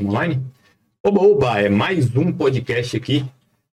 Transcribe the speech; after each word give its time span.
online? 0.00 0.42
Oba, 1.02 1.22
oba, 1.22 1.60
é 1.60 1.68
mais 1.70 2.14
um 2.14 2.30
podcast 2.30 2.96
aqui. 2.96 3.24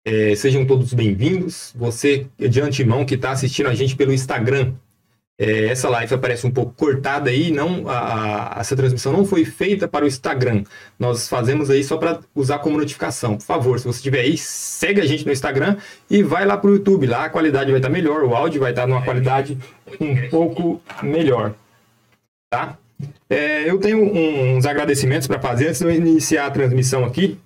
É, 0.05 0.35
sejam 0.35 0.65
todos 0.65 0.93
bem-vindos. 0.93 1.73
Você, 1.75 2.27
de 2.37 2.61
antemão, 2.61 3.03
que 3.05 3.15
está 3.15 3.31
assistindo 3.31 3.67
a 3.67 3.73
gente 3.73 3.95
pelo 3.95 4.13
Instagram. 4.13 4.73
É, 5.39 5.65
essa 5.65 5.89
live 5.89 6.13
aparece 6.13 6.45
um 6.45 6.51
pouco 6.51 6.73
cortada 6.73 7.31
aí, 7.31 7.49
não, 7.49 7.89
a, 7.89 8.57
a, 8.57 8.59
essa 8.59 8.75
transmissão 8.75 9.11
não 9.11 9.25
foi 9.25 9.43
feita 9.43 9.87
para 9.87 10.05
o 10.05 10.07
Instagram. 10.07 10.63
Nós 10.99 11.27
fazemos 11.27 11.71
aí 11.71 11.83
só 11.83 11.97
para 11.97 12.19
usar 12.35 12.59
como 12.59 12.77
notificação. 12.77 13.37
Por 13.37 13.45
favor, 13.45 13.79
se 13.79 13.85
você 13.85 13.97
estiver 13.97 14.19
aí, 14.19 14.37
segue 14.37 15.01
a 15.01 15.05
gente 15.07 15.25
no 15.25 15.31
Instagram 15.31 15.77
e 16.07 16.21
vai 16.21 16.45
lá 16.45 16.55
para 16.55 16.69
o 16.69 16.75
YouTube. 16.75 17.07
Lá 17.07 17.25
a 17.25 17.29
qualidade 17.29 17.71
vai 17.71 17.79
estar 17.79 17.89
tá 17.89 17.93
melhor, 17.93 18.23
o 18.23 18.35
áudio 18.35 18.61
vai 18.61 18.71
estar 18.71 18.83
tá 18.83 18.87
numa 18.87 19.03
qualidade 19.03 19.57
um 19.99 20.29
pouco 20.29 20.79
melhor. 21.01 21.55
Tá? 22.51 22.77
É, 23.29 23.69
eu 23.69 23.77
tenho 23.79 23.99
uns 24.01 24.65
agradecimentos 24.65 25.27
para 25.27 25.39
fazer 25.39 25.67
antes 25.67 25.79
de 25.79 25.85
eu 25.85 25.91
iniciar 25.91 26.47
a 26.47 26.51
transmissão 26.51 27.05
aqui 27.05 27.39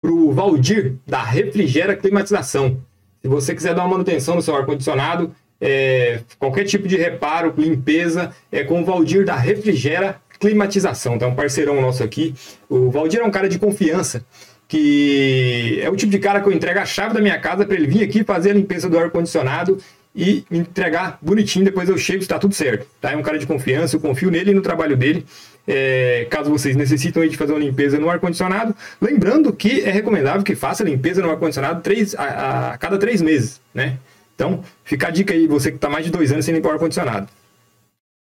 para 0.00 0.12
o 0.12 0.32
Valdir, 0.32 0.94
da 1.06 1.22
Refrigera 1.22 1.96
Climatização. 1.96 2.78
Se 3.20 3.28
você 3.28 3.54
quiser 3.54 3.74
dar 3.74 3.82
uma 3.82 3.90
manutenção 3.90 4.36
no 4.36 4.42
seu 4.42 4.54
ar-condicionado, 4.54 5.34
é, 5.60 6.20
qualquer 6.38 6.64
tipo 6.64 6.86
de 6.86 6.96
reparo, 6.96 7.52
limpeza, 7.56 8.30
é 8.50 8.62
com 8.62 8.80
o 8.80 8.84
Valdir 8.84 9.24
da 9.24 9.34
Refrigera 9.34 10.20
Climatização. 10.38 11.16
Então, 11.16 11.28
é 11.28 11.32
um 11.32 11.34
parceirão 11.34 11.80
nosso 11.80 12.04
aqui. 12.04 12.34
O 12.68 12.90
Valdir 12.90 13.20
é 13.20 13.24
um 13.24 13.30
cara 13.30 13.48
de 13.48 13.58
confiança, 13.58 14.24
que 14.68 15.80
é 15.82 15.90
o 15.90 15.96
tipo 15.96 16.12
de 16.12 16.18
cara 16.20 16.40
que 16.40 16.48
eu 16.48 16.52
entrego 16.52 16.78
a 16.78 16.86
chave 16.86 17.14
da 17.14 17.20
minha 17.20 17.40
casa 17.40 17.66
para 17.66 17.74
ele 17.74 17.88
vir 17.88 18.04
aqui 18.04 18.22
fazer 18.22 18.50
a 18.50 18.54
limpeza 18.54 18.88
do 18.88 18.98
ar-condicionado 18.98 19.78
e 20.18 20.44
entregar 20.50 21.16
bonitinho, 21.22 21.64
depois 21.64 21.88
eu 21.88 21.96
chego, 21.96 22.20
está 22.20 22.40
tudo 22.40 22.52
certo. 22.52 22.84
Tá? 23.00 23.12
É 23.12 23.16
um 23.16 23.22
cara 23.22 23.38
de 23.38 23.46
confiança, 23.46 23.94
eu 23.94 24.00
confio 24.00 24.32
nele 24.32 24.50
e 24.50 24.54
no 24.54 24.60
trabalho 24.60 24.96
dele. 24.96 25.24
É, 25.64 26.26
caso 26.28 26.50
vocês 26.50 26.74
necessitem 26.74 27.28
de 27.28 27.36
fazer 27.36 27.52
uma 27.52 27.60
limpeza 27.60 28.00
no 28.00 28.10
ar-condicionado, 28.10 28.74
lembrando 29.00 29.52
que 29.52 29.82
é 29.82 29.90
recomendável 29.92 30.42
que 30.42 30.56
faça 30.56 30.82
limpeza 30.82 31.22
no 31.22 31.30
ar-condicionado 31.30 31.82
a, 32.16 32.72
a, 32.72 32.78
cada 32.78 32.98
três 32.98 33.22
meses, 33.22 33.60
né? 33.72 33.98
Então, 34.34 34.64
fica 34.82 35.06
a 35.06 35.10
dica 35.10 35.34
aí, 35.34 35.46
você 35.46 35.70
que 35.70 35.76
está 35.76 35.88
mais 35.88 36.04
de 36.04 36.10
dois 36.10 36.32
anos 36.32 36.44
sem 36.44 36.54
limpar 36.54 36.70
o 36.70 36.72
ar-condicionado. 36.72 37.28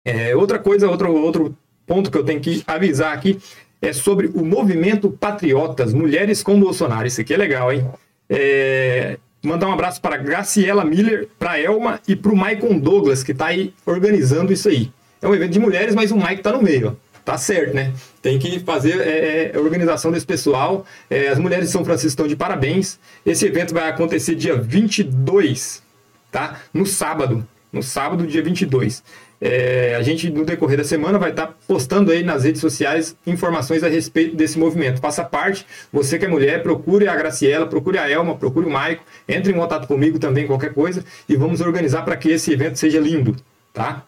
É, 0.05 0.35
outra 0.35 0.59
coisa, 0.59 0.87
outro, 0.87 1.11
outro 1.15 1.57
ponto 1.87 2.11
que 2.11 2.17
eu 2.17 2.23
tenho 2.23 2.39
que 2.39 2.63
avisar 2.67 3.13
aqui 3.13 3.39
é 3.81 3.91
sobre 3.91 4.27
o 4.27 4.45
movimento 4.45 5.09
Patriotas 5.09 5.93
Mulheres 5.93 6.43
com 6.43 6.59
Bolsonaro. 6.59 7.07
Isso 7.07 7.21
aqui 7.21 7.33
é 7.33 7.37
legal, 7.37 7.73
hein? 7.73 7.87
É, 8.29 9.17
mandar 9.43 9.67
um 9.67 9.73
abraço 9.73 10.01
para 10.01 10.17
Graciela 10.17 10.83
Miller, 10.83 11.27
para 11.37 11.59
Elma 11.59 11.99
e 12.07 12.15
para 12.15 12.31
o 12.31 12.35
Maicon 12.35 12.77
Douglas, 12.77 13.23
que 13.23 13.31
está 13.31 13.47
aí 13.47 13.73
organizando 13.85 14.53
isso 14.53 14.69
aí. 14.69 14.91
É 15.21 15.27
um 15.27 15.35
evento 15.35 15.51
de 15.51 15.59
mulheres, 15.59 15.93
mas 15.93 16.11
o 16.11 16.17
Mike 16.17 16.35
está 16.35 16.51
no 16.51 16.61
meio. 16.61 16.97
Tá 17.23 17.37
certo, 17.37 17.75
né? 17.75 17.93
Tem 18.21 18.39
que 18.39 18.59
fazer 18.61 18.99
é, 18.99 19.51
é, 19.53 19.55
a 19.55 19.59
organização 19.59 20.11
desse 20.11 20.25
pessoal. 20.25 20.85
É, 21.09 21.27
as 21.27 21.37
mulheres 21.37 21.67
de 21.67 21.71
São 21.71 21.85
Francisco 21.85 22.09
estão 22.09 22.27
de 22.27 22.35
parabéns. 22.35 22.99
Esse 23.23 23.45
evento 23.45 23.73
vai 23.73 23.87
acontecer 23.87 24.33
dia 24.33 24.55
22, 24.55 25.83
tá? 26.31 26.59
No 26.73 26.85
sábado. 26.85 27.47
No 27.71 27.83
sábado, 27.83 28.25
dia 28.25 28.41
22. 28.41 29.03
É, 29.43 29.95
a 29.95 30.03
gente, 30.03 30.29
no 30.29 30.45
decorrer 30.45 30.77
da 30.77 30.83
semana, 30.83 31.17
vai 31.17 31.31
estar 31.31 31.47
tá 31.47 31.53
postando 31.67 32.11
aí 32.11 32.23
nas 32.23 32.43
redes 32.43 32.61
sociais 32.61 33.15
informações 33.25 33.83
a 33.83 33.87
respeito 33.87 34.35
desse 34.35 34.59
movimento. 34.59 35.01
Faça 35.01 35.23
parte, 35.23 35.65
você 35.91 36.19
que 36.19 36.25
é 36.25 36.27
mulher, 36.27 36.61
procure 36.61 37.07
a 37.07 37.15
Graciela, 37.15 37.65
procure 37.65 37.97
a 37.97 38.07
Elma, 38.07 38.35
procure 38.35 38.67
o 38.67 38.69
Maico, 38.69 39.03
entre 39.27 39.51
em 39.51 39.55
contato 39.55 39.87
comigo 39.87 40.19
também, 40.19 40.45
qualquer 40.45 40.75
coisa, 40.75 41.03
e 41.27 41.35
vamos 41.35 41.59
organizar 41.59 42.03
para 42.03 42.15
que 42.15 42.29
esse 42.29 42.53
evento 42.53 42.77
seja 42.77 42.99
lindo, 42.99 43.35
tá? 43.73 44.05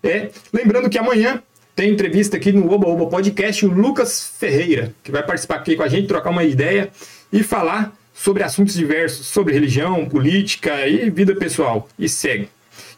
É, 0.00 0.30
lembrando 0.52 0.88
que 0.88 0.98
amanhã 0.98 1.42
tem 1.74 1.90
entrevista 1.90 2.36
aqui 2.36 2.52
no 2.52 2.70
Oba 2.70 2.86
Oba 2.86 3.06
Podcast 3.06 3.66
o 3.66 3.70
Lucas 3.70 4.32
Ferreira, 4.38 4.94
que 5.02 5.10
vai 5.10 5.24
participar 5.24 5.56
aqui 5.56 5.74
com 5.74 5.82
a 5.82 5.88
gente, 5.88 6.06
trocar 6.06 6.30
uma 6.30 6.44
ideia 6.44 6.90
e 7.32 7.42
falar 7.42 7.92
sobre 8.14 8.44
assuntos 8.44 8.74
diversos, 8.74 9.26
sobre 9.26 9.54
religião, 9.54 10.08
política 10.08 10.86
e 10.86 11.10
vida 11.10 11.34
pessoal. 11.34 11.88
E 11.98 12.08
segue. 12.08 12.48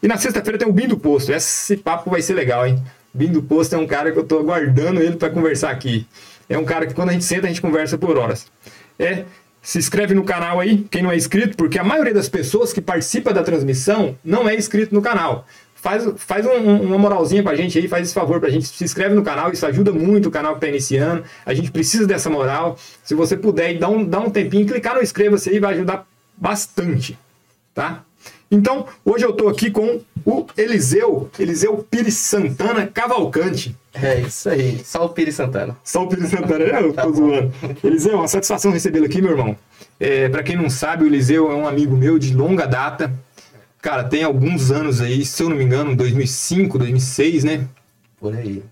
E 0.05 0.07
na 0.07 0.17
sexta-feira 0.17 0.55
tem 0.55 0.67
o 0.67 0.71
Bim 0.71 0.87
do 0.87 0.99
Posto. 0.99 1.33
Esse 1.33 1.75
papo 1.75 2.11
vai 2.11 2.21
ser 2.21 2.35
legal, 2.35 2.67
hein? 2.67 2.79
Bim 3.11 3.31
do 3.31 3.41
Posto 3.41 3.73
é 3.73 3.77
um 3.79 3.87
cara 3.87 4.11
que 4.11 4.19
eu 4.19 4.23
tô 4.23 4.37
aguardando 4.37 5.01
ele 5.01 5.15
para 5.15 5.31
conversar 5.31 5.71
aqui. 5.71 6.05
É 6.47 6.55
um 6.59 6.63
cara 6.63 6.85
que 6.85 6.93
quando 6.93 7.09
a 7.09 7.13
gente 7.13 7.25
senta, 7.25 7.47
a 7.47 7.49
gente 7.49 7.59
conversa 7.59 7.97
por 7.97 8.15
horas. 8.15 8.45
É, 8.99 9.25
se 9.63 9.79
inscreve 9.79 10.13
no 10.13 10.23
canal 10.23 10.59
aí, 10.59 10.85
quem 10.91 11.01
não 11.01 11.11
é 11.11 11.15
inscrito, 11.15 11.57
porque 11.57 11.79
a 11.79 11.83
maioria 11.83 12.13
das 12.13 12.29
pessoas 12.29 12.71
que 12.71 12.79
participa 12.79 13.33
da 13.33 13.41
transmissão 13.41 14.15
não 14.23 14.47
é 14.47 14.53
inscrito 14.55 14.93
no 14.93 15.01
canal. 15.01 15.47
Faz, 15.73 16.07
faz 16.17 16.45
um, 16.45 16.83
uma 16.83 16.99
moralzinha 16.99 17.41
pra 17.41 17.55
gente 17.55 17.79
aí, 17.79 17.87
faz 17.87 18.05
esse 18.05 18.13
favor 18.13 18.39
pra 18.39 18.51
gente, 18.51 18.67
se 18.67 18.83
inscreve 18.83 19.15
no 19.15 19.23
canal, 19.23 19.51
isso 19.51 19.65
ajuda 19.65 19.91
muito 19.91 20.29
o 20.29 20.31
canal 20.31 20.53
que 20.53 20.61
tá 20.61 20.67
iniciando. 20.67 21.23
A 21.43 21.51
gente 21.55 21.71
precisa 21.71 22.05
dessa 22.05 22.29
moral. 22.29 22.77
Se 23.03 23.15
você 23.15 23.35
puder, 23.35 23.79
dá 23.79 23.89
um, 23.89 24.05
dá 24.05 24.19
um 24.19 24.29
tempinho, 24.29 24.67
clicar 24.67 24.93
no 24.93 25.01
inscreva-se 25.01 25.49
aí, 25.49 25.59
vai 25.59 25.73
ajudar 25.73 26.05
bastante, 26.37 27.17
tá? 27.73 28.04
Então, 28.49 28.85
hoje 29.03 29.25
eu 29.25 29.31
estou 29.31 29.49
aqui 29.49 29.71
com 29.71 30.01
o 30.25 30.45
Eliseu, 30.57 31.29
Eliseu 31.37 31.77
Pires 31.89 32.15
Santana 32.15 32.87
Cavalcante. 32.87 33.75
É 33.93 34.19
isso 34.21 34.49
aí, 34.49 34.81
só 34.83 35.05
o 35.05 35.09
Pires 35.09 35.35
Santana. 35.35 35.75
Só 35.83 36.03
o 36.03 36.07
Pires 36.07 36.29
Santana, 36.29 36.63
é, 36.63 36.79
eu 36.79 36.89
tô 36.89 36.93
tá 36.93 37.09
zoando. 37.09 37.53
Eliseu, 37.83 38.15
uma 38.15 38.27
satisfação 38.27 38.71
recebê-lo 38.71 39.05
aqui, 39.05 39.21
meu 39.21 39.31
irmão. 39.31 39.57
É, 39.99 40.29
para 40.29 40.43
quem 40.43 40.55
não 40.55 40.69
sabe, 40.69 41.03
o 41.03 41.07
Eliseu 41.07 41.51
é 41.51 41.55
um 41.55 41.67
amigo 41.67 41.95
meu 41.95 42.19
de 42.19 42.33
longa 42.33 42.65
data. 42.65 43.11
Cara, 43.81 44.03
tem 44.03 44.23
alguns 44.23 44.71
anos 44.71 45.01
aí, 45.01 45.25
se 45.25 45.41
eu 45.41 45.49
não 45.49 45.55
me 45.55 45.63
engano, 45.63 45.95
2005, 45.95 46.77
2006, 46.77 47.43
né? 47.43 47.67
Por 48.19 48.35
aí. 48.35 48.63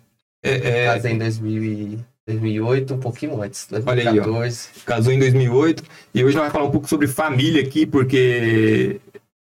É, 0.42 0.84
é... 0.84 0.86
Casei 0.86 1.14
em 1.14 1.18
2000 1.18 2.00
2008, 2.26 2.94
um 2.94 3.00
pouquinho 3.00 3.42
antes, 3.42 3.68
2014. 3.70 4.30
Olha 4.30 4.42
aí, 4.42 4.52
ó. 4.52 4.86
Casou 4.86 5.12
em 5.12 5.20
2008. 5.20 5.84
E 6.14 6.24
hoje 6.24 6.36
nós 6.36 6.44
vamos 6.44 6.54
falar 6.54 6.66
um 6.66 6.72
pouco 6.72 6.88
sobre 6.88 7.06
família 7.06 7.62
aqui, 7.62 7.86
porque 7.86 9.02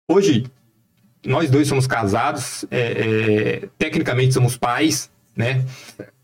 Hoje, 0.09 0.45
nós 1.25 1.49
dois 1.49 1.67
somos 1.67 1.85
casados, 1.85 2.65
é, 2.71 2.79
é, 2.79 3.69
tecnicamente 3.77 4.33
somos 4.33 4.55
pais, 4.55 5.09
né? 5.35 5.65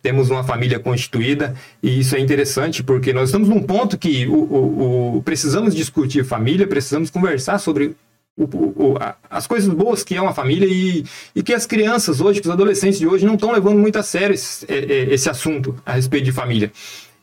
Temos 0.01 0.29
uma 0.29 0.44
família 0.44 0.79
constituída 0.79 1.55
e 1.81 1.99
isso 1.99 2.16
é 2.16 2.19
interessante 2.19 2.81
porque 2.81 3.11
nós 3.11 3.29
estamos 3.29 3.49
num 3.49 3.61
ponto 3.61 3.97
que 3.97 4.25
o, 4.27 4.35
o, 4.35 5.17
o 5.17 5.23
precisamos 5.23 5.75
discutir 5.75 6.25
família, 6.25 6.66
precisamos 6.66 7.09
conversar 7.09 7.57
sobre 7.57 7.95
o, 8.38 8.95
as 9.29 9.45
coisas 9.45 9.72
boas 9.73 10.03
que 10.03 10.16
é 10.16 10.22
uma 10.22 10.33
família 10.33 10.67
e, 10.67 11.05
e, 11.35 11.43
que 11.43 11.53
as 11.53 11.66
crianças 11.66 12.19
hoje, 12.19 12.41
que 12.41 12.47
os 12.47 12.53
adolescentes 12.53 12.99
de 12.99 13.07
hoje 13.07 13.25
não 13.25 13.35
estão 13.35 13.51
levando 13.51 13.77
muito 13.77 13.99
a 13.99 14.03
sério 14.03 14.33
esse, 14.33 14.66
é, 14.67 14.77
é, 14.77 15.13
esse 15.13 15.29
assunto 15.29 15.75
a 15.85 15.93
respeito 15.93 16.25
de 16.25 16.31
família. 16.31 16.72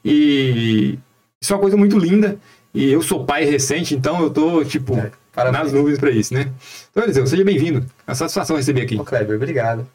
E 0.04 0.98
isso 1.40 1.52
é 1.52 1.56
uma 1.56 1.62
coisa 1.62 1.76
muito 1.76 1.98
linda. 1.98 2.38
E 2.72 2.90
eu 2.92 3.02
sou 3.02 3.24
pai 3.24 3.44
recente, 3.44 3.94
então 3.94 4.22
eu 4.22 4.30
tô, 4.30 4.64
tipo, 4.64 4.96
é. 4.96 5.10
Parabéns. 5.32 5.64
nas 5.64 5.72
nuvens 5.72 5.98
para 5.98 6.10
isso, 6.10 6.34
né? 6.34 6.50
Então, 6.90 7.02
Eliseu, 7.02 7.26
seja 7.26 7.44
bem-vindo. 7.44 7.86
É 8.06 8.10
uma 8.10 8.14
satisfação 8.14 8.56
receber 8.56 8.82
aqui. 8.82 8.98
Ô, 8.98 9.04
Kleber, 9.04 9.36
obrigado. 9.36 9.86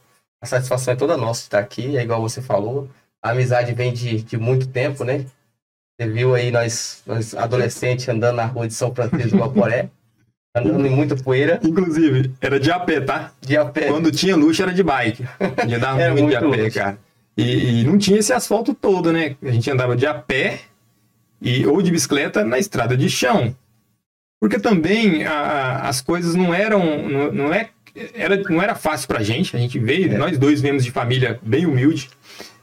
A 0.42 0.46
satisfação 0.46 0.94
é 0.94 0.98
toda 0.98 1.18
nossa 1.18 1.42
de 1.42 1.48
estar 1.48 1.60
aqui, 1.60 1.98
é 1.98 2.04
igual 2.04 2.22
você 2.22 2.42
falou. 2.42 2.90
A 3.24 3.32
amizade 3.32 3.74
vem 3.74 3.92
de, 3.92 4.22
de 4.22 4.38
muito 4.38 4.68
tempo, 4.68 5.04
né? 5.04 5.26
Você 6.00 6.10
viu 6.10 6.36
aí 6.36 6.52
nós, 6.52 7.02
nós 7.06 7.34
adolescentes 7.34 8.08
andando 8.08 8.36
na 8.36 8.46
rua 8.46 8.68
de 8.68 8.74
São 8.74 8.94
Francisco 8.94 9.38
do 9.38 9.38
Guaporé, 9.38 9.90
andando 10.56 10.86
em 10.86 10.90
muita 10.90 11.16
poeira. 11.16 11.60
Inclusive, 11.64 12.32
era 12.40 12.60
de 12.60 12.72
a 12.72 12.80
pé, 12.80 13.02
tá? 13.02 13.32
De 13.42 13.58
a 13.58 13.66
pé. 13.66 13.88
Quando 13.88 14.12
tinha 14.12 14.36
luxo 14.36 14.62
era 14.62 14.74
de 14.74 14.84
bike. 14.84 15.26
Ia 15.68 15.80
dar 15.80 15.96
muito, 15.96 16.12
muito 16.12 16.30
de 16.30 16.36
a 16.36 16.40
pé, 16.42 16.64
luxo. 16.64 16.80
cara. 16.80 16.98
E, 17.38 17.82
e, 17.82 17.84
não 17.84 17.98
tinha 17.98 18.20
esse 18.20 18.32
asfalto 18.32 18.74
todo, 18.74 19.12
né? 19.12 19.36
A 19.44 19.52
gente 19.52 19.70
andava 19.70 19.96
de 19.96 20.06
a 20.06 20.14
pé 20.14 20.62
e, 21.42 21.66
ou 21.66 21.82
de 21.82 21.92
bicicleta 21.92 22.46
na 22.46 22.58
estrada 22.58 22.96
de 22.96 23.10
chão. 23.10 23.54
Porque 24.40 24.60
também 24.60 25.26
a, 25.26 25.88
as 25.88 26.02
coisas 26.02 26.36
não 26.36 26.54
eram. 26.54 27.10
Não, 27.10 27.32
não, 27.32 27.54
é, 27.54 27.70
era, 28.14 28.38
não 28.44 28.62
era 28.62 28.76
fácil 28.76 29.08
pra 29.08 29.24
gente. 29.24 29.56
A 29.56 29.60
gente 29.60 29.80
veio, 29.80 30.14
é. 30.14 30.18
nós 30.18 30.38
dois 30.38 30.62
viemos 30.62 30.84
de 30.84 30.92
família 30.92 31.40
bem 31.42 31.66
humilde. 31.66 32.10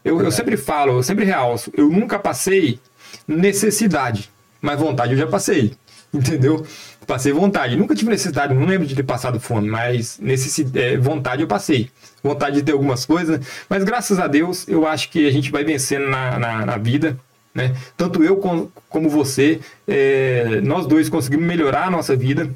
Eu, 0.05 0.21
eu 0.21 0.33
sempre 0.33 0.57
falo, 0.57 0.95
eu 0.95 1.03
sempre 1.03 1.25
realço, 1.25 1.71
eu 1.77 1.89
nunca 1.89 2.19
passei 2.19 2.81
necessidade, 3.27 4.31
mas 4.61 4.79
vontade 4.79 5.13
eu 5.13 5.19
já 5.19 5.27
passei. 5.27 5.75
Entendeu? 6.13 6.67
Passei 7.07 7.33
vontade. 7.33 7.77
Nunca 7.77 7.95
tive 7.95 8.11
necessidade, 8.11 8.53
não 8.53 8.67
lembro 8.67 8.87
de 8.87 8.95
ter 8.95 9.03
passado 9.03 9.41
fome, 9.41 9.69
mas 9.69 10.19
necessidade, 10.19 10.79
é, 10.79 10.97
vontade 10.97 11.43
eu 11.43 11.49
passei. 11.49 11.91
Vontade 12.23 12.57
de 12.57 12.63
ter 12.63 12.73
algumas 12.73 13.07
coisas, 13.07 13.41
mas 13.69 13.83
graças 13.83 14.19
a 14.19 14.27
Deus 14.27 14.69
eu 14.69 14.87
acho 14.87 15.09
que 15.09 15.27
a 15.27 15.31
gente 15.31 15.51
vai 15.51 15.65
vencendo 15.65 16.09
na, 16.09 16.39
na, 16.39 16.67
na 16.67 16.77
vida. 16.77 17.17
Né? 17.55 17.77
Tanto 17.97 18.25
eu 18.25 18.37
como 18.37 19.09
você, 19.09 19.61
é, 19.87 20.61
nós 20.63 20.87
dois 20.87 21.09
conseguimos 21.09 21.47
melhorar 21.47 21.87
a 21.87 21.91
nossa 21.91 22.17
vida 22.17 22.51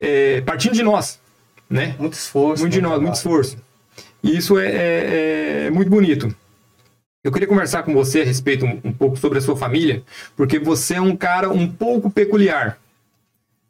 é, 0.00 0.40
partindo 0.40 0.74
de 0.74 0.82
nós. 0.82 1.20
Né? 1.68 1.94
Muito 1.98 2.14
esforço. 2.14 2.62
Muito 2.62 2.72
de 2.72 2.80
nós, 2.80 3.00
muito 3.00 3.14
esforço. 3.14 3.56
E 4.22 4.36
isso 4.36 4.58
é, 4.58 4.66
é, 4.66 5.66
é, 5.66 5.70
muito 5.70 5.90
bonito. 5.90 6.34
Eu 7.22 7.30
queria 7.30 7.46
conversar 7.46 7.82
com 7.82 7.92
você 7.92 8.22
a 8.22 8.24
respeito 8.24 8.64
um, 8.64 8.80
um, 8.82 8.92
pouco 8.92 9.16
sobre 9.16 9.38
a 9.38 9.40
sua 9.42 9.56
família, 9.56 10.02
porque 10.34 10.58
você 10.58 10.94
é 10.94 11.00
um 11.00 11.14
cara 11.14 11.50
um 11.50 11.70
pouco 11.70 12.10
peculiar. 12.10 12.78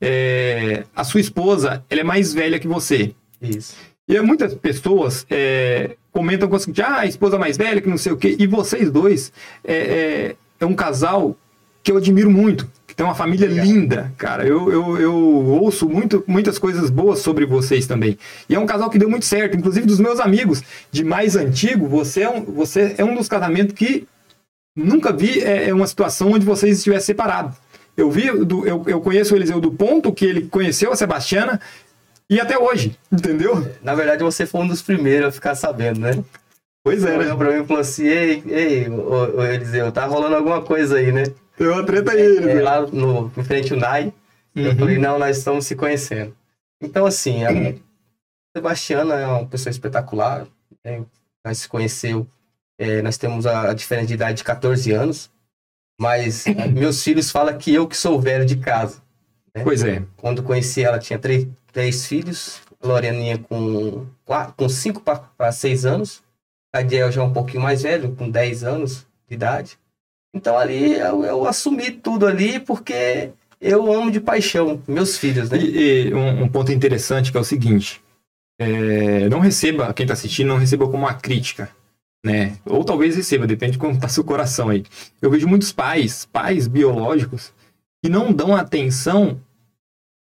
É, 0.00 0.84
a 0.94 1.04
sua 1.04 1.20
esposa, 1.20 1.84
ela 1.90 2.00
é 2.00 2.04
mais 2.04 2.32
velha 2.32 2.58
que 2.58 2.68
você. 2.68 3.12
Isso. 3.42 3.74
E 4.08 4.20
muitas 4.20 4.54
pessoas 4.54 5.26
é, 5.30 5.96
comentam 6.10 6.48
com 6.48 6.56
o 6.56 6.58
seguinte, 6.58 6.82
ah, 6.82 7.00
a 7.00 7.06
esposa 7.06 7.38
mais 7.38 7.56
velha, 7.56 7.80
que 7.80 7.88
não 7.88 7.98
sei 7.98 8.12
o 8.12 8.16
quê, 8.16 8.36
e 8.38 8.46
vocês 8.46 8.90
dois 8.90 9.32
é, 9.64 9.74
é 9.74 10.36
é 10.60 10.66
um 10.66 10.74
casal 10.74 11.36
que 11.82 11.90
eu 11.90 11.96
admiro 11.96 12.30
muito, 12.30 12.70
que 12.86 12.94
tem 12.94 13.04
uma 13.04 13.14
família 13.14 13.48
Legal. 13.48 13.64
linda, 13.64 14.12
cara. 14.18 14.46
Eu, 14.46 14.70
eu, 14.70 15.00
eu 15.00 15.14
ouço 15.14 15.88
muito, 15.88 16.22
muitas 16.26 16.58
coisas 16.58 16.90
boas 16.90 17.20
sobre 17.20 17.46
vocês 17.46 17.86
também. 17.86 18.18
E 18.48 18.54
é 18.54 18.58
um 18.58 18.66
casal 18.66 18.90
que 18.90 18.98
deu 18.98 19.08
muito 19.08 19.24
certo. 19.24 19.56
Inclusive, 19.56 19.86
dos 19.86 19.98
meus 19.98 20.20
amigos 20.20 20.62
de 20.92 21.02
mais 21.02 21.36
antigo, 21.36 21.88
você 21.88 22.22
é 22.22 22.30
um, 22.30 22.44
você 22.44 22.94
é 22.98 23.04
um 23.04 23.14
dos 23.14 23.28
casamentos 23.28 23.74
que 23.74 24.06
nunca 24.76 25.12
vi 25.12 25.40
é, 25.40 25.70
é 25.70 25.74
uma 25.74 25.86
situação 25.86 26.32
onde 26.32 26.44
vocês 26.44 26.76
estivessem 26.76 27.06
separados. 27.06 27.56
Eu 27.96 28.10
vi, 28.10 28.30
do, 28.44 28.66
eu, 28.66 28.84
eu 28.86 29.00
conheço 29.00 29.34
o 29.34 29.36
Eliseu 29.36 29.60
do 29.60 29.72
ponto 29.72 30.12
que 30.12 30.24
ele 30.24 30.42
conheceu 30.42 30.92
a 30.92 30.96
Sebastiana 30.96 31.60
e 32.28 32.38
até 32.38 32.56
hoje, 32.58 32.96
entendeu? 33.10 33.66
Na 33.82 33.94
verdade, 33.94 34.22
você 34.22 34.46
foi 34.46 34.60
um 34.60 34.68
dos 34.68 34.82
primeiros 34.82 35.28
a 35.28 35.32
ficar 35.32 35.54
sabendo, 35.54 36.00
né? 36.00 36.22
Pois 36.82 37.04
é, 37.04 37.18
né? 37.18 37.34
pra 37.34 37.52
mim 37.52 37.62
e 37.62 37.66
falou 37.66 37.80
assim, 37.80 38.06
ei, 38.06 38.42
ei, 38.46 38.88
ô, 38.88 39.38
ô, 39.38 39.44
Eliseu, 39.44 39.92
tá 39.92 40.06
rolando 40.06 40.34
alguma 40.34 40.62
coisa 40.62 40.96
aí, 40.96 41.12
né? 41.12 41.24
Deu 41.58 41.72
uma 41.72 41.84
treta 41.84 42.12
aí, 42.12 42.38
é, 42.38 42.52
é, 42.52 42.62
Lá 42.62 42.80
no, 42.86 43.30
em 43.36 43.44
frente 43.44 43.74
ao 43.74 43.78
Nai, 43.78 44.12
uhum. 44.56 44.62
eu 44.64 44.76
falei, 44.76 44.98
não, 44.98 45.18
nós 45.18 45.36
estamos 45.36 45.66
se 45.66 45.76
conhecendo. 45.76 46.34
Então, 46.80 47.04
assim, 47.04 47.44
a 47.44 47.50
Sebastiana 48.56 49.14
é 49.14 49.26
uma 49.26 49.46
pessoa 49.46 49.70
espetacular, 49.70 50.46
né? 50.82 51.04
nós 51.44 51.58
se 51.58 51.68
conheceu, 51.68 52.26
é, 52.78 53.02
nós 53.02 53.18
temos 53.18 53.46
a, 53.46 53.70
a 53.70 53.74
diferença 53.74 54.06
de 54.06 54.14
idade 54.14 54.38
de 54.38 54.44
14 54.44 54.90
anos, 54.92 55.30
mas 56.00 56.46
meus 56.72 57.04
filhos 57.04 57.30
falam 57.30 57.56
que 57.58 57.74
eu 57.74 57.86
que 57.86 57.96
sou 57.96 58.18
velho 58.18 58.46
de 58.46 58.56
casa. 58.56 59.02
Né? 59.54 59.62
Pois 59.62 59.84
é. 59.84 60.02
Quando 60.16 60.42
conheci 60.42 60.82
ela, 60.82 60.98
tinha 60.98 61.18
três, 61.18 61.46
três 61.72 62.06
filhos, 62.06 62.62
Loreninha 62.82 63.36
com, 63.36 64.06
quatro, 64.24 64.54
com 64.56 64.66
cinco 64.66 65.02
para 65.02 65.52
seis 65.52 65.84
anos, 65.84 66.22
Cadiel 66.72 67.10
já 67.10 67.22
é 67.22 67.24
um 67.24 67.32
pouquinho 67.32 67.62
mais 67.62 67.82
velho, 67.82 68.14
com 68.14 68.30
10 68.30 68.64
anos 68.64 69.06
de 69.28 69.34
idade. 69.34 69.78
Então 70.34 70.56
ali 70.56 70.94
eu, 70.94 71.24
eu, 71.24 71.46
assumi 71.46 71.90
tudo 71.90 72.26
ali 72.26 72.60
porque 72.60 73.30
eu 73.60 73.92
amo 73.92 74.10
de 74.10 74.20
paixão 74.20 74.80
meus 74.86 75.18
filhos, 75.18 75.50
né? 75.50 75.58
E, 75.58 76.08
e 76.08 76.14
um, 76.14 76.44
um, 76.44 76.48
ponto 76.48 76.70
interessante 76.70 77.32
que 77.32 77.36
é 77.36 77.40
o 77.40 77.44
seguinte: 77.44 78.00
é, 78.58 79.28
não 79.28 79.40
receba, 79.40 79.92
quem 79.92 80.04
está 80.04 80.14
assistindo, 80.14 80.48
não 80.48 80.58
receba 80.58 80.86
como 80.86 80.98
uma 80.98 81.14
crítica, 81.14 81.70
né? 82.24 82.56
Ou 82.64 82.84
talvez 82.84 83.16
receba, 83.16 83.46
depende 83.46 83.72
de 83.72 83.78
como 83.78 83.94
está 83.94 84.08
seu 84.08 84.22
coração 84.22 84.68
aí. 84.68 84.84
Eu 85.20 85.30
vejo 85.30 85.48
muitos 85.48 85.72
pais, 85.72 86.26
pais 86.26 86.68
biológicos, 86.68 87.52
que 88.02 88.08
não 88.08 88.32
dão 88.32 88.54
atenção 88.54 89.40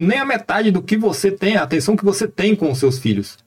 nem 0.01 0.19
a 0.19 0.25
metade 0.25 0.71
do 0.71 0.83
que 0.83 0.97
você 0.97 1.31
tem, 1.31 1.57
a 1.57 1.63
atenção 1.63 1.97
que 1.97 2.05
você 2.05 2.29
tem 2.29 2.55
com 2.55 2.71
os 2.71 2.79
seus 2.79 2.99
filhos. 2.99 3.39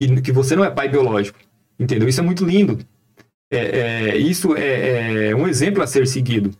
E 0.00 0.20
que 0.20 0.30
você 0.30 0.54
não 0.54 0.64
é 0.64 0.70
pai 0.70 0.88
biológico. 0.88 1.38
Entendeu? 1.78 2.08
Isso 2.08 2.20
é 2.20 2.24
muito 2.24 2.44
lindo. 2.44 2.78
É, 3.50 3.58
é, 3.58 4.16
isso 4.16 4.56
é, 4.56 5.28
é, 5.28 5.36
um 5.36 5.46
exemplo 5.46 5.82
a 5.82 5.86
ser 5.86 6.06
seguido. 6.06 6.50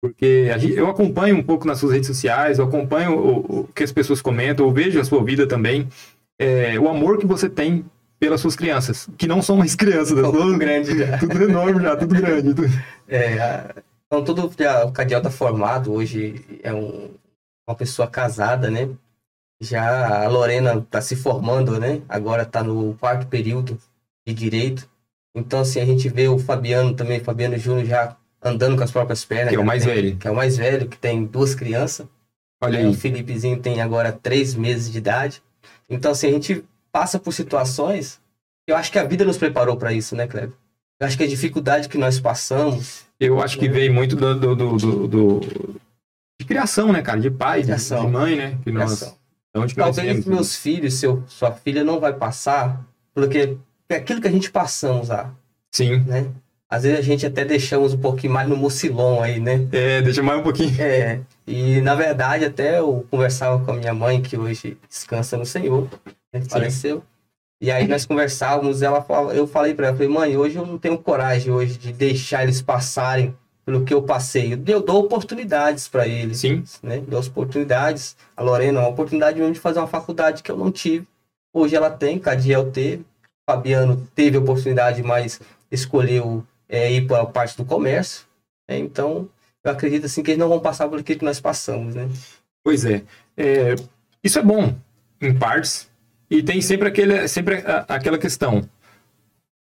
Porque 0.00 0.52
gente, 0.58 0.74
eu 0.74 0.88
acompanho 0.88 1.38
um 1.38 1.42
pouco 1.42 1.66
nas 1.66 1.78
suas 1.78 1.92
redes 1.92 2.06
sociais, 2.06 2.58
eu 2.58 2.66
acompanho 2.66 3.18
o, 3.18 3.60
o, 3.60 3.68
que 3.68 3.82
as 3.82 3.90
pessoas 3.90 4.20
comentam, 4.20 4.66
eu 4.66 4.72
vejo 4.72 5.00
a 5.00 5.04
sua 5.04 5.24
vida 5.24 5.46
também. 5.46 5.88
É, 6.38 6.78
o 6.78 6.88
amor 6.88 7.16
que 7.16 7.26
você 7.26 7.48
tem 7.48 7.86
pelas 8.20 8.40
suas 8.40 8.54
crianças, 8.54 9.08
que 9.16 9.26
não 9.26 9.40
são 9.40 9.56
mais 9.56 9.74
crianças, 9.76 10.16
né? 10.16 10.22
tudo 10.22 10.58
grande 10.58 10.98
já. 10.98 11.16
Tudo 11.18 11.44
enorme 11.44 11.82
já, 11.82 11.96
tudo 11.96 12.14
grande. 12.14 12.54
Tudo... 12.54 12.68
É, 13.06 13.82
então 14.06 14.24
tudo 14.24 14.50
já, 14.58 14.84
o 14.84 14.92
Cadiel 14.92 15.20
tá 15.20 15.30
formado, 15.30 15.92
hoje 15.92 16.42
é 16.62 16.72
um, 16.72 17.10
uma 17.68 17.76
pessoa 17.76 18.08
casada, 18.08 18.70
né? 18.70 18.88
Já 19.60 20.24
a 20.24 20.28
Lorena 20.28 20.80
tá 20.90 21.02
se 21.02 21.14
formando, 21.14 21.78
né? 21.78 22.00
Agora 22.08 22.46
tá 22.46 22.62
no 22.62 22.94
quarto 22.94 23.26
período 23.26 23.78
de 24.26 24.34
direito. 24.34 24.88
Então, 25.34 25.60
assim, 25.60 25.80
a 25.80 25.84
gente 25.84 26.08
vê 26.08 26.28
o 26.28 26.38
Fabiano 26.38 26.94
também, 26.94 27.20
Fabiano 27.20 27.58
Júnior 27.58 27.86
já 27.86 28.16
andando 28.42 28.76
com 28.76 28.84
as 28.84 28.90
próprias 28.90 29.24
pernas. 29.24 29.50
Que 29.50 29.56
é 29.56 29.60
o 29.60 29.64
mais 29.64 29.84
tem, 29.84 29.94
velho. 29.94 30.16
Que 30.16 30.28
é 30.28 30.30
o 30.30 30.36
mais 30.36 30.56
velho, 30.56 30.88
que 30.88 30.96
tem 30.96 31.24
duas 31.24 31.54
crianças. 31.54 32.06
Olha 32.62 32.78
aí. 32.78 32.86
O 32.86 32.94
Felipezinho 32.94 33.58
tem 33.58 33.80
agora 33.80 34.12
três 34.12 34.54
meses 34.54 34.90
de 34.90 34.98
idade. 34.98 35.42
Então, 35.88 36.12
assim, 36.12 36.28
a 36.28 36.32
gente 36.32 36.64
passa 36.92 37.18
por 37.18 37.32
situações 37.32 38.20
eu 38.66 38.76
acho 38.76 38.90
que 38.90 38.98
a 38.98 39.04
vida 39.04 39.24
nos 39.24 39.36
preparou 39.36 39.76
para 39.76 39.92
isso, 39.92 40.16
né, 40.16 40.26
Kleber? 40.26 40.56
Eu 40.98 41.06
acho 41.06 41.16
que 41.16 41.24
a 41.24 41.28
dificuldade 41.28 41.88
que 41.88 41.98
nós 41.98 42.18
passamos. 42.18 43.04
Eu 43.20 43.42
acho 43.42 43.58
que 43.58 43.68
veio 43.68 43.92
muito 43.92 44.16
do, 44.16 44.34
do, 44.34 44.56
do, 44.56 45.08
do, 45.08 45.40
de 46.40 46.46
criação, 46.46 46.92
né, 46.92 47.02
cara? 47.02 47.20
De 47.20 47.30
pai, 47.30 47.62
de, 47.62 47.74
de 47.74 48.06
mãe, 48.06 48.36
né? 48.36 48.58
Que 48.62 48.72
nós, 48.72 49.14
Talvez 49.76 50.24
meus 50.24 50.56
filhos, 50.56 50.94
seu, 50.94 51.22
sua 51.28 51.52
filha 51.52 51.84
não 51.84 52.00
vai 52.00 52.12
passar, 52.12 52.84
porque 53.12 53.56
aquilo 53.90 54.20
que 54.20 54.28
a 54.28 54.32
gente 54.32 54.50
passamos 54.50 55.08
lá. 55.08 55.34
Sim. 55.70 55.98
Né? 56.00 56.26
Às 56.68 56.82
vezes 56.82 56.98
a 56.98 57.02
gente 57.02 57.26
até 57.26 57.44
deixamos 57.44 57.92
um 57.92 57.98
pouquinho 57.98 58.32
mais 58.32 58.48
no 58.48 58.56
mucilão 58.56 59.22
aí, 59.22 59.38
né? 59.38 59.66
É, 59.70 60.02
deixa 60.02 60.22
mais 60.22 60.40
um 60.40 60.42
pouquinho. 60.42 60.74
É. 60.80 61.20
E 61.46 61.80
na 61.80 61.94
verdade, 61.94 62.44
até 62.44 62.78
eu 62.78 63.06
conversava 63.10 63.64
com 63.64 63.72
a 63.72 63.74
minha 63.74 63.94
mãe, 63.94 64.22
que 64.22 64.36
hoje 64.36 64.78
descansa 64.88 65.36
no 65.36 65.44
Senhor, 65.44 65.88
né? 66.32 66.42
faleceu. 66.48 67.02
E 67.60 67.70
aí 67.70 67.86
nós 67.86 68.04
conversávamos, 68.04 68.82
ela 68.82 69.02
falava, 69.02 69.34
eu 69.34 69.46
falei 69.46 69.74
para 69.74 69.88
ela, 69.88 69.96
falei, 69.96 70.10
mãe, 70.10 70.36
hoje 70.36 70.56
eu 70.56 70.66
não 70.66 70.76
tenho 70.76 70.98
coragem 70.98 71.52
hoje 71.52 71.78
de 71.78 71.92
deixar 71.92 72.42
eles 72.42 72.60
passarem 72.60 73.34
pelo 73.64 73.84
que 73.84 73.94
eu 73.94 74.02
passei. 74.02 74.52
Eu 74.66 74.82
dou 74.82 75.04
oportunidades 75.04 75.88
para 75.88 76.06
eles. 76.06 76.38
Sim. 76.38 76.64
Né? 76.82 77.02
Dou 77.06 77.20
oportunidades. 77.20 78.16
A 78.36 78.42
Lorena, 78.42 78.80
uma 78.80 78.88
oportunidade 78.88 79.38
mesmo 79.38 79.54
de 79.54 79.60
fazer 79.60 79.78
uma 79.78 79.86
faculdade 79.86 80.42
que 80.42 80.50
eu 80.50 80.56
não 80.56 80.70
tive. 80.70 81.06
Hoje 81.52 81.74
ela 81.74 81.90
tem, 81.90 82.18
Cadiel 82.18 82.70
teve. 82.70 83.04
Fabiano 83.46 84.08
teve 84.14 84.36
a 84.36 84.40
oportunidade, 84.40 85.02
mas 85.02 85.40
escolheu 85.70 86.44
é, 86.68 86.92
ir 86.92 87.06
para 87.06 87.22
a 87.22 87.26
parte 87.26 87.56
do 87.56 87.64
comércio. 87.64 88.26
Né? 88.68 88.78
Então, 88.78 89.28
eu 89.62 89.70
acredito 89.70 90.06
assim 90.06 90.22
que 90.22 90.30
eles 90.30 90.38
não 90.38 90.48
vão 90.48 90.60
passar 90.60 90.88
por 90.88 91.00
aquilo 91.00 91.18
que 91.18 91.24
nós 91.24 91.40
passamos, 91.40 91.94
né? 91.94 92.08
Pois 92.62 92.84
é. 92.84 93.02
é 93.36 93.74
isso 94.22 94.38
é 94.38 94.42
bom, 94.42 94.74
em 95.20 95.34
partes, 95.34 95.90
e 96.30 96.42
tem 96.42 96.60
sempre, 96.62 96.88
aquele, 96.88 97.28
sempre 97.28 97.56
a, 97.56 97.84
aquela 97.88 98.18
questão. 98.18 98.66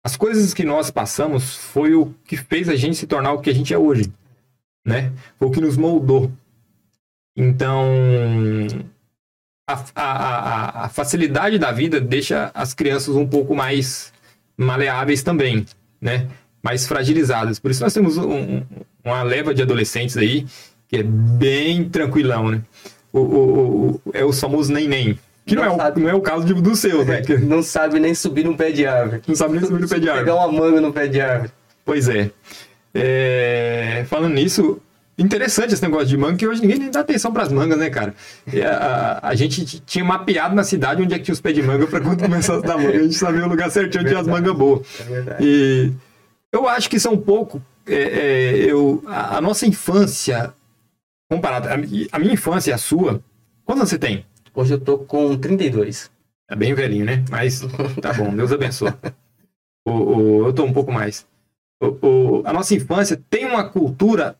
As 0.03 0.17
coisas 0.17 0.53
que 0.53 0.63
nós 0.63 0.91
passamos 0.91 1.55
foi 1.55 1.93
o 1.93 2.13
que 2.25 2.37
fez 2.37 2.69
a 2.69 2.75
gente 2.75 2.95
se 2.95 3.07
tornar 3.07 3.33
o 3.33 3.41
que 3.41 3.49
a 3.49 3.53
gente 3.53 3.73
é 3.73 3.77
hoje, 3.77 4.11
né? 4.85 5.11
Foi 5.37 5.47
o 5.47 5.51
que 5.51 5.61
nos 5.61 5.77
moldou. 5.77 6.31
Então, 7.35 7.85
a, 9.74 9.86
a, 9.95 10.86
a, 10.86 10.89
facilidade 10.89 11.60
da 11.60 11.71
vida 11.71 12.01
deixa 12.01 12.50
as 12.54 12.74
crianças 12.74 13.16
um 13.16 13.27
pouco 13.27 13.56
mais 13.56 14.12
maleáveis 14.57 15.21
também, 15.21 15.66
né? 16.01 16.27
Mais 16.62 16.88
fragilizadas. 16.88 17.60
Por 17.60 17.71
isso 17.71 17.83
nós 17.83 17.94
temos 17.94 18.18
um, 18.18 18.63
uma 19.04 19.23
leva 19.23 19.54
de 19.54 19.61
adolescentes 19.61 20.18
aí 20.18 20.45
que 20.88 20.97
é 20.97 21.04
bem 21.04 21.88
tranquilão, 21.88 22.49
né? 22.49 22.61
O, 23.14 23.19
o, 23.19 23.90
o 23.90 24.02
é 24.14 24.26
o 24.26 24.33
famoso 24.33 24.73
nem-nem. 24.73 25.18
Que 25.45 25.56
não, 25.56 25.64
não, 25.64 25.85
é, 25.85 25.92
o, 25.92 25.99
não 25.99 26.09
é 26.09 26.14
o 26.14 26.21
caso 26.21 26.45
de, 26.45 26.54
do 26.54 26.76
seu, 26.76 27.04
né? 27.04 27.21
Não 27.42 27.64
sabe 27.64 27.99
nem 27.99 28.14
subir 28.14 28.45
no 28.45 28.56
pé 28.56 28.71
de 28.71 28.85
árvore. 28.85 29.23
Não 29.28 29.35
sabe 29.35 29.54
nem 29.54 29.66
subir 29.66 29.81
no 29.81 29.90
pé 29.90 29.97
de 29.97 30.07
árvore. 30.07 30.26
Pegar 30.26 30.45
uma 30.45 30.52
manga 30.52 30.80
no 30.80 30.94
pé 30.94 31.07
de 31.07 31.19
árvore. 31.19 31.52
Pois 31.83 32.07
é. 32.07 32.30
é... 32.94 34.06
Falando 34.07 34.35
nisso, 34.35 34.80
Interessante 35.19 35.73
esse 35.73 35.83
negócio 35.83 36.07
de 36.07 36.18
manga, 36.18 36.38
que 36.38 36.47
hoje 36.47 36.61
ninguém 36.61 36.80
nem 36.80 36.90
dá 36.90 37.02
atenção 37.02 37.33
para 37.33 37.44
as 37.44 37.52
mangas, 37.52 37.78
né, 37.78 37.90
cara? 37.90 38.16
A, 38.47 39.28
a, 39.28 39.30
a, 39.30 39.35
gente 39.35 39.81
tinha 39.81 40.04
mapeado 40.04 40.56
na 40.56 40.64
cidade 40.64 41.02
onde 41.02 41.14
é 41.14 41.18
que 41.18 41.26
tinha 41.26 41.33
os 41.33 41.42
pés 41.42 41.54
de 41.54 41.61
manga 41.61 41.85
para 41.88 41.99
quando 41.99 42.21
começasse 42.21 42.64
a 42.64 42.68
dar 42.68 42.78
manga. 42.78 42.97
A 42.97 43.04
gente 43.04 43.16
sabia 43.16 43.45
o 43.45 43.49
lugar 43.49 43.69
certinho 43.69 44.02
onde 44.02 44.11
tinha 44.11 44.21
as 44.21 44.28
mangas 44.28 44.56
boas. 44.56 44.88
É. 45.02 45.44
E 45.44 45.92
eu 46.54 46.69
acho 46.69 46.90
que 46.90 46.95
isso 46.95 47.09
é 47.09 47.11
um 47.11 47.19
pouco. 47.19 47.61
É, 47.85 47.95
é, 47.95 48.56
eu, 48.71 49.04
a, 49.07 49.38
a, 49.38 49.42
nossa 49.42 49.68
infância, 49.68 50.54
comparada. 51.30 51.73
A, 51.73 52.18
minha 52.19 52.33
infância 52.33 52.71
e 52.71 52.73
a 52.73 52.78
sua, 52.78 53.21
quantos 53.66 53.81
anos 53.81 53.90
você 53.90 53.99
tem? 53.99 54.26
Hoje 54.56 54.73
eu 54.73 54.80
tô 54.80 54.99
com 54.99 55.35
32. 55.38 56.09
É 56.49 56.56
bem 56.56 56.73
velhinho, 56.73 57.04
né? 57.04 57.26
Mas 57.30 57.59
tá 58.02 58.14
bom, 58.14 58.33
Deus 58.33 58.54
abençoe. 58.54 58.94
o, 59.85 59.92
o, 59.92 60.47
eu 60.47 60.54
tô 60.54 60.64
um 60.64 60.71
pouco 60.71 60.94
mais. 60.94 61.28
O, 61.81 62.42
a 62.45 62.54
nossa 62.54 62.73
infância 62.73 63.21
tem 63.30 63.45
uma 63.45 63.66
cultura 63.66 64.38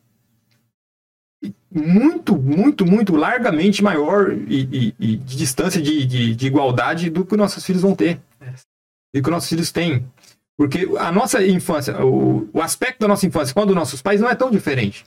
muito, 1.72 2.38
muito, 2.38 2.86
muito 2.86 3.16
largamente 3.16 3.84
maior 3.84 4.32
e, 4.32 4.68
e, 4.72 4.96
e 5.00 5.18
de 5.18 5.38
distância 5.38 5.82
de, 5.82 6.06
de, 6.06 6.36
de, 6.36 6.48
igualdade 6.48 7.10
do 7.10 7.26
que 7.26 7.38
nossos 7.38 7.66
filhos 7.66 7.82
vão 7.82 7.96
ter. 7.96 8.20
E 9.14 9.22
que 9.22 9.30
nossos 9.30 9.50
filhos 9.50 9.72
têm. 9.72 10.06
Porque 10.58 10.88
a 10.98 11.12
nossa 11.12 11.44
infância, 11.46 12.06
o, 12.06 12.50
o 12.52 12.62
aspecto 12.62 13.00
da 13.00 13.08
nossa 13.08 13.26
infância 13.26 13.54
com 13.54 13.62
o 13.62 13.66
dos 13.66 13.76
nossos 13.76 14.02
pais 14.02 14.20
não 14.20 14.30
é 14.30 14.36
tão 14.36 14.52
diferente. 14.52 15.06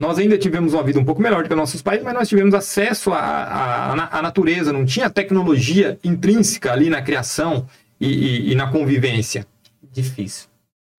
Nós 0.00 0.18
ainda 0.18 0.38
tivemos 0.38 0.74
uma 0.74 0.82
vida 0.82 0.98
um 0.98 1.04
pouco 1.04 1.20
melhor 1.20 1.42
do 1.42 1.48
que 1.48 1.54
nossos 1.54 1.82
pais, 1.82 2.02
mas 2.02 2.14
nós 2.14 2.28
tivemos 2.28 2.54
acesso 2.54 3.12
à, 3.12 3.18
à, 3.18 4.18
à 4.18 4.22
natureza, 4.22 4.72
não 4.72 4.84
tinha 4.84 5.10
tecnologia 5.10 5.98
intrínseca 6.02 6.72
ali 6.72 6.88
na 6.88 7.02
criação 7.02 7.68
e, 8.00 8.52
e 8.52 8.54
na 8.54 8.70
convivência. 8.70 9.46
Difícil 9.92 10.51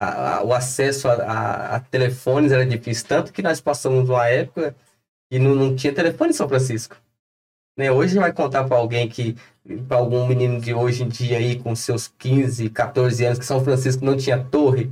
a, 0.04 0.38
a, 0.38 0.44
o 0.44 0.54
acesso 0.54 1.08
a, 1.08 1.76
a, 1.76 1.80
telefones 1.80 2.52
era 2.52 2.66
difícil, 2.66 3.06
tanto 3.08 3.32
que 3.32 3.42
nós 3.42 3.62
passamos 3.62 4.10
uma 4.10 4.28
época 4.28 4.76
e 5.32 5.40
não, 5.40 5.56
não 5.56 5.76
tinha 5.76 5.94
telefone 5.94 6.32
em 6.32 6.34
São 6.34 6.48
Francisco. 6.48 6.96
Né? 7.78 7.92
Hoje 7.92 8.18
vai 8.20 8.32
contar 8.32 8.66
para 8.66 8.78
alguém 8.78 9.08
que, 9.08 9.36
para 9.88 9.98
algum 9.98 10.28
menino 10.28 10.60
de 10.60 10.74
hoje 10.74 11.04
em 11.04 11.08
dia 11.08 11.38
aí, 11.38 11.56
com 11.58 11.76
seus 11.76 12.08
15, 12.20 12.70
14 12.70 13.26
anos, 13.26 13.40
que 13.40 13.46
São 13.46 13.64
Francisco 13.64 14.06
não 14.06 14.16
tinha 14.16 14.38
torre 14.38 14.92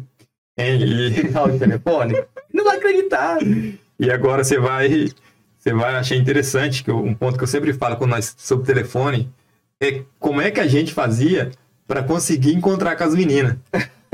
e 0.58 1.10
de 1.12 1.60
telefone? 1.60 2.14
não 2.54 2.64
vai 2.64 2.78
acreditar. 2.78 3.38
E 4.00 4.12
agora 4.12 4.44
você 4.44 4.58
vai, 4.60 5.10
você 5.58 5.74
vai 5.74 5.96
achar 5.96 6.16
interessante 6.16 6.84
que 6.84 6.90
eu- 6.90 7.04
um 7.04 7.14
ponto 7.14 7.38
que 7.38 7.44
eu 7.44 7.48
sempre 7.48 7.74
falo 7.74 7.96
quando 7.98 8.12
nós 8.12 8.34
sobre 8.38 8.66
telefone 8.66 9.32
é 9.80 10.04
como 10.20 10.42
é 10.42 10.52
que 10.52 10.60
a 10.60 10.68
gente 10.68 10.94
fazia 10.94 11.52
para 11.88 12.04
conseguir 12.04 12.54
encontrar 12.54 12.96
com 12.96 13.04
as 13.04 13.14
meninas. 13.14 13.58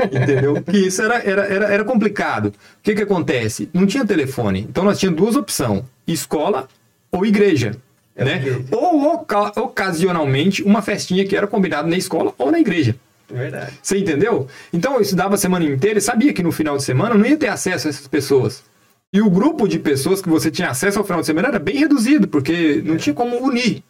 Entendeu? 0.03 0.53
Porque 0.61 0.77
isso 0.77 1.01
era, 1.01 1.15
era, 1.23 1.41
era, 1.45 1.65
era 1.73 1.83
complicado. 1.85 2.47
O 2.47 2.53
que 2.83 2.93
que 2.93 3.01
acontece? 3.03 3.69
Não 3.73 3.85
tinha 3.87 4.05
telefone. 4.05 4.65
Então 4.69 4.83
nós 4.83 4.99
tínhamos 4.99 5.19
duas 5.21 5.35
opções: 5.35 5.83
escola 6.07 6.67
ou 7.11 7.25
igreja. 7.25 7.75
É, 8.15 8.23
né? 8.25 8.35
igreja. 8.37 8.65
Ou 8.71 9.13
oca- 9.13 9.59
ocasionalmente 9.59 10.63
uma 10.63 10.81
festinha 10.81 11.25
que 11.25 11.35
era 11.35 11.47
combinada 11.47 11.87
na 11.87 11.97
escola 11.97 12.33
ou 12.37 12.51
na 12.51 12.59
igreja. 12.59 12.95
Verdade. 13.29 13.73
Você 13.81 13.97
entendeu? 13.97 14.47
Então 14.71 14.95
eu 14.95 15.01
estudava 15.01 15.35
a 15.35 15.37
semana 15.37 15.65
inteira 15.65 15.99
e 15.99 16.01
sabia 16.01 16.33
que 16.33 16.41
no 16.43 16.51
final 16.51 16.77
de 16.77 16.83
semana 16.83 17.15
eu 17.15 17.17
não 17.19 17.25
ia 17.25 17.35
ter 17.37 17.49
acesso 17.49 17.87
a 17.87 17.89
essas 17.89 18.07
pessoas. 18.07 18.63
E 19.11 19.21
o 19.21 19.29
grupo 19.29 19.67
de 19.67 19.79
pessoas 19.79 20.21
que 20.21 20.29
você 20.29 20.51
tinha 20.51 20.69
acesso 20.69 20.99
ao 20.99 21.05
final 21.05 21.21
de 21.21 21.27
semana 21.27 21.47
era 21.49 21.59
bem 21.59 21.77
reduzido, 21.77 22.27
porque 22.27 22.81
não 22.85 22.97
tinha 22.97 23.13
como 23.13 23.37
unir. 23.43 23.83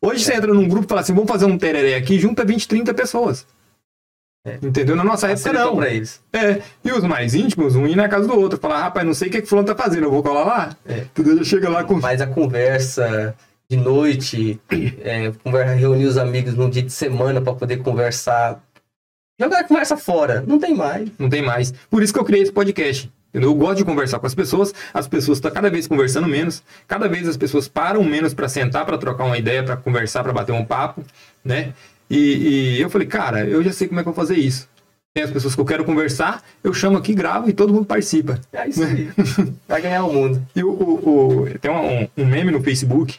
Hoje 0.00 0.24
você 0.24 0.34
entra 0.34 0.54
num 0.54 0.66
grupo 0.68 0.86
e 0.86 0.88
fala 0.88 1.00
assim: 1.02 1.12
vamos 1.12 1.30
fazer 1.30 1.44
um 1.44 1.58
tereré 1.58 1.96
aqui, 1.96 2.18
junta 2.18 2.44
20, 2.44 2.66
30 2.66 2.94
pessoas. 2.94 3.46
É. 4.44 4.58
Entendeu? 4.62 4.96
Na 4.96 5.04
nossa 5.04 5.26
época 5.26 5.42
Facilitou 5.42 5.72
não. 5.72 5.76
pra 5.76 5.90
eles. 5.90 6.20
É, 6.32 6.62
e 6.82 6.90
os 6.92 7.04
mais 7.04 7.34
íntimos, 7.34 7.76
um 7.76 7.86
ir 7.86 7.94
na 7.94 8.08
casa 8.08 8.26
do 8.26 8.38
outro, 8.38 8.58
falar, 8.58 8.80
rapaz, 8.80 9.06
não 9.06 9.12
sei 9.12 9.28
o 9.28 9.30
que, 9.30 9.42
que 9.42 9.48
fulano 9.48 9.66
tá 9.66 9.74
fazendo, 9.74 10.04
eu 10.04 10.10
vou 10.10 10.22
colar 10.22 10.44
lá. 10.44 10.76
É. 10.86 11.04
Já 11.36 11.44
chega 11.44 11.68
lá 11.68 11.84
com. 11.84 12.00
Mas 12.00 12.20
a 12.20 12.26
conversa 12.26 13.34
de 13.70 13.76
noite, 13.76 14.58
é, 15.02 15.30
conversa, 15.44 15.74
reunir 15.74 16.06
os 16.06 16.16
amigos 16.16 16.54
num 16.54 16.70
dia 16.70 16.82
de 16.82 16.92
semana 16.92 17.40
para 17.40 17.54
poder 17.54 17.78
conversar. 17.78 18.60
Jogar 19.38 19.60
a 19.60 19.64
conversa 19.64 19.96
fora. 19.96 20.42
Não 20.46 20.58
tem 20.58 20.74
mais. 20.74 21.08
Não 21.18 21.28
tem 21.28 21.42
mais. 21.42 21.72
Por 21.88 22.02
isso 22.02 22.12
que 22.12 22.18
eu 22.18 22.24
criei 22.24 22.42
esse 22.42 22.52
podcast. 22.52 23.10
Eu 23.32 23.54
gosto 23.54 23.76
de 23.76 23.84
conversar 23.84 24.18
com 24.18 24.26
as 24.26 24.34
pessoas, 24.34 24.74
as 24.92 25.06
pessoas 25.06 25.38
estão 25.38 25.52
cada 25.52 25.70
vez 25.70 25.86
conversando 25.86 26.26
menos, 26.26 26.64
cada 26.88 27.08
vez 27.08 27.28
as 27.28 27.36
pessoas 27.36 27.68
param 27.68 28.02
menos 28.02 28.34
para 28.34 28.48
sentar, 28.48 28.84
para 28.84 28.98
trocar 28.98 29.24
uma 29.24 29.38
ideia, 29.38 29.62
para 29.62 29.76
conversar, 29.76 30.24
para 30.24 30.32
bater 30.32 30.50
um 30.50 30.64
papo, 30.64 31.04
né? 31.44 31.72
E, 32.10 32.76
e 32.76 32.80
eu 32.80 32.90
falei, 32.90 33.06
cara, 33.06 33.44
eu 33.46 33.62
já 33.62 33.72
sei 33.72 33.86
como 33.88 34.00
é 34.00 34.02
que 34.02 34.08
eu 34.08 34.12
vou 34.12 34.20
fazer 34.22 34.36
isso. 34.36 34.68
Tem 35.14 35.24
as 35.24 35.30
pessoas 35.30 35.54
que 35.54 35.60
eu 35.60 35.64
quero 35.64 35.84
conversar, 35.84 36.42
eu 36.62 36.72
chamo 36.72 36.96
aqui, 36.98 37.14
gravo 37.14 37.48
e 37.48 37.52
todo 37.52 37.72
mundo 37.72 37.84
participa. 37.86 38.40
É 38.52 38.68
isso 38.68 38.82
aí. 38.84 39.10
Vai 39.66 39.80
ganhar 39.82 40.04
o 40.04 40.12
mundo. 40.12 40.44
E 40.54 40.62
o, 40.62 40.70
o- 40.70 41.42
o- 41.44 41.58
tem 41.58 41.70
um, 41.70 42.08
um 42.22 42.26
meme 42.26 42.50
no 42.52 42.62
Facebook 42.62 43.18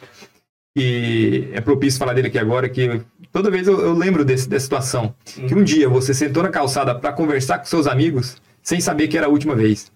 que 0.76 1.50
é 1.52 1.60
propício 1.60 1.98
falar 1.98 2.14
dele 2.14 2.28
aqui 2.28 2.38
agora, 2.38 2.66
que 2.68 3.02
toda 3.30 3.50
vez 3.50 3.66
eu, 3.68 3.78
eu 3.80 3.92
lembro 3.92 4.24
desse, 4.24 4.48
dessa 4.48 4.64
situação. 4.64 5.14
Que 5.24 5.54
um 5.54 5.62
dia 5.62 5.86
você 5.88 6.14
sentou 6.14 6.42
na 6.42 6.48
calçada 6.48 6.94
para 6.94 7.12
conversar 7.12 7.58
com 7.58 7.66
seus 7.66 7.86
amigos 7.86 8.36
sem 8.62 8.80
saber 8.80 9.08
que 9.08 9.18
era 9.18 9.26
a 9.26 9.30
última 9.30 9.54
vez. 9.54 9.92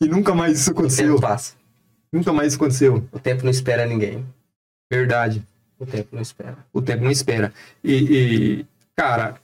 E 0.00 0.06
nunca 0.08 0.34
mais 0.34 0.58
isso 0.60 0.70
O 0.70 0.72
aconteceu. 0.72 1.06
tempo 1.08 1.20
passa. 1.20 1.54
Nunca 2.12 2.32
mais 2.32 2.48
isso 2.52 2.56
aconteceu. 2.62 3.04
O 3.12 3.18
tempo 3.18 3.44
não 3.44 3.50
espera 3.50 3.86
ninguém. 3.86 4.26
Verdade. 4.92 5.42
O 5.80 5.86
tempo 5.86 6.08
não 6.12 6.20
espera. 6.20 6.58
O 6.74 6.82
tempo 6.82 7.02
não 7.02 7.10
espera. 7.10 7.52
E, 7.82 7.94
e, 7.94 8.66
cara, 8.94 9.40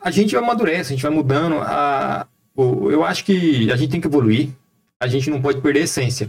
a 0.00 0.10
gente 0.10 0.36
amadurece, 0.36 0.92
a 0.92 0.96
gente 0.96 1.02
vai 1.02 1.12
mudando. 1.12 1.58
A, 1.60 2.26
eu 2.56 3.04
acho 3.04 3.24
que 3.24 3.70
a 3.70 3.76
gente 3.76 3.90
tem 3.90 4.00
que 4.00 4.08
evoluir. 4.08 4.50
A 4.98 5.06
gente 5.06 5.30
não 5.30 5.40
pode 5.40 5.60
perder 5.60 5.82
a 5.82 5.84
essência. 5.84 6.26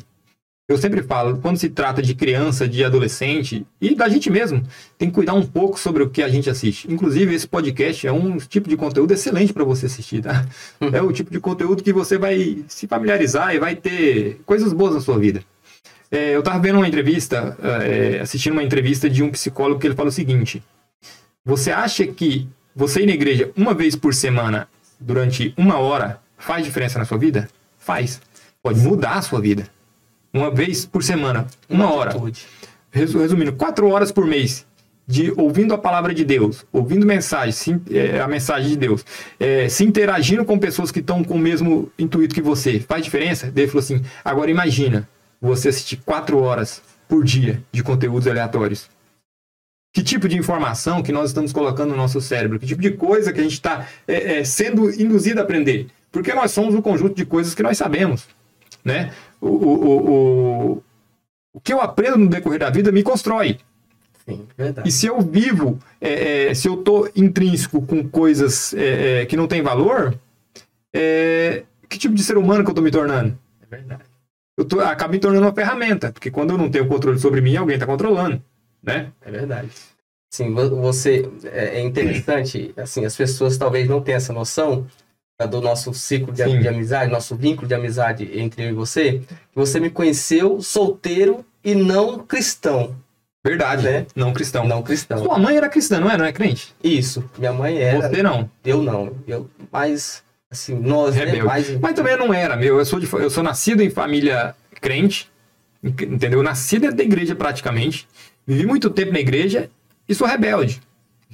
Eu 0.70 0.78
sempre 0.78 1.04
falo, 1.04 1.38
quando 1.40 1.58
se 1.58 1.70
trata 1.70 2.02
de 2.02 2.16
criança, 2.16 2.66
de 2.66 2.82
adolescente 2.82 3.66
e 3.82 3.94
da 3.94 4.08
gente 4.08 4.30
mesmo, 4.30 4.64
tem 4.98 5.10
que 5.10 5.16
cuidar 5.16 5.34
um 5.34 5.46
pouco 5.46 5.78
sobre 5.78 6.02
o 6.02 6.10
que 6.10 6.24
a 6.24 6.30
gente 6.30 6.50
assiste. 6.50 6.90
Inclusive, 6.90 7.34
esse 7.36 7.46
podcast 7.46 8.08
é 8.08 8.12
um 8.12 8.38
tipo 8.38 8.70
de 8.70 8.78
conteúdo 8.78 9.12
excelente 9.12 9.52
para 9.52 9.66
você 9.66 9.88
assistir, 9.88 10.22
tá? 10.22 10.46
É 10.94 11.02
o 11.02 11.12
tipo 11.12 11.30
de 11.30 11.42
conteúdo 11.42 11.84
que 11.84 11.92
você 11.92 12.18
vai 12.18 12.64
se 12.70 12.88
familiarizar 12.88 13.54
e 13.54 13.60
vai 13.60 13.76
ter 13.76 14.40
coisas 14.46 14.72
boas 14.72 14.94
na 14.94 15.02
sua 15.02 15.20
vida. 15.20 15.44
É, 16.12 16.36
eu 16.36 16.44
tava 16.44 16.60
vendo 16.60 16.76
uma 16.78 16.88
entrevista, 16.88 17.58
é, 17.84 18.20
assistindo 18.20 18.54
uma 18.54 18.64
entrevista 18.64 19.10
de 19.10 19.24
um 19.24 19.32
psicólogo 19.32 19.80
que 19.80 19.88
ele 19.88 19.96
fala 19.96 20.10
o 20.10 20.12
seguinte: 20.12 20.62
Você 21.46 21.72
acha 21.72 22.06
que 22.08 22.48
você 22.76 23.02
ir 23.02 23.06
na 23.06 23.14
igreja 23.14 23.52
uma 23.56 23.74
vez 23.74 23.96
por 23.96 24.14
semana 24.14 24.68
durante 25.00 25.54
uma 25.58 25.78
hora 25.80 26.20
faz 26.38 26.66
diferença 26.66 27.00
na 27.00 27.06
sua 27.06 27.18
vida? 27.18 27.48
Faz. 27.78 28.22
Pode 28.62 28.80
mudar 28.80 29.14
a 29.14 29.22
sua 29.22 29.40
vida. 29.42 29.64
Uma 30.34 30.52
vez 30.52 30.86
por 30.86 31.04
semana, 31.04 31.48
uma 31.70 31.92
hora. 31.94 32.12
Resumindo, 32.92 33.54
quatro 33.54 33.88
horas 33.90 34.12
por 34.12 34.26
mês 34.26 34.66
de 35.08 35.34
ouvindo 35.36 35.74
a 35.74 35.78
palavra 35.78 36.14
de 36.14 36.24
Deus, 36.24 36.66
ouvindo 36.72 37.06
mensagem, 37.06 37.52
se- 37.52 37.82
é, 37.90 38.20
a 38.22 38.28
mensagem 38.28 38.70
de 38.70 38.78
Deus, 38.78 39.04
é, 39.40 39.68
se 39.68 39.84
interagindo 39.84 40.46
com 40.46 40.58
pessoas 40.60 40.92
que 40.92 41.00
estão 41.00 41.24
com 41.24 41.34
o 41.36 41.40
mesmo 41.40 41.92
intuito 41.98 42.34
que 42.36 42.42
você, 42.42 42.80
faz 42.80 43.04
diferença? 43.04 43.48
Daí 43.52 43.64
ele 43.64 43.72
falou 43.72 43.84
assim: 43.84 44.02
agora 44.24 44.52
imagina 44.52 45.08
você 45.42 45.70
assistir 45.70 45.98
quatro 46.06 46.40
horas 46.40 46.82
por 47.08 47.24
dia 47.24 47.62
de 47.72 47.84
conteúdos 47.84 48.28
aleatórios. 48.28 48.90
Que 49.94 50.02
tipo 50.02 50.30
de 50.30 50.38
informação 50.38 51.04
que 51.04 51.12
nós 51.12 51.32
estamos 51.32 51.52
colocando 51.52 51.90
no 51.90 51.98
nosso 51.98 52.22
cérebro? 52.22 52.58
Que 52.60 52.66
tipo 52.66 52.82
de 52.82 52.92
coisa 52.92 53.34
que 53.34 53.42
a 53.42 53.44
gente 53.44 53.54
está 53.54 53.88
é, 54.08 54.40
é, 54.40 54.44
sendo 54.44 54.90
induzido 54.90 55.42
a 55.42 55.44
aprender? 55.44 55.88
Porque 56.12 56.34
nós 56.34 56.52
somos 56.52 56.74
um 56.74 56.82
conjunto 56.82 57.16
de 57.16 57.26
coisas 57.26 57.54
que 57.54 57.64
nós 57.64 57.78
sabemos, 57.78 58.28
né? 58.86 59.12
O, 59.42 59.48
o, 59.48 59.86
o, 59.86 60.12
o, 60.12 60.84
o 61.54 61.60
que 61.60 61.74
eu 61.74 61.82
aprendo 61.82 62.18
no 62.18 62.30
decorrer 62.30 62.60
da 62.60 62.70
vida 62.70 62.92
me 62.92 63.04
constrói. 63.04 63.60
Sim, 64.26 64.48
verdade. 64.58 64.88
E 64.88 64.92
se 64.92 65.08
eu 65.08 65.20
vivo, 65.20 65.80
é, 66.00 66.50
é, 66.50 66.54
se 66.54 66.68
eu 66.68 66.78
tô 66.78 67.10
intrínseco 67.16 67.82
com 67.82 68.08
coisas 68.08 68.74
é, 68.74 69.22
é, 69.22 69.26
que 69.26 69.36
não 69.36 69.48
têm 69.48 69.62
valor, 69.62 70.18
é, 70.94 71.64
que 71.90 71.98
tipo 71.98 72.16
de 72.16 72.24
ser 72.24 72.38
humano 72.38 72.64
que 72.64 72.70
eu 72.70 72.76
tô 72.76 72.82
me 72.82 72.92
tornando? 72.92 73.38
É 73.62 73.76
verdade. 73.76 74.11
Eu 74.62 74.66
tô, 74.66 74.80
acabo 74.80 75.12
me 75.14 75.20
tornando 75.20 75.46
uma 75.48 75.54
ferramenta, 75.54 76.12
porque 76.12 76.30
quando 76.30 76.52
eu 76.52 76.58
não 76.58 76.70
tenho 76.70 76.88
controle 76.88 77.18
sobre 77.20 77.42
mim, 77.42 77.56
alguém 77.58 77.74
está 77.76 77.86
controlando, 77.88 78.40
né? 78.84 79.12
É 79.26 79.32
verdade. 79.32 79.70
Sim, 80.32 80.54
vo- 80.54 80.70
você 80.82 81.28
é 81.46 81.80
é 81.80 81.82
interessante, 81.82 82.72
assim, 82.78 83.04
as 83.04 83.16
pessoas 83.16 83.58
talvez 83.58 83.88
não 83.90 84.02
tenham 84.02 84.18
essa 84.18 84.32
noção 84.32 84.86
tá, 85.38 85.48
do 85.48 85.60
nosso 85.60 85.92
ciclo 85.96 86.32
de, 86.32 86.44
de 86.60 86.68
amizade, 86.68 87.12
nosso 87.12 87.36
vínculo 87.36 87.68
de 87.68 87.74
amizade 87.74 88.30
entre 88.40 88.64
eu 88.66 88.70
e 88.70 88.74
você, 88.74 89.20
que 89.52 89.56
você 89.56 89.80
me 89.80 89.90
conheceu 89.90 90.62
solteiro 90.62 91.44
e 91.64 91.74
não 91.74 92.20
cristão, 92.20 92.96
Verdade, 93.44 93.84
Né? 93.84 94.06
não 94.16 94.32
cristão. 94.32 94.68
não 94.68 94.84
cristão. 94.84 95.18
Sua 95.24 95.40
mãe 95.40 95.58
era 95.58 95.68
cristã, 95.68 96.00
não 96.00 96.12
é? 96.12 96.16
Não 96.16 96.26
é 96.26 96.32
crente? 96.32 96.76
Isso, 96.84 97.28
minha 97.40 97.52
mãe 97.52 97.80
era, 97.80 98.00
Você 98.10 98.22
não. 98.22 98.48
eu 98.64 98.80
não, 98.84 99.16
eu, 99.28 99.50
mas 99.72 100.24
assim, 100.52 100.76
nós, 100.76 101.16
né, 101.16 101.24
Rebelde. 101.24 101.48
mais 101.48 101.80
Mas 101.80 101.94
também 101.94 102.14
eu 102.14 102.20
não 102.20 102.34
era, 102.34 102.56
meu. 102.56 102.78
Eu 102.78 102.86
sou, 102.86 103.00
de, 103.00 103.12
eu 103.12 103.30
sou 103.30 103.42
nascido 103.42 103.82
em 103.82 103.90
família 103.90 104.54
crente, 104.82 105.32
entendeu? 105.82 106.40
Eu 106.40 106.44
nasci 106.44 106.78
dentro 106.78 106.98
da 106.98 107.04
igreja 107.04 107.34
praticamente. 107.34 108.08
Vivi 108.46 108.66
muito 108.66 108.90
tempo 108.90 109.14
na 109.14 109.20
igreja 109.20 109.70
e 110.08 110.14
sou 110.14 110.28
rebelde. 110.28 110.82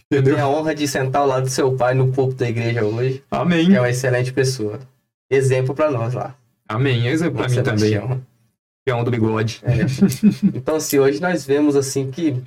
Entendeu? 0.10 0.36
tenho 0.36 0.46
a 0.46 0.50
honra 0.50 0.76
de 0.76 0.88
sentar 0.88 1.24
ao 1.24 1.28
lado 1.28 1.44
do 1.44 1.50
seu 1.50 1.76
pai 1.76 1.94
no 1.94 2.12
púlpito 2.12 2.40
da 2.40 2.50
igreja 2.50 2.86
hoje, 2.86 3.24
Amém. 3.30 3.66
que 3.68 3.76
é 3.76 3.82
uma 3.82 3.90
excelente 3.90 4.32
pessoa. 4.32 4.80
Exemplo 5.30 5.76
para 5.76 5.92
nós 5.92 6.14
lá. 6.14 6.36
Amém. 6.68 7.08
Exemplo 7.08 7.34
pra 7.34 7.44
Nossa, 7.44 7.56
mim 7.56 7.64
também. 7.64 7.90
Sebastião. 7.90 8.22
Peão 8.86 9.04
do 9.04 9.12
bigode. 9.12 9.62
É. 9.64 9.74
Então, 10.56 10.76
assim, 10.76 10.98
hoje 11.00 11.20
nós 11.20 11.46
vemos 11.46 11.76
assim 11.76 12.10
que, 12.10 12.42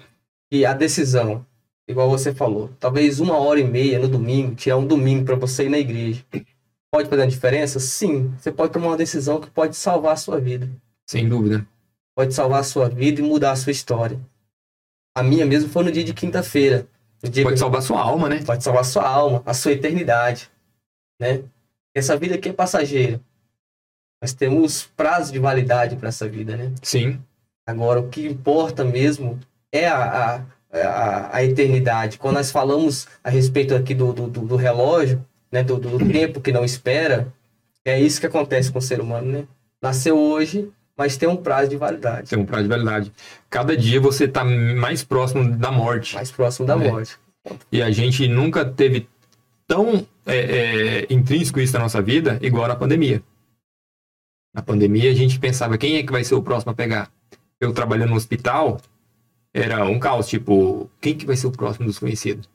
que 0.50 0.64
a 0.64 0.72
decisão, 0.72 1.44
igual 1.86 2.08
você 2.08 2.32
falou, 2.32 2.70
talvez 2.80 3.20
uma 3.20 3.36
hora 3.36 3.60
e 3.60 3.64
meia 3.64 3.98
no 3.98 4.08
domingo, 4.08 4.54
tirar 4.54 4.78
um 4.78 4.86
domingo 4.86 5.26
para 5.26 5.34
você 5.34 5.64
ir 5.64 5.68
na 5.68 5.78
igreja, 5.78 6.24
pode 6.90 7.09
fazer 7.09 7.23
uma 7.23 7.28
diferença? 7.28 7.78
Sim, 7.80 8.28
você 8.38 8.50
pode 8.50 8.73
tomar 8.73 8.88
uma 8.88 8.97
decisão 8.97 9.40
que 9.40 9.50
pode 9.50 9.76
salvar 9.76 10.12
a 10.14 10.16
sua 10.16 10.40
vida. 10.40 10.68
Sem 11.09 11.28
dúvida. 11.28 11.66
Pode 12.16 12.35
salvar 12.35 12.61
a 12.61 12.64
sua 12.64 12.88
vida 12.88 13.20
e 13.20 13.25
mudar 13.25 13.52
a 13.52 13.56
sua 13.56 13.70
história. 13.73 14.18
A 15.16 15.23
minha 15.23 15.47
mesmo 15.47 15.68
foi 15.70 15.85
no 15.85 15.92
dia 15.92 16.04
de 16.04 16.14
quinta-feira. 16.14 16.87
Pode 17.42 17.59
salvar 17.59 17.82
sua 17.82 18.00
alma, 18.00 18.28
né? 18.28 18.42
pode 18.44 18.62
salvar 18.64 18.80
a 18.82 18.85
sua 18.85 19.06
alma, 19.06 19.42
a 19.44 19.52
sua 19.52 19.73
eternidade, 19.73 20.50
né? 21.20 21.42
Essa 21.94 22.16
vida 22.16 22.37
aqui 22.37 22.49
é 22.49 22.52
passageira. 22.52 23.20
Nós 24.23 24.32
temos 24.32 24.85
prazo 24.97 25.32
de 25.32 25.38
validade 25.38 25.97
para 25.97 26.09
essa 26.09 26.28
vida, 26.28 26.56
né? 26.56 26.73
Sim. 26.82 27.20
Agora, 27.66 28.00
o 28.00 28.09
que 28.09 28.26
importa 28.26 28.85
mesmo 28.85 29.38
é 29.73 29.87
a, 29.87 30.37
a, 30.73 30.78
a, 30.78 31.37
a 31.37 31.44
eternidade. 31.44 32.18
Quando 32.18 32.37
nós 32.37 32.50
falamos 32.50 33.06
a 33.23 33.30
respeito 33.30 33.75
aqui 33.75 33.94
do, 33.94 34.12
do- 34.12 34.28
do 34.28 34.56
relógio, 34.56 35.25
né, 35.50 35.62
do, 35.62 35.76
do 35.78 35.99
tempo 36.11 36.40
que 36.40 36.52
não 36.52 36.64
espera, 36.64 37.33
é 37.85 38.00
isso 38.00 38.21
que 38.21 38.26
acontece 38.26 38.71
com 38.71 38.78
o 38.78 38.83
ser 38.83 39.00
humano, 39.00 39.30
né? 39.33 39.45
Nasceu 39.83 40.19
hoje, 40.19 40.71
mas 40.97 41.16
tem 41.16 41.28
um 41.28 41.37
prazo 41.37 41.71
de 41.71 41.76
validade. 41.76 42.30
Tem 42.30 42.38
um 42.38 42.45
prazo 42.45 42.64
de 42.64 42.69
validade. 42.69 43.12
Cada 43.49 43.76
dia 43.76 44.00
você 44.00 44.28
tá 44.28 44.45
mais 44.45 45.02
próximo 45.02 45.57
da 45.57 45.71
morte. 45.73 46.14
Mais 46.14 46.30
próximo 46.30 46.66
da 46.66 46.75
É. 46.75 46.90
morte. 46.90 47.16
E 47.73 47.80
a 47.80 47.90
gente 47.90 48.28
nunca 48.28 48.64
teve 48.64 49.09
tão 49.66 50.07
é, 50.26 50.37
é, 50.37 51.07
intrínseco 51.09 51.59
isso 51.59 51.73
na 51.73 51.80
nossa 51.80 52.02
vida 52.02 52.38
igual 52.42 52.69
na 52.69 52.76
pandemia. 52.76 53.23
Na 54.54 54.61
pandemia 54.62 55.11
a 55.11 55.14
gente 55.14 55.38
pensava 55.38 55.78
quem 55.78 55.97
é 55.97 56.02
que 56.02 56.12
vai 56.12 56.23
ser 56.25 56.35
o 56.35 56.42
próximo 56.42 56.73
a 56.73 56.75
pegar. 56.75 57.11
Eu 57.59 57.73
trabalhando 57.73 58.11
no 58.11 58.16
hospital 58.16 58.78
era 59.54 59.85
um 59.85 59.99
caos, 59.99 60.28
tipo, 60.28 60.88
quem 61.00 61.16
que 61.16 61.26
vai 61.26 61.37
ser 61.37 61.47
o 61.47 61.52
próximo 61.52 61.87
dos 61.87 61.99
conhecidos? 61.99 62.49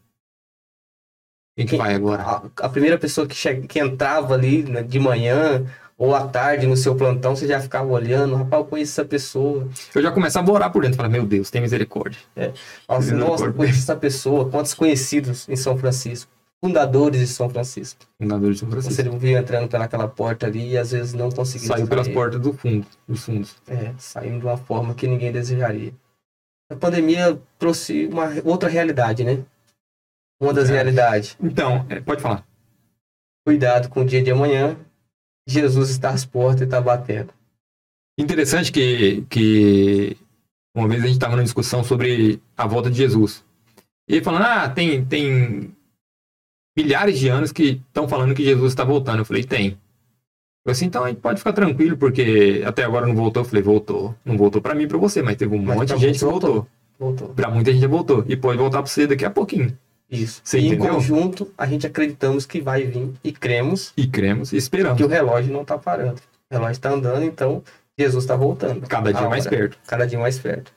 Quem 1.56 1.66
que 1.66 1.78
vai 1.78 1.94
agora? 1.96 2.22
A, 2.22 2.42
a 2.66 2.70
primeira 2.70 2.98
pessoa 2.98 3.26
que, 3.26 3.36
chega, 3.36 3.66
que 3.66 3.80
entrava 3.80 4.34
ali 4.34 4.64
né, 4.64 4.84
de 4.84 5.00
manhã, 5.00 5.66
ou 5.98 6.14
à 6.14 6.28
tarde 6.28 6.68
no 6.68 6.76
seu 6.76 6.96
plantão, 6.96 7.36
você 7.36 7.48
já 7.48 7.60
ficava 7.60 7.88
olhando, 7.88 8.36
rapaz, 8.36 8.62
eu 8.62 8.68
conheço 8.68 8.92
essa 8.92 9.06
pessoa. 9.08 9.68
Eu 9.94 10.02
já 10.02 10.12
começava 10.12 10.50
a 10.50 10.54
orar 10.54 10.72
por 10.72 10.82
dentro, 10.82 10.98
falar, 10.98 11.10
meu 11.10 11.26
Deus, 11.26 11.50
tem 11.50 11.62
misericórdia. 11.62 12.20
É. 12.36 12.52
Assim, 12.88 13.14
nossa, 13.14 13.46
eu 13.46 13.54
conheço 13.54 13.80
essa 13.80 13.96
pessoa, 13.96 14.50
quantos 14.50 14.74
conhecidos 14.74 15.48
em 15.48 15.56
São 15.56 15.78
Francisco, 15.78 16.30
fundadores 16.62 17.22
de 17.22 17.28
São 17.28 17.50
Francisco. 17.50 18.06
Fundadores 18.22 18.58
de 18.58 18.60
São 18.60 18.70
Francisco. 18.70 19.04
Você 19.04 19.18
viu 19.18 19.38
entrando 19.38 19.70
pelaquela 19.70 20.08
porta 20.08 20.48
ali 20.48 20.72
e 20.72 20.78
às 20.78 20.92
vezes 20.92 21.14
não 21.14 21.32
conseguiu. 21.32 21.68
Saiu 21.68 21.88
pelas 21.88 22.10
portas 22.10 22.42
do 22.42 22.52
fundo, 22.52 22.86
dos 23.08 23.24
fundos. 23.24 23.56
É, 23.68 23.94
saindo 23.98 24.40
de 24.40 24.46
uma 24.46 24.58
forma 24.58 24.94
que 24.94 25.08
ninguém 25.08 25.32
desejaria. 25.32 25.94
A 26.70 26.76
pandemia 26.76 27.40
trouxe 27.58 28.08
uma 28.12 28.34
outra 28.44 28.68
realidade, 28.68 29.24
né? 29.24 29.44
Uma 30.40 30.54
das 30.54 30.70
realidades. 30.70 31.38
Então, 31.42 31.86
é, 31.90 32.02
pode 32.02 32.22
falar. 32.22 32.46
Cuidado 33.46 33.90
com 33.90 34.02
o 34.02 34.06
dia 34.06 34.22
de 34.22 34.32
amanhã. 34.32 34.78
Jesus 35.48 35.90
está 35.90 36.10
às 36.10 36.26
portas 36.26 36.62
e 36.62 36.64
está 36.66 36.82
batendo. 36.82 37.34
Interessante 38.18 38.72
que, 38.72 39.22
que 39.30 40.18
uma 40.76 40.88
vez 40.88 41.04
a 41.04 41.06
gente 41.06 41.16
estava 41.16 41.36
numa 41.36 41.44
discussão 41.44 41.84
sobre 41.84 42.42
a 42.58 42.66
volta 42.66 42.90
de 42.90 42.98
Jesus. 42.98 43.44
E 44.10 44.16
ele 44.16 44.24
falando, 44.24 44.44
ah, 44.44 44.70
tem, 44.70 45.06
tem 45.06 45.72
milhares 46.78 47.20
de 47.20 47.28
anos 47.28 47.52
que 47.52 47.82
estão 47.88 48.08
falando 48.08 48.36
que 48.36 48.44
Jesus 48.44 48.72
está 48.72 48.84
voltando. 48.84 49.20
Eu 49.20 49.26
falei, 49.26 49.44
tem. 49.44 49.68
Eu 49.68 49.78
falei 50.64 50.72
assim, 50.72 50.86
então 50.86 51.04
a 51.04 51.10
gente 51.10 51.22
pode 51.22 51.40
ficar 51.40 51.54
tranquilo, 51.54 51.98
porque 51.98 52.64
até 52.66 52.84
agora 52.84 53.06
não 53.06 53.16
voltou. 53.16 53.42
Eu 53.42 53.48
falei, 53.48 53.64
voltou. 53.64 54.16
Não 54.26 54.38
voltou 54.38 54.62
para 54.62 54.74
mim 54.76 54.88
para 54.88 54.98
você, 54.98 55.22
mas 55.22 55.38
teve 55.38 55.56
um 55.56 55.62
Mas 55.62 55.78
monte 55.78 55.94
de 55.94 56.00
gente 56.00 56.14
que 56.14 56.20
você 56.20 56.26
voltou. 56.26 56.54
voltou. 56.54 56.70
Voltou. 56.98 57.30
Para 57.30 57.50
muita 57.50 57.72
gente 57.74 57.86
voltou. 57.88 58.26
E 58.28 58.36
pode 58.36 58.58
voltar 58.58 58.82
para 58.82 58.88
você 58.88 59.06
daqui 59.06 59.26
a 59.26 59.30
pouquinho. 59.30 59.78
Isso. 60.10 60.42
Você 60.44 60.60
e 60.60 60.64
em 60.64 60.68
entendeu? 60.74 60.94
conjunto, 60.94 61.52
a 61.58 61.66
gente 61.66 61.88
acreditamos 61.88 62.46
que 62.46 62.62
vai 62.62 62.84
vir 62.84 63.10
e 63.24 63.32
cremos 63.32 63.92
E 63.98 64.06
cremos 64.08 64.54
e 64.54 64.58
esperamos. 64.58 64.98
que 64.98 65.04
o 65.04 65.08
relógio 65.08 65.52
não 65.52 65.62
está 65.64 65.78
parando. 65.78 66.22
O 66.50 66.54
relógio 66.54 66.74
está 66.74 66.90
andando, 66.92 67.24
então 67.24 67.64
Jesus 67.98 68.24
está 68.24 68.36
voltando. 68.36 68.88
Cada 68.88 69.12
dia 69.12 69.26
A 69.26 69.30
mais 69.30 69.46
hora. 69.48 69.56
perto. 69.58 69.78
Cada 69.88 70.06
dia 70.06 70.20
mais 70.20 70.38
perto. 70.38 70.72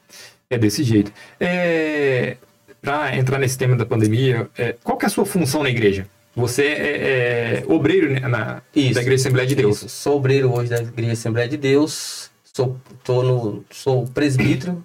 É 0.48 0.56
desse 0.56 0.82
jeito. 0.82 1.12
É, 1.38 2.36
para 2.80 3.16
entrar 3.16 3.38
nesse 3.38 3.58
tema 3.58 3.76
da 3.76 3.84
pandemia, 3.84 4.48
é, 4.56 4.74
qual 4.82 4.96
que 4.96 5.04
é 5.04 5.08
a 5.08 5.10
sua 5.10 5.26
função 5.26 5.62
na 5.62 5.68
igreja? 5.68 6.06
Você 6.34 6.62
é, 6.64 7.60
é 7.60 7.64
obreiro 7.66 8.10
né, 8.10 8.20
na, 8.20 8.62
Isso. 8.74 8.94
da 8.94 9.02
Igreja 9.02 9.22
Assembleia 9.22 9.46
de 9.48 9.56
Deus. 9.56 9.78
Isso. 9.78 9.88
Sou 9.88 10.16
obreiro 10.16 10.52
hoje 10.54 10.70
da 10.70 10.80
Igreja 10.80 11.12
Assembleia 11.12 11.48
de 11.48 11.56
Deus. 11.56 12.30
Sou, 12.54 12.76
tô 13.02 13.22
no, 13.22 13.64
sou 13.70 14.06
presbítero 14.06 14.82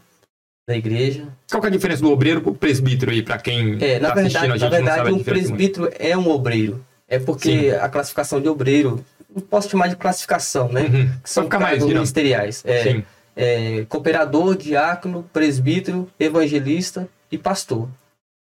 da 0.67 0.75
igreja. 0.75 1.27
Qual 1.49 1.61
que 1.61 1.67
é 1.67 1.69
a 1.69 1.71
diferença 1.71 2.01
do 2.01 2.11
obreiro 2.11 2.41
pro 2.41 2.53
presbítero 2.55 3.11
aí, 3.11 3.21
para 3.21 3.37
quem 3.37 3.77
É, 3.83 3.99
na 3.99 4.11
tá 4.11 4.21
assistindo 4.21 4.41
verdade, 4.41 4.45
a 4.45 4.47
na 4.47 4.53
gente 4.57 4.59
sabe 4.69 4.75
verdade 4.85 5.09
muito. 5.11 5.25
presbítero 5.25 5.91
é 5.99 6.17
um 6.17 6.29
obreiro. 6.29 6.85
É 7.07 7.19
porque 7.19 7.75
a 7.79 7.89
classificação 7.89 8.41
de 8.41 8.47
obreiro, 8.47 9.03
não 9.35 9.41
posso 9.41 9.69
chamar 9.69 9.87
de 9.87 9.95
classificação, 9.97 10.69
né? 10.71 10.81
Uhum. 10.83 11.09
Que 11.21 11.29
são 11.29 11.43
mais 11.43 11.51
cargos 11.51 11.71
dinâmico. 11.79 11.93
ministeriais. 11.95 12.63
É, 12.65 12.83
Sim. 12.83 13.03
é, 13.35 13.85
cooperador, 13.89 14.55
diácono, 14.55 15.29
presbítero, 15.33 16.09
evangelista 16.19 17.07
e 17.31 17.37
pastor. 17.37 17.89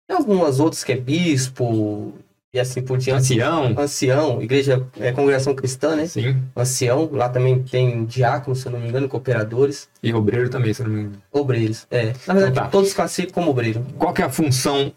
Tem 0.06 0.16
algumas 0.16 0.60
outras 0.60 0.84
que 0.84 0.92
é 0.92 0.96
bispo 0.96 2.12
e 2.54 2.60
assim 2.60 2.82
por 2.82 2.98
diante. 2.98 3.18
Ancião. 3.32 3.74
Ancião, 3.78 4.42
igreja, 4.42 4.86
é, 5.00 5.10
congregação 5.12 5.54
cristã, 5.54 5.96
né? 5.96 6.06
Sim. 6.06 6.36
Ancião, 6.54 7.08
lá 7.10 7.28
também 7.28 7.62
tem 7.62 8.04
diácono, 8.04 8.54
se 8.54 8.66
eu 8.66 8.72
não 8.72 8.80
me 8.80 8.88
engano, 8.88 9.08
cooperadores, 9.08 9.88
E 10.02 10.12
obreiro 10.12 10.50
também, 10.50 10.74
se 10.74 10.82
eu 10.82 10.88
não 10.88 10.94
me 10.94 11.00
engano. 11.02 11.22
obreiros. 11.32 11.86
É, 11.90 12.06
na 12.26 12.34
verdade, 12.34 12.52
Então 12.52 12.64
tá. 12.64 12.68
todos 12.68 12.92
classificam 12.92 13.34
como 13.34 13.50
obreiro. 13.50 13.84
Qual 13.98 14.12
que 14.12 14.20
é 14.20 14.24
a 14.26 14.30
função 14.30 14.92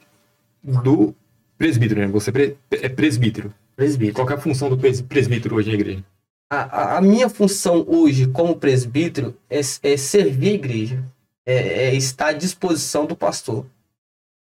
do 0.61 1.15
presbítero, 1.57 2.01
né? 2.01 2.07
Você 2.07 2.31
é 2.71 2.89
presbítero. 2.89 3.53
Presbítero. 3.75 4.15
Qual 4.15 4.27
que 4.27 4.33
é 4.33 4.35
a 4.35 4.39
função 4.39 4.69
do 4.69 4.77
pres- 4.77 5.01
presbítero 5.01 5.55
hoje 5.55 5.69
na 5.69 5.75
igreja? 5.75 6.03
A, 6.51 6.57
a- 6.57 6.97
a 6.97 7.01
minha 7.01 7.29
função 7.29 7.85
hoje 7.87 8.27
como 8.27 8.55
presbítero 8.57 9.33
é, 9.49 9.59
é 9.59 9.97
servir 9.97 10.49
a 10.49 10.53
igreja, 10.53 11.03
é, 11.45 11.55
é 11.87 11.95
estar 11.95 12.27
à 12.27 12.33
disposição 12.33 13.05
do 13.05 13.15
pastor, 13.15 13.65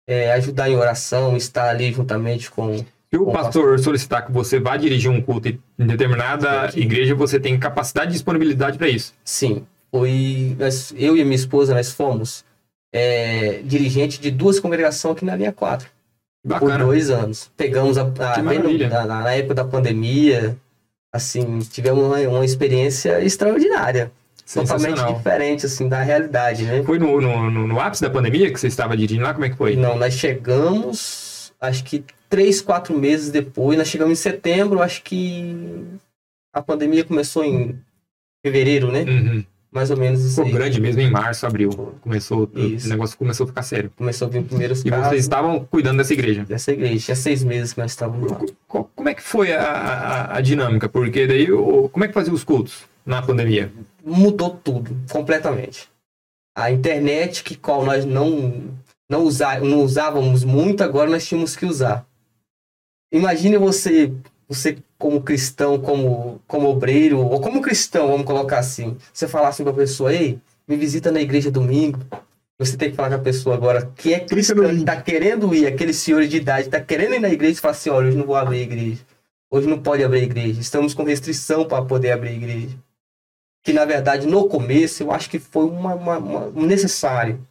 é 0.07 0.31
ajudar 0.33 0.69
em 0.69 0.75
oração, 0.75 1.35
estar 1.35 1.69
ali 1.69 1.91
juntamente 1.91 2.49
com. 2.49 2.85
Se 3.13 3.17
o 3.19 3.25
pastor 3.31 3.77
solicitar 3.79 4.25
que 4.25 4.31
você 4.31 4.57
vá 4.59 4.77
dirigir 4.77 5.11
um 5.11 5.21
culto 5.21 5.49
em 5.49 5.59
determinada 5.85 6.69
igreja, 6.75 7.13
você 7.13 7.39
tem 7.39 7.59
capacidade 7.59 8.09
e 8.09 8.13
disponibilidade 8.13 8.77
para 8.77 8.87
isso. 8.87 9.13
Sim, 9.23 9.65
foi. 9.91 10.55
nós- 10.57 10.93
eu 10.97 11.17
e 11.17 11.23
minha 11.23 11.35
esposa, 11.35 11.73
nós 11.73 11.91
fomos 11.91 12.45
é, 12.93 13.61
dirigente 13.63 14.19
de 14.19 14.29
duas 14.31 14.59
congregações 14.59 15.15
aqui 15.15 15.25
na 15.25 15.35
linha 15.35 15.51
4. 15.51 15.87
por 16.43 16.49
Bacana. 16.49 16.83
dois 16.85 17.09
anos. 17.09 17.51
Pegamos 17.55 17.97
a, 17.97 18.01
a- 18.01 18.41
no- 18.41 18.77
na, 18.89 19.05
na- 19.05 19.33
época 19.33 19.53
da 19.55 19.63
pandemia, 19.65 20.57
assim, 21.13 21.59
tivemos 21.59 22.03
uma, 22.03 22.17
uma 22.19 22.43
experiência 22.45 23.21
extraordinária. 23.23 24.11
Totalmente 24.53 25.01
diferente, 25.15 25.65
assim, 25.67 25.87
da 25.87 26.01
realidade, 26.01 26.63
né? 26.65 26.81
Foi 26.83 26.97
no, 26.99 27.21
no, 27.21 27.49
no- 27.51 27.67
no 27.67 27.79
ápice 27.79 28.01
da 28.01 28.09
pandemia 28.09 28.51
que 28.51 28.59
você 28.59 28.67
estava 28.67 28.97
dirigindo 28.97 29.23
lá? 29.23 29.33
Como 29.33 29.45
é 29.45 29.49
que 29.49 29.55
foi? 29.55 29.75
Não, 29.75 29.95
nós 29.97 30.13
chegamos, 30.15 31.53
acho 31.61 31.83
que 31.83 32.03
três, 32.31 32.61
quatro 32.61 32.97
meses 32.97 33.29
depois, 33.29 33.77
nós 33.77 33.87
chegamos 33.89 34.13
em 34.17 34.21
setembro, 34.21 34.81
acho 34.81 35.03
que 35.03 35.83
a 36.55 36.61
pandemia 36.61 37.03
começou 37.03 37.43
em 37.43 37.77
fevereiro, 38.43 38.91
né? 38.91 39.01
Uhum. 39.03 39.45
Mais 39.71 39.89
ou 39.91 39.95
menos 39.97 40.19
isso 40.21 40.31
Ficou 40.35 40.45
aí. 40.47 40.51
grande 40.51 40.81
mesmo 40.81 40.99
em 41.01 41.09
março, 41.09 41.45
abril. 41.45 41.69
Começou, 42.01 42.49
Isso. 42.53 42.87
o 42.87 42.89
negócio 42.89 43.17
começou 43.17 43.45
a 43.45 43.47
ficar 43.47 43.63
sério. 43.63 43.89
Começou 43.95 44.27
a 44.27 44.31
vir 44.31 44.39
os 44.41 44.47
primeiros 44.47 44.81
E 44.83 44.89
casos 44.89 45.07
vocês 45.07 45.21
estavam 45.21 45.63
cuidando 45.63 45.97
dessa 45.99 46.11
igreja. 46.11 46.43
dessa 46.43 46.71
igreja. 46.73 47.05
Tinha 47.05 47.15
seis 47.15 47.41
meses 47.41 47.71
que 47.71 47.79
nós 47.79 47.91
estávamos 47.91 48.29
lá. 48.29 48.39
Co- 48.67 48.89
Como 48.93 49.07
é 49.07 49.13
que 49.13 49.21
foi 49.21 49.53
a, 49.53 49.61
a- 49.63 50.37
a 50.37 50.41
dinâmica? 50.41 50.89
Porque 50.89 51.25
daí, 51.25 51.47
como 51.47 52.03
é 52.03 52.07
que 52.09 52.13
fazia 52.13 52.33
os 52.33 52.43
cultos 52.43 52.83
na 53.05 53.21
pandemia? 53.21 53.71
mudou 54.03 54.49
tudo 54.61 54.93
completamente. 55.09 55.87
A 56.57 56.69
internet, 56.69 57.41
que 57.43 57.55
qual 57.55 57.85
nós 57.85 58.03
não 58.03 58.61
não, 59.09 59.29
não 59.63 59.83
usávamos 59.83 60.43
muito, 60.43 60.83
agora 60.83 61.09
nós 61.09 61.25
tínhamos 61.25 61.55
que 61.55 61.65
usar. 61.65 62.05
Imagine 63.11 63.57
você, 63.57 64.13
você 64.47 64.77
como 64.97 65.21
cristão, 65.21 65.79
como, 65.79 66.41
como 66.47 66.69
obreiro, 66.69 67.19
ou 67.19 67.41
como 67.41 67.61
cristão, 67.61 68.07
vamos 68.07 68.25
colocar 68.25 68.59
assim. 68.59 68.97
Você 69.13 69.27
falar 69.27 69.49
assim 69.49 69.63
para 69.63 69.73
a 69.73 69.75
pessoa, 69.75 70.13
ei, 70.13 70.39
me 70.67 70.75
visita 70.77 71.11
na 71.11 71.21
igreja 71.21 71.51
domingo. 71.51 71.99
Você 72.57 72.77
tem 72.77 72.91
que 72.91 72.95
falar 72.95 73.09
com 73.09 73.15
a 73.15 73.19
pessoa 73.19 73.55
agora 73.55 73.91
que 73.95 74.13
é 74.13 74.19
cristã, 74.19 74.53
que 74.55 74.75
está 74.81 75.01
querendo 75.01 75.53
ir, 75.55 75.65
aquele 75.65 75.93
senhor 75.93 76.25
de 76.27 76.37
idade, 76.37 76.67
está 76.67 76.79
querendo 76.79 77.15
ir 77.15 77.19
na 77.19 77.29
igreja 77.29 77.57
e 77.57 77.61
fala 77.61 77.71
assim, 77.71 77.89
olha, 77.89 78.07
hoje 78.07 78.17
não 78.17 78.25
vou 78.25 78.35
abrir 78.35 78.59
a 78.59 78.63
igreja. 78.63 79.01
Hoje 79.49 79.67
não 79.67 79.81
pode 79.81 80.03
abrir 80.03 80.19
a 80.19 80.23
igreja. 80.23 80.61
Estamos 80.61 80.93
com 80.93 81.03
restrição 81.03 81.65
para 81.67 81.83
poder 81.83 82.11
abrir 82.11 82.29
a 82.29 82.33
igreja 82.33 82.77
que 83.63 83.73
na 83.73 83.85
verdade 83.85 84.25
no 84.27 84.47
começo 84.47 85.03
eu 85.03 85.11
acho 85.11 85.29
que 85.29 85.39
foi 85.39 85.65
uma, 85.65 85.93
uma- 85.93 86.17
uma- 86.17 86.45
um 86.47 86.65
necessário. 86.65 87.45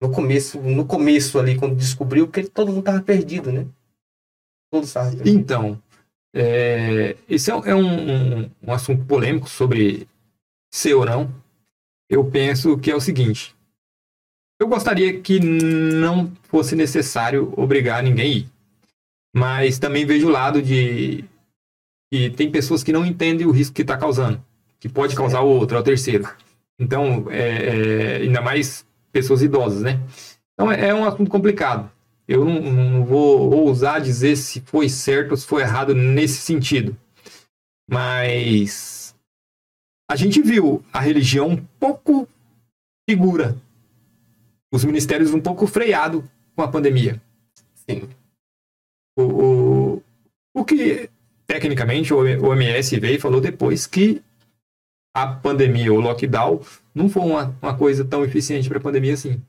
No 0.00 0.10
começo, 0.10 0.58
no 0.60 0.84
começo 0.84 1.38
ali, 1.38 1.56
quando 1.56 1.76
descobriu 1.76 2.26
que 2.26 2.42
todo 2.44 2.72
mundo 2.72 2.82
tava 2.82 3.00
perdido, 3.00 3.52
né? 3.52 3.66
Todos 4.72 4.88
estavam 4.88 5.10
perdidos. 5.12 5.32
Então, 5.40 5.80
é, 6.34 7.14
esse 7.28 7.50
é, 7.50 7.54
um- 7.54 7.64
é 7.66 7.74
um, 7.74 8.40
um- 8.44 8.50
um 8.62 8.72
assunto 8.72 9.04
polêmico 9.04 9.48
sobre 9.48 10.08
ser 10.72 10.94
ou 10.94 11.04
não. 11.04 11.30
Eu 12.08 12.24
penso 12.24 12.78
que 12.78 12.90
é 12.90 12.96
o 12.96 13.00
seguinte. 13.00 13.54
Eu 14.58 14.66
gostaria 14.68 15.20
que 15.20 15.38
não 15.40 16.32
fosse 16.44 16.74
necessário 16.74 17.52
obrigar 17.56 18.02
ninguém 18.02 18.24
a 18.24 18.28
ir. 18.36 18.48
Mas 19.34 19.78
também 19.78 20.06
vejo 20.06 20.28
o 20.28 20.30
lado 20.30 20.62
de 20.62 21.24
que 22.12 22.30
tem 22.30 22.50
pessoas 22.50 22.82
que 22.82 22.92
não 22.92 23.04
entendem 23.04 23.46
o 23.46 23.50
risco 23.50 23.74
que 23.74 23.82
está 23.82 23.96
causando. 23.96 24.42
Que 24.80 24.88
pode 24.88 25.14
causar 25.14 25.40
o 25.40 25.48
outro, 25.48 25.76
ao 25.76 25.82
terceiro. 25.82 26.28
Então, 26.78 27.26
é, 27.30 27.38
é, 27.38 28.16
ainda 28.22 28.40
mais 28.40 28.86
pessoas 29.12 29.42
idosas, 29.42 29.82
né? 29.82 30.00
Então, 30.54 30.70
é, 30.72 30.88
é 30.88 30.94
um 30.94 31.04
assunto 31.04 31.30
complicado. 31.30 31.90
Eu 32.32 32.46
não, 32.46 32.62
não 32.62 33.04
vou 33.04 33.52
ousar 33.52 34.00
dizer 34.00 34.36
se 34.36 34.62
foi 34.62 34.88
certo 34.88 35.32
ou 35.32 35.36
se 35.36 35.46
foi 35.46 35.60
errado 35.60 35.94
nesse 35.94 36.38
sentido. 36.38 36.96
Mas 37.86 39.14
a 40.10 40.16
gente 40.16 40.40
viu 40.40 40.82
a 40.90 40.98
religião 40.98 41.48
um 41.48 41.56
pouco 41.78 42.26
segura. 43.08 43.54
Os 44.72 44.82
ministérios 44.82 45.34
um 45.34 45.42
pouco 45.42 45.66
freado 45.66 46.26
com 46.56 46.62
a 46.62 46.68
pandemia. 46.68 47.20
Sim. 47.74 48.08
O, 49.14 49.22
o, 49.22 50.02
o 50.54 50.64
que, 50.64 51.10
tecnicamente, 51.46 52.14
o 52.14 52.18
OMS 52.18 52.98
veio 52.98 53.16
e 53.16 53.20
falou 53.20 53.42
depois 53.42 53.86
que 53.86 54.22
a 55.14 55.26
pandemia, 55.26 55.92
o 55.92 56.00
lockdown, 56.00 56.62
não 56.94 57.10
foi 57.10 57.22
uma, 57.22 57.54
uma 57.60 57.76
coisa 57.76 58.06
tão 58.06 58.24
eficiente 58.24 58.70
para 58.70 58.78
a 58.78 58.82
pandemia 58.82 59.12
assim. 59.12 59.42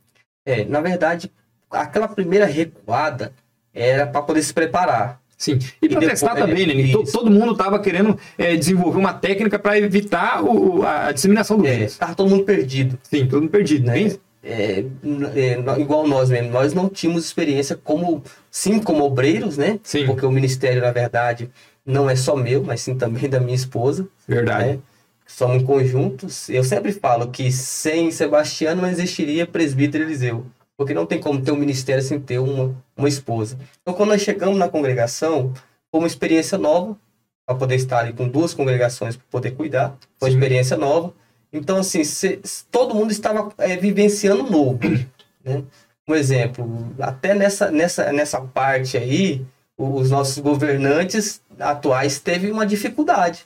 É, 0.45 0.65
na 0.65 0.81
verdade, 0.81 1.31
aquela 1.73 2.07
primeira 2.07 2.45
recuada 2.45 3.33
era 3.73 4.07
para 4.07 4.21
poder 4.21 4.41
se 4.43 4.53
preparar. 4.53 5.21
Sim, 5.37 5.59
e 5.81 5.89
para 5.89 5.99
depois- 5.99 6.19
testar 6.21 6.35
também, 6.35 6.65
né? 6.67 6.73
To- 6.93 7.03
Isso. 7.03 7.11
Todo 7.11 7.29
mundo 7.29 7.51
estava 7.51 7.77
querendo 7.79 8.17
é, 8.37 8.55
desenvolver 8.55 8.97
uma 8.97 9.13
técnica 9.13 9.59
para 9.59 9.77
evitar 9.77 10.41
o- 10.43 10.83
a 10.85 11.11
disseminação 11.11 11.57
do 11.57 11.67
É, 11.67 11.75
vírus. 11.75 11.97
tava 11.97 12.15
todo 12.15 12.29
mundo 12.29 12.43
perdido. 12.45 12.97
Sim, 13.03 13.25
todo 13.27 13.41
mundo 13.41 13.51
perdido, 13.51 13.85
Né? 13.87 13.99
né? 14.05 14.15
É, 14.45 14.83
é, 15.35 15.79
igual 15.81 16.07
nós 16.07 16.29
mesmo, 16.29 16.49
nós 16.51 16.73
não 16.73 16.87
tínhamos 16.89 17.25
experiência 17.25 17.77
como, 17.81 18.23
sim, 18.51 18.79
como 18.79 19.03
obreiros, 19.03 19.57
né? 19.57 19.79
Sim, 19.83 20.05
Porque 20.05 20.25
o 20.25 20.31
ministério, 20.31 20.81
na 20.81 20.91
verdade, 20.91 21.49
não 21.85 22.09
é 22.09 22.15
só 22.15 22.35
meu, 22.35 22.63
mas 22.63 22.81
sim 22.81 22.95
também 22.95 23.29
da 23.29 23.39
minha 23.39 23.55
esposa. 23.55 24.07
verdade. 24.27 24.67
né? 24.73 24.79
somos 25.25 25.63
conjuntos. 25.63 26.47
Eu 26.49 26.63
sempre 26.63 26.91
falo 26.91 27.29
que 27.29 27.51
sem 27.51 28.11
Sebastiano 28.11 28.81
não 28.83 28.89
existiria 28.89 29.47
presbítero 29.47 30.03
Eliseu. 30.03 30.45
Porque 30.77 30.93
não 30.93 31.05
tem 31.05 31.19
como 31.19 31.41
ter 31.41 31.51
um 31.51 31.57
ministério 31.57 32.03
sem 32.03 32.19
ter 32.19 32.39
uma, 32.39 32.75
uma 32.97 33.07
esposa. 33.07 33.57
Então, 33.81 33.93
quando 33.93 34.09
nós 34.09 34.21
chegamos 34.21 34.57
na 34.57 34.67
congregação, 34.67 35.53
foi 35.91 36.01
uma 36.01 36.07
experiência 36.07 36.57
nova, 36.57 36.97
para 37.45 37.55
poder 37.55 37.75
estar 37.75 37.99
ali 37.99 38.13
com 38.13 38.27
duas 38.27 38.53
congregações 38.53 39.15
para 39.15 39.25
poder 39.29 39.51
cuidar. 39.51 39.95
Foi 40.19 40.29
uma 40.29 40.35
experiência 40.35 40.77
nova. 40.77 41.13
Então, 41.51 41.77
assim, 41.77 42.03
se, 42.03 42.39
todo 42.71 42.95
mundo 42.95 43.11
estava 43.11 43.51
é, 43.57 43.77
vivenciando 43.77 44.49
novo. 44.49 44.79
Né? 45.45 45.61
Um 46.07 46.15
exemplo, 46.15 46.95
até 46.97 47.33
nessa, 47.35 47.69
nessa, 47.69 48.13
nessa 48.13 48.39
parte 48.39 48.95
aí, 48.95 49.45
os 49.77 50.09
nossos 50.09 50.37
governantes 50.37 51.41
atuais 51.59 52.17
teve 52.17 52.49
uma 52.49 52.65
dificuldade. 52.65 53.45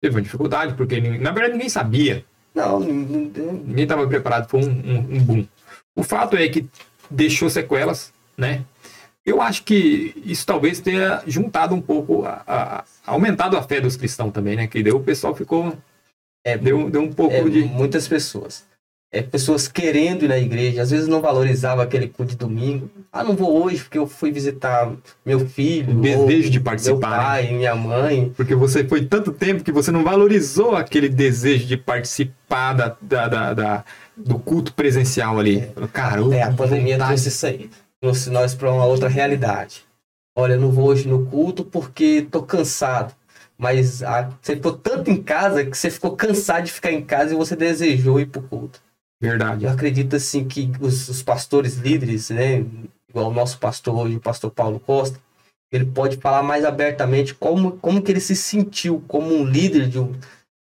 Teve 0.00 0.14
uma 0.16 0.22
dificuldade, 0.22 0.72
porque 0.72 0.98
na 0.98 1.30
verdade 1.30 1.52
ninguém 1.52 1.68
sabia. 1.68 2.24
Não, 2.54 2.80
ninguém 2.80 3.82
estava 3.82 4.06
preparado 4.06 4.48
para 4.48 4.58
um, 4.58 4.62
um, 4.62 4.98
um 5.16 5.22
boom. 5.22 5.46
O 5.96 6.02
fato 6.02 6.36
é 6.36 6.48
que 6.48 6.68
deixou 7.10 7.50
sequelas, 7.50 8.12
né? 8.36 8.64
Eu 9.24 9.42
acho 9.42 9.64
que 9.64 10.14
isso 10.24 10.46
talvez 10.46 10.80
tenha 10.80 11.22
juntado 11.26 11.74
um 11.74 11.80
pouco, 11.80 12.24
a, 12.24 12.42
a, 12.46 12.84
aumentado 13.06 13.56
a 13.56 13.62
fé 13.62 13.80
dos 13.80 13.96
cristãos 13.96 14.32
também, 14.32 14.56
né? 14.56 14.66
Que 14.66 14.82
deu, 14.82 14.96
o 14.96 15.04
pessoal 15.04 15.34
ficou. 15.34 15.76
É, 16.44 16.56
deu, 16.56 16.88
deu 16.88 17.02
um 17.02 17.12
pouco 17.12 17.34
é, 17.34 17.44
de. 17.44 17.64
Muitas 17.64 18.08
pessoas. 18.08 18.64
É, 19.12 19.20
pessoas 19.20 19.66
querendo 19.66 20.24
ir 20.24 20.28
na 20.28 20.38
igreja, 20.38 20.82
às 20.82 20.90
vezes 20.90 21.08
não 21.08 21.20
valorizava 21.20 21.82
aquele 21.82 22.06
culto 22.06 22.30
de 22.30 22.36
domingo. 22.36 22.88
Ah, 23.12 23.24
não 23.24 23.34
vou 23.34 23.64
hoje 23.64 23.82
porque 23.82 23.98
eu 23.98 24.06
fui 24.06 24.30
visitar 24.30 24.92
meu 25.26 25.40
filho. 25.48 25.94
Desejo 25.94 26.48
de 26.48 26.60
participar. 26.60 27.10
Meu 27.10 27.18
pai, 27.18 27.46
né? 27.46 27.52
minha 27.52 27.74
mãe. 27.74 28.32
Porque 28.36 28.54
você 28.54 28.84
foi 28.84 29.04
tanto 29.04 29.32
tempo 29.32 29.64
que 29.64 29.72
você 29.72 29.90
não 29.90 30.04
valorizou 30.04 30.76
aquele 30.76 31.08
desejo 31.08 31.66
de 31.66 31.76
participar 31.76 32.72
da, 32.72 32.96
da, 33.00 33.28
da, 33.28 33.54
da 33.54 33.84
do 34.16 34.38
culto 34.38 34.72
presencial 34.74 35.40
ali. 35.40 35.58
É, 35.58 35.72
Caramba. 35.92 36.36
É, 36.36 36.42
a 36.42 36.52
pandemia 36.52 36.94
vontade. 36.94 37.08
trouxe 37.08 37.28
isso 37.28 37.46
aí 37.46 37.70
trouxe 38.00 38.30
nós 38.30 38.54
para 38.54 38.72
uma 38.72 38.86
outra 38.86 39.08
realidade. 39.08 39.84
Olha, 40.36 40.54
eu 40.54 40.60
não 40.60 40.70
vou 40.70 40.86
hoje 40.86 41.06
no 41.06 41.26
culto 41.26 41.64
porque 41.64 42.26
tô 42.30 42.42
cansado. 42.42 43.14
Mas 43.58 44.02
a, 44.02 44.30
você 44.40 44.56
ficou 44.56 44.72
tanto 44.72 45.10
em 45.10 45.22
casa 45.22 45.64
que 45.64 45.76
você 45.76 45.90
ficou 45.90 46.16
cansado 46.16 46.64
de 46.64 46.72
ficar 46.72 46.92
em 46.92 47.04
casa 47.04 47.34
e 47.34 47.36
você 47.36 47.54
desejou 47.54 48.18
ir 48.18 48.26
para 48.26 48.40
o 48.40 48.48
culto. 48.48 48.80
Verdade. 49.20 49.64
Eu 49.64 49.70
acredito 49.70 50.16
assim 50.16 50.44
que 50.44 50.72
os, 50.80 51.08
os, 51.08 51.22
pastores 51.22 51.76
líderes, 51.76 52.30
né, 52.30 52.64
igual 53.08 53.30
o 53.30 53.34
nosso 53.34 53.58
pastor 53.58 53.94
hoje, 53.94 54.16
o 54.16 54.20
pastor 54.20 54.50
Paulo 54.50 54.80
Costa, 54.80 55.20
ele 55.70 55.84
pode 55.84 56.16
falar 56.16 56.42
mais 56.42 56.64
abertamente 56.64 57.34
como, 57.34 57.72
como 57.72 58.00
que 58.00 58.10
ele 58.10 58.20
se 58.20 58.34
sentiu 58.34 59.04
como 59.06 59.32
um 59.32 59.44
líder 59.44 59.88
de, 59.88 59.98
um, 59.98 60.12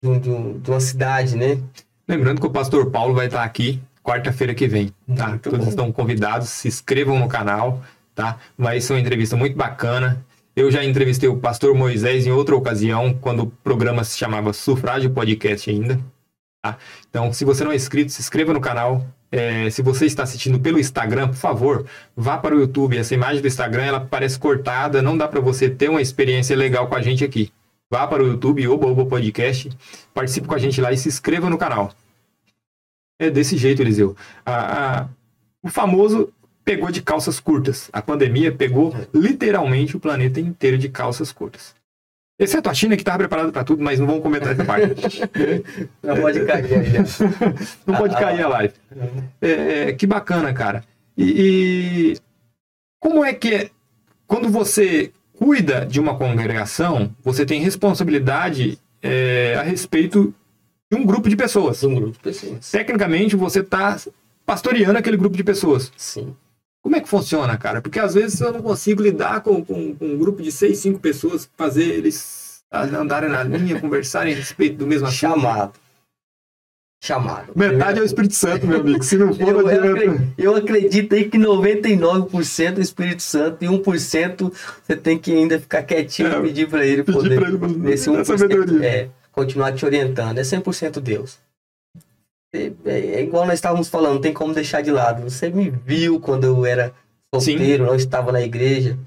de, 0.03 0.09
um, 0.09 0.19
de, 0.19 0.29
um, 0.29 0.61
uma 0.67 0.79
cidade, 0.79 1.35
né? 1.35 1.59
Lembrando 2.07 2.39
que 2.39 2.47
o 2.47 2.51
pastor 2.51 2.91
Paulo 2.91 3.13
vai 3.13 3.25
estar 3.25 3.43
aqui 3.43 3.81
quarta-feira 4.03 4.53
que 4.53 4.67
vem, 4.67 4.93
tá? 5.15 5.29
Muito 5.29 5.49
Todos 5.49 5.65
bom. 5.65 5.69
estão 5.69 5.91
convidados, 5.91 6.49
se 6.49 6.67
inscrevam 6.67 7.17
no 7.17 7.27
canal, 7.27 7.81
tá? 8.13 8.37
Vai 8.57 8.79
ser 8.81 8.93
uma 8.93 8.99
entrevista 8.99 9.35
muito 9.35 9.55
bacana. 9.55 10.23
Eu 10.55 10.69
já 10.69 10.83
entrevistei 10.83 11.27
o 11.27 11.37
pastor 11.37 11.73
Moisés 11.73 12.27
em 12.27 12.31
outra 12.31 12.55
ocasião, 12.55 13.13
quando 13.13 13.43
o 13.43 13.47
programa 13.47 14.03
se 14.03 14.17
chamava 14.17 14.53
Sufrágio 14.53 15.09
Podcast 15.09 15.69
ainda. 15.69 15.99
Tá? 16.63 16.77
Então, 17.09 17.33
se 17.33 17.43
você 17.43 17.61
não 17.61 17.73
é 17.73 17.75
inscrito, 17.75 18.11
se 18.11 18.21
inscreva 18.21 18.53
no 18.53 18.61
canal. 18.61 19.05
É, 19.29 19.69
se 19.69 19.81
você 19.81 20.05
está 20.05 20.23
assistindo 20.23 20.59
pelo 20.59 20.79
Instagram, 20.79 21.27
por 21.27 21.35
favor, 21.35 21.85
vá 22.15 22.37
para 22.37 22.55
o 22.55 22.59
YouTube. 22.59 22.97
Essa 22.97 23.13
imagem 23.13 23.41
do 23.41 23.47
Instagram 23.47 23.83
ela 23.83 23.99
parece 23.99 24.39
cortada, 24.39 25.01
não 25.01 25.17
dá 25.17 25.27
para 25.27 25.41
você 25.41 25.69
ter 25.69 25.89
uma 25.89 26.01
experiência 26.01 26.55
legal 26.55 26.87
com 26.87 26.95
a 26.95 27.01
gente 27.01 27.23
aqui. 27.23 27.51
Vá 27.91 28.07
para 28.07 28.23
o 28.23 28.27
YouTube, 28.27 28.65
Oba 28.69 28.87
Oba 28.87 29.05
Podcast, 29.05 29.69
participe 30.13 30.47
com 30.47 30.55
a 30.55 30.57
gente 30.57 30.79
lá 30.79 30.91
e 30.91 30.97
se 30.97 31.09
inscreva 31.09 31.49
no 31.49 31.57
canal. 31.57 31.91
É 33.19 33.29
desse 33.29 33.57
jeito, 33.57 33.81
Eliseu. 33.81 34.15
A, 34.45 35.01
a, 35.01 35.09
o 35.61 35.69
famoso 35.69 36.31
pegou 36.63 36.89
de 36.91 37.01
calças 37.01 37.39
curtas. 37.39 37.89
A 37.91 38.01
pandemia 38.01 38.51
pegou 38.51 38.95
literalmente 39.13 39.97
o 39.97 39.99
planeta 39.99 40.39
inteiro 40.39 40.77
de 40.77 40.87
calças 40.89 41.31
curtas. 41.31 41.75
Exceto 42.37 42.69
a 42.69 42.73
China, 42.73 42.95
que 42.95 43.01
estava 43.01 43.19
preparada 43.19 43.51
para 43.51 43.63
tudo, 43.63 43.83
mas 43.83 43.99
não 43.99 44.07
vamos 44.07 44.23
comentar 44.23 44.53
essa 44.53 44.65
parte. 44.65 45.21
não 46.01 46.15
pode 46.17 46.45
cair. 46.45 46.65
não 47.85 47.95
pode 47.95 48.15
cair 48.15 48.41
a 48.41 48.47
live. 48.47 48.73
É, 49.39 49.93
que 49.93 50.07
bacana, 50.07 50.51
cara. 50.53 50.83
E, 51.15 52.13
e, 52.13 52.17
como 52.99 53.23
é 53.23 53.33
que 53.33 53.53
é? 53.53 53.69
Quando 54.25 54.49
você 54.49 55.11
cuida 55.37 55.85
de 55.85 55.99
uma 55.99 56.17
congregação, 56.17 57.15
você 57.23 57.45
tem 57.45 57.61
responsabilidade 57.61 58.79
é, 59.01 59.55
a 59.59 59.61
respeito 59.61 60.33
de 60.91 60.97
um 60.97 61.05
grupo 61.05 61.29
de 61.29 61.35
pessoas. 61.35 61.83
Um 61.83 61.93
grupo 61.93 62.13
de 62.13 62.19
pessoas. 62.19 62.71
Tecnicamente, 62.71 63.35
você 63.35 63.59
está 63.59 63.95
pastoreando 64.45 64.97
aquele 64.97 65.17
grupo 65.17 65.37
de 65.37 65.43
pessoas. 65.43 65.91
Sim. 65.95 66.35
Como 66.83 66.97
é 66.97 66.99
que 66.99 67.07
funciona, 67.07 67.57
cara? 67.57 67.81
Porque 67.81 67.97
às 67.97 68.13
vezes 68.13 68.41
eu 68.41 68.51
não 68.51 68.61
consigo 68.61 69.01
lidar 69.01 69.41
com, 69.41 69.63
com, 69.63 69.95
com 69.95 70.05
um 70.05 70.17
grupo 70.17 70.43
de 70.43 70.51
seis, 70.51 70.79
cinco 70.79 70.99
pessoas, 70.99 71.49
fazer 71.55 71.85
eles 71.85 72.61
andarem 72.69 73.29
na 73.29 73.41
linha, 73.41 73.79
conversarem 73.79 74.33
a 74.33 74.35
respeito 74.35 74.77
do 74.77 74.85
mesmo 74.85 75.07
assunto. 75.07 75.19
Chamado. 75.19 75.73
Chamado. 77.01 77.53
Metade 77.55 77.99
é 77.99 78.01
o 78.01 78.05
Espírito 78.05 78.35
Santo, 78.35 78.67
meu 78.67 78.81
amigo. 78.81 79.01
Se 79.03 79.17
não 79.17 79.33
for, 79.33 79.47
eu, 79.47 79.69
eu, 79.69 79.91
acredito, 79.91 80.33
eu 80.37 80.55
acredito 80.55 81.15
aí 81.15 81.29
que 81.29 81.37
99% 81.37 82.75
é 82.75 82.79
o 82.79 82.81
Espírito 82.81 83.23
Santo 83.23 83.63
e 83.63 83.67
1% 83.67 84.53
você 84.81 84.95
tem 84.95 85.17
que 85.17 85.33
ainda 85.33 85.59
ficar 85.59 85.83
quietinho 85.83 86.33
é, 86.33 86.39
e 86.39 86.41
pedir 86.41 86.69
para 86.69 86.85
ele 86.85 87.03
pedir 87.03 87.17
poder. 87.17 87.39
Pra 87.39 87.49
ele, 87.49 87.77
nesse 87.77 88.09
1%, 88.09 88.83
é, 88.83 89.09
continuar 89.31 89.71
te 89.73 89.85
orientando. 89.85 90.37
É 90.37 90.41
100% 90.41 90.99
Deus. 90.99 91.39
É, 92.53 92.71
é, 92.85 93.23
igual 93.23 93.45
nós 93.45 93.55
estávamos 93.55 93.89
falando, 93.89 94.13
não 94.15 94.21
tem 94.21 94.33
como 94.33 94.53
deixar 94.53 94.81
de 94.81 94.91
lado. 94.91 95.23
Você 95.23 95.49
me 95.49 95.71
viu 95.71 96.19
quando 96.19 96.43
eu 96.43 96.65
era 96.65 96.93
solteiro, 97.33 97.83
Sim. 97.83 97.89
não 97.89 97.95
estava 97.95 98.31
na 98.31 98.41
igreja. 98.41 98.97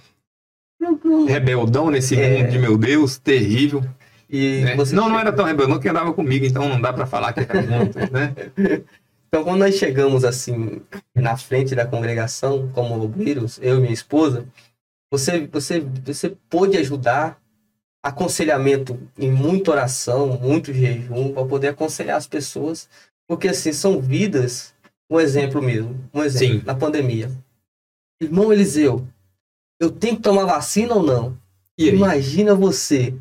Rebeldão 1.29 1.91
nesse 1.91 2.21
é... 2.21 2.39
mundo 2.39 2.51
de 2.51 2.59
meu 2.59 2.77
Deus, 2.77 3.19
terrível. 3.19 3.85
E 4.29 4.63
né? 4.63 4.77
Não, 4.93 5.09
não 5.09 5.19
era 5.19 5.33
tão 5.33 5.45
rebeldão 5.45 5.79
que 5.79 5.89
andava 5.89 6.13
comigo, 6.13 6.45
então 6.45 6.69
não 6.69 6.81
dá 6.81 6.93
para 6.93 7.07
falar 7.07 7.33
que 7.33 7.41
era 7.41 7.63
junto, 7.63 7.99
né? 8.13 8.35
Então, 9.29 9.45
quando 9.45 9.61
nós 9.61 9.77
chegamos 9.77 10.25
assim 10.25 10.81
na 11.15 11.37
frente 11.37 11.75
da 11.75 11.87
congregação, 11.87 12.69
como 12.73 13.01
obreiros, 13.01 13.59
eu 13.63 13.79
e 13.79 13.81
minha 13.81 13.93
esposa, 13.93 14.47
você, 15.11 15.47
você, 15.47 15.81
você 15.81 16.37
pôde 16.51 16.77
ajudar 16.79 17.39
aconselhamento 18.03 18.99
em 19.19 19.31
muita 19.31 19.73
oração, 19.73 20.39
muito 20.41 20.73
jejum, 20.73 21.33
para 21.33 21.45
poder 21.45 21.69
aconselhar 21.69 22.17
as 22.17 22.27
pessoas, 22.27 22.89
porque 23.27 23.49
assim, 23.49 23.73
são 23.73 24.01
vidas, 24.01 24.75
um 25.11 25.21
exemplo 25.21 25.63
mesmo, 25.63 25.99
um 26.13 26.23
exemplo, 26.23 26.61
Sim. 26.61 26.65
na 26.65 26.75
pandemia. 26.75 27.31
Irmão 28.21 28.53
Eliseu, 28.53 29.07
eu 29.81 29.91
tenho 29.91 30.17
que 30.17 30.23
tomar 30.23 30.45
vacina 30.45 30.95
ou 30.95 31.03
não? 31.03 31.39
Imagina 31.79 32.55
você. 32.55 33.15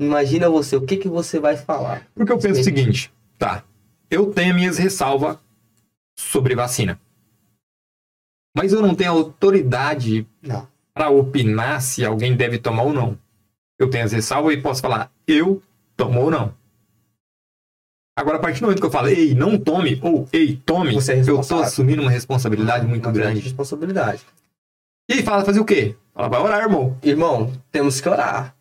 Imagina 0.00 0.48
você, 0.48 0.76
o 0.76 0.82
que, 0.84 0.96
que 0.96 1.08
você 1.08 1.38
vai 1.38 1.56
falar? 1.56 2.06
Porque 2.14 2.32
eu 2.32 2.38
penso 2.38 2.60
o 2.60 2.64
seguinte, 2.64 3.12
tá, 3.38 3.64
eu 4.10 4.32
tenho 4.32 4.54
minhas 4.54 4.78
ressalvas 4.78 5.38
sobre 6.18 6.54
vacina. 6.54 7.00
Mas 8.56 8.72
eu 8.72 8.80
não 8.80 8.94
tenho 8.94 9.12
autoridade 9.12 10.26
para 10.94 11.10
opinar 11.10 11.82
se 11.82 12.04
alguém 12.04 12.34
deve 12.34 12.58
tomar 12.58 12.84
ou 12.84 12.92
não 12.92 13.18
eu 13.78 13.90
tenho 13.90 14.04
as 14.04 14.12
ressalvas 14.12 14.54
e 14.54 14.60
posso 14.60 14.80
falar, 14.80 15.12
eu 15.26 15.62
tomo 15.96 16.22
ou 16.22 16.30
não. 16.30 16.54
Agora, 18.18 18.38
a 18.38 18.40
partir 18.40 18.60
do 18.60 18.62
momento 18.64 18.80
que 18.80 18.86
eu 18.86 18.90
falo, 18.90 19.08
ei, 19.08 19.34
não 19.34 19.58
tome, 19.58 20.00
ou 20.02 20.26
ei, 20.32 20.58
tome, 20.64 20.94
Você 20.94 21.12
é 21.12 21.20
eu 21.26 21.38
estou 21.40 21.60
assumindo 21.60 22.00
uma 22.00 22.10
responsabilidade 22.10 22.86
muito 22.86 23.04
uma 23.04 23.12
grande. 23.12 23.40
responsabilidade. 23.40 24.22
E 25.08 25.14
aí 25.14 25.22
fala, 25.22 25.44
fazer 25.44 25.60
o 25.60 25.64
quê? 25.66 25.94
Fala, 26.14 26.28
vai 26.28 26.40
orar, 26.40 26.62
irmão. 26.62 26.96
Irmão, 27.02 27.52
temos 27.70 28.00
que 28.00 28.08
orar. 28.08 28.54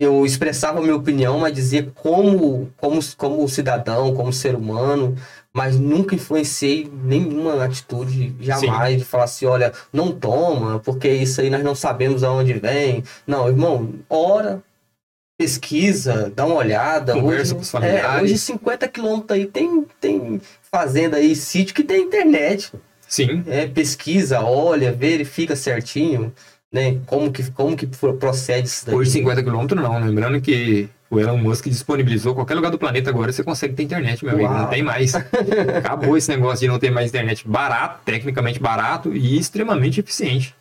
Eu 0.00 0.24
expressava 0.24 0.78
a 0.78 0.82
minha 0.82 0.96
opinião, 0.96 1.38
mas 1.38 1.52
dizia 1.52 1.92
como, 1.94 2.72
como, 2.78 2.98
como 3.16 3.48
cidadão, 3.48 4.14
como 4.14 4.32
ser 4.32 4.54
humano, 4.54 5.14
mas 5.52 5.78
nunca 5.78 6.14
influenciei 6.14 6.90
nenhuma 7.04 7.62
atitude, 7.62 8.34
jamais, 8.40 8.92
Sim. 8.94 8.98
de 8.98 9.04
falar 9.04 9.24
assim, 9.24 9.46
olha, 9.46 9.72
não 9.92 10.10
toma, 10.12 10.80
porque 10.80 11.08
isso 11.08 11.40
aí 11.42 11.48
nós 11.50 11.62
não 11.62 11.74
sabemos 11.74 12.24
aonde 12.24 12.54
vem. 12.54 13.04
Não, 13.26 13.46
irmão, 13.48 13.92
ora, 14.08 14.62
pesquisa, 15.44 16.32
dá 16.34 16.46
uma 16.46 16.56
olhada. 16.56 17.12
Conversa 17.12 17.42
hoje, 17.42 17.54
com 17.54 17.60
os 17.60 17.70
familiares. 17.70 18.20
É, 18.20 18.22
hoje 18.22 18.38
50 18.38 18.88
quilômetros 18.88 19.38
aí 19.38 19.46
tem, 19.46 19.86
tem 20.00 20.40
fazenda 20.70 21.18
aí, 21.18 21.36
sítio 21.36 21.74
que 21.74 21.84
tem 21.84 22.02
internet. 22.02 22.72
Sim. 23.06 23.44
É, 23.46 23.66
pesquisa, 23.66 24.40
olha, 24.40 24.90
verifica 24.90 25.54
certinho, 25.54 26.32
né, 26.72 26.98
como 27.06 27.30
que, 27.30 27.48
como 27.50 27.76
que 27.76 27.86
procede 27.86 28.68
isso 28.68 28.86
daí. 28.86 28.94
Hoje 28.94 29.10
50 29.10 29.42
quilômetros 29.42 29.80
não, 29.80 30.00
lembrando 30.00 30.40
que 30.40 30.88
o 31.10 31.20
Elon 31.20 31.36
Musk 31.36 31.66
disponibilizou 31.66 32.34
qualquer 32.34 32.54
lugar 32.54 32.70
do 32.70 32.78
planeta 32.78 33.10
agora 33.10 33.30
você 33.30 33.44
consegue 33.44 33.74
ter 33.74 33.82
internet, 33.82 34.24
meu 34.24 34.34
Uau. 34.34 34.46
amigo. 34.46 34.62
Não 34.62 34.70
tem 34.70 34.82
mais. 34.82 35.14
Acabou 35.76 36.16
esse 36.16 36.30
negócio 36.30 36.60
de 36.60 36.68
não 36.68 36.78
ter 36.78 36.90
mais 36.90 37.10
internet 37.10 37.46
barato, 37.46 38.00
tecnicamente 38.04 38.58
barato 38.58 39.14
e 39.14 39.38
extremamente 39.38 40.00
eficiente. 40.00 40.54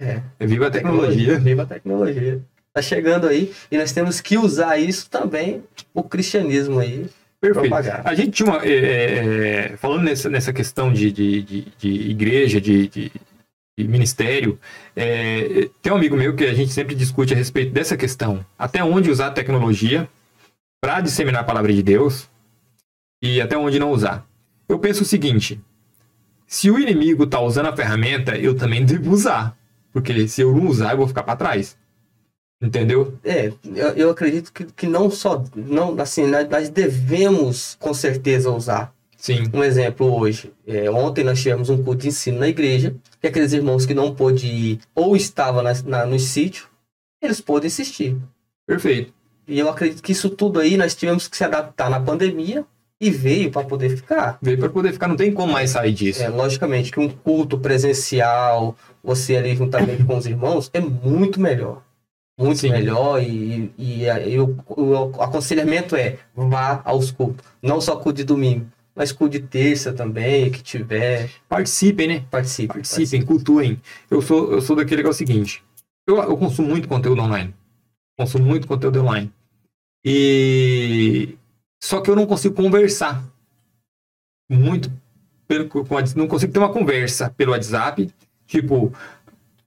É. 0.00 0.20
Viva 0.40 0.66
a 0.66 0.70
tecnologia. 0.70 1.38
Viva 1.38 1.62
a 1.62 1.66
tecnologia. 1.66 2.42
Tá 2.72 2.82
chegando 2.82 3.26
aí 3.26 3.52
e 3.70 3.78
nós 3.78 3.92
temos 3.92 4.20
que 4.20 4.36
usar 4.38 4.78
isso 4.78 5.08
também, 5.10 5.62
o 5.94 6.02
cristianismo 6.02 6.78
aí. 6.78 7.06
Perfeito. 7.40 7.68
propagar. 7.68 8.02
A 8.04 8.14
gente 8.16 8.30
tinha 8.32 8.50
uma. 8.50 8.64
é, 8.64 8.68
é, 8.70 9.14
é, 9.72 9.76
falando 9.76 10.02
nessa, 10.02 10.28
nessa 10.28 10.52
questão 10.52 10.92
de, 10.92 11.12
de, 11.12 11.42
de, 11.42 11.66
de 11.78 11.88
igreja, 12.10 12.60
de, 12.60 12.88
de- 12.88 13.12
de 13.78 13.86
ministério, 13.86 14.58
é, 14.96 15.68
tem 15.80 15.92
um 15.92 15.96
amigo 15.96 16.16
meu 16.16 16.34
que 16.34 16.44
a 16.44 16.52
gente 16.52 16.72
sempre 16.72 16.96
discute 16.96 17.32
a 17.32 17.36
respeito 17.36 17.70
dessa 17.72 17.96
questão. 17.96 18.44
Até 18.58 18.82
onde 18.82 19.08
usar 19.08 19.28
a 19.28 19.30
tecnologia 19.30 20.08
para 20.82 21.00
disseminar 21.00 21.42
a 21.42 21.44
palavra 21.44 21.72
de 21.72 21.80
Deus 21.80 22.28
e 23.22 23.40
até 23.40 23.56
onde 23.56 23.78
não 23.78 23.92
usar. 23.92 24.26
Eu 24.68 24.80
penso 24.80 25.02
o 25.04 25.06
seguinte: 25.06 25.60
se 26.44 26.72
o 26.72 26.78
inimigo 26.78 27.22
está 27.22 27.38
usando 27.40 27.66
a 27.66 27.76
ferramenta, 27.76 28.36
eu 28.36 28.56
também 28.56 28.82
devo 28.84 29.12
usar. 29.12 29.56
Porque 29.92 30.26
se 30.26 30.40
eu 30.40 30.52
não 30.52 30.66
usar, 30.66 30.90
eu 30.92 30.96
vou 30.98 31.06
ficar 31.06 31.22
para 31.22 31.36
trás. 31.36 31.76
Entendeu? 32.60 33.16
É, 33.24 33.52
eu, 33.64 33.88
eu 33.90 34.10
acredito 34.10 34.52
que, 34.52 34.64
que 34.64 34.86
não 34.86 35.10
só, 35.10 35.44
não, 35.54 35.98
assim, 36.00 36.26
nós, 36.26 36.68
devemos 36.68 37.76
com 37.78 37.94
certeza 37.94 38.50
usar. 38.50 38.92
Sim. 39.16 39.44
Um 39.52 39.64
exemplo 39.64 40.12
hoje, 40.16 40.52
é, 40.66 40.88
ontem 40.90 41.24
nós 41.24 41.40
tivemos 41.40 41.70
um 41.70 41.82
culto 41.82 42.02
de 42.02 42.08
ensino 42.08 42.38
na 42.38 42.48
igreja, 42.48 42.94
e 43.22 43.26
aqueles 43.26 43.52
irmãos 43.52 43.84
que 43.84 43.94
não 43.94 44.14
pôde 44.14 44.46
ir 44.46 44.80
ou 44.94 45.16
estavam 45.16 45.62
na, 45.62 45.72
na, 45.84 46.06
no 46.06 46.18
sítio, 46.18 46.68
eles 47.20 47.40
podem 47.40 47.66
assistir. 47.66 48.16
Perfeito. 48.66 49.12
E 49.46 49.58
eu 49.58 49.68
acredito 49.68 50.02
que 50.02 50.12
isso 50.12 50.30
tudo 50.30 50.60
aí 50.60 50.76
nós 50.76 50.94
tivemos 50.94 51.26
que 51.26 51.36
se 51.36 51.42
adaptar 51.42 51.90
na 51.90 51.98
pandemia 51.98 52.64
e 53.00 53.10
veio 53.10 53.50
para 53.50 53.66
poder 53.66 53.96
ficar. 53.96 54.38
Veio 54.42 54.58
para 54.58 54.68
poder 54.68 54.92
ficar, 54.92 55.08
não 55.08 55.16
tem 55.16 55.32
como 55.32 55.52
mais 55.52 55.70
sair 55.70 55.92
disso. 55.92 56.22
É, 56.22 56.28
logicamente 56.28 56.90
que 56.90 57.00
um 57.00 57.08
culto 57.08 57.58
presencial, 57.58 58.76
você 59.02 59.36
ali 59.36 59.56
juntamente 59.56 60.04
com 60.04 60.16
os 60.16 60.26
irmãos, 60.26 60.70
é 60.72 60.80
muito 60.80 61.40
melhor. 61.40 61.82
Muito 62.38 62.60
Sim. 62.60 62.70
melhor 62.70 63.20
e, 63.20 63.72
e, 63.76 64.08
aí 64.08 64.38
o, 64.38 64.56
o 64.68 65.20
aconselhamento 65.20 65.96
é 65.96 66.18
vá 66.36 66.80
aos 66.84 67.10
cultos. 67.10 67.44
Não 67.60 67.80
só 67.80 67.96
culto 67.96 68.18
de 68.18 68.24
domingo, 68.24 68.64
mas 68.94 69.10
culto 69.10 69.32
de 69.32 69.40
terça 69.40 69.92
também, 69.92 70.48
que 70.48 70.62
tiver, 70.62 71.30
Participem, 71.48 72.06
né? 72.06 72.24
participe. 72.30 72.74
Participem, 72.74 73.22
cultuem. 73.22 73.80
Eu 74.08 74.22
sou, 74.22 74.52
eu 74.52 74.60
sou 74.60 74.76
daquele 74.76 75.02
que 75.02 75.08
é 75.08 75.10
o 75.10 75.14
seguinte: 75.14 75.64
eu, 76.06 76.16
eu 76.16 76.36
consumo 76.36 76.68
muito 76.68 76.88
conteúdo 76.88 77.20
online. 77.20 77.52
Consumo 78.16 78.44
muito 78.44 78.66
conteúdo 78.66 79.00
online. 79.00 79.32
E. 80.04 81.36
Só 81.82 82.00
que 82.00 82.10
eu 82.10 82.16
não 82.16 82.26
consigo 82.26 82.54
conversar. 82.54 83.22
Muito. 84.50 84.90
Pelo, 85.46 85.68
não 86.16 86.26
consigo 86.26 86.52
ter 86.52 86.58
uma 86.58 86.72
conversa 86.72 87.30
pelo 87.36 87.52
WhatsApp. 87.52 88.12
Tipo, 88.46 88.92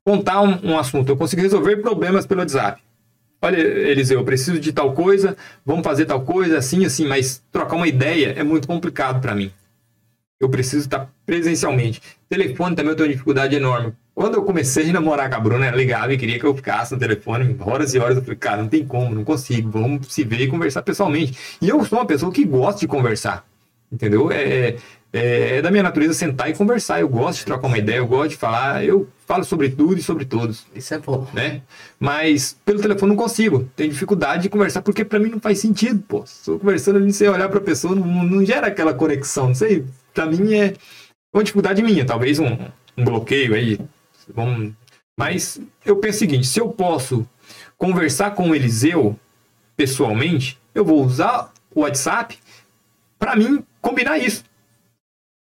contar 0.03 0.41
um, 0.41 0.71
um 0.71 0.77
assunto. 0.77 1.09
Eu 1.09 1.17
consigo 1.17 1.41
resolver 1.41 1.77
problemas 1.77 2.25
pelo 2.25 2.41
WhatsApp. 2.41 2.81
Olha, 3.41 3.57
Eliseu, 3.59 4.19
eu 4.19 4.25
preciso 4.25 4.59
de 4.59 4.71
tal 4.71 4.93
coisa, 4.93 5.35
vamos 5.65 5.83
fazer 5.83 6.05
tal 6.05 6.21
coisa, 6.21 6.59
assim, 6.59 6.85
assim, 6.85 7.07
mas 7.07 7.43
trocar 7.51 7.75
uma 7.75 7.87
ideia 7.87 8.35
é 8.37 8.43
muito 8.43 8.67
complicado 8.67 9.19
para 9.19 9.33
mim. 9.33 9.51
Eu 10.39 10.47
preciso 10.47 10.85
estar 10.85 11.09
presencialmente. 11.25 12.01
Telefone 12.29 12.75
também 12.75 12.91
eu 12.91 12.95
tenho 12.95 13.07
uma 13.07 13.13
dificuldade 13.13 13.55
enorme. 13.55 13.93
Quando 14.13 14.35
eu 14.35 14.43
comecei 14.43 14.89
a 14.89 14.93
namorar 14.93 15.29
com 15.29 15.35
a 15.35 15.39
Bruna, 15.39 15.65
ela 15.65 15.77
ligava 15.77 16.13
e 16.13 16.17
queria 16.17 16.37
que 16.37 16.45
eu 16.45 16.55
ficasse 16.55 16.93
no 16.93 16.99
telefone 16.99 17.55
horas 17.59 17.93
e 17.93 17.99
horas. 17.99 18.17
Eu 18.17 18.23
falei, 18.23 18.37
cara, 18.37 18.61
não 18.61 18.69
tem 18.69 18.85
como, 18.85 19.15
não 19.15 19.23
consigo. 19.23 19.69
Vamos 19.71 20.07
se 20.13 20.23
ver 20.23 20.41
e 20.41 20.47
conversar 20.47 20.81
pessoalmente. 20.81 21.37
E 21.61 21.69
eu 21.69 21.83
sou 21.85 21.99
uma 21.99 22.05
pessoa 22.05 22.31
que 22.31 22.43
gosta 22.43 22.81
de 22.81 22.87
conversar. 22.87 23.45
Entendeu? 23.91 24.31
É, 24.31 24.77
é, 25.13 25.57
é 25.57 25.61
da 25.61 25.69
minha 25.69 25.83
natureza 25.83 26.13
sentar 26.13 26.49
e 26.49 26.53
conversar. 26.53 27.01
Eu 27.01 27.09
gosto 27.09 27.39
de 27.39 27.45
trocar 27.45 27.67
uma 27.67 27.77
ideia, 27.77 27.97
eu 27.97 28.07
gosto 28.07 28.31
de 28.31 28.37
falar. 28.37 28.83
Eu 28.83 29.07
falo 29.27 29.43
sobre 29.43 29.69
tudo 29.69 29.97
e 29.97 30.03
sobre 30.03 30.25
todos 30.25 30.65
Isso 30.75 30.93
é 30.93 30.99
bom. 30.99 31.27
né? 31.33 31.61
Mas 31.99 32.57
pelo 32.65 32.81
telefone 32.81 33.11
não 33.11 33.17
consigo. 33.21 33.69
Tenho 33.75 33.91
dificuldade 33.91 34.43
de 34.43 34.49
conversar 34.49 34.81
porque 34.81 35.05
pra 35.05 35.19
mim 35.19 35.29
não 35.29 35.39
faz 35.39 35.59
sentido, 35.59 36.03
pô. 36.07 36.23
Estou 36.23 36.59
conversando 36.59 36.97
ali, 36.97 37.11
você 37.11 37.27
olhar 37.27 37.49
pra 37.49 37.61
pessoa, 37.61 37.95
não, 37.95 38.05
não 38.23 38.45
gera 38.45 38.67
aquela 38.67 38.93
conexão. 38.93 39.47
Não 39.47 39.55
sei, 39.55 39.85
pra 40.13 40.25
mim 40.25 40.53
é 40.53 40.73
uma 41.33 41.43
dificuldade 41.43 41.81
minha, 41.81 42.05
talvez 42.05 42.39
um, 42.39 42.57
um 42.97 43.03
bloqueio 43.03 43.53
aí. 43.53 43.79
Vamos... 44.33 44.73
Mas 45.17 45.59
eu 45.85 45.97
penso 45.97 46.17
o 46.17 46.19
seguinte: 46.19 46.47
se 46.47 46.59
eu 46.59 46.69
posso 46.69 47.27
conversar 47.77 48.31
com 48.31 48.49
o 48.49 48.55
Eliseu 48.55 49.17
pessoalmente, 49.75 50.59
eu 50.73 50.85
vou 50.85 51.03
usar 51.03 51.51
o 51.73 51.81
WhatsApp 51.81 52.37
pra 53.17 53.35
mim 53.35 53.63
combinar 53.81 54.17
isso. 54.17 54.43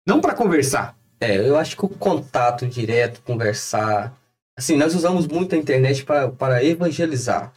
Não 0.09 0.23
pra 0.23 0.35
conversar. 0.35 0.97
É, 1.21 1.37
eu 1.37 1.59
acho 1.59 1.77
que 1.77 1.85
o 1.85 1.89
contato 1.89 2.67
direto, 2.67 3.21
conversar. 3.23 4.17
Assim, 4.57 4.75
nós 4.77 4.95
usamos 4.95 5.27
muito 5.27 5.55
a 5.55 5.59
internet 5.59 6.03
para, 6.03 6.29
para 6.31 6.65
evangelizar, 6.65 7.53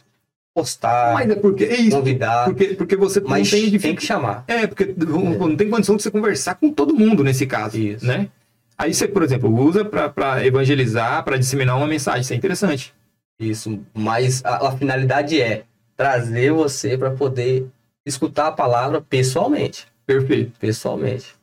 postar, 0.54 1.14
Mas 1.14 1.30
é 1.30 1.34
porque 1.34 1.64
é 1.64 1.76
isso. 1.80 1.96
convidar, 1.96 2.44
Porque, 2.44 2.74
porque 2.74 2.94
você 2.96 3.20
mas 3.20 3.50
não 3.50 3.58
tem 3.58 3.78
tem, 3.78 3.96
que 3.96 4.04
chamar. 4.04 4.44
É, 4.46 4.66
porque 4.66 4.94
não, 4.96 5.48
não 5.48 5.56
tem 5.56 5.70
condição 5.70 5.96
de 5.96 6.02
você 6.02 6.10
conversar 6.10 6.56
com 6.56 6.70
todo 6.70 6.94
mundo 6.94 7.24
nesse 7.24 7.46
caso, 7.46 7.78
Isso. 7.78 8.06
né? 8.06 8.28
Aí 8.76 8.92
você, 8.92 9.08
por 9.08 9.22
exemplo, 9.22 9.48
usa 9.50 9.84
para 9.84 10.44
evangelizar, 10.44 11.24
para 11.24 11.38
disseminar 11.38 11.76
uma 11.76 11.86
mensagem. 11.86 12.20
Isso 12.20 12.32
é 12.32 12.36
interessante. 12.36 12.92
Isso, 13.40 13.80
mas 13.94 14.44
a, 14.44 14.68
a 14.68 14.72
finalidade 14.76 15.40
é 15.40 15.64
trazer 15.96 16.52
você 16.52 16.98
para 16.98 17.10
poder 17.10 17.66
escutar 18.04 18.48
a 18.48 18.52
palavra 18.52 19.00
pessoalmente. 19.00 19.86
Perfeito, 20.04 20.52
Pessoalmente. 20.58 21.34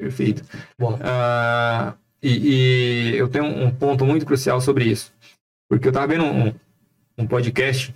Perfeito. 0.00 0.42
Bom, 0.78 0.98
Ah, 1.02 1.94
e, 2.22 3.12
e 3.12 3.16
eu 3.16 3.28
tenho 3.28 3.44
um 3.44 3.70
ponto 3.70 4.04
muito 4.04 4.26
crucial 4.26 4.60
sobre 4.60 4.84
isso. 4.84 5.12
Porque 5.68 5.86
eu 5.86 5.90
estava 5.90 6.06
vendo 6.08 6.24
um, 6.24 6.52
um 7.18 7.26
podcast, 7.26 7.94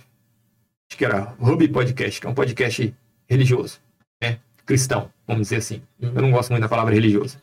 acho 0.89 0.97
que 0.97 1.03
era 1.05 1.35
Ruby 1.39 1.67
Podcast, 1.67 2.21
que 2.21 2.27
é 2.27 2.29
um 2.29 2.33
podcast 2.33 2.93
religioso, 3.27 3.79
né? 4.21 4.39
Cristão, 4.65 5.11
vamos 5.27 5.43
dizer 5.43 5.57
assim. 5.57 5.81
Eu 5.99 6.21
não 6.21 6.31
gosto 6.31 6.49
muito 6.51 6.61
da 6.63 6.69
palavra 6.69 6.93
religioso. 6.93 7.37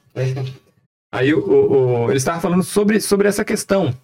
Aí 1.13 1.35
o, 1.35 1.39
o- 1.41 2.05
o- 2.05 2.09
ele 2.09 2.17
estava 2.17 2.41
falando 2.41 2.63
sobre, 2.63 3.01
sobre 3.01 3.29
essa 3.29 3.45
questão 3.45 3.95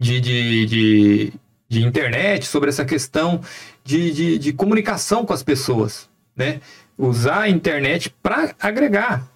de, 0.00 0.20
de, 0.20 0.66
de, 0.66 1.32
de 1.68 1.82
internet, 1.82 2.46
sobre 2.46 2.68
essa 2.68 2.84
questão 2.84 3.40
de, 3.82 4.12
de, 4.12 4.38
de 4.38 4.52
comunicação 4.52 5.24
com 5.24 5.32
as 5.32 5.42
pessoas, 5.42 6.08
né? 6.36 6.60
Usar 6.96 7.40
a 7.42 7.48
internet 7.48 8.10
para 8.22 8.54
agregar. 8.60 9.26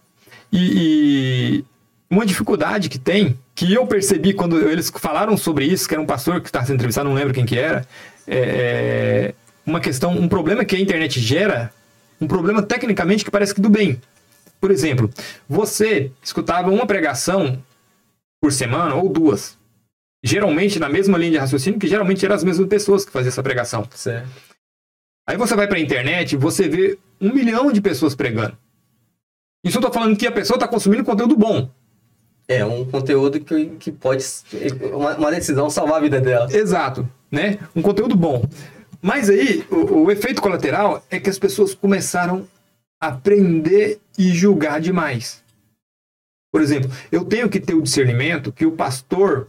E, 0.52 1.58
e 1.60 1.64
uma 2.10 2.24
dificuldade 2.24 2.88
que 2.88 2.98
tem, 2.98 3.38
que 3.54 3.72
eu 3.72 3.86
percebi 3.86 4.32
quando 4.32 4.68
eles 4.68 4.90
falaram 4.96 5.36
sobre 5.36 5.64
isso, 5.64 5.86
que 5.86 5.94
era 5.94 6.02
um 6.02 6.06
pastor 6.06 6.40
que 6.40 6.48
estava 6.48 6.64
sendo 6.64 6.76
entrevistado, 6.76 7.08
não 7.08 7.16
lembro 7.16 7.34
quem 7.34 7.44
que 7.44 7.58
era, 7.58 7.86
é 8.26 9.34
uma 9.68 9.80
questão, 9.80 10.12
um 10.12 10.28
problema 10.28 10.64
que 10.64 10.74
a 10.74 10.80
internet 10.80 11.20
gera, 11.20 11.72
um 12.20 12.26
problema 12.26 12.62
tecnicamente 12.62 13.24
que 13.24 13.30
parece 13.30 13.54
que 13.54 13.60
do 13.60 13.68
bem. 13.68 14.00
Por 14.60 14.70
exemplo, 14.70 15.10
você 15.48 16.10
escutava 16.22 16.70
uma 16.70 16.86
pregação 16.86 17.62
por 18.40 18.52
semana 18.52 18.94
ou 18.94 19.08
duas. 19.08 19.56
Geralmente 20.24 20.80
na 20.80 20.88
mesma 20.88 21.16
linha 21.16 21.32
de 21.32 21.38
raciocínio, 21.38 21.78
que 21.78 21.86
geralmente 21.86 22.24
eram 22.24 22.34
as 22.34 22.42
mesmas 22.42 22.66
pessoas 22.66 23.04
que 23.04 23.12
faziam 23.12 23.28
essa 23.28 23.42
pregação. 23.42 23.86
certo. 23.94 24.28
Aí 25.28 25.36
você 25.36 25.54
vai 25.54 25.68
para 25.68 25.76
a 25.76 25.80
internet 25.80 26.32
e 26.32 26.36
você 26.36 26.68
vê 26.68 26.98
um 27.20 27.32
milhão 27.32 27.70
de 27.70 27.80
pessoas 27.82 28.14
pregando. 28.14 28.56
Isso 29.64 29.78
eu 29.78 29.82
tô 29.82 29.92
falando 29.92 30.16
que 30.16 30.26
a 30.26 30.32
pessoa 30.32 30.56
está 30.56 30.68
consumindo 30.68 31.04
conteúdo 31.04 31.36
bom. 31.36 31.70
É 32.46 32.64
um 32.64 32.84
conteúdo 32.84 33.40
que, 33.40 33.66
que 33.78 33.92
pode, 33.92 34.24
uma, 34.92 35.16
uma 35.16 35.30
decisão 35.30 35.68
salvar 35.68 35.98
a 35.98 36.00
vida 36.00 36.20
dela. 36.20 36.48
Exato, 36.50 37.08
né? 37.30 37.58
Um 37.76 37.82
conteúdo 37.82 38.16
bom. 38.16 38.42
Mas 39.02 39.28
aí, 39.28 39.64
o, 39.70 40.04
o 40.04 40.10
efeito 40.10 40.40
colateral 40.40 41.04
é 41.10 41.20
que 41.20 41.28
as 41.28 41.38
pessoas 41.38 41.74
começaram 41.74 42.48
a 43.00 43.08
aprender 43.08 44.00
e 44.16 44.30
julgar 44.30 44.80
demais. 44.80 45.44
Por 46.50 46.62
exemplo, 46.62 46.90
eu 47.12 47.24
tenho 47.24 47.48
que 47.48 47.60
ter 47.60 47.74
o 47.74 47.82
discernimento 47.82 48.50
que 48.52 48.64
o 48.64 48.72
pastor 48.72 49.48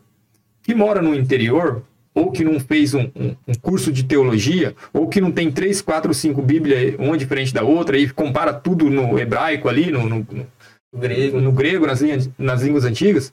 que 0.62 0.76
mora 0.76 1.02
no 1.02 1.16
interior, 1.16 1.84
ou 2.20 2.32
que 2.32 2.44
não 2.44 2.60
fez 2.60 2.94
um, 2.94 3.10
um- 3.16 3.36
um 3.48 3.54
curso 3.62 3.92
de 3.92 4.04
teologia, 4.04 4.76
ou 4.94 5.08
que 5.08 5.22
não 5.22 5.32
tem 5.32 5.52
três, 5.52 5.82
quatro, 5.82 6.14
cinco 6.14 6.42
Bíblias, 6.42 6.96
uma 7.00 7.18
diferente 7.18 7.54
da 7.54 7.64
outra, 7.64 7.98
e 7.98 8.10
compara 8.10 8.54
tudo 8.54 8.90
no 8.90 9.18
hebraico 9.18 9.70
ali, 9.70 9.92
no, 9.92 10.08
no- 10.08 10.28
no- 10.32 10.48
grego. 10.96 11.40
no 11.40 11.52
grego, 11.52 11.86
nas, 11.88 12.02
nas 12.38 12.62
línguas 12.62 12.84
antigas, 12.86 13.32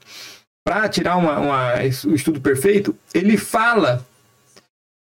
para 0.65 0.87
tirar 0.89 1.17
uma, 1.17 1.39
uma- 1.39 1.73
o 2.05 2.13
estudo 2.15 2.39
perfeito, 2.41 2.95
ele 3.13 3.37
fala 3.37 4.05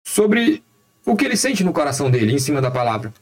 sobre 0.06 0.62
o 1.06 1.16
que 1.16 1.24
ele 1.24 1.36
sente 1.36 1.64
no 1.64 1.72
coração 1.72 2.10
dele, 2.10 2.32
em 2.32 2.38
cima 2.38 2.60
da 2.60 2.70
palavra. 2.70 3.12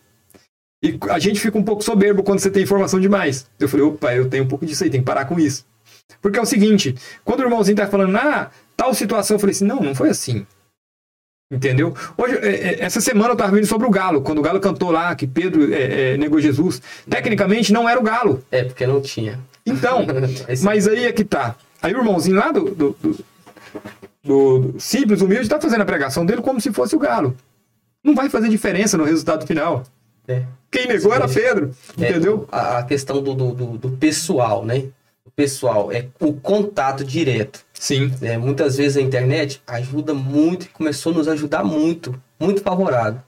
E 0.85 0.99
a 1.11 1.19
gente 1.19 1.39
fica 1.41 1.57
um 1.57 1.63
pouco 1.63 1.83
soberbo 1.85 2.23
quando 2.25 2.41
você 2.41 2.51
tem 2.51 2.65
informação 2.65 2.99
demais. 3.01 3.49
Eu 3.59 3.69
falei, 3.69 3.87
opa, 3.87 4.13
eu 4.15 4.29
tenho 4.29 4.45
um 4.45 4.49
pouco 4.49 4.67
disso 4.67 4.83
aí, 4.83 4.91
tem 4.91 5.01
que 5.01 5.07
parar 5.07 5.25
com 5.27 5.39
isso. 5.39 5.65
Porque 6.21 6.39
é 6.39 6.43
o 6.43 6.47
seguinte, 6.47 6.95
quando 7.25 7.41
o 7.41 7.45
irmãozinho 7.45 7.77
tá 7.77 7.87
falando, 7.87 8.17
ah, 8.17 8.51
tal 8.77 8.93
situação, 8.95 9.37
eu 9.37 9.39
falei 9.39 9.55
assim, 9.55 9.65
não, 9.65 9.81
não 9.81 9.95
foi 9.95 10.09
assim. 10.11 10.47
Entendeu? 11.53 11.95
Hoje, 12.17 12.37
é, 12.39 12.49
é, 12.49 12.81
essa 12.83 13.01
semana 13.01 13.31
eu 13.33 13.37
tava 13.37 13.53
vendo 13.53 13.67
sobre 13.67 13.87
o 13.87 13.91
Galo, 13.91 14.23
quando 14.23 14.39
o 14.39 14.43
Galo 14.43 14.59
cantou 14.59 14.91
lá 14.91 15.15
que 15.15 15.27
Pedro 15.27 15.73
é, 15.75 16.13
é, 16.13 16.17
negou 16.17 16.41
Jesus. 16.41 16.81
Tecnicamente 17.09 17.73
não 17.75 17.87
era 17.87 18.01
o 18.01 18.03
Galo. 18.03 18.43
É, 18.51 18.65
porque 18.65 18.87
não 18.87 19.03
tinha. 19.03 19.39
Então, 19.67 20.07
mas 20.63 20.89
aí 20.89 21.05
é 21.05 21.13
que 21.13 21.25
tá. 21.25 21.55
Aí 21.83 21.93
o 21.95 21.99
irmãozinho 21.99 22.37
lá 22.37 22.51
do, 22.53 22.71
do, 22.75 22.97
do, 23.03 23.25
do, 24.25 24.75
simples, 24.81 25.21
humilde, 25.21 25.43
está 25.43 25.61
fazendo 25.61 25.83
a 25.83 25.87
pregação 25.87 26.25
dele 26.25 26.41
como 26.41 26.61
se 26.61 26.73
fosse 26.73 26.97
o 26.97 26.99
galo. 26.99 27.37
Não 28.03 28.15
vai 28.15 28.31
fazer 28.31 28.49
diferença 28.49 28.97
no 28.97 29.05
resultado 29.05 29.47
final. 29.47 29.85
É. 30.27 30.45
Quem 30.71 30.87
negou 30.87 31.13
era 31.13 31.29
Pedro, 31.29 31.75
É, 32.01 32.09
entendeu? 32.11 32.49
a, 32.51 32.79
a 32.79 32.83
questão 32.85 33.23
do, 33.23 33.35
do, 33.35 33.53
do- 33.53 33.79
do 33.79 33.91
pessoal, 33.91 34.65
né? 34.65 34.85
O 35.25 35.31
pessoal 35.31 35.93
é 35.93 36.07
o 36.19 36.33
contato 36.33 37.05
direto. 37.05 37.65
Sim, 37.83 38.13
É, 38.23 38.39
muitas 38.39 38.77
vezes 38.77 38.97
a 38.97 39.01
internet 39.01 39.61
ajuda 39.67 40.15
muito, 40.15 40.71
começou 40.71 41.13
a 41.13 41.17
nos 41.17 41.27
ajudar 41.27 41.65
muito, 41.65 42.15
muito 42.39 42.63
favorável 42.63 43.21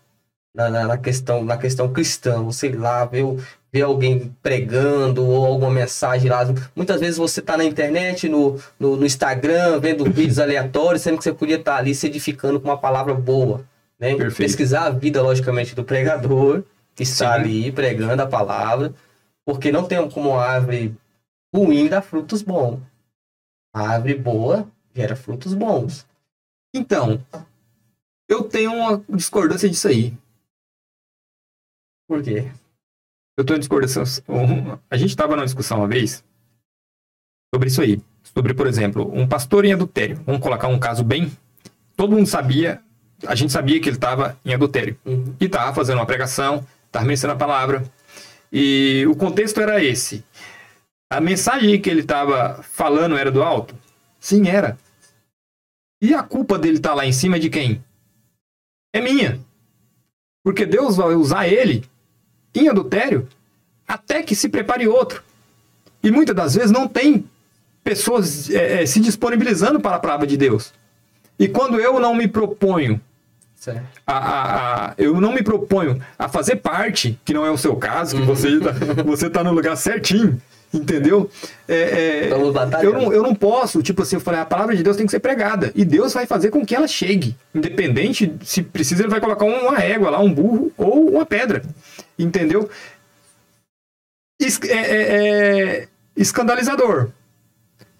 na, 0.54 0.70
na, 0.70 0.86
na 0.86 0.96
questão, 0.96 1.44
na 1.44 1.56
questão 1.56 1.92
cristã. 1.92 2.40
Você 2.44 2.68
ir 2.68 2.76
lá 2.76 3.04
ver, 3.04 3.24
ver 3.72 3.82
alguém 3.82 4.32
pregando 4.40 5.26
ou 5.26 5.44
alguma 5.44 5.72
mensagem 5.72 6.30
lá. 6.30 6.46
Muitas 6.76 7.00
vezes 7.00 7.16
você 7.16 7.40
está 7.40 7.56
na 7.56 7.64
internet, 7.64 8.28
no, 8.28 8.56
no, 8.78 8.96
no 8.96 9.04
Instagram, 9.04 9.80
vendo 9.80 10.04
vídeos 10.04 10.38
aleatórios, 10.38 11.02
sendo 11.02 11.18
que 11.18 11.24
você 11.24 11.32
podia 11.32 11.56
estar 11.56 11.78
ali 11.78 11.92
se 11.92 12.06
edificando 12.06 12.60
com 12.60 12.68
uma 12.68 12.78
palavra 12.78 13.12
boa. 13.12 13.64
Né? 13.98 14.14
Perfeito. 14.14 14.36
Pesquisar 14.36 14.84
a 14.84 14.90
vida, 14.90 15.20
logicamente, 15.20 15.74
do 15.74 15.82
pregador, 15.82 16.62
que 16.94 17.02
está 17.02 17.34
Sim. 17.34 17.40
ali 17.40 17.72
pregando 17.72 18.22
a 18.22 18.26
palavra, 18.28 18.94
porque 19.44 19.72
não 19.72 19.82
tem 19.82 20.08
como 20.08 20.38
árvore 20.38 20.94
ruim 21.52 21.88
dar 21.88 22.02
frutos 22.02 22.40
bons. 22.40 22.78
A 23.74 23.88
árvore 23.88 24.14
boa 24.14 24.70
gera 24.94 25.16
frutos 25.16 25.52
bons. 25.52 26.06
Então, 26.72 27.20
eu 28.28 28.44
tenho 28.44 28.72
uma 28.72 29.04
discordância 29.08 29.68
disso 29.68 29.88
aí. 29.88 30.16
Por 32.08 32.22
quê? 32.22 32.52
Eu 33.36 33.44
tenho 33.44 33.56
uma 33.56 33.60
discordância. 33.60 34.24
A 34.88 34.96
gente 34.96 35.10
estava 35.10 35.34
numa 35.34 35.44
discussão 35.44 35.78
uma 35.78 35.88
vez 35.88 36.22
sobre 37.52 37.68
isso 37.68 37.82
aí. 37.82 38.00
Sobre, 38.22 38.54
por 38.54 38.68
exemplo, 38.68 39.10
um 39.12 39.26
pastor 39.26 39.64
em 39.64 39.72
adultério. 39.72 40.22
Vamos 40.24 40.40
colocar 40.40 40.68
um 40.68 40.78
caso 40.78 41.02
bem. 41.02 41.36
Todo 41.96 42.14
mundo 42.14 42.26
sabia, 42.26 42.80
a 43.26 43.34
gente 43.34 43.52
sabia 43.52 43.80
que 43.80 43.88
ele 43.88 43.96
estava 43.96 44.38
em 44.44 44.54
adultério. 44.54 44.96
Uhum. 45.04 45.34
E 45.40 45.46
estava 45.46 45.74
fazendo 45.74 45.98
uma 45.98 46.06
pregação, 46.06 46.64
estava 46.86 47.04
mencionando 47.04 47.36
a 47.42 47.46
palavra. 47.46 47.84
E 48.52 49.04
o 49.08 49.16
contexto 49.16 49.60
era 49.60 49.82
esse. 49.82 50.24
A 51.10 51.20
mensagem 51.20 51.80
que 51.80 51.88
ele 51.88 52.00
estava 52.00 52.62
falando 52.62 53.16
era 53.16 53.30
do 53.30 53.42
alto? 53.42 53.74
Sim, 54.18 54.48
era. 54.48 54.78
E 56.02 56.14
a 56.14 56.22
culpa 56.22 56.58
dele 56.58 56.76
estar 56.76 56.94
lá 56.94 57.04
em 57.06 57.12
cima 57.12 57.36
é 57.36 57.38
de 57.38 57.50
quem? 57.50 57.82
É 58.92 59.00
minha. 59.00 59.40
Porque 60.44 60.66
Deus 60.66 60.96
vai 60.96 61.14
usar 61.14 61.46
ele 61.48 61.84
em 62.54 62.68
adultério 62.68 63.28
até 63.86 64.22
que 64.22 64.34
se 64.34 64.48
prepare 64.48 64.86
outro. 64.88 65.22
E 66.02 66.10
muitas 66.10 66.34
das 66.36 66.54
vezes 66.54 66.70
não 66.70 66.86
tem 66.88 67.28
pessoas 67.82 68.50
é, 68.50 68.82
é, 68.82 68.86
se 68.86 69.00
disponibilizando 69.00 69.80
para 69.80 69.96
a 69.96 70.00
palavra 70.00 70.26
de 70.26 70.36
Deus. 70.36 70.72
E 71.38 71.48
quando 71.48 71.80
eu 71.80 71.98
não 72.00 72.14
me 72.14 72.28
proponho 72.28 73.00
a, 74.06 74.12
a- 74.18 74.86
a- 74.90 74.94
eu 74.98 75.20
não 75.20 75.32
me 75.32 75.42
proponho 75.42 76.00
a 76.18 76.28
fazer 76.28 76.56
parte, 76.56 77.18
que 77.24 77.32
não 77.32 77.44
é 77.46 77.50
o 77.50 77.56
seu 77.58 77.76
caso, 77.76 78.16
que 78.16 78.22
você 78.22 78.60
tá, 78.60 78.72
você 79.04 79.30
tá 79.30 79.42
no 79.42 79.52
lugar 79.52 79.76
certinho, 79.76 80.40
entendeu? 80.74 81.30
É, 81.68 82.28
é, 82.28 82.32
eu, 82.82 82.92
não, 82.92 83.12
eu 83.12 83.22
não 83.22 83.34
posso, 83.34 83.82
tipo 83.82 84.02
assim, 84.02 84.16
eu 84.16 84.20
falei, 84.20 84.40
a 84.40 84.44
palavra 84.44 84.76
de 84.76 84.82
Deus 84.82 84.96
tem 84.96 85.06
que 85.06 85.10
ser 85.12 85.20
pregada. 85.20 85.72
E 85.74 85.84
Deus 85.84 86.12
vai 86.12 86.26
fazer 86.26 86.50
com 86.50 86.66
que 86.66 86.74
ela 86.74 86.88
chegue. 86.88 87.36
Independente, 87.54 88.34
se 88.44 88.62
precisa, 88.62 89.02
ele 89.02 89.10
vai 89.10 89.20
colocar 89.20 89.44
uma 89.44 89.78
égua 89.80 90.10
lá, 90.10 90.20
um 90.20 90.32
burro 90.32 90.72
ou 90.76 91.08
uma 91.10 91.24
pedra. 91.24 91.62
Entendeu? 92.18 92.68
Es- 94.40 94.60
é- 94.64 94.72
é- 94.72 95.78
é 95.82 95.88
escandalizador. 96.16 97.10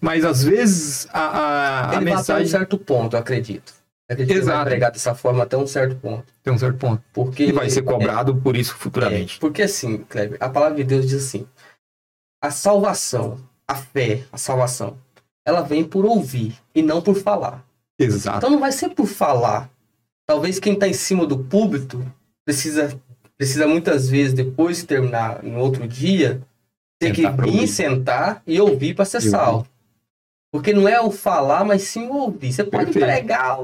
Mas 0.01 0.23
às 0.25 0.43
vezes 0.43 1.07
a, 1.11 1.19
a, 1.19 1.79
a 1.79 1.81
vai 1.87 1.95
até 1.95 1.97
um 1.97 2.01
mensagem 2.01 2.47
certo 2.47 2.77
ponto, 2.77 3.15
eu 3.15 3.19
acredito. 3.19 3.73
Eu 4.07 4.13
acredito 4.13 4.33
que 4.33 4.39
ele 4.39 4.45
vai 4.45 4.55
Exato. 4.55 4.69
pregar 4.69 4.91
dessa 4.91 5.15
forma 5.15 5.41
até 5.43 5.57
um 5.57 5.65
certo 5.65 5.95
ponto. 5.95 6.25
tem 6.43 6.53
um 6.53 6.57
certo 6.59 6.77
ponto. 6.77 7.01
Porque 7.11 7.45
E 7.45 7.51
vai 7.51 7.69
ser 7.71 7.79
é, 7.79 7.83
cobrado 7.83 8.35
por 8.35 8.55
isso 8.55 8.75
futuramente. 8.75 9.39
Porque 9.39 9.63
assim, 9.63 9.97
Kleber, 10.07 10.37
a 10.39 10.47
palavra 10.49 10.75
de 10.75 10.83
Deus 10.83 11.07
diz 11.07 11.25
assim: 11.25 11.47
a 12.45 12.51
salvação, 12.51 13.39
a 13.67 13.73
fé, 13.75 14.23
a 14.31 14.37
salvação, 14.37 14.97
ela 15.43 15.61
vem 15.61 15.83
por 15.83 16.05
ouvir 16.05 16.55
e 16.75 16.81
não 16.81 17.01
por 17.01 17.15
falar. 17.15 17.65
Exato. 17.97 18.37
Então 18.37 18.49
não 18.51 18.59
vai 18.59 18.71
ser 18.71 18.89
por 18.89 19.07
falar. 19.07 19.69
Talvez 20.27 20.59
quem 20.59 20.73
está 20.73 20.87
em 20.87 20.93
cima 20.93 21.25
do 21.25 21.39
púlpito 21.39 22.05
precisa, 22.45 22.99
precisa 23.35 23.67
muitas 23.67 24.09
vezes, 24.09 24.33
depois 24.33 24.77
de 24.77 24.85
terminar 24.85 25.41
no 25.41 25.59
outro 25.59 25.87
dia, 25.87 26.41
ter 26.99 27.11
que 27.11 27.21
Sentar 27.21 27.35
pra 27.35 27.45
vir 27.45 27.67
sentar 27.67 28.43
e 28.45 28.61
ouvir 28.61 28.93
para 28.93 29.05
ser 29.05 29.21
salvo. 29.21 29.67
Porque 30.51 30.71
não 30.71 30.87
é 30.87 31.01
o 31.01 31.09
falar, 31.09 31.65
mas 31.65 31.81
sim 31.81 32.07
o 32.07 32.15
ouvir. 32.15 32.53
Você 32.53 32.63
pode 32.63 32.93
Perfeito. 32.93 33.05
pregar. 33.05 33.59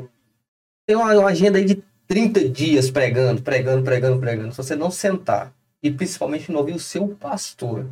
Tem 0.87 0.95
uma, 0.95 1.13
uma 1.13 1.29
agenda 1.29 1.59
aí 1.59 1.65
de 1.65 1.83
30 2.07 2.49
dias 2.49 2.89
pregando, 2.89 3.43
pregando, 3.43 3.83
pregando, 3.83 4.19
pregando. 4.19 4.51
Se 4.51 4.57
você 4.57 4.75
não 4.75 4.89
sentar 4.89 5.53
e 5.83 5.91
principalmente 5.91 6.51
não 6.51 6.59
ouvir 6.59 6.73
o 6.73 6.79
seu 6.79 7.07
pastor. 7.09 7.85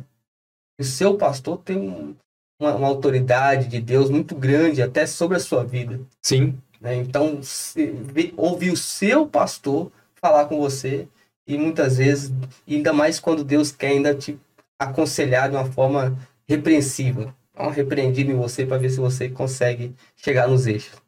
O 0.80 0.84
seu 0.84 1.14
pastor 1.16 1.58
tem 1.58 1.76
um- 1.78 2.14
uma, 2.60 2.74
uma 2.74 2.88
autoridade 2.88 3.66
de 3.68 3.80
Deus 3.80 4.08
muito 4.10 4.34
grande 4.34 4.80
até 4.82 5.06
sobre 5.06 5.36
a 5.36 5.40
sua 5.40 5.62
vida. 5.64 6.00
Sim, 6.22 6.56
né? 6.80 6.96
Então, 6.96 7.42
se- 7.42 7.94
ouvir 8.36 8.70
o 8.70 8.76
seu 8.76 9.26
pastor 9.26 9.92
falar 10.14 10.46
com 10.46 10.58
você 10.58 11.06
e 11.46 11.58
muitas 11.58 11.98
vezes, 11.98 12.32
ainda 12.68 12.92
mais 12.92 13.20
quando 13.20 13.44
Deus 13.44 13.70
quer 13.72 13.88
ainda 13.88 14.14
te 14.14 14.38
aconselhar 14.78 15.50
de 15.50 15.56
uma 15.56 15.64
forma 15.70 16.16
repreensiva. 16.48 17.34
Dá 17.54 17.64
uma 17.64 17.72
repreendida 17.72 18.30
em 18.32 18.36
você 18.36 18.64
para 18.64 18.78
ver 18.78 18.90
se 18.90 18.98
você 19.00 19.28
consegue 19.28 19.94
chegar 20.16 20.48
nos 20.48 20.66
eixos. 20.66 20.98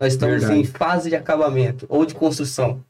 Nós 0.00 0.14
estamos 0.14 0.40
Verdade. 0.40 0.60
em 0.60 0.64
fase 0.64 1.10
de 1.10 1.16
acabamento 1.16 1.86
ou 1.88 2.04
de 2.04 2.14
construção. 2.14 2.82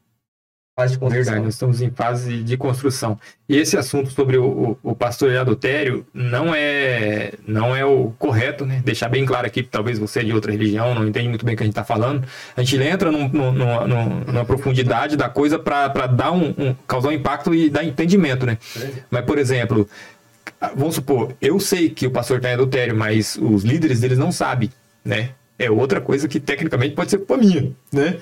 Fase 0.73 0.93
de 0.93 0.99
construção. 0.99 1.23
verdade. 1.25 1.45
Nós 1.45 1.53
estamos 1.53 1.81
em 1.81 1.91
fase 1.91 2.43
de 2.43 2.55
construção. 2.57 3.19
E 3.47 3.57
esse 3.57 3.77
assunto 3.77 4.09
sobre 4.09 4.37
o, 4.37 4.77
o, 4.83 4.91
o 4.91 4.95
pastor 4.95 5.35
adultério 5.35 6.05
não 6.13 6.55
é, 6.55 7.33
não 7.45 7.75
é 7.75 7.83
o 7.83 8.11
correto, 8.17 8.65
né? 8.65 8.81
Deixar 8.83 9.09
bem 9.09 9.25
claro 9.25 9.45
aqui, 9.45 9.61
talvez 9.63 9.99
você 9.99 10.21
é 10.21 10.23
de 10.23 10.31
outra 10.33 10.49
religião, 10.51 10.95
não 10.95 11.05
entende 11.05 11.27
muito 11.27 11.45
bem 11.45 11.55
o 11.55 11.57
que 11.57 11.63
a 11.63 11.65
gente 11.65 11.73
está 11.73 11.83
falando. 11.83 12.25
A 12.55 12.63
gente 12.63 12.81
entra 12.81 13.11
num, 13.11 13.27
num- 13.27 13.51
num- 13.51 14.19
numa 14.25 14.45
profundidade 14.45 15.17
da 15.17 15.27
coisa 15.27 15.59
para 15.59 15.87
dar 16.07 16.31
um, 16.31 16.53
um- 16.57 16.75
causar 16.87 17.09
um 17.09 17.13
impacto 17.13 17.53
e 17.53 17.69
dar 17.69 17.83
entendimento, 17.83 18.45
né? 18.45 18.57
Mas, 19.09 19.25
por 19.25 19.37
exemplo, 19.37 19.87
vamos 20.75 20.95
supor, 20.95 21.35
eu 21.41 21.59
sei 21.59 21.89
que 21.89 22.07
o 22.07 22.11
pastor 22.11 22.37
está 22.37 22.49
em 22.49 22.53
adultério, 22.53 22.95
mas 22.95 23.37
os 23.41 23.63
líderes 23.63 23.99
deles 23.99 24.17
não 24.17 24.31
sabem, 24.31 24.69
né? 25.03 25.31
É 25.59 25.69
outra 25.69 26.01
coisa 26.01 26.27
que 26.27 26.39
tecnicamente 26.39 26.95
pode 26.95 27.11
ser 27.11 27.17
culpa 27.17 27.37
minha, 27.37 27.71
né? 27.91 28.17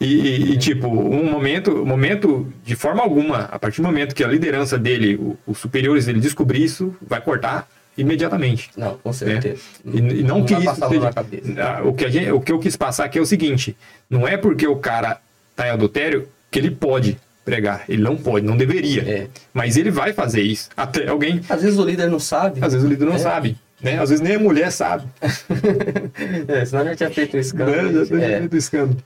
E, 0.00 0.04
e- 0.06 0.52
e, 0.52 0.58
tipo, 0.58 0.88
um 0.88 1.30
momento, 1.30 1.84
momento, 1.86 2.52
de 2.64 2.74
forma 2.74 3.02
alguma, 3.02 3.42
a 3.42 3.58
partir 3.58 3.80
do 3.80 3.86
momento 3.86 4.14
que 4.14 4.24
a 4.24 4.28
liderança 4.28 4.76
dele, 4.78 5.14
o- 5.16 5.36
os 5.46 5.58
superiores 5.58 6.06
dele 6.06 6.18
descobrir 6.20 6.62
isso, 6.62 6.94
vai 7.00 7.20
cortar 7.20 7.68
imediatamente. 7.96 8.70
Não, 8.76 8.94
com 8.98 9.12
certeza. 9.12 9.60
E, 9.84 9.98
e 9.98 10.22
não, 10.22 10.44
que 10.44 10.54
vai 10.54 10.62
isso 10.64 10.88
seja- 10.88 11.82
o 11.84 11.92
que, 11.92 12.10
gente- 12.10 12.30
o 12.32 12.40
que 12.40 12.50
eu 12.52 12.58
quis 12.58 12.74
passar 12.76 13.04
aqui 13.04 13.18
é 13.18 13.22
o 13.22 13.26
seguinte: 13.26 13.76
não 14.10 14.26
é 14.26 14.36
porque 14.36 14.66
o 14.66 14.76
cara 14.76 15.18
tá 15.54 15.68
em 15.68 15.70
adultério 15.70 16.26
que 16.50 16.58
ele 16.58 16.70
pode 16.70 17.16
pregar. 17.44 17.84
Ele 17.88 18.02
não 18.02 18.16
pode, 18.16 18.44
não 18.46 18.56
deveria. 18.56 19.02
É. 19.02 19.26
Mas 19.52 19.76
ele 19.76 19.90
vai 19.90 20.12
fazer 20.12 20.42
isso. 20.42 20.68
Até 20.76 21.08
alguém. 21.08 21.40
Às 21.48 21.62
vezes 21.62 21.78
o 21.78 21.84
líder 21.84 22.08
não 22.10 22.18
sabe. 22.20 22.58
Às 22.64 22.72
vezes 22.72 22.86
o 22.86 22.90
líder 22.90 23.04
não 23.04 23.14
É. 23.14 23.18
sabe. 23.18 23.56
Né? 23.80 23.98
Às 24.00 24.10
vezes 24.10 24.22
nem 24.22 24.36
a 24.36 24.38
mulher 24.38 24.70
sabe. 24.70 25.04
É, 26.48 26.64
senão 26.64 26.84
já 26.84 26.96
tinha 26.96 27.10
feito 27.10 27.36
um 27.36 27.40
escândalo. 27.40 27.82
Né? 27.92 28.04
Já 28.04 28.16
tem 28.16 28.22
É. 28.24 28.38
feito 28.38 28.56
escândalo. 28.56 28.96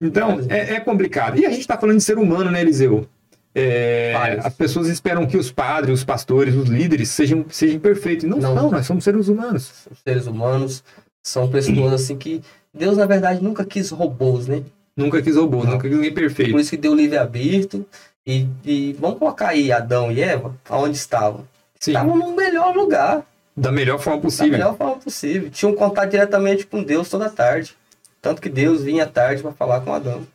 Então, 0.00 0.40
é, 0.48 0.74
é 0.74 0.80
complicado. 0.80 1.38
E 1.38 1.46
a 1.46 1.50
gente 1.50 1.60
está 1.60 1.78
falando 1.78 1.98
de 1.98 2.04
ser 2.04 2.18
humano, 2.18 2.50
né, 2.50 2.60
Eliseu? 2.60 3.06
É, 3.54 4.12
as 4.42 4.52
pessoas 4.54 4.88
esperam 4.88 5.26
que 5.26 5.36
os 5.36 5.52
padres, 5.52 6.00
os 6.00 6.04
pastores, 6.04 6.54
os 6.56 6.68
líderes 6.68 7.08
sejam, 7.10 7.44
sejam 7.48 7.78
perfeitos. 7.78 8.24
Não, 8.28 8.38
Não. 8.38 8.54
são, 8.56 8.70
nós 8.70 8.86
somos 8.86 9.04
seres 9.04 9.28
humanos. 9.28 9.86
Os 9.90 9.98
seres 10.00 10.26
humanos 10.26 10.82
são 11.22 11.48
pessoas 11.48 11.92
assim 11.92 12.16
que 12.16 12.42
Deus, 12.72 12.96
na 12.96 13.06
verdade, 13.06 13.42
nunca 13.42 13.64
quis 13.64 13.90
robôs, 13.90 14.48
né? 14.48 14.62
Nunca 14.96 15.22
quis 15.22 15.36
robô, 15.36 15.62
Não. 15.62 15.72
nunca 15.72 15.88
quis 15.88 15.96
ninguém 15.96 16.12
perfeito. 16.12 16.50
Por 16.50 16.60
isso 16.60 16.70
que 16.70 16.76
deu 16.76 16.94
livre-arbítrio. 16.94 17.86
E, 18.26 18.48
e 18.64 18.92
vamos 18.98 19.18
colocar 19.18 19.48
aí 19.50 19.70
Adão 19.70 20.10
e 20.10 20.20
Eva, 20.20 20.56
aonde 20.68 20.96
estavam? 20.96 21.46
Sim, 21.78 21.90
Estavam 21.92 22.16
no 22.16 22.34
melhor 22.34 22.74
lugar, 22.74 23.22
da 23.56 23.70
melhor 23.70 23.98
forma 24.00 24.18
da 24.18 24.22
possível. 24.22 24.50
melhor 24.52 24.76
forma 24.76 24.96
possível. 24.96 25.50
Tinham 25.50 25.74
contato 25.74 26.10
diretamente 26.10 26.66
com 26.66 26.82
Deus 26.82 27.08
toda 27.08 27.28
tarde. 27.30 27.76
Tanto 28.24 28.40
que 28.40 28.48
Deus 28.48 28.82
vinha 28.82 29.04
à 29.04 29.06
tarde 29.06 29.42
para 29.42 29.52
falar 29.52 29.82
com 29.82 29.92
Adão. 29.92 30.26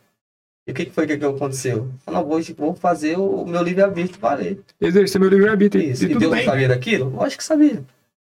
E 0.64 0.70
o 0.70 0.74
que 0.74 0.84
que 0.84 0.92
foi 0.92 1.08
que 1.08 1.14
aconteceu? 1.14 1.90
Eu 2.06 2.12
não 2.12 2.24
vou, 2.24 2.40
vou 2.56 2.72
fazer 2.72 3.18
o 3.18 3.44
meu 3.44 3.60
livre-arbítrio 3.64 4.20
valer. 4.20 4.60
Exercer 4.80 5.20
meu 5.20 5.28
livre-arbítrio. 5.28 5.82
E, 5.82 5.90
E 5.90 6.14
Deus 6.14 6.30
bem. 6.32 6.44
sabia 6.44 6.68
daquilo? 6.68 7.10
Lógico 7.10 7.38
que 7.38 7.44
sabia. 7.44 7.82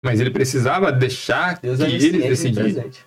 Mas 0.03 0.20
ele 0.20 0.32
precisava 0.32 0.91
deixar 0.91 1.59
Deus 1.59 1.78
que 1.78 1.84
é 1.84 1.89
decidissem. 1.89 2.55
presente. 2.55 3.05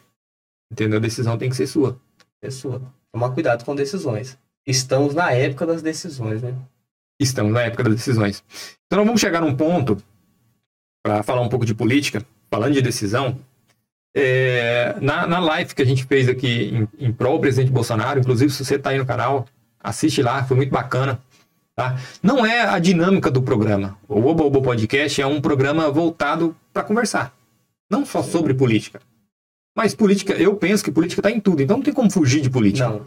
Entendeu? 0.70 0.98
A 0.98 1.02
decisão 1.02 1.36
tem 1.36 1.50
que 1.50 1.56
ser 1.56 1.66
sua. 1.66 1.98
Pessoa. 2.40 2.80
Tomar 3.12 3.30
cuidado 3.30 3.64
com 3.64 3.74
decisões. 3.74 4.38
Estamos 4.64 5.12
na 5.12 5.32
época 5.32 5.66
das 5.66 5.82
decisões, 5.82 6.40
né? 6.40 6.54
Estamos 7.20 7.52
na 7.52 7.62
época 7.62 7.82
das 7.82 7.96
decisões. 7.96 8.44
Então 8.86 8.98
nós 8.98 9.06
vamos 9.06 9.20
chegar 9.20 9.40
num 9.40 9.56
ponto 9.56 9.96
para 11.02 11.24
falar 11.24 11.40
um 11.40 11.48
pouco 11.48 11.66
de 11.66 11.74
política, 11.74 12.24
falando 12.48 12.74
de 12.74 12.80
decisão. 12.80 13.40
É, 14.14 14.96
na, 15.00 15.26
na 15.26 15.38
live 15.40 15.74
que 15.74 15.82
a 15.82 15.86
gente 15.86 16.04
fez 16.04 16.28
aqui 16.28 16.86
em, 16.98 17.06
em 17.06 17.12
prol 17.12 17.34
do 17.36 17.40
presidente 17.40 17.72
Bolsonaro, 17.72 18.20
inclusive 18.20 18.52
se 18.52 18.64
você 18.64 18.76
está 18.76 18.90
aí 18.90 18.98
no 18.98 19.06
canal, 19.06 19.46
assiste 19.80 20.22
lá, 20.22 20.44
foi 20.44 20.56
muito 20.56 20.70
bacana. 20.70 21.20
Tá? 21.74 21.98
Não 22.22 22.46
é 22.46 22.60
a 22.60 22.78
dinâmica 22.78 23.30
do 23.30 23.42
programa. 23.42 23.98
O 24.08 24.24
Oba 24.26 24.44
Oba 24.44 24.62
Podcast 24.62 25.20
é 25.20 25.26
um 25.26 25.40
programa 25.40 25.90
voltado 25.90 26.54
para 26.72 26.84
conversar. 26.84 27.34
Não 27.90 28.06
só 28.06 28.22
sobre 28.22 28.54
política. 28.54 29.00
Mas 29.76 29.92
política, 29.92 30.34
eu 30.34 30.54
penso 30.54 30.84
que 30.84 30.92
política 30.92 31.20
está 31.20 31.30
em 31.30 31.40
tudo. 31.40 31.62
Então 31.62 31.76
não 31.76 31.84
tem 31.84 31.92
como 31.92 32.10
fugir 32.10 32.40
de 32.40 32.48
política. 32.48 32.88
Não. 32.88 33.02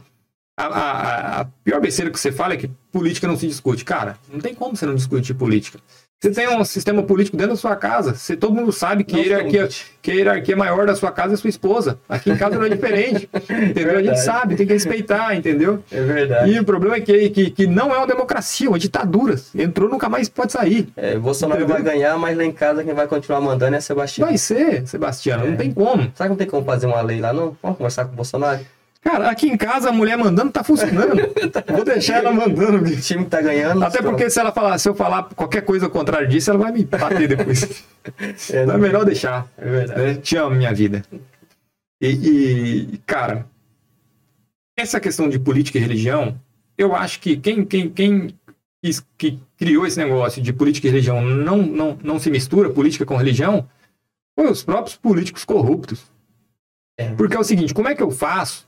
A, 0.59 0.65
a, 0.65 1.41
a 1.41 1.45
pior 1.63 1.79
besteira 1.79 2.11
que 2.11 2.19
você 2.19 2.31
fala 2.31 2.55
é 2.55 2.57
que 2.57 2.69
política 2.91 3.27
não 3.27 3.37
se 3.37 3.47
discute. 3.47 3.85
Cara, 3.85 4.17
não 4.29 4.41
tem 4.41 4.53
como 4.53 4.75
você 4.75 4.85
não 4.85 4.95
discutir 4.95 5.33
política. 5.33 5.79
Você 6.19 6.31
tem 6.31 6.49
um 6.49 6.65
sistema 6.65 7.03
político 7.03 7.37
dentro 7.37 7.53
da 7.53 7.57
sua 7.57 7.75
casa. 7.75 8.15
Você, 8.15 8.35
todo 8.35 8.51
mundo 8.51 8.71
sabe 8.71 9.03
que 9.03 9.15
a, 9.15 9.19
hierarquia, 9.19 9.69
que 10.01 10.09
a 10.09 10.15
hierarquia 10.15 10.57
maior 10.57 10.87
da 10.87 10.95
sua 10.95 11.11
casa 11.11 11.35
é 11.35 11.37
sua 11.37 11.49
esposa. 11.49 11.99
Aqui 12.09 12.31
em 12.31 12.35
casa 12.35 12.55
não 12.55 12.65
é 12.65 12.69
diferente. 12.69 13.29
entendeu? 13.69 13.99
a 13.99 14.01
gente 14.01 14.19
sabe, 14.21 14.55
tem 14.55 14.65
que 14.65 14.73
respeitar, 14.73 15.35
entendeu? 15.35 15.83
É 15.91 16.01
verdade. 16.01 16.51
E 16.51 16.59
o 16.59 16.63
problema 16.63 16.95
é 16.95 17.01
que, 17.01 17.29
que, 17.29 17.51
que 17.51 17.67
não 17.67 17.93
é 17.93 17.97
uma 17.99 18.07
democracia, 18.07 18.65
é 18.65 18.69
uma 18.69 18.79
ditadura. 18.79 19.35
Entrou, 19.53 19.87
nunca 19.87 20.09
mais 20.09 20.27
pode 20.27 20.53
sair. 20.53 20.87
É, 20.97 21.15
Bolsonaro 21.19 21.61
Entendeu? 21.61 21.83
vai 21.83 21.93
ganhar, 21.93 22.17
mas 22.17 22.35
lá 22.35 22.43
em 22.43 22.51
casa 22.51 22.83
quem 22.83 22.95
vai 22.95 23.05
continuar 23.05 23.39
mandando 23.39 23.75
é 23.75 23.79
Sebastião. 23.79 24.27
Vai 24.27 24.39
ser, 24.39 24.87
Sebastião, 24.87 25.41
É. 25.41 25.47
não 25.51 25.55
tem 25.55 25.71
como. 25.71 26.01
Será 26.15 26.25
que 26.25 26.29
não 26.29 26.35
tem 26.35 26.47
como 26.47 26.65
fazer 26.65 26.87
uma 26.87 27.01
lei 27.01 27.19
lá, 27.19 27.31
não? 27.31 27.55
Vamos 27.61 27.77
conversar 27.77 28.05
com 28.05 28.13
o 28.13 28.15
Bolsonaro? 28.15 28.59
Cara, 29.01 29.29
aqui 29.29 29.47
em 29.47 29.55
casa 29.57 29.89
a 29.89 29.91
mulher 29.91 30.17
mandando 30.17 30.51
tá 30.51 30.63
funcionando. 30.63 31.15
Vou 31.69 31.83
deixar 31.85 32.17
ela 32.17 32.31
mandando. 32.31 32.77
O 32.83 33.01
time 33.01 33.23
que 33.23 33.29
tá 33.29 33.41
ganhando. 33.41 33.83
Até 33.83 34.01
porque 34.01 34.29
se 34.29 34.39
ela 34.39 34.51
falar, 34.51 34.77
se 34.77 34.89
eu 34.89 34.95
falar 34.95 35.23
qualquer 35.35 35.61
coisa 35.61 35.87
contrária 35.87 36.27
disso, 36.27 36.49
ela 36.49 36.59
vai 36.59 36.71
me 36.71 36.83
bater 36.83 37.27
depois. 37.27 37.83
É, 38.49 38.63
Então 38.63 38.75
é 38.75 38.77
melhor 38.77 39.03
deixar. 39.03 39.45
É 39.57 39.69
verdade. 39.69 40.01
né? 40.01 40.15
Te 40.15 40.37
amo, 40.37 40.55
minha 40.55 40.73
vida. 40.73 41.03
E, 42.01 42.07
e, 42.07 42.97
cara, 43.05 43.45
essa 44.77 44.97
questão 44.97 45.27
de 45.27 45.37
política 45.37 45.77
e 45.77 45.81
religião, 45.81 46.39
eu 46.77 46.95
acho 46.95 47.19
que 47.19 47.35
quem, 47.35 47.65
quem, 47.65 47.89
quem 47.89 48.33
que 49.17 49.39
criou 49.57 49.85
esse 49.85 49.97
negócio 49.97 50.41
de 50.41 50.53
política 50.53 50.87
e 50.87 50.89
religião 50.89 51.21
não, 51.21 51.57
não, 51.57 51.99
não 52.01 52.19
se 52.19 52.29
mistura 52.29 52.69
política 52.69 53.05
com 53.05 53.17
religião 53.17 53.67
foi 54.37 54.49
os 54.49 54.63
próprios 54.63 54.95
políticos 54.95 55.43
corruptos. 55.43 56.05
É. 56.97 57.11
Porque 57.15 57.35
é 57.35 57.39
o 57.39 57.43
seguinte, 57.43 57.73
como 57.73 57.89
é 57.89 57.95
que 57.95 58.03
eu 58.03 58.11
faço 58.11 58.66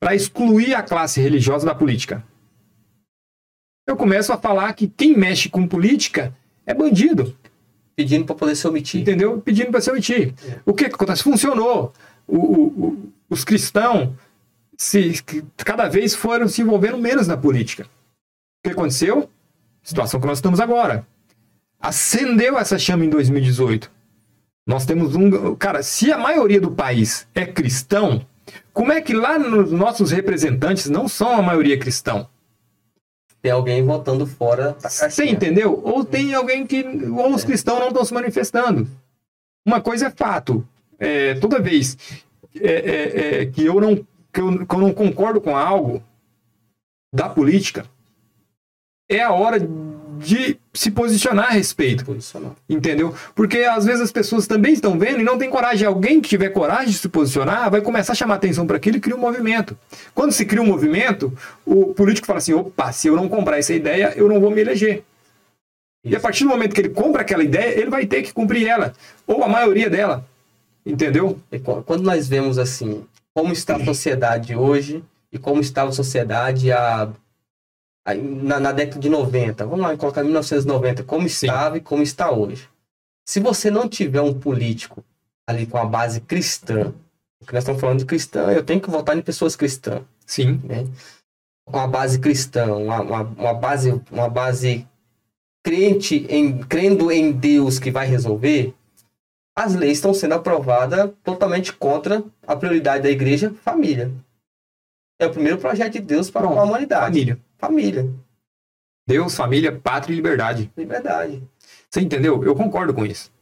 para 0.00 0.14
excluir 0.14 0.74
a 0.74 0.82
classe 0.82 1.20
religiosa 1.20 1.66
da 1.66 1.74
política? 1.74 2.24
Eu 3.86 3.96
começo 3.96 4.32
a 4.32 4.38
falar 4.38 4.72
que 4.74 4.86
quem 4.86 5.16
mexe 5.16 5.48
com 5.48 5.66
política 5.66 6.34
é 6.66 6.74
bandido. 6.74 7.36
Pedindo 7.96 8.24
pra 8.26 8.34
poder 8.34 8.54
se 8.54 8.66
omitir. 8.68 9.00
Entendeu? 9.00 9.40
Pedindo 9.40 9.70
para 9.70 9.80
se 9.80 9.90
omitir. 9.90 10.34
É. 10.46 10.60
O 10.64 10.72
que, 10.72 10.84
acontece? 10.84 11.22
Funcionou. 11.22 11.92
O- 12.26 12.36
o- 12.36 12.66
o- 12.86 13.12
os 13.30 13.44
cristãos 13.44 14.10
se, 14.76 15.14
cada 15.56 15.88
vez 15.88 16.14
foram 16.14 16.46
se 16.46 16.62
envolvendo 16.62 16.98
menos 16.98 17.26
na 17.26 17.36
política. 17.36 17.84
O 17.84 18.68
que 18.68 18.70
aconteceu? 18.72 19.28
Situação 19.82 20.20
que 20.20 20.26
nós 20.26 20.38
estamos 20.38 20.60
agora. 20.60 21.06
Acendeu 21.80 22.58
essa 22.58 22.78
chama 22.78 23.04
em 23.04 23.08
2018. 23.10 23.90
Nós 24.66 24.84
temos 24.84 25.14
um. 25.16 25.54
Cara, 25.56 25.82
se 25.82 26.12
a 26.12 26.18
maioria 26.18 26.60
do 26.60 26.70
país 26.70 27.26
é 27.34 27.46
cristão, 27.46 28.24
como 28.72 28.92
é 28.92 29.00
que 29.00 29.12
lá 29.12 29.38
nos 29.38 29.72
nossos 29.72 30.10
representantes 30.10 30.88
não 30.88 31.08
são 31.08 31.32
a 31.32 31.42
maioria 31.42 31.78
cristão? 31.78 32.28
Tem 33.40 33.52
alguém 33.52 33.84
votando 33.84 34.26
fora 34.26 34.76
da 34.80 34.88
Você 34.88 35.24
entendeu? 35.24 35.80
Ou 35.84 36.04
tem 36.04 36.34
alguém 36.34 36.66
que. 36.66 36.82
Ou 36.82 37.34
os 37.34 37.44
cristãos 37.44 37.78
não 37.78 37.88
estão 37.88 38.04
se 38.04 38.12
manifestando. 38.12 38.88
Uma 39.64 39.80
coisa 39.80 40.06
é 40.06 40.10
fato. 40.10 40.66
É, 40.98 41.34
toda 41.34 41.60
vez 41.60 41.96
é, 42.60 42.72
é, 42.72 43.42
é, 43.42 43.46
que, 43.46 43.64
eu 43.64 43.80
não, 43.80 43.96
que, 44.32 44.40
eu, 44.40 44.66
que 44.66 44.74
eu 44.74 44.80
não 44.80 44.92
concordo 44.92 45.40
com 45.40 45.56
algo 45.56 46.02
da 47.14 47.28
política, 47.28 47.86
é 49.08 49.22
a 49.22 49.32
hora 49.32 49.60
de 49.60 49.66
se 50.74 50.90
posicionar 50.90 51.46
a 51.46 51.50
respeito. 51.50 52.04
Posicionar. 52.04 52.52
Entendeu? 52.68 53.14
Porque 53.34 53.58
às 53.58 53.84
vezes 53.84 54.00
as 54.02 54.12
pessoas 54.12 54.46
também 54.46 54.72
estão 54.72 54.98
vendo 54.98 55.20
e 55.20 55.24
não 55.24 55.38
tem 55.38 55.50
coragem. 55.50 55.86
Alguém 55.86 56.20
que 56.20 56.28
tiver 56.28 56.48
coragem 56.50 56.90
de 56.92 56.98
se 56.98 57.08
posicionar 57.08 57.70
vai 57.70 57.80
começar 57.80 58.12
a 58.12 58.16
chamar 58.16 58.34
atenção 58.36 58.66
para 58.66 58.76
aquilo 58.76 58.96
e 58.96 59.00
cria 59.00 59.16
um 59.16 59.20
movimento. 59.20 59.76
Quando 60.14 60.32
se 60.32 60.44
cria 60.44 60.62
um 60.62 60.66
movimento, 60.66 61.32
o 61.64 61.94
político 61.94 62.26
fala 62.26 62.38
assim: 62.38 62.52
opa, 62.54 62.90
se 62.92 63.08
eu 63.08 63.16
não 63.16 63.28
comprar 63.28 63.58
essa 63.58 63.74
ideia, 63.74 64.12
eu 64.16 64.28
não 64.28 64.40
vou 64.40 64.50
me 64.50 64.60
eleger. 64.60 65.02
E 66.04 66.14
a 66.14 66.20
partir 66.20 66.44
do 66.44 66.50
momento 66.50 66.74
que 66.74 66.80
ele 66.80 66.88
compra 66.90 67.22
aquela 67.22 67.42
ideia, 67.42 67.78
ele 67.78 67.90
vai 67.90 68.06
ter 68.06 68.22
que 68.22 68.32
cumprir 68.32 68.66
ela, 68.66 68.92
ou 69.26 69.42
a 69.42 69.48
maioria 69.48 69.90
dela. 69.90 70.24
Entendeu? 70.86 71.38
E 71.52 71.58
qu- 71.58 71.82
Quando 71.82 72.02
nós 72.02 72.28
vemos 72.28 72.56
assim, 72.58 73.04
como 73.34 73.52
está 73.52 73.76
a 73.76 73.84
sociedade 73.84 74.54
hoje 74.56 75.02
e 75.30 75.38
como 75.38 75.60
estava 75.60 75.90
a 75.90 75.92
sociedade 75.92 76.72
há- 76.72 77.08
na, 78.14 78.60
na 78.60 78.72
década 78.72 79.00
de 79.00 79.08
90, 79.08 79.66
vamos 79.66 79.80
lá 79.80 79.96
colocar 79.96 80.22
1990, 80.22 81.04
como 81.04 81.28
Sim. 81.28 81.46
estava 81.46 81.76
e 81.76 81.80
como 81.80 82.02
está 82.02 82.30
hoje. 82.30 82.68
Se 83.26 83.40
você 83.40 83.70
não 83.70 83.88
tiver 83.88 84.20
um 84.20 84.32
político 84.32 85.04
ali 85.46 85.66
com 85.66 85.78
a 85.78 85.84
base 85.84 86.20
cristã, 86.20 86.92
porque 87.38 87.54
nós 87.54 87.62
estamos 87.62 87.80
falando 87.80 87.98
de 87.98 88.04
cristã, 88.04 88.50
eu 88.50 88.62
tenho 88.62 88.80
que 88.80 88.90
votar 88.90 89.16
em 89.16 89.22
pessoas 89.22 89.54
cristãs, 89.54 90.02
Sim. 90.26 90.60
né? 90.64 90.86
Com 91.64 91.78
a 91.78 91.86
base 91.86 92.18
cristã, 92.18 92.74
uma, 92.74 93.00
uma, 93.02 93.22
uma 93.22 93.54
base, 93.54 94.00
uma 94.10 94.28
base 94.28 94.86
crente 95.62 96.26
em, 96.30 96.58
crendo 96.58 97.12
em 97.12 97.30
Deus 97.30 97.78
que 97.78 97.90
vai 97.90 98.06
resolver, 98.06 98.74
as 99.56 99.74
leis 99.74 99.98
estão 99.98 100.14
sendo 100.14 100.34
aprovadas 100.34 101.10
totalmente 101.22 101.72
contra 101.72 102.22
a 102.46 102.56
prioridade 102.56 103.02
da 103.02 103.10
igreja, 103.10 103.52
família. 103.62 104.10
É 105.20 105.26
o 105.26 105.30
primeiro 105.30 105.58
projeto 105.58 105.94
de 105.94 106.00
Deus 106.00 106.30
para 106.30 106.42
Pronto. 106.42 106.60
a 106.60 106.62
humanidade. 106.62 107.06
Família. 107.06 107.38
Família. 107.58 108.08
Deus, 109.06 109.34
família, 109.34 109.72
pátria 109.72 110.12
e 110.12 110.16
liberdade. 110.16 110.70
Liberdade. 110.76 111.42
Você 111.90 112.00
entendeu? 112.00 112.44
Eu 112.44 112.54
concordo 112.54 112.94
com 112.94 113.04
isso. 113.04 113.32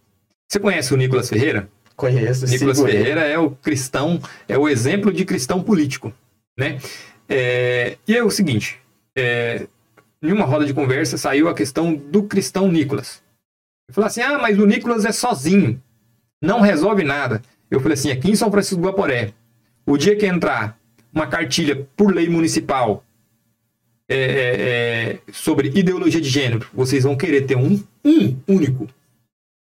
Você 0.49 0.61
conhece 0.61 0.95
o 0.95 0.97
Nicolas 0.97 1.29
Ferreira? 1.29 1.69
Conheço. 1.97 2.47
Nicolas 2.47 2.79
ele. 2.79 2.93
Ferreira 2.93 3.23
é 3.23 3.39
o 3.39 3.51
cristão, 3.51 4.21
é 4.47 4.57
o 4.57 4.69
exemplo 4.69 5.13
de 5.13 5.25
cristão 5.25 5.63
político, 5.63 6.13
né? 6.57 6.79
É, 7.29 7.99
e 8.07 8.17
é 8.17 8.23
o 8.23 8.31
seguinte, 8.31 8.81
é, 9.17 9.67
em 10.23 10.31
uma 10.31 10.45
roda 10.45 10.65
de 10.65 10.75
conversa 10.75 11.17
saiu 11.17 11.49
a 11.49 11.55
questão 11.55 11.95
do 11.95 12.23
cristão 12.23 12.71
Nicolas. 12.71 13.23
Eu 13.89 13.95
falei 13.95 14.09
assim, 14.09 14.21
ah, 14.21 14.39
mas 14.39 14.59
o 14.59 14.67
Nicolas 14.67 15.05
é 15.05 15.13
sozinho, 15.13 15.83
não 16.41 16.61
resolve 16.61 17.03
nada. 17.03 17.43
Eu 17.71 17.81
falei 17.81 17.95
assim, 17.95 18.11
aqui 18.11 18.31
em 18.31 18.37
São 18.37 18.51
Francisco 18.51 18.81
do 18.81 18.87
Guaporé, 18.87 19.33
o 19.85 19.97
dia 19.97 20.17
que 20.17 20.27
entrar 20.27 20.79
uma 21.13 21.27
cartilha 21.27 21.89
por 21.97 22.15
lei 22.15 22.29
municipal 22.29 23.03
é, 24.09 24.17
é, 24.17 25.11
é, 25.11 25.19
sobre 25.33 25.69
ideologia 25.69 26.21
de 26.21 26.29
gênero, 26.29 26.67
vocês 26.73 27.05
vão 27.05 27.17
querer 27.17 27.43
ter 27.43 27.57
um, 27.57 27.83
um 28.05 28.37
único 28.47 28.89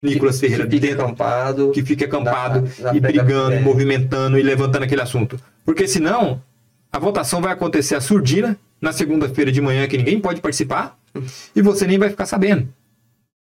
Nicolas 0.02 0.38
Ferreira 0.38 0.66
que 0.66 0.78
dentro 0.78 1.02
acampado. 1.04 1.70
que 1.70 1.82
fique 1.82 2.04
acampado 2.04 2.68
na 2.78 2.94
e 2.94 3.00
brigando, 3.00 3.54
é. 3.54 3.60
movimentando 3.60 4.38
e 4.38 4.42
levantando 4.42 4.82
aquele 4.82 5.00
assunto. 5.00 5.40
Porque 5.64 5.88
senão, 5.88 6.42
a 6.92 6.98
votação 6.98 7.40
vai 7.40 7.52
acontecer 7.52 7.94
a 7.94 8.00
surdina 8.00 8.58
na 8.80 8.92
segunda-feira 8.92 9.50
de 9.50 9.62
manhã, 9.62 9.88
que 9.88 9.96
ninguém 9.96 10.20
pode 10.20 10.42
participar, 10.42 10.98
e 11.56 11.62
você 11.62 11.86
nem 11.86 11.98
vai 11.98 12.10
ficar 12.10 12.26
sabendo. 12.26 12.68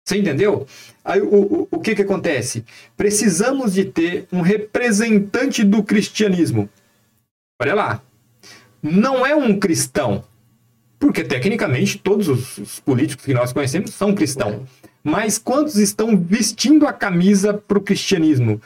Você 0.07 0.19
entendeu? 0.19 0.67
Aí 1.05 1.21
o, 1.21 1.35
o, 1.35 1.69
o 1.73 1.81
que, 1.81 1.95
que 1.95 2.03
acontece? 2.03 2.65
Precisamos 2.97 3.73
de 3.73 3.87
ter 3.87 4.29
um 4.31 4.43
representante 4.43 5.65
do 5.65 5.83
cristianismo. 5.83 6.69
Olha 7.61 7.75
lá. 7.75 8.03
Não 8.83 9.27
é 9.27 9.35
um 9.35 9.59
cristão. 9.59 10.23
Porque 10.99 11.25
tecnicamente 11.25 11.99
todos 11.99 12.29
os, 12.29 12.59
os 12.59 12.81
políticos 12.81 13.25
que 13.25 13.35
nós 13.35 13.53
conhecemos 13.53 13.91
são 13.91 14.15
cristãos. 14.15 14.69
Mas 15.03 15.39
quantos 15.39 15.77
estão 15.77 16.17
vestindo 16.17 16.87
a 16.87 16.93
camisa 16.93 17.53
para 17.53 17.79
o 17.79 17.83
cristianismo? 17.83 18.61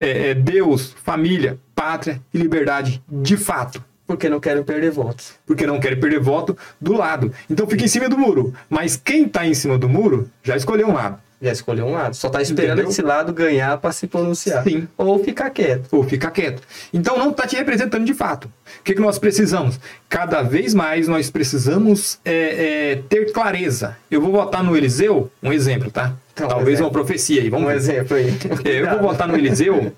É, 0.00 0.30
é 0.30 0.34
Deus, 0.34 0.92
família, 1.04 1.58
pátria 1.74 2.20
e 2.34 2.38
liberdade, 2.38 3.02
de 3.08 3.36
fato. 3.36 3.82
Porque 4.06 4.28
não 4.28 4.38
querem 4.38 4.62
perder 4.62 4.90
votos. 4.90 5.34
Porque 5.44 5.66
não 5.66 5.80
querem 5.80 5.98
perder 5.98 6.20
voto 6.20 6.56
do 6.80 6.92
lado. 6.92 7.32
Então 7.50 7.66
fica 7.66 7.84
em 7.84 7.88
cima 7.88 8.08
do 8.08 8.16
muro. 8.16 8.54
Mas 8.70 8.96
quem 8.96 9.26
está 9.26 9.46
em 9.46 9.54
cima 9.54 9.76
do 9.76 9.88
muro 9.88 10.30
já 10.42 10.56
escolheu 10.56 10.88
um 10.88 10.94
lado. 10.94 11.20
Já 11.40 11.52
escolheu 11.52 11.84
um 11.86 11.92
lado. 11.92 12.14
Só 12.16 12.30
tá 12.30 12.40
esperando 12.40 12.74
Entendeu? 12.78 12.90
esse 12.90 13.02
lado 13.02 13.32
ganhar 13.32 13.76
para 13.78 13.92
se 13.92 14.06
pronunciar. 14.06 14.64
Sim. 14.64 14.88
Ou 14.96 15.22
ficar 15.22 15.50
quieto. 15.50 15.88
Ou 15.92 16.02
fica 16.02 16.30
quieto. 16.30 16.62
Então 16.92 17.18
não 17.18 17.30
está 17.30 17.46
te 17.46 17.56
representando 17.56 18.04
de 18.06 18.14
fato. 18.14 18.46
O 18.46 18.82
que, 18.82 18.94
que 18.94 19.00
nós 19.00 19.18
precisamos? 19.18 19.78
Cada 20.08 20.42
vez 20.42 20.72
mais 20.72 21.06
nós 21.08 21.30
precisamos 21.30 22.18
é, 22.24 22.92
é, 22.92 22.96
ter 23.08 23.32
clareza. 23.32 23.96
Eu 24.10 24.20
vou 24.22 24.32
votar 24.32 24.64
no 24.64 24.74
Eliseu, 24.76 25.30
um 25.42 25.52
exemplo, 25.52 25.90
tá? 25.90 26.14
Então, 26.32 26.48
Talvez 26.48 26.78
exemplo. 26.78 26.86
uma 26.86 26.92
profecia 26.92 27.42
aí. 27.42 27.50
Vamos 27.50 27.66
Um 27.66 27.70
ver. 27.70 27.76
exemplo 27.76 28.16
aí. 28.16 28.28
É, 28.64 28.80
eu 28.80 28.90
vou 28.90 29.00
votar 29.10 29.28
no 29.28 29.36
Eliseu 29.36 29.92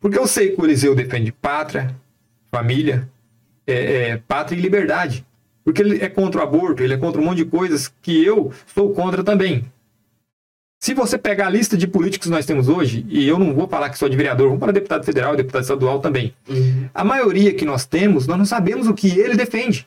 porque 0.00 0.18
eu 0.18 0.26
sei 0.26 0.50
que 0.50 0.60
o 0.60 0.64
Eliseu 0.64 0.94
defende 0.94 1.32
pátria, 1.32 1.94
família, 2.52 3.08
é, 3.66 4.10
é, 4.10 4.16
pátria 4.28 4.56
e 4.56 4.60
liberdade. 4.60 5.24
Porque 5.64 5.82
ele 5.82 6.00
é 6.04 6.08
contra 6.08 6.40
o 6.40 6.44
aborto, 6.44 6.82
ele 6.84 6.94
é 6.94 6.96
contra 6.96 7.20
um 7.20 7.24
monte 7.24 7.38
de 7.38 7.44
coisas 7.46 7.92
que 8.00 8.24
eu 8.24 8.52
sou 8.72 8.92
contra 8.94 9.24
também. 9.24 9.64
Se 10.78 10.94
você 10.94 11.16
pegar 11.16 11.46
a 11.46 11.50
lista 11.50 11.76
de 11.76 11.86
políticos 11.86 12.26
que 12.26 12.32
nós 12.34 12.46
temos 12.46 12.68
hoje, 12.68 13.04
e 13.08 13.26
eu 13.26 13.38
não 13.38 13.54
vou 13.54 13.66
falar 13.66 13.90
que 13.90 13.98
sou 13.98 14.08
de 14.08 14.16
vereador, 14.16 14.46
vamos 14.46 14.60
para 14.60 14.72
deputado 14.72 15.04
federal 15.04 15.34
e 15.34 15.38
deputado 15.38 15.62
estadual 15.62 16.00
também. 16.00 16.34
Uhum. 16.48 16.88
A 16.94 17.02
maioria 17.02 17.54
que 17.54 17.64
nós 17.64 17.86
temos, 17.86 18.26
nós 18.26 18.38
não 18.38 18.44
sabemos 18.44 18.86
o 18.86 18.94
que 18.94 19.18
ele 19.18 19.36
defende. 19.36 19.86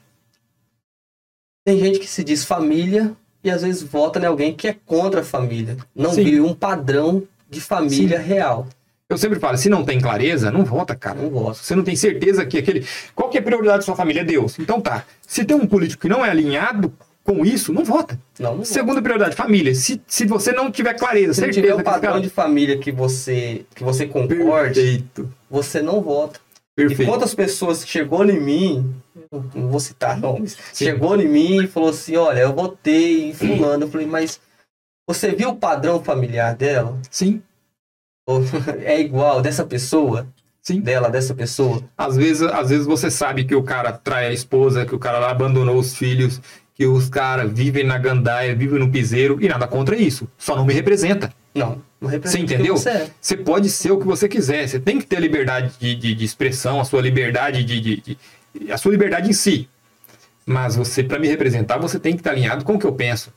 Tem 1.65 1.79
gente 1.79 1.99
que 1.99 2.07
se 2.07 2.23
diz 2.23 2.43
família 2.43 3.15
e 3.43 3.49
às 3.49 3.61
vezes 3.61 3.83
vota 3.83 4.19
em 4.19 4.25
alguém 4.25 4.53
que 4.53 4.67
é 4.67 4.75
contra 4.85 5.21
a 5.21 5.23
família. 5.23 5.77
Não 5.95 6.11
Sim. 6.11 6.23
vive 6.23 6.41
um 6.41 6.53
padrão 6.53 7.23
de 7.49 7.61
família 7.61 8.19
real. 8.19 8.67
Eu 9.07 9.17
sempre 9.17 9.39
falo, 9.39 9.57
se 9.57 9.69
não 9.69 9.83
tem 9.83 9.99
clareza, 9.99 10.51
não 10.51 10.63
vota, 10.63 10.95
cara. 10.95 11.19
Não 11.19 11.29
vota. 11.29 11.55
Você 11.55 11.75
não 11.75 11.83
tem 11.83 11.95
certeza 11.95 12.45
que 12.45 12.57
aquele. 12.59 12.85
Qual 13.15 13.29
que 13.29 13.37
é 13.37 13.41
a 13.41 13.43
prioridade 13.43 13.79
da 13.79 13.83
sua 13.83 13.95
família? 13.95 14.21
É 14.21 14.23
Deus. 14.23 14.59
Então 14.59 14.79
tá. 14.79 15.03
Se 15.25 15.43
tem 15.43 15.57
um 15.57 15.65
político 15.65 16.01
que 16.01 16.09
não 16.09 16.23
é 16.23 16.29
alinhado 16.29 16.93
com 17.33 17.45
isso, 17.45 17.71
não 17.71 17.83
vota. 17.85 18.19
Não, 18.39 18.51
não 18.51 18.57
vota. 18.57 18.65
Segunda 18.69 19.01
prioridade, 19.01 19.35
família. 19.35 19.75
Se, 19.75 20.01
se 20.07 20.25
você 20.25 20.51
não 20.51 20.71
tiver 20.71 20.93
clareza, 20.95 21.33
Se 21.33 21.39
certeza 21.41 21.61
tiver 21.61 21.73
um 21.73 21.77
que 21.77 21.81
esse 21.83 21.91
padrão 21.91 22.11
cara- 22.13 22.21
de 22.23 22.29
família 22.29 22.77
que 22.77 22.91
você, 22.91 23.65
que 23.75 23.83
você 23.83 24.05
concorde, 24.07 24.79
Perfeito. 24.81 25.29
você 25.49 25.81
não 25.81 26.01
vota. 26.01 26.39
E 26.77 26.81
Perfeito. 26.87 27.11
quantas 27.11 27.35
pessoas 27.35 27.85
chegou 27.85 28.25
em 28.25 28.39
mim, 28.39 28.95
não 29.53 29.67
vou 29.69 29.79
citar 29.79 30.17
nomes, 30.17 30.57
chegou 30.73 31.19
em 31.19 31.27
mim 31.27 31.63
e 31.63 31.67
falou 31.67 31.89
assim, 31.89 32.15
olha, 32.15 32.39
eu 32.39 32.53
votei 32.55 33.29
em 33.29 33.33
fulano. 33.33 33.83
Eu 33.83 33.89
falei, 33.89 34.07
mas 34.07 34.39
você 35.07 35.31
viu 35.31 35.49
o 35.49 35.55
padrão 35.57 36.01
familiar 36.03 36.55
dela? 36.55 36.97
Sim, 37.11 37.41
é 38.83 38.99
igual 38.99 39.41
dessa 39.41 39.65
pessoa? 39.65 40.27
sim. 40.61 40.79
Dela, 40.81 41.09
dessa 41.09 41.33
pessoa? 41.33 41.83
Às 41.97 42.15
vezes, 42.15 42.43
às 42.43 42.69
vezes 42.69 42.85
você 42.85 43.09
sabe 43.09 43.43
que 43.43 43.55
o 43.55 43.63
cara 43.63 43.91
trai 43.91 44.27
a 44.27 44.31
esposa, 44.31 44.85
que 44.85 44.93
o 44.93 44.99
cara 44.99 45.17
lá 45.17 45.31
abandonou 45.31 45.75
os 45.77 45.95
filhos, 45.95 46.39
que 46.79 46.85
os 46.85 47.09
caras 47.09 47.51
vivem 47.51 47.83
na 47.83 47.97
gandaia, 47.97 48.55
vivem 48.55 48.79
no 48.79 48.89
piseiro, 48.89 49.37
e 49.41 49.49
nada 49.49 49.67
contra 49.67 49.97
isso. 49.97 50.29
Só 50.37 50.55
não 50.55 50.65
me 50.65 50.73
representa. 50.73 51.29
Não, 51.53 51.81
não 51.99 52.07
representa 52.09 52.29
Você 52.47 52.53
entendeu? 52.55 52.77
Você 52.77 52.89
é. 52.89 53.09
Você 53.19 53.35
pode 53.35 53.69
ser 53.69 53.91
o 53.91 53.99
que 53.99 54.05
você 54.05 54.29
quiser. 54.29 54.65
Você 54.65 54.79
tem 54.79 54.97
que 54.97 55.05
ter 55.05 55.17
a 55.17 55.19
liberdade 55.19 55.73
de, 55.77 55.93
de, 55.93 56.15
de 56.15 56.23
expressão, 56.23 56.79
a 56.79 56.85
sua 56.85 57.01
liberdade 57.01 57.65
de, 57.65 57.81
de- 57.81 58.01
de- 58.55 58.71
a 58.71 58.77
sua 58.77 58.93
liberdade 58.93 59.29
em 59.29 59.33
si. 59.33 59.67
Mas 60.45 60.77
você, 60.77 61.03
para 61.03 61.19
me 61.19 61.27
representar, 61.27 61.77
você 61.77 61.99
tem 61.99 62.13
que 62.13 62.21
estar 62.21 62.31
alinhado 62.31 62.63
com 62.63 62.75
o 62.75 62.79
que 62.79 62.85
eu 62.85 62.93
penso. 62.93 63.33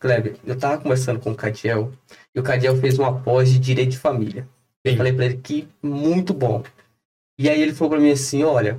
Kleber, 0.00 0.36
eu 0.46 0.56
tava 0.56 0.78
conversando 0.78 1.20
com 1.20 1.32
o 1.32 1.34
Cadiel 1.34 1.92
e 2.34 2.40
o 2.40 2.42
Cadiel 2.42 2.78
fez 2.78 2.98
uma 2.98 3.20
pós 3.20 3.50
de 3.52 3.58
direito 3.58 3.90
de 3.90 3.98
família. 3.98 4.48
Eu 4.82 4.92
Sim. 4.92 4.96
falei 4.96 5.12
pra 5.12 5.26
ele 5.26 5.38
que 5.42 5.68
muito 5.82 6.32
bom. 6.32 6.62
E 7.38 7.46
aí 7.50 7.60
ele 7.60 7.74
falou 7.74 7.90
pra 7.90 8.00
mim 8.00 8.10
assim, 8.10 8.42
olha, 8.42 8.78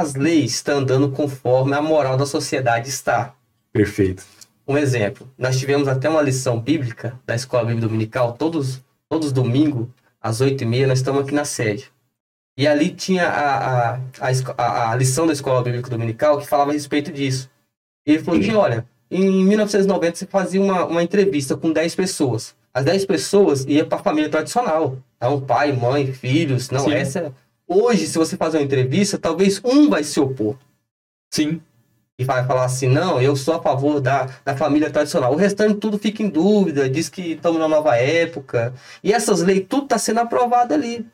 as 0.00 0.14
leis 0.14 0.52
estão 0.54 0.78
andando 0.78 1.10
conforme 1.10 1.74
a 1.74 1.80
moral 1.82 2.16
da 2.16 2.26
sociedade 2.26 2.88
está. 2.88 3.34
Perfeito. 3.72 4.24
Um 4.66 4.76
exemplo, 4.78 5.28
nós 5.36 5.58
tivemos 5.58 5.88
até 5.88 6.08
uma 6.08 6.22
lição 6.22 6.58
bíblica 6.60 7.18
da 7.26 7.34
Escola 7.34 7.64
Bíblica 7.66 7.86
Dominical, 7.86 8.32
todos, 8.32 8.82
todos 9.08 9.30
domingos, 9.32 9.88
às 10.20 10.40
oito 10.40 10.62
e 10.62 10.66
meia, 10.66 10.86
nós 10.86 10.98
estamos 10.98 11.22
aqui 11.22 11.34
na 11.34 11.44
sede. 11.44 11.92
E 12.56 12.66
ali 12.66 12.90
tinha 12.90 13.28
a, 13.28 13.56
a, 13.58 13.94
a, 14.20 14.30
a- 14.56 14.90
a 14.92 14.94
lição 14.94 15.26
da 15.26 15.32
Escola 15.32 15.62
Bíblica 15.62 15.90
Dominical 15.90 16.38
que 16.38 16.46
falava 16.46 16.70
a 16.70 16.72
respeito 16.72 17.12
disso. 17.12 17.50
E 18.06 18.12
ele 18.12 18.22
falou 18.22 18.40
que, 18.40 18.54
olha, 18.54 18.86
em 19.10 19.44
1990 19.44 20.16
você 20.16 20.26
fazia 20.26 20.60
uma, 20.60 20.84
uma 20.86 21.02
entrevista 21.02 21.56
com 21.56 21.72
10 21.72 21.94
pessoas. 21.94 22.54
As 22.72 22.84
10 22.84 23.06
pessoas 23.06 23.64
iam 23.66 23.86
para 23.88 23.98
a 23.98 24.02
família 24.02 24.30
tradicional. 24.30 24.98
Então, 25.16 25.40
pai, 25.40 25.72
mãe, 25.72 26.12
filhos. 26.12 26.70
Não, 26.70 26.80
Sim. 26.80 26.94
essa... 26.94 27.32
Hoje, 27.66 28.06
se 28.06 28.18
você 28.18 28.36
fazer 28.36 28.58
uma 28.58 28.64
entrevista, 28.64 29.18
talvez 29.18 29.60
um 29.64 29.88
vai 29.88 30.04
se 30.04 30.20
opor 30.20 30.56
Sim. 31.32 31.60
e 32.18 32.24
vai 32.24 32.44
falar 32.46 32.64
assim, 32.64 32.88
não, 32.88 33.20
eu 33.20 33.34
sou 33.34 33.54
a 33.54 33.62
favor 33.62 34.00
da, 34.00 34.28
da 34.44 34.56
família 34.56 34.90
tradicional. 34.90 35.32
O 35.32 35.36
restante 35.36 35.74
tudo 35.80 35.98
fica 35.98 36.22
em 36.22 36.28
dúvida, 36.28 36.88
diz 36.88 37.08
que 37.08 37.32
estamos 37.32 37.58
na 37.58 37.66
nova 37.68 37.96
época. 37.96 38.74
E 39.02 39.12
essas 39.12 39.40
leis, 39.40 39.64
tudo 39.68 39.84
está 39.84 39.98
sendo 39.98 40.20
aprovado 40.20 40.74
ali. 40.74 41.06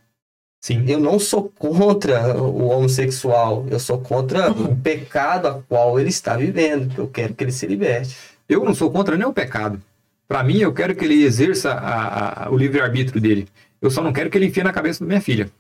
Sim. 0.62 0.84
Eu 0.88 1.00
não 1.00 1.18
sou 1.18 1.50
contra 1.58 2.36
o 2.36 2.66
homossexual, 2.68 3.64
eu 3.70 3.78
sou 3.80 3.98
contra 3.98 4.50
o 4.50 4.76
pecado 4.76 5.46
a 5.48 5.62
qual 5.62 5.98
ele 5.98 6.10
está 6.10 6.36
vivendo. 6.36 6.92
Eu 6.98 7.08
quero 7.08 7.32
que 7.32 7.44
ele 7.44 7.52
se 7.52 7.66
liberte. 7.66 8.14
Eu 8.48 8.64
não 8.64 8.74
sou 8.74 8.90
contra 8.90 9.16
nem 9.16 9.26
o 9.26 9.32
pecado. 9.32 9.80
Para 10.28 10.44
mim, 10.44 10.58
eu 10.58 10.72
quero 10.74 10.94
que 10.94 11.04
ele 11.04 11.22
exerça 11.24 11.72
a- 11.72 12.46
a- 12.46 12.50
o 12.50 12.56
livre-arbítrio 12.58 13.20
dele. 13.20 13.48
Eu 13.80 13.90
só 13.90 14.02
não 14.02 14.12
quero 14.12 14.28
que 14.28 14.36
ele 14.36 14.46
enfie 14.46 14.62
na 14.62 14.72
cabeça 14.72 15.00
da 15.02 15.08
minha 15.08 15.20
filha. 15.20 15.50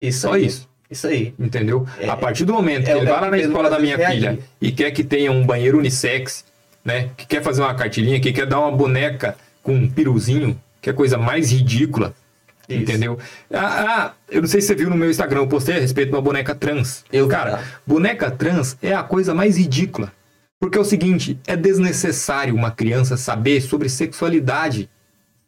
Isso 0.00 0.20
Só 0.20 0.32
aí. 0.34 0.46
isso. 0.46 0.68
Isso 0.90 1.06
aí. 1.06 1.34
Entendeu? 1.38 1.86
É- 1.98 2.08
a 2.08 2.16
partir 2.16 2.44
do 2.44 2.52
momento 2.52 2.84
que 2.84 2.90
é- 2.90 2.96
ele 2.96 3.06
é 3.08 3.10
vai 3.12 3.20
lá 3.20 3.24
que 3.26 3.30
na 3.30 3.38
escola 3.38 3.68
da 3.70 3.78
minha 3.78 3.96
Brasil 3.96 4.14
filha 4.16 4.38
e 4.60 4.70
quer 4.70 4.90
que 4.92 5.02
tenha 5.02 5.32
um 5.32 5.44
banheiro 5.44 5.78
unissex, 5.78 6.44
né? 6.84 7.10
Que 7.16 7.26
quer 7.26 7.42
fazer 7.42 7.62
uma 7.62 7.74
cartilinha, 7.74 8.20
que 8.20 8.32
quer 8.32 8.46
dar 8.46 8.60
uma 8.60 8.70
boneca 8.70 9.36
com 9.62 9.74
um 9.74 9.88
piruzinho, 9.90 10.60
que 10.80 10.88
é 10.88 10.92
a 10.92 10.94
coisa 10.96 11.18
mais 11.18 11.50
ridícula. 11.50 12.14
Isso. 12.68 12.80
Entendeu? 12.82 13.18
Ah, 13.52 13.84
ah, 13.88 14.12
eu 14.28 14.40
não 14.42 14.48
sei 14.48 14.60
se 14.60 14.66
você 14.68 14.74
viu 14.74 14.90
no 14.90 14.96
meu 14.96 15.08
Instagram, 15.10 15.40
eu 15.40 15.46
postei 15.48 15.76
a 15.76 15.80
respeito 15.80 16.08
de 16.10 16.14
uma 16.16 16.22
boneca 16.22 16.52
trans. 16.54 17.04
Eu, 17.12 17.28
Cara, 17.28 17.50
cara. 17.52 17.64
boneca 17.86 18.30
trans 18.30 18.76
é 18.82 18.92
a 18.92 19.02
coisa 19.04 19.32
mais 19.34 19.56
ridícula. 19.56 20.12
Porque 20.58 20.78
é 20.78 20.80
o 20.80 20.84
seguinte, 20.84 21.38
é 21.46 21.54
desnecessário 21.54 22.54
uma 22.54 22.70
criança 22.70 23.16
saber 23.16 23.60
sobre 23.60 23.88
sexualidade. 23.88 24.88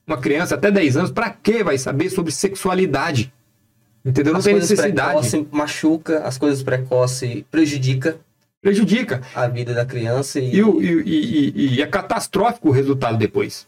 Uma 0.07 0.19
criança 0.19 0.55
até 0.55 0.71
10 0.71 0.97
anos, 0.97 1.11
pra 1.11 1.31
que 1.31 1.63
vai 1.65 1.77
saber 1.79 2.09
sobre 2.11 2.31
sexualidade? 2.33 3.33
Entendeu? 4.05 4.33
Não 4.33 4.39
As 4.39 4.45
tem 4.45 4.55
coisas 4.55 4.71
necessidade. 4.71 5.09
precoces 5.09 5.47
machuca, 5.51 6.21
as 6.21 6.39
coisas 6.39 6.63
precoces 6.63 7.43
prejudica 7.51 8.19
Prejudica. 8.63 9.23
a 9.35 9.47
vida 9.49 9.75
da 9.75 9.85
criança 9.85 10.41
e, 10.41 10.57
E, 10.57 10.63
o- 10.63 10.81
e- 10.83 11.03
e- 11.05 11.75
e- 11.77 11.83
é 11.83 11.87
catastrófico 11.87 12.69
o 12.69 12.73
resultado 12.73 13.17
depois. 13.19 13.67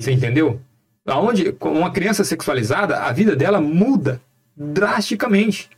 Você 0.00 0.12
entendeu? 0.12 0.60
Aonde 1.06 1.52
com 1.52 1.70
uma 1.72 1.90
criança 1.90 2.22
sexualizada, 2.24 2.98
a 2.98 3.12
vida 3.12 3.34
dela 3.34 3.60
muda 3.60 4.20
drasticamente. 4.56 5.68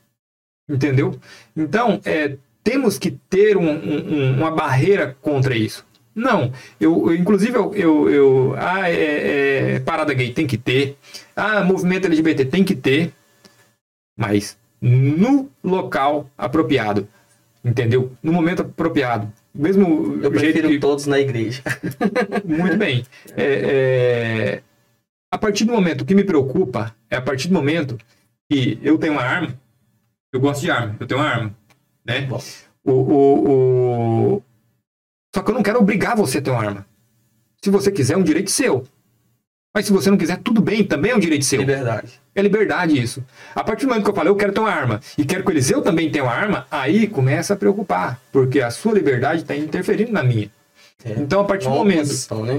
Entendeu? 0.68 1.18
Então, 1.56 2.00
é, 2.04 2.36
temos 2.62 2.98
que 2.98 3.10
ter 3.28 3.56
um- 3.56 3.70
um- 3.70 4.36
uma 4.38 4.50
barreira 4.50 5.16
contra 5.20 5.56
isso. 5.56 5.84
Não, 6.14 6.52
eu, 6.80 7.08
eu- 7.10 7.14
inclusive 7.14 7.56
eu, 7.56 7.74
eu, 7.74 8.10
eu- 8.10 8.54
ah, 8.58 8.88
é, 8.90 9.74
é, 9.76 9.80
parada 9.80 10.12
gay 10.12 10.32
tem 10.32 10.46
que 10.46 10.58
ter, 10.58 10.96
ah, 11.34 11.62
movimento 11.64 12.06
LGBT 12.06 12.44
tem 12.44 12.62
que 12.64 12.74
ter, 12.74 13.12
mas 14.20 14.58
no 14.82 15.48
local 15.64 16.28
apropriado, 16.36 17.08
entendeu? 17.64 18.12
No 18.22 18.32
momento 18.34 18.60
apropriado. 18.60 19.32
Mesmo 19.54 20.20
eu 20.22 20.30
prefiro 20.30 20.68
que, 20.68 20.78
todos 20.78 21.06
na 21.06 21.18
igreja. 21.18 21.62
muito 22.44 22.76
bem. 22.76 23.04
É, 23.34 23.44
é, 24.58 24.62
a 25.32 25.38
partir 25.38 25.64
do 25.64 25.72
momento 25.72 26.02
o 26.02 26.04
que 26.04 26.14
me 26.14 26.22
preocupa 26.22 26.94
é 27.08 27.16
a 27.16 27.22
partir 27.22 27.48
do 27.48 27.54
momento 27.54 27.96
que 28.50 28.78
eu 28.82 28.98
tenho 28.98 29.14
uma 29.14 29.22
arma, 29.22 29.58
eu 30.34 30.38
gosto 30.38 30.60
de 30.60 30.70
arma, 30.70 30.96
eu 31.00 31.06
tenho 31.06 31.18
uma 31.20 31.28
arma, 31.28 31.56
né? 32.04 32.20
Bom. 32.22 32.40
O, 32.84 32.92
o, 32.92 34.34
o- 34.36 34.42
Só 35.34 35.42
que 35.42 35.50
eu 35.50 35.54
não 35.54 35.62
quero 35.62 35.80
obrigar 35.80 36.14
você 36.14 36.38
a 36.38 36.42
ter 36.42 36.50
uma 36.50 36.60
arma. 36.62 36.86
Se 37.64 37.70
você 37.70 37.90
quiser, 37.90 38.14
é 38.14 38.16
um 38.18 38.22
direito 38.22 38.50
seu. 38.50 38.86
Mas 39.74 39.86
se 39.86 39.92
você 39.92 40.10
não 40.10 40.18
quiser, 40.18 40.38
tudo 40.38 40.60
bem, 40.60 40.84
também 40.84 41.12
é 41.12 41.16
um 41.16 41.20
direito 41.20 41.44
seu. 41.44 41.60
Liberdade. 41.60 42.19
É 42.34 42.42
liberdade 42.42 43.00
isso. 43.00 43.24
A 43.54 43.64
partir 43.64 43.86
do 43.86 43.88
momento 43.88 44.04
que 44.04 44.10
eu 44.10 44.14
falei, 44.14 44.30
eu 44.30 44.36
quero 44.36 44.52
ter 44.52 44.60
uma 44.60 44.70
arma 44.70 45.00
e 45.18 45.24
quero 45.24 45.44
que 45.44 45.50
eles 45.50 45.70
eu 45.70 45.82
também 45.82 46.10
tenha 46.10 46.24
uma 46.24 46.32
arma, 46.32 46.66
aí 46.70 47.06
começa 47.06 47.54
a 47.54 47.56
preocupar, 47.56 48.20
porque 48.32 48.60
a 48.60 48.70
sua 48.70 48.92
liberdade 48.92 49.42
está 49.42 49.56
interferindo 49.56 50.12
na 50.12 50.22
minha. 50.22 50.50
É. 51.04 51.12
Então, 51.18 51.40
a 51.40 51.44
partir 51.44 51.64
do 51.64 51.74
momento 51.74 52.04
oposição, 52.04 52.44
né? 52.44 52.58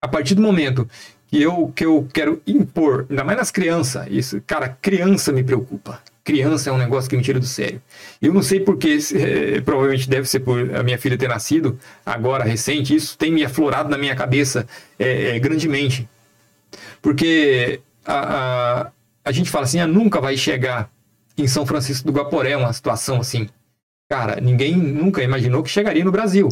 a 0.00 0.08
partir 0.08 0.34
do 0.34 0.42
momento 0.42 0.88
que 1.28 1.42
eu, 1.42 1.72
que 1.74 1.84
eu 1.84 2.08
quero 2.12 2.40
impor, 2.46 3.06
ainda 3.10 3.24
mais 3.24 3.38
nas 3.38 3.50
crianças, 3.50 4.06
isso, 4.10 4.40
cara, 4.46 4.68
criança 4.80 5.32
me 5.32 5.42
preocupa. 5.42 6.00
Criança 6.22 6.70
é 6.70 6.72
um 6.72 6.78
negócio 6.78 7.10
que 7.10 7.16
me 7.16 7.22
tira 7.22 7.38
do 7.38 7.44
sério. 7.44 7.82
Eu 8.22 8.32
não 8.32 8.42
sei 8.42 8.60
porque, 8.60 8.98
eh, 9.14 9.60
provavelmente 9.60 10.08
deve 10.08 10.26
ser 10.26 10.40
por 10.40 10.74
a 10.74 10.82
minha 10.82 10.96
filha 10.96 11.18
ter 11.18 11.28
nascido 11.28 11.78
agora, 12.06 12.44
recente, 12.44 12.94
isso 12.94 13.18
tem 13.18 13.30
me 13.30 13.44
aflorado 13.44 13.90
na 13.90 13.98
minha 13.98 14.14
cabeça 14.14 14.66
eh, 14.98 15.38
grandemente. 15.38 16.08
Porque 17.02 17.80
a, 18.04 18.82
a, 18.86 18.92
a 19.24 19.32
gente 19.32 19.50
fala 19.50 19.64
assim, 19.64 19.80
ah, 19.80 19.86
nunca 19.86 20.20
vai 20.20 20.36
chegar 20.36 20.90
em 21.36 21.46
São 21.46 21.66
Francisco 21.66 22.06
do 22.06 22.12
Guaporé 22.16 22.56
uma 22.56 22.72
situação 22.72 23.20
assim. 23.20 23.48
Cara, 24.08 24.40
ninguém 24.40 24.76
nunca 24.76 25.22
imaginou 25.22 25.62
que 25.62 25.70
chegaria 25.70 26.04
no 26.04 26.12
Brasil. 26.12 26.48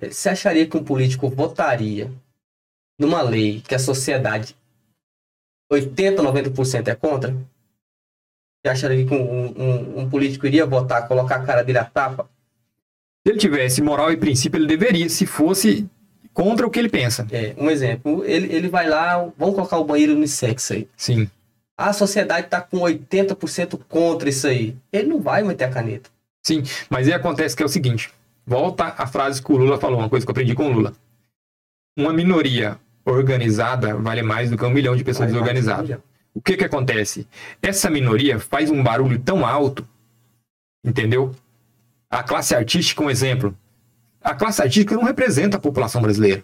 Você 0.00 0.30
acharia 0.30 0.66
que 0.66 0.76
um 0.76 0.82
político 0.84 1.28
votaria 1.28 2.10
numa 2.98 3.20
lei 3.22 3.60
que 3.60 3.74
a 3.74 3.78
sociedade 3.78 4.56
80, 5.70 6.22
90% 6.22 6.88
é 6.88 6.94
contra? 6.94 7.32
Você 8.62 8.70
acharia 8.72 9.06
que 9.06 9.14
um, 9.14 9.46
um- 9.46 10.00
um 10.00 10.10
político 10.10 10.46
iria 10.46 10.66
votar, 10.66 11.06
colocar 11.06 11.36
a 11.36 11.44
cara 11.46 11.62
dele 11.62 11.78
a 11.78 11.84
tapa? 11.84 12.28
Se 13.26 13.32
ele 13.32 13.38
tivesse 13.38 13.82
moral 13.82 14.10
e 14.10 14.16
princípio, 14.16 14.58
ele 14.58 14.66
deveria, 14.66 15.08
se 15.08 15.26
fosse 15.26 15.88
contra 16.32 16.66
o 16.66 16.70
que 16.70 16.78
ele 16.78 16.88
pensa. 16.88 17.26
É, 17.30 17.54
um 17.56 17.70
exemplo, 17.70 18.24
ele, 18.24 18.52
ele 18.54 18.68
vai 18.68 18.88
lá, 18.88 19.16
vamos 19.36 19.54
colocar 19.54 19.78
o 19.78 19.84
banheiro 19.84 20.14
unissex 20.14 20.70
aí. 20.70 20.88
Sim. 20.96 21.28
A 21.76 21.92
sociedade 21.92 22.46
está 22.46 22.60
com 22.60 22.78
80% 22.78 23.80
contra 23.88 24.28
isso 24.28 24.46
aí. 24.46 24.76
Ele 24.92 25.08
não 25.08 25.20
vai 25.20 25.42
meter 25.42 25.64
a 25.64 25.70
caneta. 25.70 26.10
Sim, 26.42 26.62
mas 26.88 27.06
aí 27.06 27.14
acontece 27.14 27.56
que 27.56 27.62
é 27.62 27.66
o 27.66 27.70
seguinte: 27.70 28.10
volta 28.46 28.94
a 28.96 29.06
frase 29.06 29.42
que 29.42 29.52
o 29.52 29.56
Lula 29.56 29.78
falou, 29.78 29.98
uma 29.98 30.08
coisa 30.08 30.24
que 30.24 30.30
eu 30.30 30.32
aprendi 30.32 30.54
com 30.54 30.66
o 30.66 30.72
Lula. 30.72 30.92
Uma 31.96 32.12
minoria 32.12 32.78
organizada 33.04 33.96
vale 33.96 34.22
mais 34.22 34.50
do 34.50 34.56
que 34.56 34.64
um 34.64 34.70
milhão 34.70 34.94
de 34.94 35.04
pessoas 35.04 35.30
Vale 35.30 35.40
um 35.40 35.42
desorganizadas. 35.42 35.98
O 36.34 36.40
que 36.40 36.56
que 36.56 36.64
acontece? 36.64 37.26
Essa 37.60 37.90
minoria 37.90 38.38
faz 38.38 38.70
um 38.70 38.82
barulho 38.82 39.18
tão 39.18 39.44
alto, 39.44 39.86
entendeu? 40.84 41.34
A 42.08 42.22
classe 42.22 42.54
artística, 42.54 43.02
um 43.02 43.10
exemplo. 43.10 43.56
A 44.22 44.34
classe 44.34 44.62
artística 44.62 44.94
não 44.94 45.04
representa 45.04 45.56
a 45.56 45.60
população 45.60 46.02
brasileira. 46.02 46.42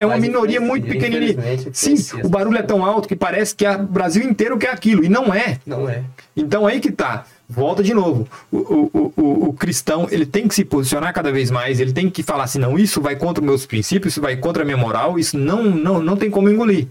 É 0.00 0.06
uma 0.06 0.14
Mas, 0.14 0.22
minoria 0.22 0.60
muito 0.60 0.86
pequenininha. 0.86 1.36
Sim, 1.72 1.94
o 2.22 2.28
barulho 2.28 2.58
é 2.58 2.62
tão 2.62 2.84
alto 2.84 3.08
que 3.08 3.16
parece 3.16 3.54
que 3.54 3.66
o 3.66 3.82
Brasil 3.82 4.22
inteiro 4.22 4.56
quer 4.56 4.70
aquilo, 4.70 5.04
e 5.04 5.08
não 5.08 5.34
é. 5.34 5.58
Não 5.66 5.88
é. 5.88 6.04
Então 6.36 6.66
aí 6.66 6.78
que 6.78 6.92
tá. 6.92 7.24
Volta 7.48 7.82
de 7.82 7.92
novo. 7.94 8.28
O, 8.52 8.56
o, 8.58 9.12
o- 9.16 9.48
o, 9.48 9.52
cristão 9.54 10.06
ele 10.10 10.26
tem 10.26 10.46
que 10.46 10.54
se 10.54 10.64
posicionar 10.64 11.12
cada 11.14 11.32
vez 11.32 11.50
mais. 11.50 11.80
Ele 11.80 11.92
tem 11.92 12.08
que 12.10 12.22
falar 12.22 12.44
assim, 12.44 12.58
não, 12.58 12.78
isso 12.78 13.00
vai 13.00 13.16
contra 13.16 13.42
os 13.42 13.46
meus 13.46 13.66
princípios, 13.66 14.12
isso 14.12 14.20
vai 14.20 14.36
contra 14.36 14.62
a 14.62 14.66
minha 14.66 14.76
moral, 14.76 15.18
isso 15.18 15.36
não, 15.36 15.64
não, 15.64 16.00
não 16.00 16.16
tem 16.16 16.30
como 16.30 16.48
engolir. 16.50 16.86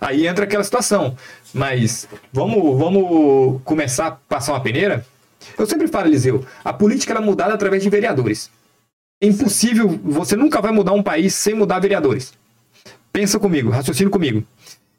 Aí 0.00 0.26
entra 0.26 0.44
aquela 0.44 0.62
situação. 0.62 1.16
Mas 1.52 2.06
vamos, 2.32 2.78
vamos 2.78 3.60
começar 3.64 4.06
a 4.06 4.10
passar 4.12 4.52
uma 4.52 4.60
peneira? 4.60 5.04
Eu 5.58 5.66
sempre 5.66 5.88
falo, 5.88 6.06
Eliseu, 6.08 6.44
a 6.64 6.72
política 6.72 7.12
ela 7.12 7.22
é 7.22 7.24
mudada 7.24 7.54
através 7.54 7.82
de 7.82 7.90
vereadores. 7.90 8.50
É 9.24 9.26
impossível, 9.26 9.88
você 10.04 10.36
nunca 10.36 10.60
vai 10.60 10.70
mudar 10.70 10.92
um 10.92 11.02
país 11.02 11.32
sem 11.32 11.54
mudar 11.54 11.78
vereadores. 11.78 12.34
Pensa 13.10 13.40
comigo, 13.40 13.70
raciocina 13.70 14.10
comigo. 14.10 14.44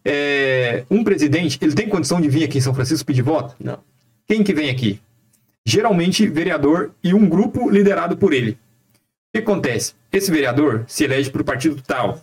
É, 0.04 0.84
um 0.90 1.04
presidente, 1.04 1.60
ele 1.62 1.76
tem 1.76 1.88
condição 1.88 2.20
de 2.20 2.28
vir 2.28 2.44
aqui 2.44 2.58
em 2.58 2.62
São 2.62 2.74
Francisco 2.74 3.06
pedir 3.06 3.22
voto? 3.22 3.56
Não. 3.60 3.78
Quem 4.28 4.44
que 4.44 4.52
vem 4.52 4.72
aqui? 4.72 5.00
Geralmente 5.64 6.26
vereador 6.26 6.90
e 7.04 7.14
um 7.14 7.30
grupo 7.30 7.70
liderado 7.70 8.18
por 8.18 8.34
ele. 8.34 8.54
O 8.54 8.58
que 9.34 9.40
acontece? 9.44 9.94
Esse 10.12 10.32
vereador 10.32 10.86
se 10.88 11.04
elege 11.04 11.30
para 11.30 11.44
o 11.44 11.46
partido 11.46 11.80
tal. 11.86 12.20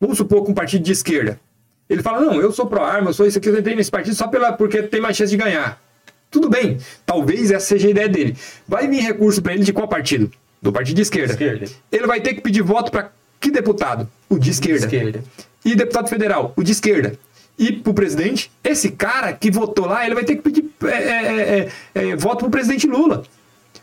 Vamos 0.00 0.16
supor 0.16 0.44
que 0.44 0.52
um 0.52 0.54
partido 0.54 0.84
de 0.84 0.92
esquerda. 0.92 1.40
Ele 1.90 2.00
fala, 2.00 2.20
não, 2.20 2.40
eu 2.40 2.52
sou 2.52 2.66
pró-arma, 2.66 3.10
eu 3.10 3.14
sou 3.14 3.26
isso 3.26 3.38
aqui, 3.38 3.48
eu 3.48 3.58
entrei 3.58 3.74
nesse 3.74 3.90
partido 3.90 4.14
só 4.14 4.28
pela, 4.28 4.52
porque 4.52 4.84
tem 4.84 5.00
mais 5.00 5.16
chance 5.16 5.32
de 5.32 5.36
ganhar. 5.36 5.82
Tudo 6.30 6.48
bem, 6.48 6.78
talvez 7.04 7.50
essa 7.50 7.66
seja 7.66 7.88
a 7.88 7.90
ideia 7.90 8.08
dele. 8.08 8.36
Vai 8.68 8.86
vir 8.86 9.00
recurso 9.00 9.42
para 9.42 9.54
ele 9.54 9.64
de 9.64 9.72
qual 9.72 9.88
partido? 9.88 10.30
Do 10.64 10.72
partido 10.72 10.96
de 10.96 11.02
esquerda. 11.02 11.34
Esquerda. 11.34 11.66
Ele 11.92 12.06
vai 12.06 12.22
ter 12.22 12.32
que 12.32 12.40
pedir 12.40 12.62
voto 12.62 12.90
para 12.90 13.12
que 13.38 13.50
deputado? 13.50 14.08
O 14.30 14.38
de 14.38 14.48
esquerda. 14.48 14.86
Esquerda. 14.86 15.22
E 15.62 15.76
deputado 15.76 16.08
federal, 16.08 16.54
o 16.56 16.62
de 16.62 16.72
esquerda. 16.72 17.18
E 17.58 17.70
pro 17.70 17.92
presidente, 17.92 18.50
esse 18.64 18.90
cara 18.92 19.34
que 19.34 19.50
votou 19.50 19.84
lá, 19.84 20.06
ele 20.06 20.14
vai 20.14 20.24
ter 20.24 20.36
que 20.36 20.42
pedir 20.42 20.64
é, 20.84 20.88
é, 20.88 21.68
é, 21.94 22.08
é, 22.08 22.16
voto 22.16 22.38
pro 22.38 22.50
presidente 22.50 22.86
Lula. 22.86 23.24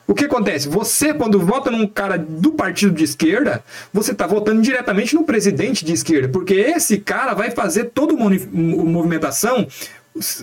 O 0.07 0.15
que 0.15 0.25
acontece? 0.25 0.67
Você, 0.69 1.13
quando 1.13 1.39
vota 1.39 1.69
num 1.69 1.85
cara 1.85 2.17
do 2.17 2.51
partido 2.53 2.95
de 2.95 3.03
esquerda, 3.03 3.63
você 3.93 4.11
está 4.11 4.25
votando 4.25 4.59
diretamente 4.59 5.13
no 5.13 5.23
presidente 5.23 5.85
de 5.85 5.93
esquerda, 5.93 6.29
porque 6.29 6.55
esse 6.55 6.97
cara 6.97 7.35
vai 7.35 7.51
fazer 7.51 7.91
toda 7.93 8.15
uma 8.15 8.27
movimentação 8.27 9.67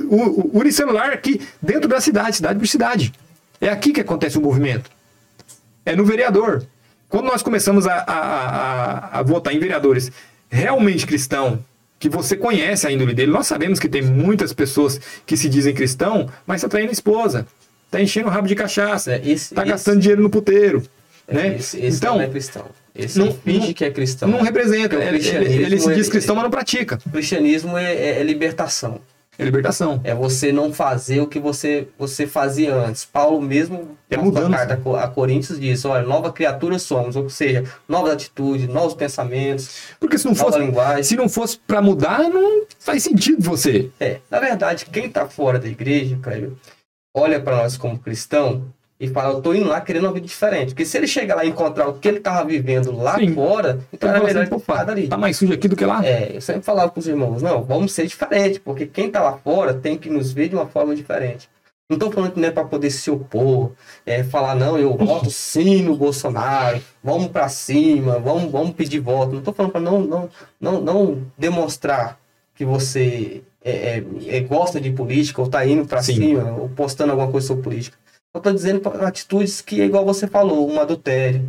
o, 0.08 0.16
o, 0.16 0.50
unicelular 0.60 1.10
aqui 1.10 1.40
dentro 1.60 1.88
da 1.88 2.00
cidade, 2.00 2.36
cidade 2.36 2.60
por 2.60 2.68
cidade. 2.68 3.12
É 3.60 3.68
aqui 3.68 3.92
que 3.92 4.00
acontece 4.00 4.38
o 4.38 4.40
movimento 4.40 4.97
é 5.84 5.94
no 5.96 6.04
vereador. 6.04 6.64
Quando 7.08 7.26
nós 7.26 7.42
começamos 7.42 7.86
a, 7.86 7.94
a, 7.94 8.12
a, 8.12 9.18
a 9.20 9.22
votar 9.22 9.54
em 9.54 9.58
vereadores 9.58 10.10
realmente 10.50 11.06
cristão, 11.06 11.64
que 11.98 12.08
você 12.08 12.36
conhece 12.36 12.86
a 12.86 12.92
índole 12.92 13.14
dele, 13.14 13.32
nós 13.32 13.46
sabemos 13.46 13.78
que 13.80 13.88
tem 13.88 14.02
muitas 14.02 14.52
pessoas 14.52 15.00
que 15.26 15.36
se 15.36 15.48
dizem 15.48 15.74
cristão, 15.74 16.28
mas 16.46 16.60
está 16.60 16.68
traindo 16.68 16.90
a 16.90 16.92
esposa, 16.92 17.46
está 17.86 18.00
enchendo 18.00 18.28
o 18.28 18.30
rabo 18.30 18.46
de 18.46 18.54
cachaça, 18.54 19.12
É, 19.12 19.16
está 19.26 19.62
esse- 19.62 19.70
gastando 19.70 20.00
dinheiro 20.00 20.22
no 20.22 20.30
puteiro. 20.30 20.82
É, 21.26 21.34
né? 21.34 21.56
Esse, 21.56 21.78
esse 21.84 21.96
então, 21.98 22.14
não 22.16 22.22
é 22.22 22.28
cristão. 22.28 22.66
Esse 22.94 23.18
não- 23.18 23.32
finge 23.32 23.74
que 23.74 23.84
é 23.84 23.90
cristão. 23.90 24.28
não 24.28 24.40
representa. 24.42 24.96
O 24.96 25.02
Ele, 25.02 25.18
ele- 25.28 25.78
se 25.80 25.94
diz 25.94 26.08
é- 26.08 26.10
cristão, 26.10 26.34
mas 26.34 26.44
não 26.44 26.50
pratica. 26.50 26.98
O 27.06 27.10
cristianismo 27.10 27.76
é, 27.76 27.92
é- 27.94 28.20
é 28.20 28.22
libertação. 28.22 29.00
É 29.38 29.44
libertação. 29.44 30.00
É 30.02 30.12
você 30.12 30.50
não 30.50 30.72
fazer 30.72 31.20
o 31.20 31.26
que 31.28 31.38
você, 31.38 31.86
você 31.96 32.26
fazia 32.26 32.74
antes. 32.74 33.04
Paulo 33.04 33.40
mesmo, 33.40 33.96
É 34.10 34.16
na 34.16 34.56
carta 34.58 34.74
a 34.74 34.76
Co- 34.76 34.96
a 34.96 35.06
Coríntios, 35.06 35.60
diz, 35.60 35.84
olha, 35.84 36.04
nova 36.04 36.32
criatura 36.32 36.76
somos, 36.78 37.14
ou 37.14 37.30
seja, 37.30 37.62
novas 37.88 38.12
atitudes, 38.14 38.66
novos 38.66 38.94
pensamentos, 38.94 39.70
Porque 40.00 40.18
se 40.18 40.24
não 40.24 40.32
nova 40.32 40.44
fosse, 40.50 40.58
linguagem. 40.58 41.02
se 41.04 41.14
não 41.16 41.28
fosse 41.28 41.56
para 41.58 41.80
mudar, 41.80 42.28
não 42.28 42.64
faz 42.80 43.04
sentido 43.04 43.40
você. 43.42 43.90
É, 44.00 44.18
na 44.28 44.40
verdade, 44.40 44.86
quem 44.86 45.06
está 45.06 45.28
fora 45.28 45.58
da 45.60 45.68
igreja, 45.68 46.18
Cleber, 46.20 46.50
olha 47.14 47.40
para 47.40 47.58
nós 47.58 47.76
como 47.76 47.98
cristão 47.98 48.64
e 49.00 49.06
fala, 49.06 49.34
eu 49.34 49.40
tô 49.40 49.54
indo 49.54 49.68
lá 49.68 49.80
querendo 49.80 50.04
uma 50.04 50.12
vida 50.12 50.26
diferente. 50.26 50.68
Porque 50.68 50.84
se 50.84 50.96
ele 50.96 51.06
chegar 51.06 51.36
lá 51.36 51.44
e 51.44 51.48
encontrar 51.48 51.88
o 51.88 51.94
que 51.94 52.08
ele 52.08 52.18
estava 52.18 52.44
vivendo 52.44 52.90
lá 52.96 53.16
Sim. 53.16 53.32
fora, 53.32 53.78
então 53.92 54.08
era 54.08 54.18
melhor 54.18 54.30
assim, 54.30 54.38
ele 54.40 54.50
ter 54.50 54.58
ficado 54.58 54.82
opa, 54.82 54.92
ali. 54.92 55.08
tá 55.08 55.16
mais 55.16 55.36
sujo 55.36 55.52
aqui 55.52 55.68
do 55.68 55.76
que 55.76 55.84
lá. 55.84 56.04
É, 56.04 56.36
eu 56.36 56.40
sempre 56.40 56.62
falava 56.62 56.90
com 56.90 56.98
os 56.98 57.06
irmãos, 57.06 57.40
não, 57.40 57.62
vamos 57.62 57.92
ser 57.92 58.06
diferente, 58.06 58.58
porque 58.58 58.86
quem 58.86 59.08
tá 59.08 59.22
lá 59.22 59.38
fora 59.38 59.72
tem 59.72 59.96
que 59.96 60.10
nos 60.10 60.32
ver 60.32 60.48
de 60.48 60.56
uma 60.56 60.66
forma 60.66 60.96
diferente. 60.96 61.48
Não 61.88 61.98
tô 61.98 62.10
falando 62.10 62.32
que 62.32 62.40
não 62.40 62.48
é 62.48 62.50
para 62.50 62.64
poder 62.64 62.90
se 62.90 63.10
opor, 63.10 63.72
é, 64.04 64.22
falar, 64.22 64.54
não, 64.54 64.76
eu 64.76 64.94
voto 64.94 65.30
sim 65.30 65.82
no 65.82 65.96
Bolsonaro, 65.96 66.82
vamos 67.02 67.28
para 67.28 67.48
cima, 67.48 68.18
vamos, 68.18 68.52
vamos 68.52 68.74
pedir 68.74 68.98
voto. 68.98 69.36
Não 69.36 69.40
tô 69.40 69.54
falando 69.54 69.72
para 69.72 69.80
não, 69.80 70.00
não, 70.00 70.28
não, 70.60 70.80
não 70.82 71.22
demonstrar 71.38 72.18
que 72.54 72.62
você 72.62 73.42
é, 73.64 73.70
é, 73.70 74.04
é, 74.36 74.40
gosta 74.40 74.78
de 74.78 74.90
política 74.90 75.40
ou 75.40 75.48
tá 75.48 75.64
indo 75.64 75.86
para 75.86 76.02
cima 76.02 76.52
ou 76.52 76.68
postando 76.68 77.12
alguma 77.12 77.30
coisa 77.30 77.46
sobre 77.46 77.62
política. 77.62 77.96
Eu 78.38 78.42
tô 78.42 78.52
dizendo 78.52 78.80
atitudes 79.00 79.60
que 79.60 79.80
é 79.80 79.84
igual 79.86 80.04
você 80.04 80.28
falou, 80.28 80.70
um 80.70 80.80
adultério, 80.80 81.42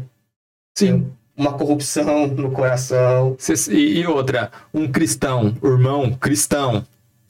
Sim. 0.76 1.08
uma 1.38 1.54
corrupção 1.54 2.26
no 2.28 2.50
coração, 2.52 3.38
E, 3.70 4.06
outra, 4.08 4.52
um 4.74 4.88
cristão, 4.92 5.56
irmão 5.64 6.12
cristão, 6.20 6.84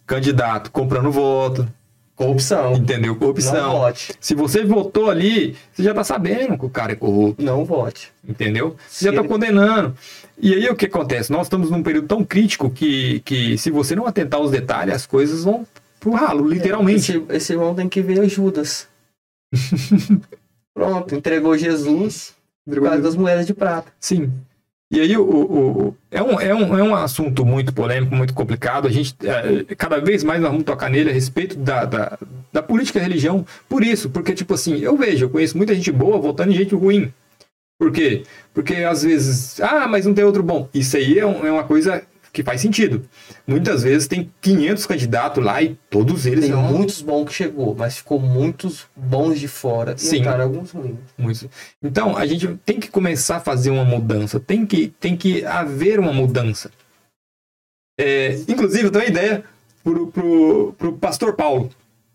candidato, 0.08 0.72
comprando 0.72 1.12
voto, 1.12 1.68
corrupção. 2.16 2.74
entendeu? 2.74 3.12
Não 3.14 3.20
Corrupção. 3.20 3.72
vote. 3.80 4.14
Se 4.20 4.34
você 4.34 4.64
votou 4.64 5.10
ali, 5.10 5.56
você 5.74 5.84
já 5.84 5.94
tá 5.94 6.04
sabendo 6.06 6.58
que 6.58 6.66
o 6.66 6.70
cara 6.70 6.94
é 6.94 6.96
corrupto, 6.96 7.44
Não 7.44 7.66
vote. 7.66 8.12
entendeu? 8.28 8.76
Se 8.88 9.00
Você 9.00 9.06
já 9.06 9.12
tá 9.14 9.20
ele- 9.20 9.28
condenando. 9.28 9.94
E 10.42 10.54
aí 10.54 10.70
o 10.70 10.76
que 10.76 10.86
acontece? 10.86 11.32
Nós 11.34 11.48
estamos 11.48 11.70
num 11.70 11.84
período 11.84 12.08
tão 12.08 12.24
crítico 12.24 12.70
que, 12.70 13.20
que 13.26 13.58
se 13.58 13.70
você 13.70 13.94
não 13.94 14.08
atentar 14.08 14.40
aos 14.40 14.52
detalhes, 14.52 14.96
as 14.96 15.06
coisas 15.06 15.44
vão 15.44 15.68
pro 16.00 16.12
ralo, 16.14 16.48
literalmente. 16.48 17.12
Esse, 17.12 17.24
esse 17.30 17.54
irmão 17.54 17.76
tem 17.76 17.90
que 17.90 18.02
ver 18.02 18.28
Judas. 18.30 18.88
Pronto, 20.74 21.16
entregou 21.16 21.58
Jesus 21.58 22.34
por 22.66 22.82
causa 22.82 23.02
das 23.02 23.16
moedas 23.16 23.48
de 23.48 23.54
prata. 23.54 23.92
Sim. 24.00 24.32
E 24.92 25.00
aí 25.00 25.16
o, 25.18 25.22
o- 25.24 25.88
o- 25.90 25.96
é, 26.10 26.22
um, 26.22 26.40
é, 26.40 26.54
um, 26.54 26.78
é 26.78 26.84
um 26.84 26.96
assunto 26.96 27.46
muito 27.46 27.72
polêmico, 27.74 28.16
muito 28.16 28.34
complicado. 28.34 28.88
A 28.88 28.92
gente, 28.92 29.16
é, 29.24 29.76
cada 29.76 30.00
vez 30.00 30.24
mais 30.24 30.42
nós 30.42 30.50
vamos 30.50 30.66
tocar 30.66 30.90
nele 30.90 31.10
a 31.12 31.14
respeito 31.14 31.56
da, 31.58 31.86
da, 31.86 32.18
da 32.52 32.64
política 32.64 32.98
e 32.98 33.02
religião. 33.02 33.46
Por 33.68 33.84
isso, 33.84 34.10
porque, 34.10 34.34
tipo 34.34 34.54
assim, 34.56 34.78
eu 34.80 34.98
vejo, 34.98 35.26
eu 35.26 35.30
conheço 35.30 35.58
muita 35.58 35.76
gente 35.76 35.92
boa 35.92 36.18
votando 36.20 36.52
em 36.52 36.56
gente 36.56 36.74
ruim. 36.74 37.14
Por 37.80 37.92
quê? 37.92 38.24
Porque 38.54 38.76
às 38.78 39.04
vezes, 39.04 39.62
ah, 39.62 39.88
mas 39.88 40.06
não 40.06 40.14
tem 40.14 40.26
outro 40.26 40.42
bom. 40.44 40.68
Isso 40.74 40.98
aí 40.98 41.20
é, 41.20 41.26
um- 41.26 41.46
é 41.46 41.52
uma 41.52 41.64
coisa 41.64 42.02
que 42.32 42.44
faz 42.44 42.62
sentido. 42.62 43.04
Muitas 43.46 43.84
vezes 43.84 44.08
tem 44.08 44.32
500 44.42 44.86
candidatos 44.86 45.44
lá 45.44 45.62
e 45.62 45.78
todos 45.90 46.26
eles 46.26 46.46
Tem 46.46 46.54
são 46.54 46.62
muitos 46.62 47.02
bons 47.02 47.26
que 47.26 47.34
chegou, 47.34 47.76
mas 47.76 47.98
ficou 47.98 48.20
muitos 48.20 48.86
bons 48.96 49.40
de 49.40 49.48
fora. 49.48 49.96
E 49.98 50.02
Sim. 50.02 50.18
entraram 50.18 50.44
alguns 50.44 50.72
ruins. 50.72 51.46
Então, 51.82 52.16
a 52.16 52.26
gente 52.26 52.48
tem 52.66 52.80
que 52.80 52.90
começar 52.90 53.38
a 53.38 53.42
fazer 53.42 53.70
uma 53.72 53.86
mudança. 53.86 54.40
Tem 54.40 54.66
que, 54.66 54.90
tem 55.00 55.16
que 55.18 55.46
haver 55.46 56.00
uma 56.00 56.14
mudança. 56.14 56.72
É, 58.00 58.36
inclusive, 58.48 58.86
eu 58.86 58.92
tenho 58.92 59.04
uma 59.06 59.10
ideia 59.10 59.44
pro, 59.84 60.08
pro, 60.08 60.74
pro 60.78 60.94
pastor 60.94 61.34
Paulo, 61.34 61.70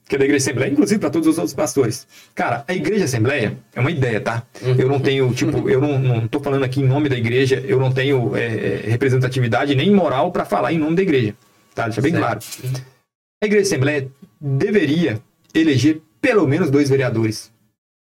que 0.06 0.16
é 0.16 0.18
da 0.18 0.24
Igreja 0.24 0.44
Assembleia, 0.44 0.70
inclusive 0.70 1.00
para 1.00 1.10
todos 1.10 1.26
os 1.26 1.38
outros 1.38 1.54
pastores. 1.54 2.06
Cara, 2.34 2.64
a 2.68 2.74
Igreja 2.74 3.04
Assembleia 3.04 3.56
é 3.74 3.80
uma 3.80 3.90
ideia, 3.90 4.20
tá? 4.20 4.42
Uhum. 4.62 4.74
Eu 4.78 4.88
não 4.88 5.00
tenho, 5.00 5.32
tipo, 5.32 5.68
eu 5.68 5.80
não, 5.80 5.98
não 5.98 6.28
tô 6.28 6.40
falando 6.40 6.64
aqui 6.64 6.80
em 6.80 6.86
nome 6.86 7.08
da 7.08 7.16
igreja, 7.16 7.62
eu 7.66 7.78
não 7.78 7.90
tenho 7.90 8.36
é, 8.36 8.44
é, 8.44 8.76
representatividade 8.90 9.74
nem 9.74 9.90
moral 9.90 10.30
para 10.30 10.44
falar 10.44 10.72
em 10.72 10.78
nome 10.78 10.96
da 10.96 11.02
igreja. 11.02 11.34
Tá? 11.74 11.84
Deixa 11.84 12.00
bem 12.00 12.12
Certo. 12.12 12.22
claro. 12.22 12.40
A 13.42 13.46
Igreja 13.46 13.66
Assembleia 13.66 14.10
deveria 14.40 15.20
eleger 15.54 16.00
pelo 16.20 16.46
menos 16.46 16.70
dois 16.70 16.88
vereadores. 16.88 17.52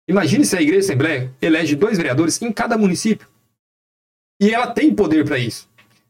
Imagine 0.08 0.44
se 0.44 0.56
a 0.56 0.60
Igreja 0.60 0.80
Assembleia 0.80 1.32
elege 1.40 1.76
dois 1.76 1.96
vereadores 1.96 2.40
em 2.42 2.52
cada 2.52 2.76
município. 2.76 3.26
E 4.40 4.50
ela 4.50 4.66
tem 4.66 4.92
poder 4.94 5.24
para 5.24 5.38
isso. 5.38 5.68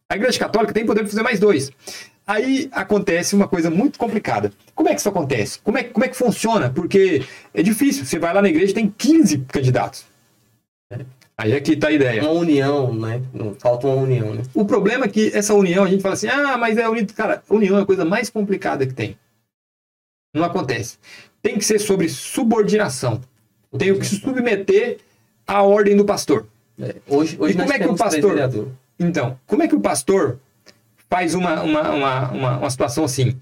A 0.09 0.17
Igreja 0.17 0.39
Católica 0.39 0.73
tem 0.73 0.87
poder 0.87 1.01
para 1.01 1.11
fazer 1.11 1.23
mais 1.23 1.39
dois. 1.39 1.71
Aí 2.27 2.69
acontece 2.73 3.35
uma 3.35 3.49
coisa 3.49 3.69
muito 3.69 3.99
complicada. 3.99 4.53
Como 4.75 4.89
é 4.89 4.95
que 4.95 5.01
isso 5.01 5.09
acontece? 5.09 5.59
Como 5.61 5.77
é, 5.77 5.85
como 5.85 6.05
é 6.05 6.09
que 6.09 6.17
funciona? 6.17 6.71
Porque 6.71 7.25
é 7.53 7.63
difícil. 7.63 8.05
Você 8.05 8.19
vai 8.19 8.33
lá 8.33 8.41
na 8.41 8.49
igreja 8.49 8.71
e 8.71 8.75
tem 8.75 8.95
15 8.97 9.39
candidatos. 9.49 10.05
Aí 11.37 11.55
aqui 11.55 11.77
tá 11.77 11.89
a 11.89 11.93
ideia. 11.93 12.23
Uma 12.23 12.31
união, 12.31 12.95
né? 12.95 13.21
Falta 13.59 13.89
uma 13.89 13.97
união, 13.97 14.35
né? 14.35 14.43
O 14.55 14.65
problema 14.65 15.07
é 15.07 15.09
que 15.09 15.33
essa 15.35 15.55
união, 15.55 15.85
a 15.85 15.89
gente 15.89 16.03
fala 16.03 16.15
assim, 16.15 16.29
ah, 16.29 16.57
mas 16.57 16.79
é 16.79 16.89
unido. 16.89 17.13
Cara, 17.15 17.43
união 17.51 17.79
é 17.79 17.83
a 17.83 17.87
coisa 17.87 18.05
mais 18.05 18.31
complicada 18.31 18.87
que 18.87 18.95
tem. 18.95 19.17
Não 20.35 20.45
acontece. 20.45 20.99
Tem 21.43 21.59
que 21.59 21.65
ser 21.65 21.81
sobre 21.81 22.09
subordinação. 22.09 23.21
Tem 23.77 23.99
que 23.99 24.07
se 24.07 24.21
submeter 24.21 24.99
à 25.47 25.63
ordem 25.63 25.97
do 25.97 26.05
pastor. 26.05 26.47
É, 26.79 26.95
Hoje, 27.09 27.37
hoje 27.39 27.55
E 27.55 27.57
como 27.59 27.73
é 27.73 27.79
que 27.79 27.87
o 27.87 27.97
pastor-. 27.97 28.71
Então, 28.99 29.39
como 29.47 29.63
é 29.63 29.69
que 29.69 29.75
o 29.75 29.81
pastor 29.81 30.39
faz 31.13 31.35
uma, 31.35 31.63
uma, 31.63 31.91
uma, 31.91 32.31
uma, 32.31 32.59
uma 32.59 32.71
situação 32.71 33.05
assim. 33.05 33.37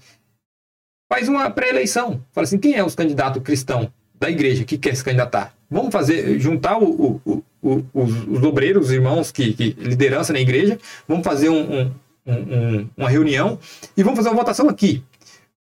Faz 1.09 1.29
uma 1.29 1.49
pré-eleição. 1.49 2.21
Fala 2.33 2.43
assim, 2.43 2.57
quem 2.57 2.75
é 2.75 2.83
os 2.83 2.95
candidatos 2.95 3.41
cristãos 3.41 3.87
da 4.19 4.29
igreja 4.29 4.65
que 4.65 4.77
quer 4.77 4.93
se 4.93 5.01
candidatar? 5.01 5.55
Vamos 5.69 5.89
fazer, 5.89 6.37
juntar 6.37 6.77
o, 6.77 7.21
o, 7.25 7.43
o, 7.63 7.85
os, 7.93 8.27
os 8.27 8.43
obreiros, 8.43 8.87
os 8.87 8.91
irmãos 8.91 9.31
que, 9.31 9.53
que 9.53 9.69
liderança 9.79 10.33
na 10.33 10.41
igreja, 10.41 10.77
vamos 11.07 11.23
fazer 11.23 11.47
um, 11.47 11.81
um, 11.81 11.91
um, 12.27 12.89
uma 12.97 13.09
reunião 13.09 13.57
e 13.95 14.03
vamos 14.03 14.17
fazer 14.17 14.27
uma 14.27 14.35
votação 14.35 14.67
aqui. 14.67 15.01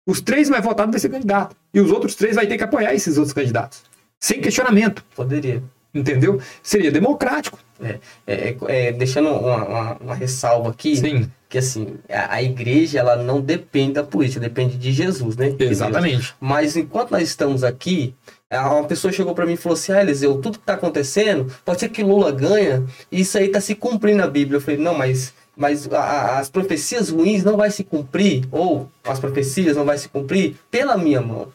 Os 0.04 0.20
três 0.20 0.50
mais 0.50 0.64
votados 0.64 0.90
vai 0.90 0.98
ser 0.98 1.10
candidato. 1.10 1.54
E 1.72 1.78
os 1.78 1.92
outros 1.92 2.16
três 2.16 2.34
vai 2.34 2.48
ter 2.48 2.58
que 2.58 2.64
apoiar 2.64 2.92
esses 2.92 3.18
outros 3.18 3.32
candidatos. 3.32 3.84
Sem 4.18 4.40
questionamento. 4.40 5.04
Poderia. 5.14 5.62
Entendeu? 5.94 6.40
Seria 6.60 6.90
democrático. 6.90 7.56
É, 7.80 7.98
é, 8.26 8.56
é, 8.66 8.92
deixando 8.92 9.30
uma, 9.30 9.64
uma, 9.64 9.96
uma, 9.98 10.14
ressalva 10.14 10.70
aqui, 10.70 10.96
Sim. 10.96 11.30
Que 11.50 11.58
assim, 11.58 11.98
a, 12.08 12.36
a, 12.36 12.42
igreja 12.42 13.00
ela 13.00 13.16
não 13.16 13.40
depende 13.40 13.94
da 13.94 14.04
política, 14.04 14.38
depende 14.38 14.78
de 14.78 14.92
Jesus, 14.92 15.36
né? 15.36 15.52
Exatamente. 15.58 16.32
Mas 16.38 16.76
enquanto 16.76 17.10
nós 17.10 17.24
estamos 17.24 17.64
aqui, 17.64 18.14
uma 18.48 18.84
pessoa 18.84 19.12
chegou 19.12 19.34
para 19.34 19.44
mim 19.44 19.54
e 19.54 19.56
falou 19.56 19.74
assim: 19.76 19.90
Ah, 19.90 20.00
Eliseu, 20.00 20.40
tudo 20.40 20.58
que 20.58 20.62
está 20.62 20.74
acontecendo, 20.74 21.52
pode 21.64 21.80
ser 21.80 21.88
que 21.88 22.04
Lula 22.04 22.30
ganha, 22.30 22.86
e 23.10 23.20
isso 23.22 23.36
aí 23.36 23.46
está 23.46 23.60
se 23.60 23.74
cumprindo 23.74 24.18
na 24.18 24.28
Bíblia. 24.28 24.58
Eu 24.58 24.60
falei: 24.60 24.78
Não, 24.78 24.94
mas, 24.94 25.34
mas 25.56 25.92
a, 25.92 26.38
as 26.38 26.48
profecias 26.48 27.10
ruins 27.10 27.42
não 27.42 27.56
vai 27.56 27.72
se 27.72 27.82
cumprir, 27.82 28.46
ou 28.52 28.88
as 29.02 29.18
profecias 29.18 29.76
não 29.76 29.84
vai 29.84 29.98
se 29.98 30.08
cumprir 30.08 30.54
pela 30.70 30.96
minha 30.96 31.20
mão. 31.20 31.48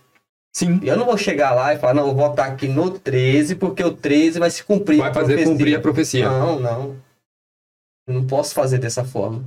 Sim. 0.53 0.81
Eu 0.83 0.97
não 0.97 1.05
vou 1.05 1.17
chegar 1.17 1.53
lá 1.53 1.73
e 1.73 1.77
falar, 1.77 1.93
não, 1.93 2.05
vou 2.05 2.15
votar 2.15 2.49
aqui 2.49 2.67
no 2.67 2.89
13, 2.89 3.55
porque 3.55 3.83
o 3.83 3.91
13 3.91 4.39
vai 4.39 4.49
se 4.49 4.63
cumprir. 4.63 4.99
Vai 4.99 5.13
fazer 5.13 5.33
profecia. 5.33 5.51
cumprir 5.51 5.75
a 5.75 5.81
profecia. 5.81 6.29
Não, 6.29 6.59
não. 6.59 6.95
Eu 8.07 8.13
não 8.13 8.25
posso 8.25 8.53
fazer 8.53 8.77
dessa 8.77 9.03
forma. 9.03 9.43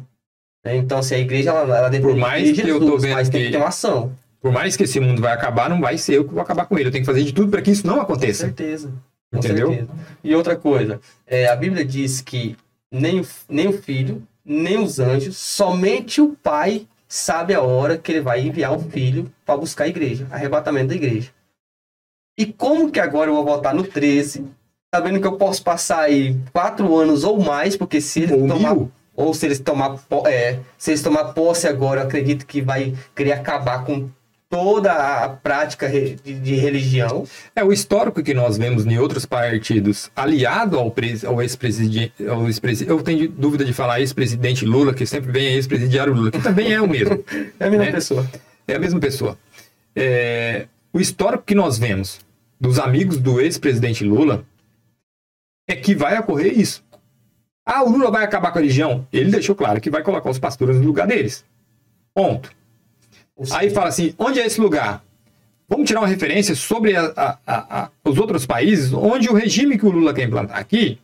Né? 0.64 0.76
Então, 0.76 1.02
se 1.02 1.14
assim, 1.14 1.22
a 1.22 1.24
igreja, 1.24 1.50
ela, 1.50 1.76
ela 1.76 1.88
depende 1.88 2.12
Por 2.12 2.20
mais 2.20 2.48
de 2.48 2.54
Jesus, 2.54 2.64
que 2.64 2.70
eu 2.70 2.80
tô 2.80 2.98
vendo 2.98 3.14
mas 3.14 3.28
que... 3.28 3.36
tem 3.36 3.46
que 3.46 3.52
ter 3.52 3.58
uma 3.58 3.68
ação. 3.68 4.12
Por 4.40 4.52
mais 4.52 4.76
que 4.76 4.84
esse 4.84 5.00
mundo 5.00 5.20
vai 5.20 5.32
acabar, 5.32 5.68
não 5.68 5.80
vai 5.80 5.98
ser 5.98 6.16
eu 6.16 6.24
que 6.24 6.32
vou 6.32 6.42
acabar 6.42 6.66
com 6.66 6.78
ele. 6.78 6.88
Eu 6.88 6.92
tenho 6.92 7.02
que 7.02 7.10
fazer 7.10 7.24
de 7.24 7.32
tudo 7.32 7.50
para 7.50 7.60
que 7.60 7.70
isso 7.70 7.86
não 7.86 8.00
aconteça. 8.00 8.44
Com 8.44 8.56
certeza. 8.56 8.92
Com 9.30 9.38
Entendeu? 9.38 9.68
Certeza. 9.68 9.88
E 10.22 10.34
outra 10.34 10.56
coisa, 10.56 11.00
é, 11.26 11.48
a 11.48 11.56
Bíblia 11.56 11.84
diz 11.84 12.20
que 12.20 12.56
nem 12.90 13.20
o, 13.20 13.26
nem 13.48 13.68
o 13.68 13.72
filho, 13.72 14.22
nem 14.44 14.78
os 14.78 14.98
anjos, 14.98 15.36
somente 15.36 16.20
o 16.20 16.36
pai 16.42 16.86
sabe 17.06 17.54
a 17.54 17.60
hora 17.60 17.98
que 17.98 18.12
ele 18.12 18.20
vai 18.20 18.40
enviar 18.40 18.72
o 18.72 18.78
filho 18.78 19.30
para 19.44 19.56
buscar 19.56 19.84
a 19.84 19.88
igreja, 19.88 20.26
arrebatamento 20.30 20.88
da 20.88 20.94
igreja. 20.94 21.30
E 22.38 22.46
como 22.46 22.90
que 22.90 23.00
agora 23.00 23.30
eu 23.30 23.34
vou 23.34 23.44
votar 23.44 23.74
no 23.74 23.82
13, 23.82 24.44
sabendo 24.94 25.20
que 25.20 25.26
eu 25.26 25.36
posso 25.36 25.62
passar 25.62 26.02
aí 26.02 26.36
quatro 26.52 26.96
anos 26.96 27.24
ou 27.24 27.40
mais, 27.40 27.76
porque 27.76 28.00
se 28.00 28.22
ele 28.22 28.34
ou 28.34 28.46
tomar, 28.46 28.74
mil. 28.74 28.92
Ou 29.18 29.34
se 29.34 29.46
eles 29.46 29.58
tomar, 29.58 29.98
é, 30.26 30.60
se 30.78 30.92
eles 30.92 31.02
tomar 31.02 31.32
posse 31.32 31.66
agora, 31.66 32.02
eu 32.02 32.06
acredito 32.06 32.46
que 32.46 32.62
vai 32.62 32.94
querer 33.16 33.32
acabar 33.32 33.84
com 33.84 34.08
toda 34.48 34.92
a 34.92 35.28
prática 35.28 35.88
de, 35.88 36.14
de 36.14 36.54
religião. 36.54 37.26
É 37.54 37.64
o 37.64 37.72
histórico 37.72 38.22
que 38.22 38.32
nós 38.32 38.56
vemos 38.56 38.86
em 38.86 38.96
outros 38.96 39.26
partidos, 39.26 40.08
aliado 40.14 40.78
ao, 40.78 40.94
ao 41.26 41.42
ex-presidente, 41.42 42.12
ex 42.16 42.82
eu 42.82 43.02
tenho 43.02 43.28
dúvida 43.28 43.64
de 43.64 43.72
falar 43.72 43.98
ex-presidente 43.98 44.64
Lula, 44.64 44.94
que 44.94 45.04
sempre 45.04 45.32
vem 45.32 45.48
ex-presidiário 45.54 46.14
Lula, 46.14 46.30
que 46.30 46.40
também 46.40 46.72
é 46.72 46.80
o 46.80 46.88
mesmo. 46.88 47.22
é 47.58 47.66
a 47.66 47.70
mesma 47.70 47.86
né? 47.86 47.92
pessoa. 47.92 48.30
É 48.68 48.76
a 48.76 48.78
mesma 48.78 49.00
pessoa. 49.00 49.36
É, 49.96 50.68
o 50.92 51.00
histórico 51.00 51.42
que 51.44 51.56
nós 51.56 51.76
vemos 51.76 52.20
dos 52.60 52.78
amigos 52.78 53.18
do 53.18 53.40
ex-presidente 53.40 54.04
Lula 54.04 54.44
é 55.66 55.74
que 55.74 55.92
vai 55.92 56.16
ocorrer 56.20 56.56
isso. 56.56 56.86
Ah, 57.70 57.84
o 57.84 57.90
Lula 57.90 58.10
vai 58.10 58.24
acabar 58.24 58.50
com 58.50 58.56
a 58.56 58.62
religião? 58.62 59.06
Ele 59.12 59.30
deixou 59.30 59.54
claro 59.54 59.78
que 59.78 59.90
vai 59.90 60.02
colocar 60.02 60.30
os 60.30 60.38
pastores 60.38 60.76
no 60.76 60.86
lugar 60.86 61.06
deles. 61.06 61.44
Ponto. 62.14 62.50
Aí 63.52 63.68
fala 63.68 63.88
assim: 63.88 64.14
onde 64.18 64.40
é 64.40 64.46
esse 64.46 64.58
lugar? 64.58 65.04
Vamos 65.68 65.86
tirar 65.86 66.00
uma 66.00 66.06
referência 66.06 66.54
sobre 66.54 66.96
a, 66.96 67.12
a, 67.14 67.38
a, 67.46 67.90
os 68.02 68.16
outros 68.16 68.46
países 68.46 68.90
onde 68.94 69.28
o 69.28 69.34
regime 69.34 69.76
que 69.76 69.84
o 69.84 69.90
Lula 69.90 70.14
quer 70.14 70.22
implantar 70.22 70.56
aqui 70.56 70.98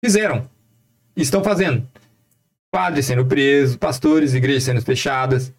fizeram, 0.00 0.48
estão 1.16 1.42
fazendo. 1.42 1.84
Padres 2.70 3.06
sendo 3.06 3.26
presos, 3.26 3.74
pastores, 3.74 4.32
igrejas 4.32 4.62
sendo 4.62 4.82
fechadas. 4.82 5.52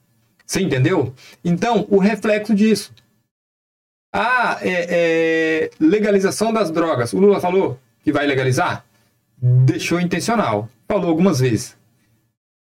Você 0.45 0.61
entendeu? 0.61 1.13
Então, 1.43 1.85
o 1.89 1.97
reflexo 1.97 2.55
disso. 2.55 2.93
Ah, 4.15 4.59
é, 4.61 4.87
é, 4.89 5.69
legalização 5.77 6.53
das 6.53 6.71
drogas. 6.71 7.11
O 7.11 7.19
Lula 7.19 7.41
falou 7.41 7.77
que 8.01 8.13
vai 8.13 8.25
legalizar? 8.25 8.86
Deixou 9.41 9.99
intencional. 9.99 10.69
Falou 10.87 11.09
algumas 11.09 11.39
vezes. 11.39 11.77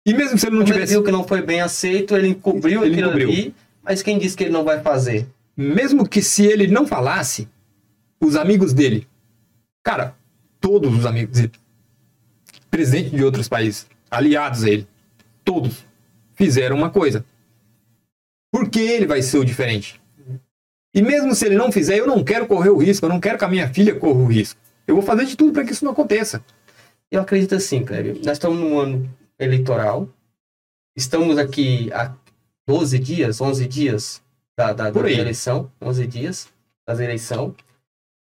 E 0.05 0.13
mesmo 0.13 0.37
se 0.37 0.47
ele 0.47 0.55
não 0.55 0.63
Como 0.63 0.73
tivesse. 0.73 0.93
Ele 0.93 0.99
viu 0.99 1.03
que 1.03 1.11
não 1.11 1.27
foi 1.27 1.41
bem 1.41 1.61
aceito, 1.61 2.15
ele 2.15 2.29
encobriu 2.29 2.83
ele 2.83 3.01
encobriu. 3.01 3.29
ali. 3.29 3.55
Mas 3.83 4.01
quem 4.01 4.17
disse 4.17 4.35
que 4.35 4.43
ele 4.43 4.53
não 4.53 4.63
vai 4.63 4.81
fazer? 4.81 5.27
Mesmo 5.55 6.07
que 6.07 6.21
se 6.21 6.45
ele 6.45 6.67
não 6.67 6.85
falasse, 6.85 7.47
os 8.21 8.35
amigos 8.35 8.73
dele, 8.73 9.07
cara, 9.83 10.15
todos 10.59 10.93
os 10.93 11.05
amigos 11.05 11.39
dele, 11.39 11.51
presidente 12.69 13.15
de 13.15 13.23
outros 13.23 13.47
países, 13.47 13.87
aliados 14.09 14.63
a 14.63 14.69
ele, 14.69 14.87
todos 15.43 15.85
fizeram 16.35 16.75
uma 16.75 16.89
coisa. 16.89 17.25
Por 18.51 18.69
que 18.69 18.79
ele 18.79 19.05
vai 19.07 19.21
ser 19.21 19.37
o 19.37 19.45
diferente? 19.45 20.01
E 20.93 21.01
mesmo 21.01 21.35
se 21.35 21.45
ele 21.45 21.55
não 21.55 21.71
fizer, 21.71 21.97
eu 21.97 22.07
não 22.07 22.23
quero 22.23 22.47
correr 22.47 22.69
o 22.69 22.77
risco, 22.77 23.05
eu 23.05 23.09
não 23.09 23.19
quero 23.19 23.37
que 23.37 23.45
a 23.45 23.49
minha 23.49 23.67
filha 23.67 23.95
corra 23.95 24.19
o 24.19 24.25
risco. 24.25 24.59
Eu 24.87 24.95
vou 24.95 25.03
fazer 25.03 25.25
de 25.25 25.35
tudo 25.35 25.51
para 25.53 25.63
que 25.63 25.71
isso 25.71 25.83
não 25.83 25.91
aconteça. 25.91 26.43
Eu 27.11 27.21
acredito 27.21 27.55
assim, 27.55 27.83
Cléber. 27.83 28.15
Nós 28.17 28.33
estamos 28.33 28.59
num 28.59 28.77
ano 28.77 29.09
eleitoral. 29.39 30.09
Estamos 30.95 31.37
aqui 31.37 31.91
há 31.93 32.13
12 32.67 32.99
dias, 32.99 33.39
11 33.39 33.67
dias 33.67 34.21
da, 34.57 34.73
da, 34.73 34.89
da 34.89 35.11
eleição. 35.11 35.71
11 35.81 36.07
dias 36.07 36.47
das 36.85 36.99
eleição. 36.99 37.55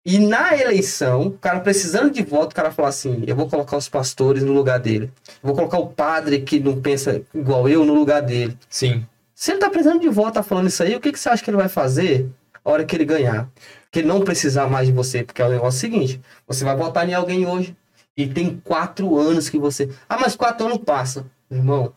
E 0.05 0.17
na 0.17 0.57
eleição, 0.57 1.27
o 1.27 1.31
cara 1.37 1.59
precisando 1.59 2.09
de 2.09 2.23
voto, 2.23 2.53
o 2.53 2.55
cara 2.55 2.71
fala 2.71 2.87
assim: 2.87 3.23
eu 3.27 3.35
vou 3.35 3.49
colocar 3.49 3.75
os 3.75 3.89
pastores 3.89 4.43
no 4.43 4.53
lugar 4.53 4.79
dele. 4.79 5.11
vou 5.43 5.53
colocar 5.53 5.77
o 5.77 5.87
padre 5.87 6.41
que 6.41 6.59
não 6.59 6.81
pensa 6.81 7.21
igual 7.33 7.67
eu 7.67 7.85
no 7.85 7.93
lugar 7.93 8.21
dele. 8.21 8.57
Sim. 8.69 9.05
Se 9.35 9.51
ele 9.51 9.59
tá 9.59 9.69
precisando 9.69 9.99
de 9.99 10.09
voto, 10.09 10.35
tá 10.35 10.43
falando 10.43 10.67
isso 10.67 10.81
aí, 10.83 10.95
o 10.95 10.99
que, 10.99 11.11
que 11.11 11.19
você 11.19 11.29
acha 11.29 11.43
que 11.43 11.49
ele 11.49 11.57
vai 11.57 11.69
fazer 11.69 12.29
a 12.63 12.71
hora 12.71 12.85
que 12.85 12.95
ele 12.95 13.05
ganhar. 13.05 13.49
Que 13.91 13.99
ele 13.99 14.07
não 14.07 14.21
precisar 14.21 14.67
mais 14.67 14.87
de 14.87 14.93
você, 14.93 15.23
porque 15.23 15.41
é 15.41 15.45
o 15.45 15.49
negócio 15.49 15.79
seguinte: 15.79 16.21
você 16.47 16.63
vai 16.63 16.75
votar 16.75 17.07
em 17.07 17.13
alguém 17.13 17.45
hoje 17.45 17.75
e 18.19 18.27
tem 18.27 18.59
quatro 18.65 19.17
anos 19.17 19.49
que 19.49 19.57
você. 19.57 19.89
Ah, 20.09 20.17
mas 20.19 20.35
quatro 20.35 20.65
anos 20.65 20.79
passa. 20.79 21.25
Irmão, 21.49 21.93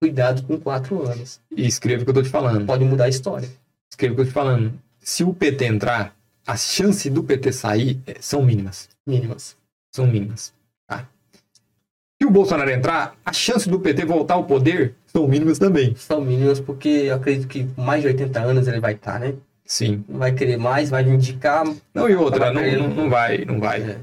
cuidado 0.00 0.44
com 0.44 0.56
quatro 0.60 1.02
anos. 1.02 1.40
E 1.50 1.66
escreva 1.66 2.02
o 2.02 2.04
que 2.04 2.10
eu 2.10 2.14
tô 2.14 2.22
te 2.22 2.28
falando. 2.28 2.64
Pode 2.64 2.84
mudar 2.84 3.06
a 3.06 3.08
história. 3.08 3.48
Escreva 3.90 4.12
o 4.12 4.16
que 4.16 4.20
eu 4.20 4.26
tô 4.26 4.30
te 4.30 4.34
falando. 4.34 4.72
Se 5.00 5.24
o 5.24 5.34
PT 5.34 5.64
entrar, 5.64 6.14
as 6.46 6.60
chances 6.60 7.12
do 7.12 7.24
PT 7.24 7.52
sair 7.52 8.00
eh, 8.06 8.14
são 8.20 8.44
mínimas. 8.44 8.88
Mínimas. 9.04 9.56
São 9.92 10.06
mínimas. 10.06 10.54
Tá? 10.86 11.08
Se 12.22 12.28
o 12.28 12.30
Bolsonaro 12.30 12.70
entrar, 12.70 13.16
as 13.24 13.36
chances 13.36 13.66
do 13.66 13.80
PT 13.80 14.04
voltar 14.04 14.34
ao 14.34 14.44
poder 14.44 14.94
são 15.06 15.26
mínimas 15.26 15.58
também. 15.58 15.96
São 15.96 16.20
mínimas 16.20 16.60
porque 16.60 16.88
eu 16.88 17.16
acredito 17.16 17.48
que 17.48 17.66
mais 17.76 18.02
de 18.02 18.06
80 18.06 18.40
anos 18.40 18.68
ele 18.68 18.78
vai 18.78 18.92
estar, 18.92 19.14
tá, 19.14 19.18
né? 19.18 19.34
Sim. 19.64 20.04
Não 20.08 20.20
vai 20.20 20.32
querer 20.32 20.56
mais, 20.56 20.90
vai 20.90 21.02
indicar. 21.02 21.64
Não, 21.92 22.08
e 22.08 22.14
outra, 22.14 22.52
não, 22.52 22.62
não, 22.62 22.88
não, 22.88 23.10
vai, 23.10 23.44
não 23.44 23.58
vai. 23.58 23.82
É. 23.82 23.98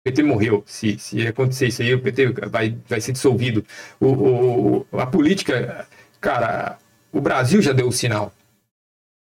O 0.00 0.04
PT 0.04 0.22
morreu. 0.22 0.62
Se, 0.66 0.98
se 0.98 1.26
acontecer 1.26 1.68
isso 1.68 1.82
aí, 1.82 1.94
o 1.94 2.00
PT 2.00 2.32
vai, 2.48 2.76
vai 2.88 3.00
ser 3.00 3.12
dissolvido. 3.12 3.64
O, 4.00 4.86
o, 4.92 4.98
a 4.98 5.06
política, 5.06 5.86
cara, 6.20 6.78
o 7.12 7.20
Brasil 7.20 7.60
já 7.60 7.72
deu 7.72 7.88
o 7.88 7.92
sinal 7.92 8.32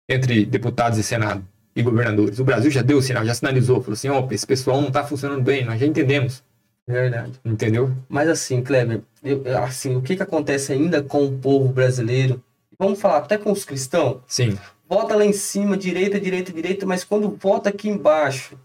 entre 0.08 0.44
deputados 0.44 0.98
e 0.98 1.02
Senado 1.02 1.46
e 1.76 1.82
governadores. 1.82 2.38
O 2.38 2.44
Brasil 2.44 2.70
já 2.70 2.82
deu 2.82 2.98
o 2.98 3.02
sinal, 3.02 3.24
já 3.24 3.34
sinalizou, 3.34 3.80
falou 3.80 3.94
assim, 3.94 4.08
oh, 4.08 4.26
esse 4.30 4.46
pessoal 4.46 4.80
não 4.80 4.88
está 4.88 5.04
funcionando 5.04 5.42
bem, 5.42 5.64
nós 5.64 5.80
já 5.80 5.86
entendemos. 5.86 6.42
Verdade. 6.86 7.32
Entendeu? 7.44 7.90
Mas 8.08 8.28
assim, 8.28 8.62
Kleber, 8.62 9.00
eu, 9.22 9.42
assim, 9.62 9.96
o 9.96 10.02
que, 10.02 10.16
que 10.16 10.22
acontece 10.22 10.72
ainda 10.72 11.02
com 11.02 11.24
o 11.24 11.38
povo 11.38 11.72
brasileiro? 11.72 12.42
Vamos 12.78 13.00
falar 13.00 13.18
até 13.18 13.38
com 13.38 13.50
os 13.50 13.64
cristãos? 13.64 14.20
Sim 14.26 14.58
vota 14.88 15.16
lá 15.16 15.24
em 15.24 15.32
cima, 15.32 15.76
direita, 15.76 16.20
direita, 16.20 16.52
direita, 16.52 16.86
mas 16.86 17.04
quando 17.04 17.36
vota 17.40 17.68
aqui 17.70 17.88
embaixo, 17.88 18.58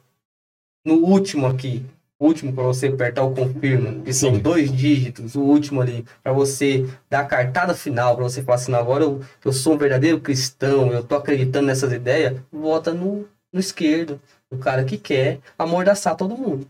no 0.86 0.95
último 0.95 1.45
aqui, 1.47 1.86
último 2.19 2.51
para 2.51 2.63
você 2.63 2.88
apertar 2.88 3.23
o 3.23 3.34
confirma, 3.34 4.03
que 4.03 4.11
são 4.13 4.36
Sim. 4.36 4.41
dois 4.41 4.71
dígitos, 4.71 5.36
o 5.36 5.41
último 5.41 5.82
ali, 5.82 6.05
para 6.21 6.34
você 6.34 6.86
dar 7.09 7.21
a 7.21 7.25
cartada 7.25 7.73
final, 7.73 8.15
para 8.15 8.23
você 8.23 8.43
falar 8.43 8.55
assim, 8.55 8.73
agora 8.73 9.03
eu, 9.03 9.21
eu 9.43 9.53
sou 9.53 9.73
um 9.73 9.77
verdadeiro 9.77 10.19
cristão, 10.19 10.91
eu 10.91 11.03
tô 11.03 11.15
acreditando 11.15 11.67
nessas 11.67 11.93
ideias, 11.93 12.39
vota 12.51 12.93
no, 12.93 13.27
no 13.53 13.59
esquerdo, 13.59 14.21
o 14.51 14.57
cara 14.57 14.84
que 14.84 14.97
quer 14.97 15.39
amordaçar 15.57 16.15
todo 16.15 16.38
mundo. 16.38 16.67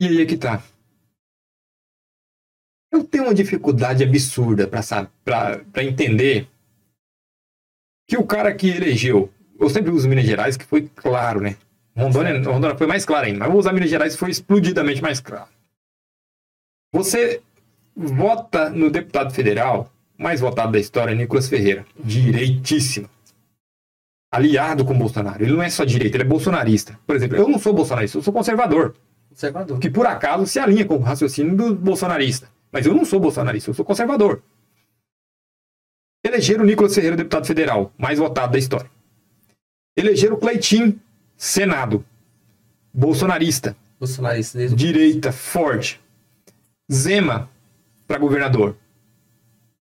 E 0.00 0.06
aí 0.06 0.22
é 0.22 0.26
que 0.26 0.36
tá. 0.36 0.62
Eu 2.92 3.04
tenho 3.04 3.24
uma 3.24 3.34
dificuldade 3.34 4.02
absurda 4.02 4.66
para 4.66 5.82
entender 5.82 6.48
que 8.08 8.16
o 8.16 8.24
cara 8.24 8.54
que 8.54 8.68
elegeu, 8.68 9.30
eu 9.58 9.68
sempre 9.68 9.90
uso 9.90 10.08
Minas 10.08 10.24
Gerais, 10.24 10.56
que 10.56 10.64
foi 10.64 10.88
claro, 10.88 11.40
né? 11.40 11.56
Rondônia, 11.98 12.42
Rondônia 12.42 12.76
foi 12.76 12.86
mais 12.86 13.04
claro 13.04 13.26
ainda, 13.26 13.40
mas 13.40 13.48
vou 13.48 13.58
usar 13.58 13.72
Minas 13.72 13.90
Gerais, 13.90 14.14
foi 14.14 14.30
explodidamente 14.30 15.02
mais 15.02 15.20
claro. 15.20 15.48
Você 16.92 17.42
vota 17.94 18.70
no 18.70 18.88
deputado 18.88 19.34
federal 19.34 19.92
mais 20.16 20.40
votado 20.40 20.72
da 20.72 20.78
história, 20.78 21.14
Nicolas 21.14 21.48
Ferreira. 21.48 21.84
Direitíssimo. 21.98 23.08
Aliado 24.32 24.84
com 24.84 24.92
o 24.92 24.98
Bolsonaro. 24.98 25.42
Ele 25.42 25.52
não 25.52 25.62
é 25.62 25.70
só 25.70 25.84
direita, 25.84 26.16
ele 26.16 26.24
é 26.24 26.26
bolsonarista. 26.26 26.98
Por 27.06 27.16
exemplo, 27.16 27.36
eu 27.36 27.48
não 27.48 27.58
sou 27.58 27.72
bolsonarista, 27.72 28.18
eu 28.18 28.22
sou 28.22 28.32
conservador. 28.32 28.94
Conservador. 29.28 29.78
Que 29.78 29.90
por 29.90 30.06
acaso 30.06 30.46
se 30.46 30.58
alinha 30.58 30.84
com 30.84 30.96
o 30.96 31.00
raciocínio 31.00 31.56
do 31.56 31.74
bolsonarista. 31.74 32.48
Mas 32.70 32.86
eu 32.86 32.94
não 32.94 33.04
sou 33.04 33.18
bolsonarista, 33.18 33.70
eu 33.70 33.74
sou 33.74 33.84
conservador. 33.84 34.42
Elegeram 36.24 36.62
o 36.62 36.66
Nicolas 36.66 36.94
Ferreira 36.94 37.16
deputado 37.16 37.46
federal, 37.46 37.92
mais 37.96 38.18
votado 38.18 38.52
da 38.52 38.58
história. 38.58 38.90
Elegeram 39.96 40.36
o 40.36 40.38
Cleitinho, 40.38 41.00
Senado. 41.38 42.04
Bolsonarista. 42.92 43.76
Bolsonarista 43.98 44.58
desde 44.58 44.76
Direita, 44.76 45.30
forte. 45.32 46.00
Zema, 46.92 47.48
para 48.06 48.18
governador. 48.18 48.76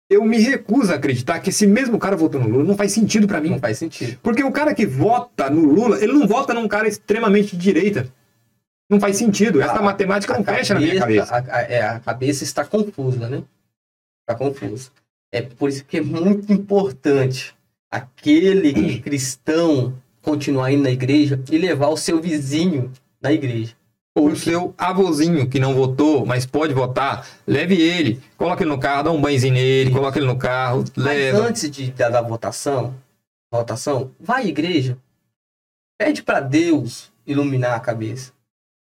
Eu 0.10 0.24
me 0.26 0.38
recuso 0.40 0.92
a 0.92 0.96
acreditar 0.96 1.40
que 1.40 1.50
esse 1.50 1.66
mesmo 1.66 1.98
cara 2.00 2.16
votou 2.16 2.40
no 2.42 2.48
Lula 2.48 2.64
não 2.64 2.76
faz 2.76 2.92
sentido 2.92 3.28
para 3.28 3.40
mim. 3.40 3.50
Não 3.52 3.60
faz 3.60 3.78
sentido. 3.78 4.20
Porque 4.22 4.44
o 4.44 4.52
cara 4.52 4.74
que 4.74 4.86
vota 4.86 5.50
no 5.50 5.62
Lula, 5.66 5.98
ele 6.04 6.14
não 6.14 6.28
vota 6.28 6.54
num 6.54 6.68
cara 6.68 6.88
extremamente 6.88 7.56
de 7.56 7.62
direita. 7.64 8.12
Não 8.90 9.00
faz 9.00 9.16
sentido. 9.18 9.62
Essa 9.62 9.74
A- 9.78 9.82
matemática 9.82 10.34
a 10.34 10.38
não 10.38 10.44
fecha 10.46 10.74
na 10.74 10.80
minha 10.80 11.00
cabeça. 11.00 11.36
A, 11.36 11.58
a- 11.58 11.62
é, 11.62 11.82
a 11.84 12.00
cabeça 12.00 12.44
está 12.44 12.66
confusa, 12.66 13.30
né? 13.30 13.44
Está 14.22 14.36
confusa. 14.36 14.90
É 15.32 15.42
por 15.42 15.70
isso 15.70 15.84
que 15.86 15.98
é 15.98 16.02
muito 16.02 16.52
importante 16.54 17.56
aquele 17.90 19.00
cristão 19.00 19.98
continuar 20.24 20.72
indo 20.72 20.82
na 20.84 20.90
igreja 20.90 21.40
e 21.52 21.58
levar 21.60 21.90
o 21.90 21.98
seu 21.98 22.20
vizinho 22.20 22.92
na 23.22 23.32
igreja. 23.32 23.76
Ou 24.16 24.30
o 24.30 24.36
seu 24.36 24.74
avôzinho 24.78 25.48
que 25.50 25.60
não 25.60 25.74
votou, 25.76 26.26
mas 26.26 26.46
pode 26.46 26.74
votar, 26.74 27.28
leve 27.48 27.80
ele, 27.82 28.22
coloque 28.38 28.64
ele 28.64 28.70
no 28.70 28.80
carro, 28.80 29.04
dá 29.04 29.12
um 29.12 29.20
banhozinho 29.22 29.54
nele, 29.54 29.92
coloque 29.92 30.20
ele 30.20 30.26
no 30.28 30.38
carro, 30.38 30.84
Mas 30.96 31.06
leva. 31.06 31.38
antes 31.40 31.70
de, 31.70 31.92
da, 31.92 32.10
da 32.10 32.22
votação, 32.22 32.94
votação, 33.52 34.12
vai 34.20 34.44
à 34.44 34.46
igreja, 34.48 34.98
pede 36.00 36.22
para 36.24 36.40
Deus 36.40 37.12
iluminar 37.26 37.76
a 37.76 37.80
cabeça. 37.80 38.32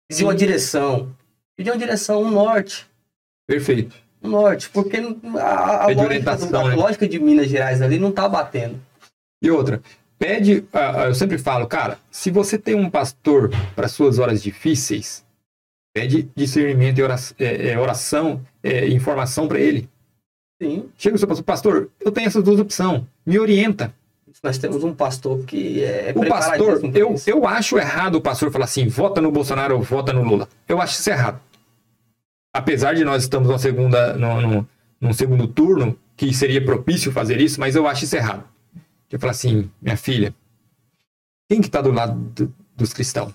Pedir 0.09 0.23
uma 0.23 0.35
direção. 0.35 1.11
Pedir 1.57 1.71
uma 1.71 1.77
direção, 1.77 2.21
um 2.21 2.29
norte. 2.31 2.87
Perfeito. 3.47 3.95
Um 4.21 4.29
norte. 4.29 4.69
Porque 4.69 4.97
a, 4.97 5.85
a, 5.85 5.87
lógica, 5.87 6.35
do- 6.37 6.57
a 6.57 6.69
né? 6.69 6.75
lógica 6.75 7.07
de 7.07 7.19
Minas 7.19 7.47
Gerais 7.49 7.81
ali 7.81 7.97
não 7.97 8.11
tá 8.11 8.29
batendo. 8.29 8.79
E 9.41 9.49
outra, 9.49 9.81
pede, 10.17 10.65
ah, 10.73 11.03
ah, 11.03 11.05
eu 11.05 11.15
sempre 11.15 11.37
falo, 11.37 11.67
cara, 11.67 11.99
se 12.09 12.31
você 12.31 12.57
tem 12.57 12.75
um 12.75 12.89
pastor 12.89 13.51
para 13.75 13.87
suas 13.87 14.19
horas 14.19 14.41
difíceis, 14.41 15.25
pede 15.93 16.29
discernimento 16.35 16.99
e 16.99 17.03
oração, 17.03 17.35
é, 17.39 17.69
é, 17.69 17.79
oração 17.79 18.41
é, 18.63 18.87
informação 18.87 19.47
para 19.47 19.59
ele. 19.59 19.89
Sim. 20.61 20.89
Chega 20.97 21.15
o 21.15 21.19
seu 21.19 21.27
pastor, 21.27 21.43
pastor, 21.43 21.89
eu 21.99 22.11
tenho 22.11 22.27
essas 22.27 22.43
duas 22.43 22.59
opções, 22.59 23.03
me 23.25 23.39
orienta. 23.39 23.93
Nós 24.43 24.57
temos 24.57 24.83
um 24.83 24.93
pastor 24.93 25.43
que 25.45 25.83
é 25.83 26.13
O 26.15 26.27
pastor, 26.27 26.79
eu, 26.93 27.13
isso. 27.13 27.29
eu 27.29 27.47
acho 27.47 27.77
errado 27.77 28.15
o 28.15 28.21
pastor 28.21 28.51
falar 28.51 28.65
assim, 28.65 28.87
vota 28.87 29.19
no 29.19 29.31
Bolsonaro 29.31 29.75
ou 29.75 29.81
vota 29.81 30.13
no 30.13 30.23
Lula. 30.23 30.47
Eu 30.67 30.79
acho 30.79 30.99
isso 30.99 31.09
errado. 31.09 31.39
Apesar 32.53 32.93
de 32.93 33.03
nós 33.03 33.23
estamos 33.23 33.47
numa 33.47 33.57
segunda, 33.57 34.13
no, 34.13 34.41
no, 34.41 34.69
num 35.01 35.13
segundo 35.13 35.47
turno, 35.47 35.97
que 36.15 36.33
seria 36.33 36.63
propício 36.63 37.11
fazer 37.11 37.41
isso, 37.41 37.59
mas 37.59 37.75
eu 37.75 37.87
acho 37.87 38.03
isso 38.03 38.15
errado. 38.15 38.43
Eu 39.09 39.19
falar 39.19 39.31
assim, 39.31 39.71
minha 39.81 39.97
filha, 39.97 40.35
quem 41.49 41.61
que 41.61 41.67
está 41.67 41.81
do 41.81 41.91
lado 41.91 42.19
do- 42.31 42.53
dos 42.75 42.93
cristãos? 42.93 43.33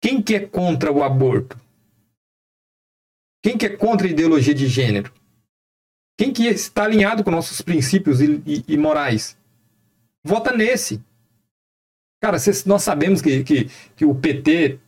Quem 0.00 0.22
que 0.22 0.34
é 0.34 0.46
contra 0.46 0.92
o 0.92 1.02
aborto? 1.02 1.58
Quem 3.42 3.56
que 3.58 3.66
é 3.66 3.76
contra 3.76 4.06
a 4.06 4.10
ideologia 4.10 4.54
de 4.54 4.66
gênero? 4.68 5.12
Quem 6.18 6.32
que 6.32 6.46
está 6.46 6.84
alinhado 6.84 7.22
com 7.24 7.30
nossos 7.30 7.60
princípios 7.60 8.20
e, 8.20 8.42
e- 8.46 8.64
e 8.68 8.76
morais? 8.76 9.36
Vota 10.24 10.52
nesse. 10.56 11.02
Cara, 12.22 12.38
cês- 12.38 12.64
nós 12.64 12.82
sabemos 12.82 13.20
que, 13.20 13.44
que, 13.44 13.64
que 13.96 14.04
o 14.04 14.14
PT 14.14 14.78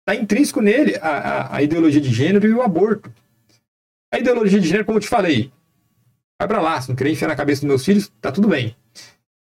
está 0.00 0.14
intrínseco 0.20 0.60
nele 0.60 0.96
a, 0.96 1.08
a, 1.08 1.56
a 1.56 1.62
ideologia 1.62 2.00
de 2.00 2.12
gênero 2.12 2.46
e 2.46 2.52
o 2.52 2.62
aborto. 2.62 3.12
A 4.12 4.18
ideologia 4.18 4.58
de 4.58 4.66
gênero, 4.66 4.84
como 4.84 4.98
eu 4.98 5.02
te 5.02 5.08
falei, 5.08 5.52
vai 6.40 6.48
pra 6.48 6.60
lá, 6.60 6.80
se 6.80 6.88
não 6.88 6.96
querer 6.96 7.10
enfiar 7.12 7.28
na 7.28 7.36
cabeça 7.36 7.60
dos 7.60 7.68
meus 7.68 7.84
filhos, 7.84 8.10
tá 8.20 8.32
tudo 8.32 8.48
bem. 8.48 8.74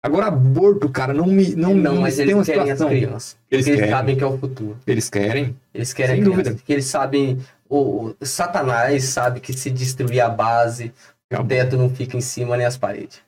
Agora, 0.01 0.27
aborto, 0.27 0.87
cara, 0.89 1.13
não 1.13 1.25
me. 1.25 1.55
Não, 1.55 1.73
Não, 1.75 1.95
não 1.95 2.01
mas 2.03 2.15
tem 2.15 2.23
eles 2.23 2.35
uma 2.35 2.45
querem 2.45 2.61
situação. 2.61 2.87
as 2.87 2.93
crianças. 2.93 3.37
Eles 3.51 3.67
eles 3.67 3.79
querem. 3.79 3.93
sabem 3.93 4.15
que 4.17 4.23
é 4.23 4.27
o 4.27 4.37
futuro. 4.37 4.77
Eles 4.87 5.09
querem. 5.09 5.57
Eles 5.73 5.91
querem 5.93 6.15
Sem 6.15 6.23
dúvida. 6.23 6.53
Porque 6.55 6.71
eles 6.71 6.85
sabem. 6.85 7.39
O, 7.67 8.15
o 8.19 8.25
Satanás 8.25 9.03
sabe 9.05 9.39
que 9.41 9.51
se 9.51 9.69
destruir 9.69 10.21
a 10.21 10.29
base, 10.29 10.93
o 11.31 11.43
teto 11.43 11.75
não 11.77 11.89
fica 11.89 12.15
em 12.15 12.21
cima 12.21 12.55
nem 12.55 12.65
as 12.65 12.77
paredes. 12.77 13.21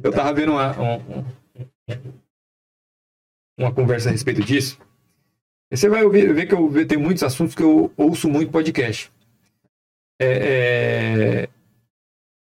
Eu 0.00 0.12
tava 0.12 0.32
vendo 0.32 0.52
uma, 0.52 0.78
um- 0.80 0.94
um- 1.18 1.24
uma 3.58 3.72
conversa 3.72 4.08
a 4.08 4.12
respeito 4.12 4.42
disso. 4.42 4.78
E 5.72 5.76
você 5.76 5.88
vai 5.88 6.04
ouvir, 6.04 6.32
ver 6.32 6.46
que 6.46 6.54
eu 6.54 6.86
tem 6.86 6.96
muitos 6.98 7.22
assuntos 7.22 7.54
que 7.54 7.62
eu 7.62 7.90
ouço 7.96 8.28
muito 8.28 8.52
podcast. 8.52 9.10
É, 10.20 10.26
é, 11.44 11.48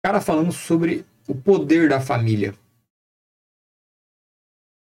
cara 0.06 0.22
falando 0.22 0.52
sobre 0.52 1.04
o 1.28 1.34
poder 1.34 1.90
da 1.90 2.00
família. 2.00 2.54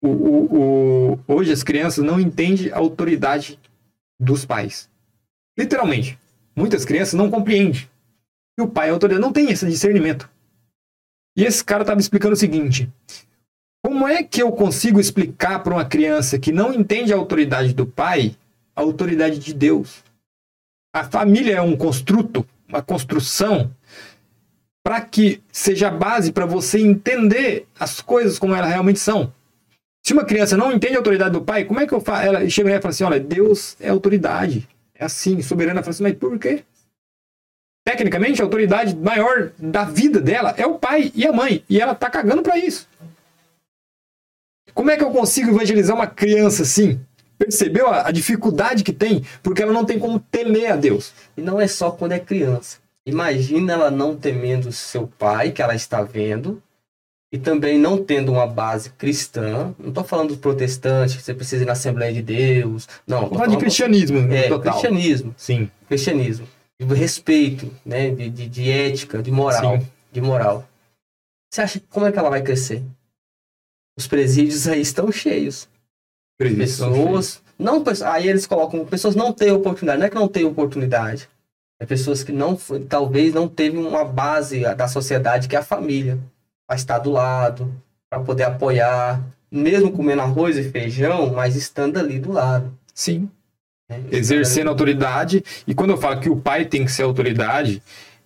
O, 0.02 0.08
o- 0.08 1.12
o- 1.12 1.18
hoje 1.28 1.52
as 1.52 1.62
crianças 1.62 2.02
não 2.02 2.18
entendem 2.18 2.72
a 2.72 2.78
autoridade 2.78 3.60
dos 4.18 4.46
pais. 4.46 4.88
Literalmente. 5.58 6.18
Muitas 6.56 6.86
crianças 6.86 7.12
não 7.12 7.30
compreendem 7.30 7.86
o 8.58 8.66
pai 8.68 8.88
é 8.88 8.92
autoridade. 8.92 9.22
Não 9.22 9.32
tem 9.32 9.50
esse 9.50 9.66
discernimento. 9.66 10.28
E 11.36 11.44
esse 11.44 11.64
cara 11.64 11.82
estava 11.82 11.98
explicando 12.00 12.34
o 12.34 12.36
seguinte: 12.38 12.90
como 13.82 14.06
é 14.08 14.22
que 14.22 14.42
eu 14.42 14.52
consigo 14.52 15.00
explicar 15.00 15.62
para 15.62 15.72
uma 15.74 15.84
criança 15.84 16.38
que 16.38 16.52
não 16.52 16.72
entende 16.72 17.10
a 17.12 17.16
autoridade 17.16 17.72
do 17.74 17.86
pai 17.86 18.36
a 18.76 18.80
autoridade 18.82 19.38
de 19.38 19.52
Deus? 19.54 20.02
A 20.94 21.04
família 21.04 21.54
é 21.56 21.62
um 21.62 21.74
construto, 21.76 22.46
uma 22.68 22.82
construção 22.82 23.74
para 24.82 25.00
que 25.00 25.42
seja 25.52 25.90
base 25.90 26.32
para 26.32 26.46
você 26.46 26.80
entender 26.80 27.66
as 27.78 28.00
coisas 28.00 28.38
como 28.38 28.54
elas 28.54 28.70
realmente 28.70 28.98
são. 28.98 29.32
Se 30.02 30.12
uma 30.12 30.24
criança 30.24 30.56
não 30.56 30.72
entende 30.72 30.94
a 30.94 30.98
autoridade 30.98 31.32
do 31.32 31.42
pai, 31.42 31.64
como 31.64 31.80
é 31.80 31.86
que 31.86 31.92
eu 31.92 32.00
faço? 32.00 32.26
Ela 32.26 32.48
chega 32.48 32.70
e 32.70 32.80
fala 32.80 32.90
assim: 32.90 33.04
olha, 33.04 33.20
Deus 33.20 33.76
é 33.80 33.90
autoridade. 33.90 34.68
É 34.94 35.04
assim, 35.04 35.42
soberana. 35.42 35.82
Fala 35.82 35.90
assim, 35.90 36.02
mas 36.02 36.14
por 36.14 36.38
quê? 36.38 36.64
Tecnicamente, 37.84 38.40
a 38.40 38.44
autoridade 38.44 38.94
maior 38.96 39.52
da 39.58 39.84
vida 39.84 40.20
dela 40.20 40.54
é 40.56 40.66
o 40.66 40.78
pai 40.78 41.12
e 41.14 41.26
a 41.26 41.32
mãe. 41.32 41.64
E 41.68 41.80
ela 41.80 41.94
tá 41.94 42.08
cagando 42.10 42.42
para 42.42 42.58
isso. 42.58 42.88
Como 44.74 44.90
é 44.90 44.96
que 44.96 45.04
eu 45.04 45.10
consigo 45.10 45.50
evangelizar 45.50 45.96
uma 45.96 46.06
criança 46.06 46.62
assim? 46.62 47.00
Percebeu 47.38 47.88
a, 47.88 48.08
a 48.08 48.10
dificuldade 48.10 48.84
que 48.84 48.92
tem? 48.92 49.24
Porque 49.42 49.62
ela 49.62 49.72
não 49.72 49.84
tem 49.84 49.98
como 49.98 50.20
temer 50.20 50.72
a 50.72 50.76
Deus. 50.76 51.12
E 51.36 51.40
não 51.40 51.60
é 51.60 51.66
só 51.66 51.90
quando 51.90 52.12
é 52.12 52.18
criança. 52.18 52.78
Imagina 53.10 53.72
ela 53.72 53.90
não 53.90 54.16
temendo 54.16 54.70
seu 54.72 55.06
pai, 55.06 55.50
que 55.52 55.60
ela 55.62 55.74
está 55.74 56.02
vendo, 56.02 56.62
e 57.32 57.38
também 57.38 57.78
não 57.78 58.02
tendo 58.02 58.32
uma 58.32 58.46
base 58.46 58.90
cristã. 58.90 59.74
Não 59.78 59.88
estou 59.90 60.04
falando 60.04 60.28
dos 60.28 60.38
protestantes, 60.38 61.16
que 61.16 61.22
você 61.22 61.34
precisa 61.34 61.62
ir 61.62 61.66
na 61.66 61.72
Assembleia 61.72 62.12
de 62.12 62.22
Deus. 62.22 62.88
Não, 63.06 63.28
tô 63.28 63.34
falar 63.34 63.46
de 63.48 63.56
cristianismo 63.56 64.18
é, 64.32 64.48
total. 64.48 64.72
cristianismo. 64.72 65.34
Sim. 65.36 65.70
Cristianismo. 65.88 66.46
De 66.80 66.94
respeito, 66.94 67.70
né? 67.84 68.10
De, 68.10 68.30
de, 68.30 68.48
de 68.48 68.70
ética, 68.70 69.22
de 69.22 69.30
moral. 69.30 69.78
Sim. 69.78 69.86
De 70.10 70.20
moral. 70.20 70.66
Você 71.52 71.60
acha 71.62 71.80
como 71.90 72.06
é 72.06 72.12
que 72.12 72.18
ela 72.18 72.30
vai 72.30 72.42
crescer? 72.42 72.82
Os 73.98 74.06
presídios 74.06 74.66
aí 74.66 74.80
estão 74.80 75.10
cheios. 75.12 75.68
Pessoas. 76.38 77.42
Não, 77.58 77.84
pes- 77.84 78.00
aí 78.00 78.26
eles 78.28 78.46
colocam, 78.46 78.84
pessoas 78.86 79.14
não 79.14 79.32
têm 79.32 79.50
oportunidade. 79.52 79.98
Não 79.98 80.06
é 80.06 80.08
que 80.08 80.14
não 80.14 80.26
têm 80.28 80.44
oportunidade. 80.44 81.28
É 81.80 81.86
pessoas 81.86 82.22
que 82.22 82.30
não, 82.30 82.56
talvez 82.88 83.32
não 83.32 83.48
teve 83.48 83.78
uma 83.78 84.04
base 84.04 84.60
da 84.74 84.86
sociedade 84.86 85.48
que 85.48 85.56
é 85.56 85.58
a 85.58 85.62
família. 85.62 86.18
Para 86.66 86.76
estar 86.76 86.98
do 86.98 87.10
lado, 87.10 87.72
para 88.08 88.20
poder 88.20 88.44
apoiar, 88.44 89.20
mesmo 89.50 89.90
comendo 89.90 90.20
arroz 90.20 90.58
e 90.58 90.70
feijão, 90.70 91.32
mas 91.32 91.56
estando 91.56 91.98
ali 91.98 92.18
do 92.18 92.32
lado. 92.32 92.70
Sim. 92.94 93.30
né? 93.88 94.02
Exercendo 94.12 94.68
autoridade. 94.68 95.42
E 95.66 95.74
quando 95.74 95.90
eu 95.90 95.96
falo 95.96 96.20
que 96.20 96.28
o 96.28 96.36
pai 96.36 96.66
tem 96.66 96.84
que 96.84 96.92
ser 96.92 97.02
autoridade, 97.02 97.82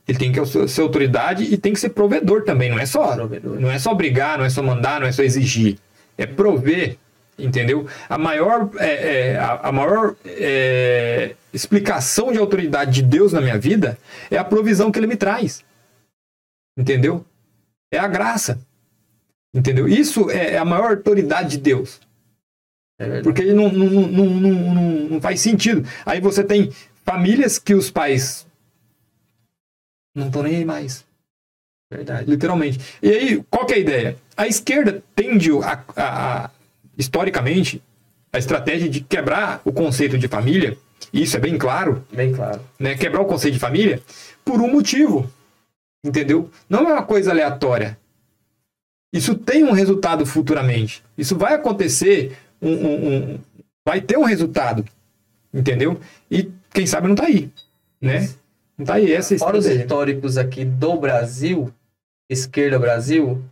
ele 0.07 0.19
tem 0.19 0.33
que 0.33 0.69
ser 0.69 0.81
autoridade 0.81 1.45
e 1.45 1.57
tem 1.57 1.73
que 1.73 1.81
ser 1.81 1.91
provedor 1.91 2.43
também. 2.43 2.71
Não 2.71 2.79
é 2.79 2.87
só 2.87 3.15
Provedor. 3.15 3.59
Não 3.61 3.71
é 3.71 3.79
só 3.79 3.95
brigar, 3.95 4.37
não 4.37 4.45
é 4.45 4.51
só 4.51 4.63
mandar, 4.63 5.01
não 5.01 5.07
é 5.07 5.13
só 5.13 5.23
exigir. 5.23 5.79
É 6.19 6.27
prover, 6.27 6.99
entendeu? 7.39 7.87
A 8.09 8.17
maior, 8.19 8.71
é, 8.79 9.31
é, 9.33 9.39
a, 9.39 9.69
a 9.69 9.73
maior 9.73 10.17
é, 10.25 11.35
explicação 11.53 12.33
de 12.33 12.39
autoridade 12.39 12.93
de 12.93 13.03
Deus 13.03 13.33
na 13.33 13.41
minha 13.41 13.59
vida 13.59 13.99
é 14.31 14.37
a 14.39 14.45
provisão 14.45 14.91
que 14.93 14.99
Ele 14.99 15.07
me 15.07 15.17
traz. 15.17 15.65
Entendeu? 16.77 17.25
É 17.93 17.99
a 17.99 18.09
graça. 18.09 18.59
Entendeu? 19.55 19.87
Isso 19.87 20.31
é 20.31 20.59
a 20.59 20.65
maior 20.65 20.91
autoridade 20.91 21.51
de 21.51 21.59
Deus. 21.59 22.01
É. 22.99 23.23
Porque 23.23 23.53
não, 23.53 23.73
não, 23.73 23.87
não, 23.87 24.09
não, 24.09 24.51
não, 24.51 24.85
não- 25.11 25.21
faz 25.21 25.41
sentido. 25.41 25.87
Aí 26.05 26.21
você 26.21 26.43
tem 26.45 26.73
famílias 27.05 27.59
que 27.59 27.75
os 27.75 27.91
pais 27.91 28.47
Não 30.15 30.31
tô 30.31 30.43
nem 30.43 30.57
aí 30.57 30.65
mais. 30.65 31.05
Verdade. 31.93 32.29
Literalmente. 32.31 32.79
E 33.03 33.09
aí, 33.11 33.45
qual 33.51 33.67
que 33.67 33.73
é 33.75 33.77
a 33.77 33.81
ideia? 33.81 34.17
A 34.37 34.47
esquerda 34.49 35.03
tende, 35.15 35.51
a- 35.63 35.85
a- 35.97 36.51
historicamente, 36.99 37.83
a 38.33 38.39
estratégia 38.39 38.89
de 38.89 39.01
quebrar 39.01 39.61
o 39.65 39.73
conceito 39.73 40.19
de 40.19 40.29
família, 40.29 40.77
isso 41.13 41.37
é 41.37 41.41
bem 41.41 41.57
claro, 41.59 42.05
Bem 42.13 42.33
claro. 42.33 42.61
né? 42.79 42.95
Quebrar 42.97 43.21
o 43.23 43.27
conceito 43.27 43.55
de 43.55 43.61
família 43.61 44.03
por 44.45 44.61
um 44.61 44.69
motivo. 44.71 45.31
Entendeu? 46.05 46.51
Não 46.69 46.81
é 46.81 46.93
uma 46.95 47.03
coisa 47.03 47.31
aleatória. 47.31 47.99
Isso 49.13 49.35
tem 49.35 49.65
um 49.65 49.71
resultado 49.73 50.27
futuramente. 50.27 51.03
Isso 51.17 51.37
vai 51.37 51.55
acontecer, 51.55 52.37
um, 52.61 52.71
um- 52.73 53.09
um- 53.35 53.39
vai 53.87 54.01
ter 54.01 54.19
um 54.19 54.25
resultado. 54.25 54.85
Entendeu? 55.53 55.99
E 56.31 56.51
quem 56.73 56.85
sabe 56.87 57.07
não 57.09 57.15
tá 57.15 57.27
aí. 57.27 57.51
Né? 58.01 58.29
Não 58.77 58.85
tá 58.85 58.95
aí. 58.95 59.13
Essa 59.13 59.35
é 59.37 59.39
Fora 59.39 59.57
os 59.57 59.67
históricos 59.67 60.37
aqui 60.37 60.65
do 60.65 60.97
Brasil, 60.97 61.73
esquerda 62.29 62.79
Brasil, 62.79 63.43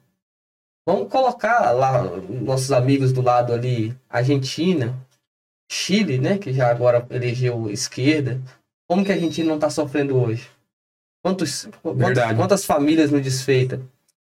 vamos 0.86 1.08
colocar 1.10 1.70
lá 1.72 2.02
nossos 2.28 2.72
amigos 2.72 3.12
do 3.12 3.22
lado 3.22 3.52
ali, 3.52 3.94
Argentina, 4.08 4.94
Chile, 5.70 6.18
né, 6.18 6.38
que 6.38 6.52
já 6.52 6.70
agora 6.70 7.06
elegeu 7.10 7.70
esquerda. 7.70 8.40
Como 8.88 9.04
que 9.04 9.12
a 9.12 9.14
Argentina 9.14 9.48
não 9.48 9.54
está 9.56 9.70
sofrendo 9.70 10.16
hoje? 10.16 10.50
Quantos, 11.24 11.68
quantas, 11.82 12.36
quantas 12.36 12.64
famílias 12.64 13.10
não 13.10 13.20
desfeitas? 13.20 13.80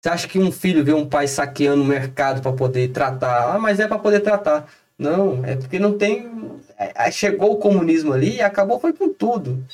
Você 0.03 0.09
acha 0.09 0.29
que 0.29 0.39
um 0.39 0.51
filho 0.51 0.85
vê 0.85 0.93
um 0.93 1.07
pai 1.07 1.29
saqueando 1.29 1.83
o 1.83 1.87
mercado 1.87 2.41
para 2.41 2.53
poder 2.53 2.89
tratar? 2.91 3.55
Ah, 3.55 3.59
mas 3.59 3.79
é 3.79 3.87
para 3.87 3.99
poder 3.99 4.21
tratar. 4.21 4.67
Não, 4.99 5.45
é 5.45 5.57
porque 5.57 5.79
não 5.79 5.97
tem. 5.97 6.29
é- 6.79 7.07
é- 7.07 7.11
Chegou 7.11 7.53
o 7.53 7.57
comunismo 7.59 8.13
ali 8.13 8.37
e 8.37 8.41
acabou 8.43 8.81
foi 8.81 8.93
com 8.93 9.09
tudo. 9.13 9.53
Acabou 9.53 9.67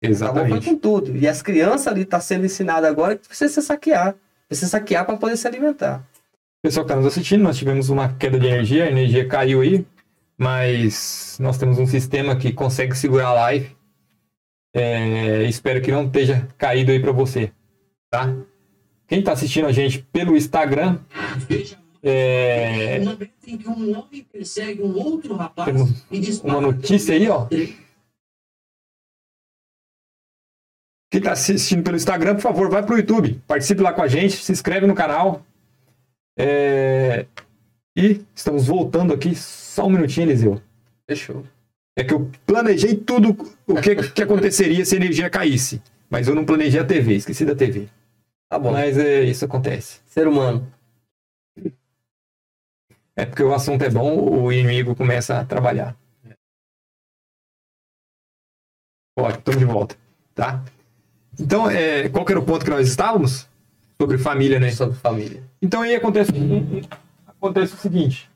foi 0.00 0.10
Exatamente. 0.10 0.68
com 0.68 0.76
tudo. 0.76 1.16
E 1.16 1.26
as 1.26 1.42
crianças 1.42 1.86
ali 1.88 2.04
tá 2.04 2.20
sendo 2.20 2.44
ensinada 2.46 2.88
agora 2.88 3.16
que 3.16 3.26
precisa 3.26 3.52
se 3.54 3.62
saquear. 3.66 4.14
Precisa 4.48 4.70
saquear 4.70 5.04
para 5.06 5.16
poder 5.16 5.36
se 5.36 5.46
alimentar. 5.46 6.02
Pessoal 6.60 6.84
que 6.84 6.92
está 6.92 7.00
nos 7.00 7.06
assistindo, 7.06 7.42
nós 7.42 7.56
tivemos 7.56 7.88
uma 7.88 8.12
queda 8.14 8.38
de 8.38 8.46
energia, 8.46 8.84
a 8.84 8.90
energia 8.90 9.28
caiu 9.28 9.60
aí, 9.60 9.86
mas 10.36 11.38
nós 11.40 11.56
temos 11.56 11.78
um 11.78 11.86
sistema 11.86 12.34
que 12.34 12.52
consegue 12.52 12.96
segurar 12.96 13.28
a 13.28 13.32
live. 13.34 13.76
É, 14.74 15.44
espero 15.44 15.80
que 15.80 15.92
não 15.92 16.06
esteja 16.06 16.48
caído 16.58 16.90
aí 16.90 16.98
para 16.98 17.12
você, 17.12 17.52
tá? 18.10 18.34
Quem 19.06 19.20
está 19.20 19.32
assistindo 19.32 19.66
a 19.66 19.72
gente 19.72 20.02
pelo 20.12 20.36
Instagram, 20.36 20.98
é, 22.02 22.98
temos 25.64 26.40
uma 26.42 26.60
notícia 26.60 27.14
aí, 27.14 27.28
ó. 27.28 27.46
Quem 31.08 31.20
está 31.20 31.32
assistindo 31.32 31.84
pelo 31.84 31.96
Instagram, 31.96 32.34
por 32.34 32.42
favor, 32.42 32.68
vai 32.68 32.84
para 32.84 32.94
o 32.96 32.98
YouTube, 32.98 33.40
participe 33.46 33.80
lá 33.80 33.92
com 33.92 34.02
a 34.02 34.08
gente, 34.08 34.36
se 34.36 34.50
inscreve 34.50 34.86
no 34.86 34.94
canal. 34.94 35.44
É, 36.38 37.26
E 37.96 38.24
estamos 38.32 38.68
voltando 38.68 39.12
aqui, 39.12 39.34
só 39.34 39.86
um 39.86 39.90
minutinho, 39.90 40.28
Eliseu. 40.28 40.62
Fechou. 41.08 41.44
É 41.96 42.04
que 42.04 42.14
eu 42.14 42.30
planejei 42.46 42.94
tudo 42.94 43.30
o 43.66 43.74
que, 43.74 43.96
que 44.12 44.22
aconteceria 44.22 44.84
se 44.84 44.94
a 44.94 44.98
energia 44.98 45.28
caísse. 45.28 45.82
Mas 46.08 46.28
eu 46.28 46.34
não 46.34 46.44
planejei 46.44 46.80
a 46.80 46.84
TV, 46.84 47.16
esqueci 47.16 47.44
da 47.44 47.56
TV. 47.56 47.88
Tá 48.48 48.56
bom. 48.56 48.70
Mas 48.70 48.96
é, 48.96 49.24
isso 49.24 49.44
acontece. 49.44 50.00
Ser 50.06 50.28
humano. 50.28 50.72
É 53.16 53.26
porque 53.26 53.42
o 53.42 53.52
assunto 53.52 53.82
é 53.82 53.90
bom, 53.90 54.44
o 54.44 54.52
inimigo 54.52 54.94
começa 54.94 55.40
a 55.40 55.44
trabalhar. 55.44 55.96
Ótimo, 59.18 59.38
estamos 59.40 59.58
de 59.58 59.64
volta. 59.64 59.96
Tá? 60.36 60.64
Então, 61.38 61.68
é, 61.68 62.08
qual 62.08 62.24
que 62.24 62.30
era 62.30 62.40
o 62.40 62.44
ponto 62.44 62.64
que 62.64 62.70
nós 62.70 62.86
estávamos? 62.86 63.48
Sobre 64.00 64.18
família, 64.18 64.60
né? 64.60 64.70
Sobre 64.70 64.96
família. 64.96 65.42
Então 65.60 65.82
aí 65.82 65.94
acontece, 65.94 66.30
acontece 67.26 67.74
o 67.74 67.78
seguinte. 67.78 68.30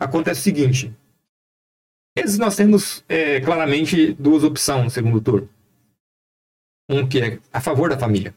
Acontece 0.00 0.40
o 0.40 0.42
seguinte. 0.42 0.96
Esses 2.16 2.38
nós 2.38 2.56
temos 2.56 3.04
é, 3.08 3.40
claramente 3.42 4.14
duas 4.14 4.42
opções 4.42 4.84
no 4.84 4.90
segundo 4.90 5.20
turno. 5.20 5.48
Um 6.88 7.06
que 7.06 7.20
é 7.20 7.40
a 7.52 7.60
favor 7.60 7.90
da 7.90 7.98
família. 7.98 8.34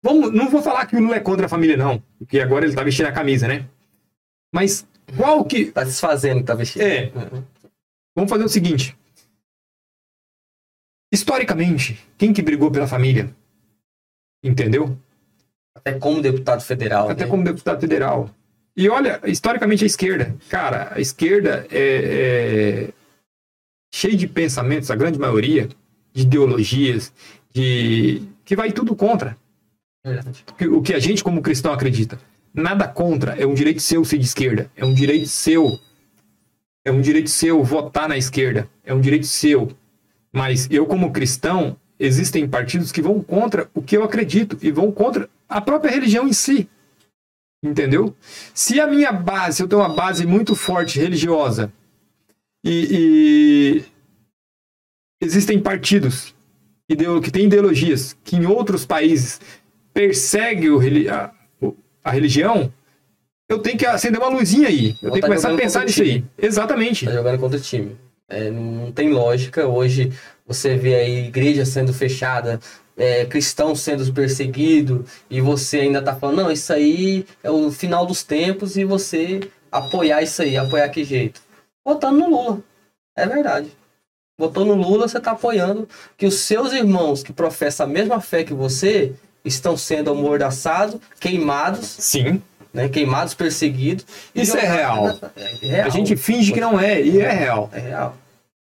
Vamos, 0.00 0.32
não 0.32 0.48
vou 0.48 0.62
falar 0.62 0.86
que 0.86 0.94
o 0.94 1.00
Lula 1.00 1.16
é 1.16 1.20
contra 1.20 1.46
a 1.46 1.48
família, 1.48 1.76
não. 1.76 2.00
Porque 2.18 2.38
agora 2.38 2.64
ele 2.64 2.74
tá 2.74 2.84
vestindo 2.84 3.06
a 3.06 3.12
camisa, 3.12 3.48
né? 3.48 3.68
Mas 4.54 4.86
qual 5.16 5.44
que. 5.44 5.72
Tá 5.72 5.82
desfazendo, 5.82 6.44
tá 6.44 6.54
vestido. 6.54 6.84
É. 6.84 7.10
Vamos 8.14 8.30
fazer 8.30 8.44
o 8.44 8.48
seguinte. 8.48 8.96
Historicamente, 11.12 11.98
quem 12.16 12.32
que 12.32 12.42
brigou 12.42 12.70
pela 12.70 12.86
família? 12.86 13.34
Entendeu? 14.42 14.96
Até 15.74 15.94
como 15.98 16.20
deputado 16.20 16.60
federal. 16.60 17.08
Até 17.08 17.24
né? 17.24 17.30
como 17.30 17.42
deputado 17.44 17.80
federal. 17.80 18.30
E 18.76 18.88
olha, 18.88 19.20
historicamente 19.24 19.84
a 19.84 19.86
esquerda. 19.86 20.36
Cara, 20.48 20.92
a 20.94 21.00
esquerda 21.00 21.66
é, 21.70 22.88
é 22.88 22.92
cheia 23.92 24.16
de 24.16 24.26
pensamentos, 24.28 24.90
a 24.90 24.96
grande 24.96 25.18
maioria, 25.18 25.68
de 26.12 26.22
ideologias, 26.22 27.12
de 27.52 28.22
que 28.44 28.54
vai 28.54 28.70
tudo 28.70 28.94
contra 28.94 29.36
Verdade. 30.04 30.44
o 30.48 30.54
que- 30.54 30.68
o 30.68 30.82
que 30.82 30.94
a 30.94 30.98
gente 30.98 31.24
como 31.24 31.42
cristão 31.42 31.72
acredita. 31.72 32.20
Nada 32.54 32.86
contra, 32.86 33.34
é 33.34 33.46
um 33.46 33.54
direito 33.54 33.80
seu 33.80 34.04
ser 34.04 34.18
de 34.18 34.24
esquerda, 34.26 34.70
é 34.76 34.84
um 34.84 34.94
direito 34.94 35.26
seu, 35.28 35.78
é 36.84 36.90
um 36.90 37.00
direito 37.00 37.30
seu 37.30 37.62
votar 37.62 38.08
na 38.08 38.16
esquerda, 38.16 38.68
é 38.84 38.92
um 38.94 39.00
direito 39.00 39.26
seu. 39.26 39.70
Mas 40.38 40.68
eu 40.70 40.86
como 40.86 41.10
cristão, 41.10 41.76
existem 41.98 42.48
partidos 42.48 42.92
que 42.92 43.02
vão 43.02 43.20
contra 43.20 43.68
o 43.74 43.82
que 43.82 43.96
eu 43.96 44.04
acredito 44.04 44.56
e 44.62 44.70
vão 44.70 44.92
contra 44.92 45.28
a 45.48 45.60
própria 45.60 45.90
religião 45.90 46.28
em 46.28 46.32
si. 46.32 46.68
Entendeu? 47.60 48.14
Se 48.54 48.80
a 48.80 48.86
minha 48.86 49.10
base, 49.10 49.56
se 49.56 49.62
eu 49.64 49.66
tenho 49.66 49.82
uma 49.82 49.88
base 49.88 50.24
muito 50.24 50.54
forte 50.54 51.00
religiosa 51.00 51.72
e, 52.64 53.82
e 53.82 53.84
existem 55.20 55.58
partidos 55.58 56.36
que 56.86 57.30
têm 57.32 57.46
ideologias 57.46 58.16
que 58.22 58.36
em 58.36 58.46
outros 58.46 58.86
países 58.86 59.40
persegue 59.92 60.70
o 60.70 60.78
a, 62.04 62.10
religião, 62.12 62.72
eu 63.48 63.58
tenho 63.58 63.76
que 63.76 63.84
acender 63.84 64.20
uma 64.20 64.28
luzinha 64.28 64.68
aí. 64.68 64.90
Eu 65.02 65.10
tenho 65.10 65.14
que 65.14 65.20
tá 65.22 65.26
começar 65.26 65.52
a 65.52 65.56
pensar 65.56 65.84
nisso 65.84 66.00
aí. 66.00 66.24
Exatamente. 66.38 67.06
Tá 67.06 67.12
jogando 67.12 67.40
contra 67.40 67.58
o 67.58 67.60
time. 67.60 67.96
É, 68.28 68.50
não 68.50 68.92
tem 68.92 69.10
lógica. 69.10 69.66
Hoje 69.66 70.12
você 70.46 70.76
vê 70.76 70.94
aí 70.94 71.26
igreja 71.26 71.64
sendo 71.64 71.92
fechada, 71.92 72.60
é, 72.96 73.24
cristão 73.24 73.74
sendo 73.74 74.12
perseguido, 74.12 75.04
e 75.30 75.40
você 75.40 75.80
ainda 75.80 76.02
tá 76.02 76.14
falando, 76.14 76.42
não, 76.42 76.50
isso 76.50 76.72
aí 76.72 77.24
é 77.42 77.50
o 77.50 77.70
final 77.70 78.04
dos 78.04 78.22
tempos 78.22 78.76
e 78.76 78.84
você 78.84 79.40
apoiar 79.70 80.22
isso 80.22 80.42
aí, 80.42 80.56
apoiar 80.56 80.88
que 80.88 81.04
jeito? 81.04 81.40
Votando 81.84 82.18
no 82.18 82.30
Lula. 82.30 82.60
É 83.16 83.26
verdade. 83.26 83.76
Votou 84.38 84.64
no 84.64 84.74
Lula, 84.74 85.08
você 85.08 85.18
tá 85.18 85.32
apoiando 85.32 85.88
que 86.16 86.24
os 86.24 86.34
seus 86.34 86.72
irmãos 86.72 87.24
que 87.24 87.32
professam 87.32 87.86
a 87.86 87.88
mesma 87.88 88.20
fé 88.20 88.44
que 88.44 88.54
você 88.54 89.12
estão 89.44 89.76
sendo 89.76 90.10
amordaçados, 90.10 91.00
queimados, 91.18 91.86
Sim. 91.86 92.40
Né? 92.72 92.88
Queimados, 92.88 93.34
perseguidos. 93.34 94.04
Isso 94.34 94.56
é 94.56 94.66
real. 94.66 95.18
É 95.36 95.66
real. 95.66 95.86
A 95.86 95.90
gente 95.90 96.16
finge 96.16 96.52
que 96.52 96.60
não 96.60 96.78
é, 96.78 97.00
e 97.02 97.20
é 97.20 97.30
real. 97.32 97.70
É 97.72 97.78
real. 97.80 98.16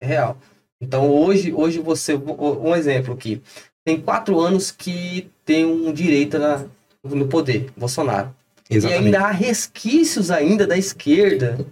É 0.01 0.05
real. 0.05 0.37
Então 0.81 1.09
hoje, 1.09 1.53
hoje 1.53 1.79
você. 1.79 2.13
Um 2.15 2.75
exemplo 2.75 3.13
aqui. 3.13 3.41
Tem 3.85 3.99
quatro 3.99 4.39
anos 4.39 4.71
que 4.71 5.29
tem 5.45 5.65
um 5.65 5.91
direita 5.91 6.37
na- 6.39 6.65
no 7.03 7.27
poder, 7.27 7.69
Bolsonaro. 7.75 8.33
E 8.69 8.77
ainda 8.87 9.21
há 9.21 9.31
resquícios 9.31 10.31
ainda 10.31 10.65
da 10.65 10.77
esquerda, 10.77 11.65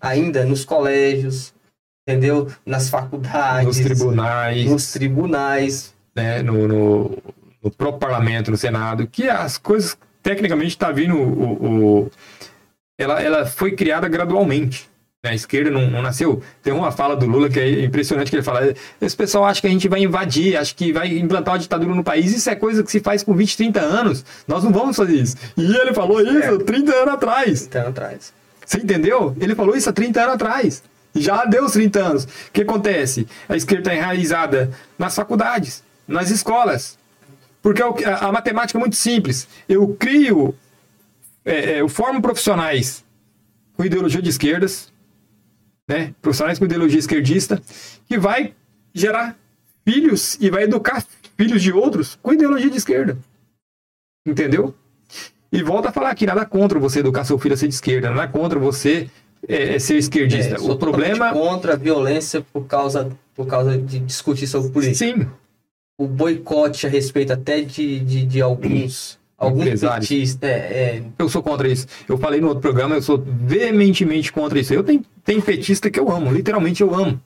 ainda 0.00 0.44
nos 0.44 0.64
colégios, 0.64 1.52
entendeu? 2.08 2.50
Nas 2.66 2.88
faculdades, 2.88 3.66
Nos 3.66 3.78
tribunais, 3.78 4.64
nos 4.70 4.92
tribunais. 4.92 5.94
né, 6.16 6.42
no, 6.42 6.66
no, 6.66 7.18
no 7.62 7.70
próprio 7.70 8.00
parlamento, 8.00 8.50
no 8.50 8.56
Senado, 8.56 9.06
que 9.06 9.28
as 9.28 9.58
coisas, 9.58 9.96
tecnicamente, 10.24 10.70
está 10.70 10.90
vindo. 10.90 11.16
O, 11.16 11.52
o- 12.02 12.10
ela, 12.98 13.20
ela 13.20 13.46
foi 13.46 13.72
criada 13.72 14.08
gradualmente. 14.08 14.88
né? 15.22 15.30
A 15.30 15.34
esquerda 15.34 15.70
não, 15.70 15.88
não 15.90 16.00
nasceu. 16.02 16.42
Tem 16.62 16.72
uma 16.72 16.90
fala 16.92 17.14
do 17.16 17.26
Lula 17.26 17.48
que 17.48 17.58
é 17.60 17.84
impressionante, 17.84 18.30
que 18.30 18.36
ele 18.36 18.42
fala: 18.42 18.74
esse 19.00 19.16
pessoal 19.16 19.44
acha 19.44 19.60
que 19.60 19.66
a 19.66 19.70
gente 19.70 19.88
vai 19.88 20.00
invadir, 20.02 20.56
acha 20.56 20.74
que 20.74 20.92
vai 20.92 21.08
implantar 21.18 21.54
uma 21.54 21.60
ditadura 21.60 21.94
no 21.94 22.02
país. 22.04 22.34
Isso 22.34 22.48
é 22.50 22.54
coisa 22.56 22.82
que 22.82 22.90
se 22.90 23.00
faz 23.00 23.22
com 23.22 23.34
20, 23.34 23.56
30 23.56 23.80
anos. 23.80 24.24
Nós 24.48 24.64
não 24.64 24.72
vamos 24.72 24.96
fazer 24.96 25.14
isso. 25.16 25.36
E 25.56 25.76
ele 25.76 25.92
falou 25.94 26.20
isso 26.20 26.58
30 26.58 26.92
anos 26.94 27.14
atrás. 27.14 27.62
Então, 27.66 27.88
atrás. 27.88 28.32
Você 28.64 28.78
entendeu? 28.78 29.36
Ele 29.40 29.54
falou 29.54 29.76
isso 29.76 29.90
há 29.90 29.92
30 29.92 30.20
anos 30.22 30.34
atrás. 30.34 30.82
Já 31.16 31.44
deu 31.44 31.64
os 31.64 31.72
30 31.72 32.00
anos. 32.00 32.24
O 32.24 32.28
que 32.52 32.62
acontece? 32.62 33.26
A 33.48 33.56
esquerda 33.56 33.90
está 33.90 33.94
enraizada 33.94 34.70
nas 34.98 35.14
faculdades, 35.14 35.82
nas 36.08 36.30
escolas. 36.30 36.98
Porque 37.64 37.82
é 37.82 38.06
a, 38.06 38.26
a 38.26 38.30
matemática 38.30 38.78
é 38.78 38.80
muito 38.80 38.94
simples. 38.94 39.48
Eu 39.66 39.96
crio, 39.98 40.54
é, 41.42 41.54
é, 41.54 41.80
eu 41.80 41.88
formo 41.88 42.20
profissionais 42.20 43.02
com 43.72 43.82
ideologia 43.82 44.20
de 44.20 44.28
esquerdas, 44.28 44.92
né? 45.88 46.14
Profissionais 46.20 46.58
com 46.58 46.66
ideologia 46.66 46.98
esquerdista, 46.98 47.62
que 48.06 48.18
vai 48.18 48.52
gerar 48.92 49.34
filhos 49.82 50.36
e 50.38 50.50
vai 50.50 50.64
educar 50.64 51.02
filhos 51.38 51.62
de 51.62 51.72
outros 51.72 52.18
com 52.22 52.34
ideologia 52.34 52.68
de 52.68 52.76
esquerda. 52.76 53.16
Entendeu? 54.26 54.74
E 55.50 55.62
volta 55.62 55.88
a 55.88 55.92
falar 55.92 56.10
aqui, 56.10 56.26
nada 56.26 56.44
contra 56.44 56.78
você 56.78 57.00
educar 57.00 57.24
seu 57.24 57.38
filho 57.38 57.54
a 57.54 57.56
ser 57.56 57.68
de 57.68 57.74
esquerda, 57.74 58.10
nada 58.10 58.28
contra 58.28 58.58
você 58.58 59.08
é, 59.48 59.78
ser 59.78 59.96
esquerdista. 59.96 60.56
É, 60.56 60.60
o 60.60 60.76
problema. 60.76 61.32
contra 61.32 61.72
a 61.72 61.76
violência 61.76 62.44
por 62.52 62.66
causa, 62.66 63.10
por 63.34 63.46
causa 63.46 63.78
de 63.78 64.00
discutir 64.00 64.46
sobre 64.46 64.70
política. 64.70 64.96
Sim, 64.96 65.26
O 65.96 66.06
boicote 66.06 66.86
a 66.86 66.90
respeito 66.90 67.32
até 67.32 67.60
de, 67.60 68.00
de, 68.00 68.26
de 68.26 68.40
alguns. 68.40 69.18
Alguns 69.36 69.80
petistas. 69.80 70.48
É, 70.48 70.54
é, 70.54 71.02
eu 71.18 71.28
sou 71.28 71.42
contra 71.42 71.68
isso. 71.68 71.86
Eu 72.08 72.16
falei 72.16 72.40
no 72.40 72.46
outro 72.46 72.62
programa, 72.62 72.94
eu 72.94 73.02
sou 73.02 73.18
veementemente 73.18 74.32
contra 74.32 74.58
isso. 74.58 74.72
Eu 74.72 74.82
tenho, 74.82 75.04
tenho 75.24 75.42
petista 75.42 75.90
que 75.90 75.98
eu 75.98 76.10
amo, 76.10 76.32
literalmente 76.32 76.80
eu 76.82 76.94
amo. 76.94 77.20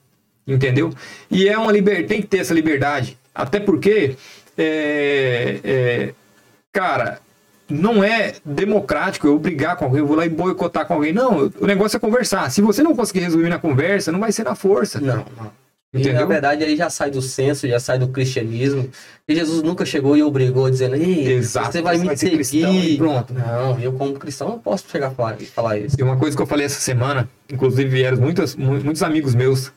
Entendeu? 0.45 0.91
E 1.29 1.47
é 1.47 1.57
uma 1.57 1.71
liberdade, 1.71 2.07
tem 2.07 2.21
que 2.21 2.27
ter 2.27 2.39
essa 2.39 2.53
liberdade. 2.53 3.17
Até 3.33 3.59
porque, 3.59 4.17
é, 4.57 5.59
é, 5.63 6.13
cara, 6.73 7.19
não 7.69 8.03
é 8.03 8.33
democrático 8.43 9.27
eu 9.27 9.37
brigar 9.37 9.77
com 9.77 9.85
alguém, 9.85 9.99
eu 9.99 10.07
vou 10.07 10.17
lá 10.17 10.25
e 10.25 10.29
boicotar 10.29 10.85
com 10.87 10.95
alguém. 10.95 11.13
Não, 11.13 11.51
o 11.59 11.67
negócio 11.67 11.95
é 11.95 11.99
conversar. 11.99 12.49
Se 12.49 12.61
você 12.61 12.81
não 12.81 12.95
conseguir 12.95 13.19
resolver 13.19 13.49
na 13.49 13.59
conversa, 13.59 14.11
não 14.11 14.19
vai 14.19 14.31
ser 14.31 14.43
na 14.43 14.55
força. 14.55 14.99
não, 14.99 15.25
não. 15.37 15.68
E, 15.91 15.97
na 15.97 16.01
Entendeu? 16.03 16.27
verdade, 16.27 16.63
aí 16.63 16.75
já 16.77 16.87
sai 16.87 17.09
do 17.09 17.19
senso, 17.19 17.67
já 17.67 17.79
sai 17.79 17.97
do 17.97 18.09
cristianismo. 18.09 18.89
E 19.27 19.33
Jesus 19.33 19.63
nunca 19.63 19.83
chegou 19.85 20.15
e 20.15 20.21
obrigou, 20.21 20.69
dizendo, 20.69 20.95
Ei, 20.95 21.27
Exato, 21.33 21.71
você 21.71 21.81
vai 21.81 21.95
você 21.95 22.01
me 22.01 22.07
vai 22.07 22.17
ser 22.17 22.29
cristão 22.29 22.71
seguir. 22.73 22.91
e 22.93 22.97
pronto. 22.97 23.33
Não, 23.33 23.79
eu 23.79 23.93
como 23.93 24.13
cristão 24.13 24.49
não 24.49 24.59
posso 24.59 24.85
chegar 24.87 25.07
a 25.07 25.11
falar, 25.11 25.79
isso. 25.79 25.95
E 25.99 26.03
uma 26.03 26.15
coisa 26.17 26.37
que 26.37 26.43
eu 26.43 26.45
falei 26.47 26.67
essa 26.67 26.79
semana, 26.79 27.27
inclusive 27.51 27.89
vieram 27.89 28.17
muitas, 28.19 28.55
mu- 28.55 28.79
muitos 28.83 29.01
amigos 29.01 29.33
meus 29.33 29.71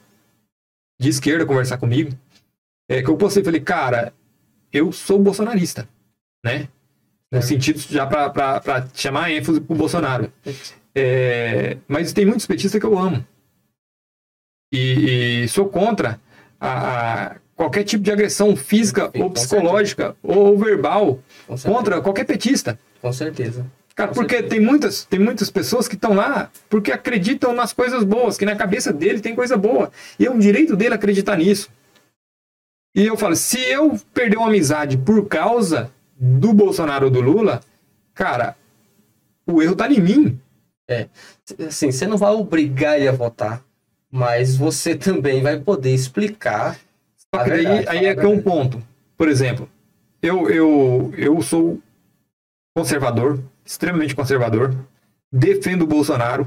de 1.01 1.09
esquerda 1.09 1.47
conversar 1.47 1.79
comigo, 1.79 2.11
é 2.91 3.03
que 3.03 3.09
eu 3.09 3.17
postei, 3.17 3.43
falei, 3.43 3.61
cara, 3.61 4.13
eu 4.71 4.93
sou 4.93 5.19
bolsonarista, 5.19 5.89
né? 6.45 6.69
No 7.31 7.39
É. 7.39 7.41
sentido 7.41 7.79
já 7.81 8.07
pra 8.07 8.87
chamar 8.93 9.31
ênfase 9.33 9.63
pro 9.63 9.75
Bolsonaro. 9.75 10.31
É, 10.95 11.79
mas 11.89 12.13
tem 12.13 12.27
muitos 12.27 12.45
petistas 12.47 12.79
que 12.79 12.87
eu 12.87 12.99
amo. 12.99 13.25
E, 14.73 15.43
e 15.45 15.49
sou 15.49 15.69
contra 15.69 16.19
a, 16.59 17.27
a 17.33 17.37
qualquer 17.55 17.85
tipo 17.85 18.03
de 18.03 18.11
agressão 18.11 18.57
física 18.57 19.11
ou 19.15 19.31
psicológica 19.31 20.17
ou 20.23 20.57
verbal 20.59 21.21
certeza. 21.47 21.69
contra 21.69 22.01
qualquer 22.01 22.25
petista. 22.25 22.79
Com 23.01 23.13
certeza. 23.13 23.67
Cara, 23.95 24.09
Com 24.09 24.15
porque 24.15 24.43
tem 24.43 24.59
muitas, 24.59 25.05
tem 25.05 25.21
muitas 25.21 25.51
pessoas 25.51 25.87
que 25.87 25.95
estão 25.95 26.15
lá 26.15 26.51
porque 26.71 26.91
acreditam 26.91 27.53
nas 27.53 27.73
coisas 27.73 28.03
boas, 28.05 28.39
que 28.39 28.47
na 28.47 28.57
cabeça 28.57 28.93
dele 28.93 29.21
tem 29.21 29.35
coisa 29.35 29.57
boa. 29.57 29.91
E 30.19 30.27
é 30.27 30.31
um 30.31 30.39
direito 30.39 30.75
dele 30.75 30.95
acreditar 30.95 31.37
nisso. 31.37 31.69
E 32.95 33.07
eu 33.07 33.17
falo, 33.17 33.37
se 33.37 33.59
eu 33.61 33.99
perder 34.13 34.37
uma 34.37 34.49
amizade 34.49 34.97
por 34.99 35.27
causa 35.27 35.91
do 36.17 36.53
Bolsonaro 36.53 37.07
ou 37.07 37.11
do 37.11 37.21
Lula, 37.21 37.61
cara, 38.15 38.57
o 39.47 39.63
erro 39.63 39.75
tá 39.77 39.89
em 39.91 40.01
mim. 40.01 40.41
Assim, 41.67 41.91
você 41.91 42.07
não 42.07 42.17
vai 42.17 42.33
obrigar 42.33 42.99
ele 42.99 43.09
a 43.09 43.13
votar, 43.13 43.63
mas 44.13 44.55
você 44.55 44.95
também 44.95 45.43
vai 45.43 45.59
poder 45.59 45.95
explicar. 45.95 46.79
Só 47.17 47.41
A 47.41 47.45
que 47.45 47.51
daí, 47.51 47.65
verdade, 47.65 47.89
aí 47.89 48.07
é 48.07 48.15
que 48.15 48.21
é 48.21 48.29
um 48.29 48.43
ponto. 48.43 48.83
Por 49.17 49.29
exemplo, 49.29 49.69
eu, 50.21 50.51
eu, 50.51 51.15
eu 51.17 51.41
sou 51.41 51.81
conservador, 52.77 53.43
extremamente 53.65 54.15
conservador, 54.15 54.75
defendo 55.33 55.83
o 55.83 55.87
Bolsonaro, 55.87 56.47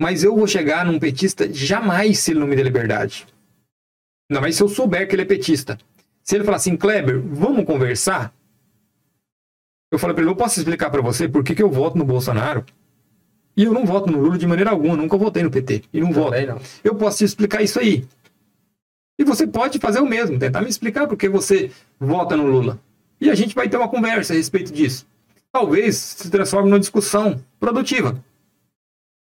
mas 0.00 0.22
eu 0.22 0.36
vou 0.36 0.46
chegar 0.46 0.84
num 0.84 0.98
petista 0.98 1.52
jamais 1.52 2.18
se 2.20 2.30
ele 2.30 2.40
não 2.40 2.46
me 2.46 2.56
der 2.56 2.62
liberdade. 2.62 3.26
Não, 4.30 4.40
mas 4.40 4.56
se 4.56 4.62
eu 4.62 4.68
souber 4.68 5.08
que 5.08 5.14
ele 5.14 5.22
é 5.22 5.26
petista. 5.26 5.78
Se 6.22 6.36
ele 6.36 6.44
falar 6.44 6.56
assim, 6.56 6.76
Kleber, 6.76 7.20
vamos 7.20 7.64
conversar? 7.64 8.32
Eu 9.90 9.98
falo 9.98 10.14
pra 10.14 10.22
ele, 10.22 10.30
eu 10.30 10.36
posso 10.36 10.58
explicar 10.58 10.90
pra 10.90 11.02
você 11.02 11.28
por 11.28 11.44
que, 11.44 11.54
que 11.54 11.62
eu 11.62 11.70
voto 11.70 11.98
no 11.98 12.04
Bolsonaro? 12.04 12.64
E 13.56 13.64
eu 13.64 13.72
não 13.72 13.84
voto 13.84 14.10
no 14.10 14.18
Lula 14.18 14.38
de 14.38 14.46
maneira 14.46 14.70
alguma, 14.70 14.96
nunca 14.96 15.16
votei 15.16 15.42
no 15.42 15.50
PT. 15.50 15.82
E 15.92 16.00
não 16.00 16.12
voto. 16.12 16.30
Também 16.30 16.46
não. 16.46 16.60
Eu 16.82 16.94
posso 16.94 17.18
te 17.18 17.24
explicar 17.24 17.62
isso 17.62 17.78
aí. 17.78 18.06
E 19.18 19.24
você 19.24 19.46
pode 19.46 19.78
fazer 19.78 20.00
o 20.00 20.06
mesmo, 20.06 20.38
tentar 20.38 20.62
me 20.62 20.68
explicar 20.70 21.06
por 21.06 21.16
que 21.16 21.28
você 21.28 21.70
vota 22.00 22.36
no 22.36 22.46
Lula. 22.46 22.80
E 23.20 23.30
a 23.30 23.34
gente 23.34 23.54
vai 23.54 23.68
ter 23.68 23.76
uma 23.76 23.88
conversa 23.88 24.32
a 24.32 24.36
respeito 24.36 24.72
disso. 24.72 25.06
Talvez 25.52 25.96
se 25.96 26.30
transforme 26.30 26.70
numa 26.70 26.80
discussão 26.80 27.38
produtiva. 27.60 28.18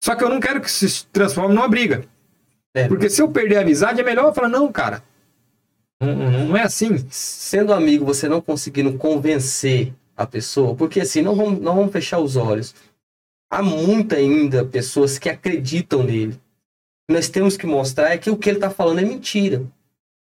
Só 0.03 0.15
que 0.15 0.25
eu 0.25 0.29
não 0.29 0.41
quero 0.41 0.61
que 0.61 0.71
se 0.71 1.07
transforme 1.07 1.55
numa 1.55 1.69
briga. 1.69 2.05
É, 2.75 2.87
Porque 2.89 3.09
se 3.09 3.23
eu 3.23 3.31
perder 3.31 3.57
a 3.59 3.61
amizade, 3.63 4.01
é 4.01 4.05
melhor 4.05 4.27
eu 4.27 4.35
falar, 4.35 4.49
não, 4.49 4.71
cara. 4.71 5.03
Não, 6.01 6.15
não- 6.15 6.45
não 6.49 6.57
é 6.57 6.63
assim. 6.63 6.97
sendo 7.09 7.73
amigo, 7.73 8.05
você 8.05 8.29
não 8.29 8.41
conseguindo 8.41 8.93
convencer 8.99 9.93
a 10.17 10.27
pessoa, 10.27 10.75
porque 10.75 11.01
assim, 11.01 11.23
não 11.23 11.35
vamos, 11.35 11.61
não 11.61 11.77
vamos 11.77 11.93
fechar 11.93 12.19
os 12.19 12.37
olhos. 12.37 12.75
Há 13.51 13.63
muita 13.63 14.17
ainda 14.17 14.65
pessoas 14.65 15.19
que 15.19 15.29
acreditam 15.29 16.03
nele. 16.03 16.39
Nós 17.11 17.29
temos 17.29 17.57
que 17.57 17.67
mostrar 17.67 18.11
é 18.11 18.19
que 18.19 18.31
o 18.31 18.37
que 18.37 18.51
ele 18.51 18.59
está 18.59 18.69
falando 18.69 18.99
é 18.99 19.05
mentira. 19.05 19.57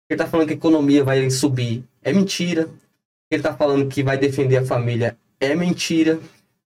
Ele 0.09 0.15
está 0.22 0.26
falando 0.26 0.47
que 0.47 0.53
a 0.53 0.57
economia 0.57 1.03
vai 1.03 1.30
subir, 1.30 1.84
é 2.01 2.11
mentira. 2.11 2.69
Ele 3.30 3.39
está 3.39 3.53
falando 3.53 3.88
que 3.88 4.03
vai 4.03 4.17
defender 4.17 4.57
a 4.57 4.65
família, 4.65 5.15
é 5.39 5.55
mentira. 5.55 6.19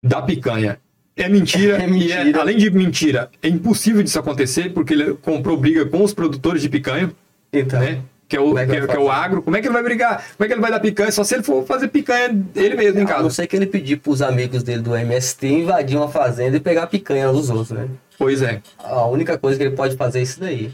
Da 0.04 0.22
picanha. 0.22 0.80
É 1.16 1.30
mentira. 1.30 1.78
É 1.84 1.88
E 1.88 1.92
mentira. 1.92 2.42
além 2.42 2.58
de 2.58 2.70
mentira, 2.72 3.30
é 3.42 3.48
impossível 3.48 4.02
disso 4.02 4.20
acontecer, 4.20 4.74
porque 4.74 4.94
ele 4.94 5.14
comprou 5.16 5.58
briga 5.58 5.86
com 5.86 6.04
os 6.04 6.14
produtores 6.14 6.62
de 6.62 6.70
picanha. 6.70 7.12
Então, 7.54 7.80
né? 7.80 8.02
Que 8.28 8.38
é, 8.38 8.40
o, 8.40 8.58
é 8.58 8.66
que 8.66 8.72
que, 8.72 8.78
é, 8.78 8.88
que 8.88 8.96
é 8.96 9.00
o 9.00 9.10
agro. 9.12 9.42
Como 9.44 9.56
é 9.56 9.62
que 9.62 9.68
ele 9.68 9.74
vai 9.74 9.84
brigar? 9.84 10.18
Como 10.36 10.46
é 10.46 10.48
que 10.48 10.54
ele 10.54 10.62
vai 10.62 10.72
dar 10.72 10.80
picanha? 10.80 11.12
Só 11.12 11.24
se 11.24 11.36
ele 11.36 11.44
for 11.44 11.64
fazer 11.66 11.88
picanha 11.90 12.44
ele 12.56 12.76
mesmo 12.76 13.00
em 13.00 13.04
a 13.04 13.06
não 13.06 13.12
casa. 13.18 13.30
ser 13.30 13.48
que 13.48 13.56
ele 13.56 13.68
pedir 13.68 13.98
para 13.98 14.12
os 14.12 14.22
amigos 14.22 14.64
dele 14.64 14.82
do 14.82 14.96
MST 14.96 15.48
invadir 15.48 15.96
uma 15.98 16.08
fazenda 16.10 16.58
e 16.58 16.60
pegar 16.60 16.84
a 16.84 16.88
picanha 16.88 17.32
dos 17.32 17.50
outros, 17.52 17.72
né? 17.72 17.88
Pois 18.18 18.42
é. 18.42 18.62
A 18.80 19.06
única 19.06 19.38
coisa 19.38 19.58
que 19.58 19.64
ele 19.66 19.76
pode 19.76 19.96
fazer 19.96 20.20
é 20.20 20.22
isso 20.24 20.40
daí. 20.40 20.74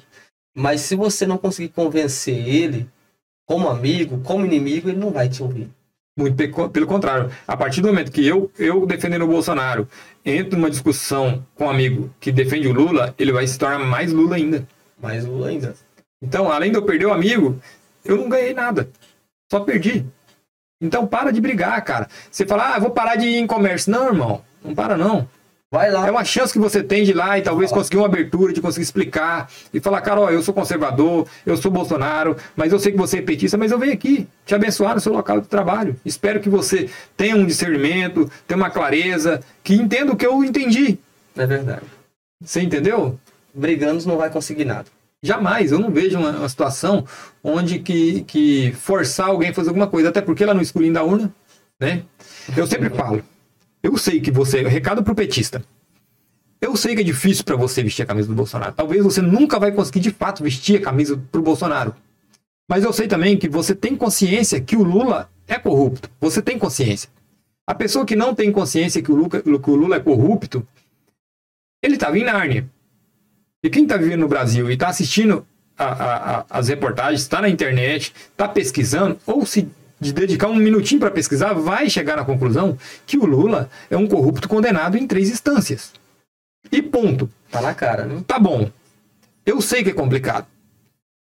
Mas 0.55 0.81
se 0.81 0.95
você 0.95 1.25
não 1.25 1.37
conseguir 1.37 1.69
convencer 1.69 2.35
ele, 2.47 2.87
como 3.45 3.67
amigo, 3.67 4.19
como 4.23 4.45
inimigo, 4.45 4.89
ele 4.89 4.97
não 4.99 5.11
vai 5.11 5.27
te 5.27 5.43
ouvir. 5.43 5.69
Muito 6.17 6.35
pe- 6.35 6.69
pelo 6.69 6.87
contrário. 6.87 7.31
A 7.47 7.55
partir 7.57 7.81
do 7.81 7.87
momento 7.87 8.11
que 8.11 8.25
eu, 8.25 8.51
eu 8.59 8.85
defendendo 8.85 9.23
o 9.23 9.27
Bolsonaro, 9.27 9.87
entro 10.25 10.57
numa 10.57 10.69
discussão 10.69 11.45
com 11.55 11.65
um 11.65 11.69
amigo 11.69 12.09
que 12.19 12.31
defende 12.31 12.67
o 12.67 12.73
Lula, 12.73 13.13
ele 13.17 13.31
vai 13.31 13.45
se 13.47 13.57
tornar 13.57 13.79
mais 13.79 14.11
Lula 14.13 14.35
ainda. 14.35 14.65
Mas 15.01 15.25
o 15.25 15.43
ainda. 15.45 15.73
Então, 16.21 16.51
além 16.51 16.71
de 16.71 16.77
eu 16.77 16.83
perder 16.83 17.07
o 17.07 17.13
amigo, 17.13 17.59
eu 18.05 18.17
não 18.17 18.29
ganhei 18.29 18.53
nada. 18.53 18.89
Só 19.51 19.61
perdi. 19.61 20.05
Então, 20.79 21.05
para 21.05 21.31
de 21.31 21.41
brigar, 21.41 21.83
cara. 21.83 22.07
Você 22.29 22.45
fala, 22.45 22.75
ah, 22.75 22.79
vou 22.79 22.91
parar 22.91 23.15
de 23.15 23.27
ir 23.27 23.37
em 23.37 23.47
comércio. 23.47 23.91
Não, 23.91 24.07
irmão. 24.07 24.41
Não 24.63 24.73
para, 24.75 24.97
não. 24.97 25.27
Vai 25.73 25.89
lá. 25.89 26.05
É 26.05 26.11
uma 26.11 26.25
chance 26.25 26.51
que 26.51 26.59
você 26.59 26.83
tem 26.83 27.05
de 27.05 27.11
ir 27.11 27.13
lá 27.13 27.37
e 27.37 27.41
talvez 27.41 27.71
conseguir 27.71 27.95
uma 27.95 28.05
abertura, 28.05 28.51
de 28.51 28.59
conseguir 28.59 28.83
explicar 28.83 29.49
e 29.73 29.79
falar, 29.79 30.01
cara, 30.01 30.19
ó, 30.19 30.29
eu 30.29 30.43
sou 30.43 30.53
conservador, 30.53 31.25
eu 31.45 31.55
sou 31.55 31.71
Bolsonaro, 31.71 32.35
mas 32.57 32.73
eu 32.73 32.79
sei 32.79 32.91
que 32.91 32.97
você 32.97 33.19
é 33.19 33.21
petista, 33.21 33.57
mas 33.57 33.71
eu 33.71 33.79
venho 33.79 33.93
aqui 33.93 34.27
te 34.45 34.53
abençoar 34.53 34.95
no 34.95 34.99
seu 34.99 35.13
local 35.13 35.39
de 35.39 35.47
trabalho. 35.47 35.95
Espero 36.03 36.41
que 36.41 36.49
você 36.49 36.89
tenha 37.15 37.37
um 37.37 37.45
discernimento, 37.45 38.29
tenha 38.45 38.57
uma 38.57 38.69
clareza, 38.69 39.41
que 39.63 39.73
entenda 39.73 40.11
o 40.11 40.17
que 40.17 40.25
eu 40.25 40.43
entendi. 40.43 40.99
É 41.37 41.45
verdade. 41.45 41.85
Você 42.43 42.59
entendeu? 42.61 43.17
Brigando 43.53 44.05
não 44.05 44.17
vai 44.17 44.29
conseguir 44.29 44.65
nada. 44.65 44.87
Jamais, 45.23 45.71
eu 45.71 45.77
não 45.77 45.91
vejo 45.91 46.17
uma, 46.17 46.31
uma 46.31 46.49
situação 46.49 47.05
onde 47.43 47.79
que, 47.79 48.23
que 48.23 48.71
forçar 48.73 49.27
alguém 49.27 49.49
a 49.49 49.53
fazer 49.53 49.69
alguma 49.69 49.87
coisa, 49.87 50.09
até 50.09 50.19
porque 50.19 50.45
lá 50.45 50.53
no 50.53 50.61
escurinho 50.61 50.93
da 50.93 51.03
urna, 51.03 51.33
né? 51.79 52.03
Eu 52.57 52.65
sempre 52.65 52.89
falo, 52.89 53.23
eu 53.83 53.95
sei 53.97 54.19
que 54.19 54.31
você, 54.31 54.63
recado 54.63 55.03
pro 55.03 55.13
petista, 55.13 55.63
eu 56.59 56.75
sei 56.75 56.95
que 56.95 57.01
é 57.01 57.03
difícil 57.03 57.43
para 57.43 57.55
você 57.55 57.83
vestir 57.83 58.03
a 58.03 58.05
camisa 58.05 58.27
do 58.27 58.35
Bolsonaro. 58.35 58.73
Talvez 58.73 59.03
você 59.03 59.21
nunca 59.21 59.59
vai 59.59 59.71
conseguir 59.71 59.99
de 59.99 60.11
fato 60.11 60.43
vestir 60.43 60.79
a 60.79 60.81
camisa 60.81 61.19
pro 61.31 61.41
Bolsonaro. 61.41 61.95
Mas 62.69 62.83
eu 62.83 62.93
sei 62.93 63.07
também 63.07 63.37
que 63.37 63.49
você 63.49 63.75
tem 63.75 63.95
consciência 63.95 64.61
que 64.61 64.75
o 64.75 64.83
Lula 64.83 65.29
é 65.47 65.57
corrupto. 65.57 66.09
Você 66.19 66.41
tem 66.41 66.57
consciência. 66.57 67.09
A 67.67 67.73
pessoa 67.75 68.05
que 68.05 68.15
não 68.15 68.33
tem 68.33 68.51
consciência 68.51 69.01
que 69.01 69.11
o 69.11 69.15
Lula, 69.15 69.29
que 69.41 69.69
o 69.69 69.75
Lula 69.75 69.95
é 69.95 69.99
corrupto, 69.99 70.65
ele 71.83 71.95
estava 71.95 72.17
em 72.17 72.23
Nárnia. 72.23 72.69
E 73.63 73.69
quem 73.69 73.83
está 73.83 73.97
vivendo 73.97 74.21
no 74.21 74.27
Brasil 74.27 74.69
e 74.69 74.73
está 74.73 74.87
assistindo 74.89 75.45
a- 75.77 75.85
a- 75.85 76.37
a- 76.39 76.45
as 76.49 76.67
reportagens, 76.67 77.21
está 77.21 77.41
na 77.41 77.49
internet, 77.49 78.13
está 78.31 78.47
pesquisando, 78.47 79.19
ou 79.25 79.45
se 79.45 79.67
de 79.99 80.11
dedicar 80.11 80.47
um 80.47 80.55
minutinho 80.55 80.99
para 80.99 81.11
pesquisar, 81.11 81.53
vai 81.53 81.87
chegar 81.89 82.17
na 82.17 82.25
conclusão 82.25 82.75
que 83.05 83.17
o 83.19 83.25
Lula 83.25 83.69
é 83.89 83.95
um 83.95 84.07
corrupto 84.07 84.49
condenado 84.49 84.97
em 84.97 85.05
três 85.05 85.29
instâncias. 85.29 85.93
E 86.71 86.81
ponto. 86.81 87.29
Tá 87.51 87.61
na 87.61 87.73
cara, 87.75 88.05
né? 88.05 88.23
Tá 88.25 88.39
bom. 88.39 88.69
Eu 89.45 89.61
sei 89.61 89.83
que 89.83 89.91
é 89.91 89.93
complicado. 89.93 90.47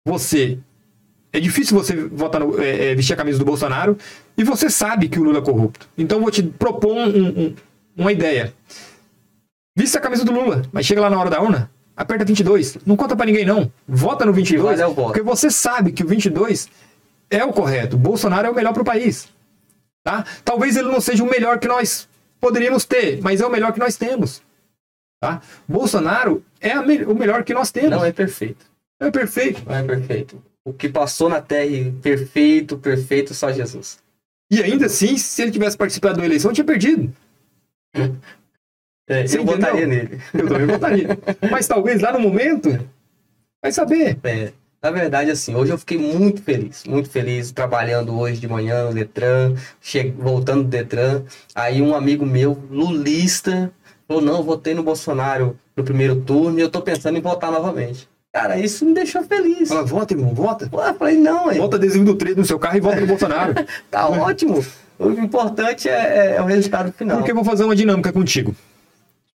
Você. 0.05 0.59
É 1.31 1.39
difícil 1.39 1.77
você 1.77 1.95
votar 1.95 2.39
no, 2.41 2.61
é, 2.61 2.91
é, 2.91 2.95
vestir 2.95 3.13
a 3.13 3.17
camisa 3.17 3.37
do 3.39 3.45
Bolsonaro 3.45 3.97
e 4.37 4.43
você 4.43 4.69
sabe 4.69 5.07
que 5.09 5.19
o 5.19 5.23
Lula 5.23 5.39
é 5.39 5.41
corrupto. 5.41 5.87
Então 5.97 6.17
eu 6.17 6.21
vou 6.21 6.31
te 6.31 6.41
propor 6.43 6.95
um- 6.95 7.27
um- 7.47 7.55
uma 7.97 8.11
ideia. 8.11 8.53
Vista 9.77 9.99
a 9.99 10.01
camisa 10.01 10.23
do 10.23 10.31
Lula, 10.31 10.63
mas 10.71 10.85
chega 10.85 11.01
lá 11.01 11.09
na 11.09 11.19
hora 11.19 11.29
da 11.29 11.41
urna, 11.41 11.69
aperta 11.95 12.25
22. 12.25 12.77
Não 12.85 12.95
conta 12.95 13.15
pra 13.15 13.25
ninguém, 13.25 13.45
não. 13.45 13.71
Vota 13.87 14.25
no 14.25 14.33
22, 14.33 14.79
vale 14.79 14.91
o 14.91 14.95
porque 14.95 15.21
você 15.21 15.49
sabe 15.49 15.91
que 15.91 16.03
o 16.03 16.07
22 16.07 16.69
é 17.29 17.43
o 17.43 17.51
correto. 17.53 17.97
Bolsonaro 17.97 18.47
é 18.47 18.49
o 18.51 18.55
melhor 18.55 18.73
pro 18.73 18.83
país. 18.83 19.27
Tá? 20.03 20.23
Talvez 20.43 20.75
ele 20.75 20.89
não 20.89 21.01
seja 21.01 21.23
o 21.23 21.29
melhor 21.29 21.57
que 21.59 21.67
nós 21.67 22.07
poderíamos 22.39 22.85
ter, 22.85 23.19
mas 23.21 23.41
é 23.41 23.45
o 23.45 23.49
melhor 23.49 23.73
que 23.73 23.79
nós 23.79 23.95
temos. 23.97 24.41
Tá? 25.19 25.41
Bolsonaro 25.67 26.43
é 26.61 26.75
me- 26.81 27.03
o 27.05 27.15
melhor 27.15 27.43
que 27.43 27.53
nós 27.53 27.71
temos. 27.71 27.91
Não 27.91 28.05
é 28.05 28.11
perfeito. 28.11 28.65
é 28.99 29.09
perfeito. 29.09 29.63
Não 29.65 29.73
é 29.75 29.83
perfeito. 29.83 30.43
O 30.63 30.73
que 30.73 30.89
passou 30.89 31.29
na 31.29 31.41
Terra, 31.41 31.91
perfeito, 32.01 32.77
perfeito, 32.77 33.33
só 33.33 33.51
Jesus. 33.51 33.97
E 34.51 34.61
ainda 34.61 34.85
assim, 34.85 35.17
se 35.17 35.41
ele 35.41 35.51
tivesse 35.51 35.75
participado 35.77 36.19
da 36.19 36.25
eleição, 36.25 36.53
tinha 36.53 36.65
perdido. 36.65 37.11
É, 39.07 39.19
eu 39.19 39.25
entendeu? 39.25 39.45
votaria 39.45 39.87
nele. 39.87 40.19
Eu 40.33 40.47
também 40.47 40.65
votaria. 40.65 41.07
Mas 41.51 41.67
talvez 41.67 42.01
lá 42.01 42.11
no 42.11 42.19
momento, 42.19 42.79
vai 43.61 43.71
saber. 43.71 44.17
É, 44.23 44.51
na 44.81 44.91
verdade, 44.91 45.31
assim, 45.31 45.55
hoje 45.55 45.71
eu 45.71 45.77
fiquei 45.77 45.97
muito 45.97 46.41
feliz, 46.41 46.83
muito 46.85 47.09
feliz 47.09 47.51
trabalhando 47.51 48.17
hoje 48.17 48.39
de 48.39 48.47
manhã 48.47 48.85
no 48.85 48.93
Detran, 48.93 49.55
che... 49.81 50.13
voltando 50.17 50.63
do 50.63 50.69
Detran. 50.69 51.23
Aí 51.53 51.81
um 51.81 51.95
amigo 51.95 52.25
meu, 52.25 52.57
lulista, 52.69 53.71
falou: 54.07 54.21
não, 54.21 54.43
votei 54.43 54.73
no 54.73 54.83
Bolsonaro 54.83 55.57
no 55.75 55.83
primeiro 55.83 56.17
turno 56.17 56.59
e 56.59 56.61
eu 56.61 56.69
tô 56.69 56.81
pensando 56.81 57.17
em 57.17 57.21
votar 57.21 57.51
novamente. 57.51 58.07
Cara, 58.31 58.57
isso 58.59 58.85
me 58.85 58.93
deixou 58.93 59.23
feliz. 59.23 59.69
Fala, 59.69 59.83
vota, 59.83 60.13
irmão, 60.13 60.33
vota. 60.33 60.69
Eu 60.71 60.95
falei, 60.95 61.17
não, 61.17 61.49
é, 61.49 61.55
Bota 61.55 61.77
adesivo 61.77 62.03
do 62.03 62.15
3 62.15 62.35
no 62.35 62.43
seu 62.43 62.59
carro 62.59 62.75
e 62.75 62.81
vota 62.81 62.99
no 62.99 63.07
Bolsonaro. 63.07 63.53
tá 63.89 64.09
ótimo. 64.09 64.63
O 64.99 65.09
importante 65.09 65.87
é, 65.87 66.35
é 66.35 66.41
o 66.41 66.45
resultado 66.45 66.91
final. 66.91 67.17
Porque 67.17 67.31
eu 67.31 67.35
vou 67.35 67.45
fazer 67.45 67.63
uma 67.63 67.75
dinâmica 67.75 68.11
contigo. 68.11 68.53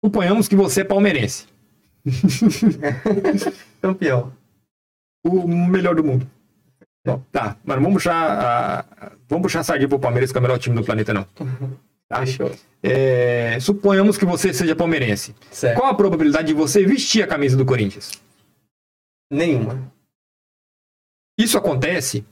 Suponhamos 0.04 0.48
que 0.48 0.56
você 0.56 0.82
é 0.82 0.84
palmeirense. 0.84 1.46
Campeão. 3.82 4.34
O 5.24 5.48
melhor 5.48 5.96
do 5.96 6.04
mundo. 6.04 6.30
Tá, 7.32 7.58
mas 7.64 7.78
não 7.78 7.84
vamos 7.84 8.04
puxar 8.04 8.14
a, 8.14 9.12
vamos 9.28 9.44
puxar 9.44 9.62
a 9.62 9.64
sardinha 9.64 9.90
pro 9.90 10.00
Palmeiras, 10.00 10.32
que 10.32 10.38
é 10.38 10.40
o 10.40 10.42
melhor 10.42 10.60
time 10.60 10.76
do 10.76 10.84
planeta, 10.84 11.14
não. 11.14 11.26
Tá? 12.08 12.24
É, 12.84 13.60
suponhamos 13.60 14.18
que 14.18 14.26
você 14.26 14.54
seja 14.54 14.76
palmeirense. 14.76 15.36
Certo. 15.52 15.78
Qual 15.78 15.90
a 15.90 15.94
probabilidade 15.94 16.48
de 16.48 16.54
você 16.54 16.86
vestir 16.86 17.24
a 17.24 17.28
camisa 17.28 17.56
do 17.58 17.66
Corinthians? 17.66 18.12
Nenhuma. 19.32 19.92
Isso 21.38 21.58
acontece 21.58 22.26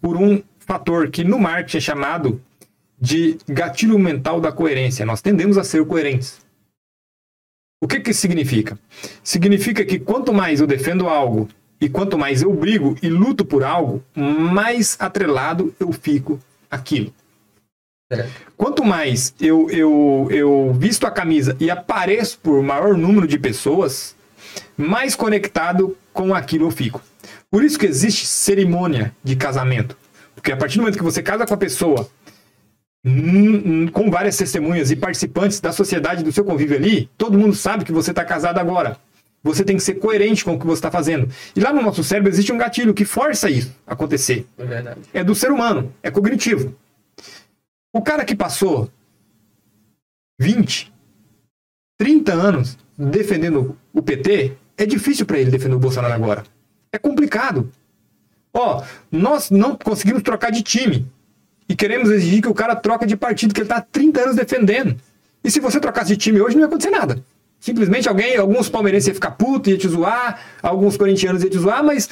por 0.00 0.16
um 0.16 0.42
fator 0.58 1.10
que 1.10 1.24
no 1.24 1.38
marketing 1.38 1.76
é 1.76 1.80
chamado 1.80 2.42
de 3.00 3.38
gatilho 3.48 3.98
mental 3.98 4.40
da 4.40 4.52
coerência. 4.52 5.04
Nós 5.04 5.20
tendemos 5.20 5.58
a 5.58 5.64
ser 5.64 5.84
coerentes. 5.86 6.43
O 7.84 7.86
que 7.86 8.00
que 8.00 8.12
isso 8.12 8.22
significa? 8.22 8.78
Significa 9.22 9.84
que 9.84 9.98
quanto 9.98 10.32
mais 10.32 10.58
eu 10.58 10.66
defendo 10.66 11.06
algo 11.06 11.50
e 11.78 11.86
quanto 11.86 12.16
mais 12.16 12.40
eu 12.40 12.50
brigo 12.50 12.96
e 13.02 13.10
luto 13.10 13.44
por 13.44 13.62
algo, 13.62 14.02
mais 14.16 14.96
atrelado 14.98 15.74
eu 15.78 15.92
fico. 15.92 16.40
Certo. 18.10 18.32
Quanto 18.56 18.82
mais 18.82 19.34
eu, 19.38 19.68
eu, 19.68 20.28
eu 20.30 20.72
visto 20.72 21.06
a 21.06 21.10
camisa 21.10 21.58
e 21.60 21.70
apareço 21.70 22.38
por 22.38 22.62
maior 22.62 22.96
número 22.96 23.26
de 23.26 23.38
pessoas, 23.38 24.16
mais 24.78 25.14
conectado 25.14 25.94
com 26.10 26.34
aquilo 26.34 26.68
eu 26.68 26.70
fico. 26.70 27.02
Por 27.50 27.62
isso 27.62 27.78
que 27.78 27.84
existe 27.84 28.26
cerimônia 28.26 29.14
de 29.22 29.36
casamento. 29.36 29.94
Porque 30.34 30.50
a 30.50 30.56
partir 30.56 30.78
do 30.78 30.84
momento 30.84 30.96
que 30.96 31.04
você 31.04 31.22
casa 31.22 31.44
com 31.44 31.52
a 31.52 31.58
pessoa, 31.58 32.08
com 33.92 34.10
várias 34.10 34.36
testemunhas 34.36 34.90
e 34.90 34.96
participantes 34.96 35.60
da 35.60 35.72
sociedade 35.72 36.24
do 36.24 36.32
seu 36.32 36.44
convívio 36.44 36.76
ali, 36.76 37.10
todo 37.18 37.38
mundo 37.38 37.54
sabe 37.54 37.84
que 37.84 37.92
você 37.92 38.10
está 38.10 38.24
casado 38.24 38.58
agora. 38.58 38.96
Você 39.42 39.62
tem 39.62 39.76
que 39.76 39.82
ser 39.82 39.96
coerente 39.96 40.42
com 40.42 40.54
o 40.54 40.58
que 40.58 40.64
você 40.64 40.78
está 40.78 40.90
fazendo. 40.90 41.28
E 41.54 41.60
lá 41.60 41.70
no 41.70 41.82
nosso 41.82 42.02
cérebro 42.02 42.30
existe 42.32 42.50
um 42.50 42.56
gatilho 42.56 42.94
que 42.94 43.04
força 43.04 43.50
isso 43.50 43.74
a 43.86 43.92
acontecer 43.92 44.46
É 44.56 44.64
verdade. 44.64 45.00
é 45.12 45.22
do 45.22 45.34
ser 45.34 45.52
humano, 45.52 45.92
é 46.02 46.10
cognitivo. 46.10 46.74
O 47.92 48.00
cara 48.00 48.24
que 48.24 48.34
passou 48.34 48.90
20, 50.40 50.90
30 51.98 52.32
anos 52.32 52.78
defendendo 52.96 53.76
o 53.92 54.00
PT, 54.02 54.52
é 54.78 54.86
difícil 54.86 55.26
para 55.26 55.38
ele 55.38 55.50
defender 55.50 55.74
o 55.74 55.78
Bolsonaro 55.78 56.14
agora. 56.14 56.42
É 56.90 56.98
complicado. 56.98 57.70
Ó, 58.52 58.82
nós 59.12 59.50
não 59.50 59.76
conseguimos 59.76 60.22
trocar 60.22 60.50
de 60.50 60.62
time 60.62 61.06
e 61.68 61.74
queremos 61.74 62.10
exigir 62.10 62.42
que 62.42 62.48
o 62.48 62.54
cara 62.54 62.76
troque 62.76 63.06
de 63.06 63.16
partido 63.16 63.54
que 63.54 63.60
ele 63.60 63.66
está 63.66 63.76
há 63.76 63.80
30 63.80 64.20
anos 64.20 64.36
defendendo. 64.36 64.96
E 65.42 65.50
se 65.50 65.60
você 65.60 65.80
trocasse 65.80 66.08
de 66.08 66.16
time 66.16 66.40
hoje, 66.40 66.54
não 66.54 66.62
ia 66.62 66.66
acontecer 66.66 66.90
nada. 66.90 67.22
Simplesmente 67.60 68.08
alguém, 68.08 68.36
alguns 68.36 68.68
palmeirenses 68.68 69.08
iam 69.08 69.14
ficar 69.14 69.32
puto, 69.32 69.70
ia 69.70 69.78
te 69.78 69.88
zoar, 69.88 70.40
alguns 70.62 70.96
corintianos 70.96 71.42
iam 71.42 71.50
te 71.50 71.58
zoar, 71.58 71.82
mas 71.82 72.08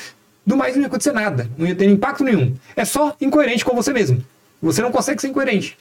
do 0.47 0.57
mais 0.57 0.75
não 0.75 0.83
ia 0.83 0.89
acontecer 0.89 1.13
nada. 1.13 1.49
Não 1.59 1.67
ia 1.67 1.75
ter 1.75 1.87
impacto 1.87 2.25
nenhum. 2.25 2.55
É 2.75 2.85
só 2.85 3.15
incoerente 3.21 3.65
com 3.65 3.75
você 3.75 3.93
mesmo. 3.93 4.25
Você 4.61 4.81
não 4.81 4.91
consegue 4.91 5.21
ser 5.21 5.29
incoerente. 5.29 5.77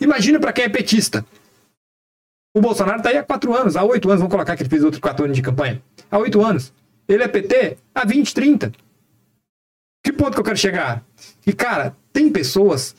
Imagina 0.00 0.38
para 0.38 0.52
quem 0.52 0.64
é 0.64 0.68
petista. 0.68 1.24
O 2.54 2.60
Bolsonaro 2.60 2.98
está 2.98 3.10
aí 3.10 3.18
há 3.18 3.22
quatro 3.22 3.54
anos, 3.54 3.76
há 3.76 3.84
oito 3.84 4.08
anos, 4.08 4.20
vamos 4.20 4.32
colocar 4.32 4.56
que 4.56 4.62
ele 4.62 4.70
fez 4.70 4.82
outros 4.82 5.00
quatro 5.00 5.24
anos 5.24 5.36
de 5.36 5.42
campanha. 5.42 5.80
Há 6.10 6.18
oito 6.18 6.42
anos. 6.42 6.72
Ele 7.08 7.22
é 7.22 7.28
PT 7.28 7.76
há 7.94 8.04
20, 8.04 8.34
30. 8.34 8.72
Que 10.02 10.12
ponto 10.12 10.32
que 10.32 10.40
eu 10.40 10.44
quero 10.44 10.56
chegar? 10.56 11.04
E, 11.46 11.52
cara, 11.52 11.94
tem 12.12 12.30
pessoas 12.30 12.94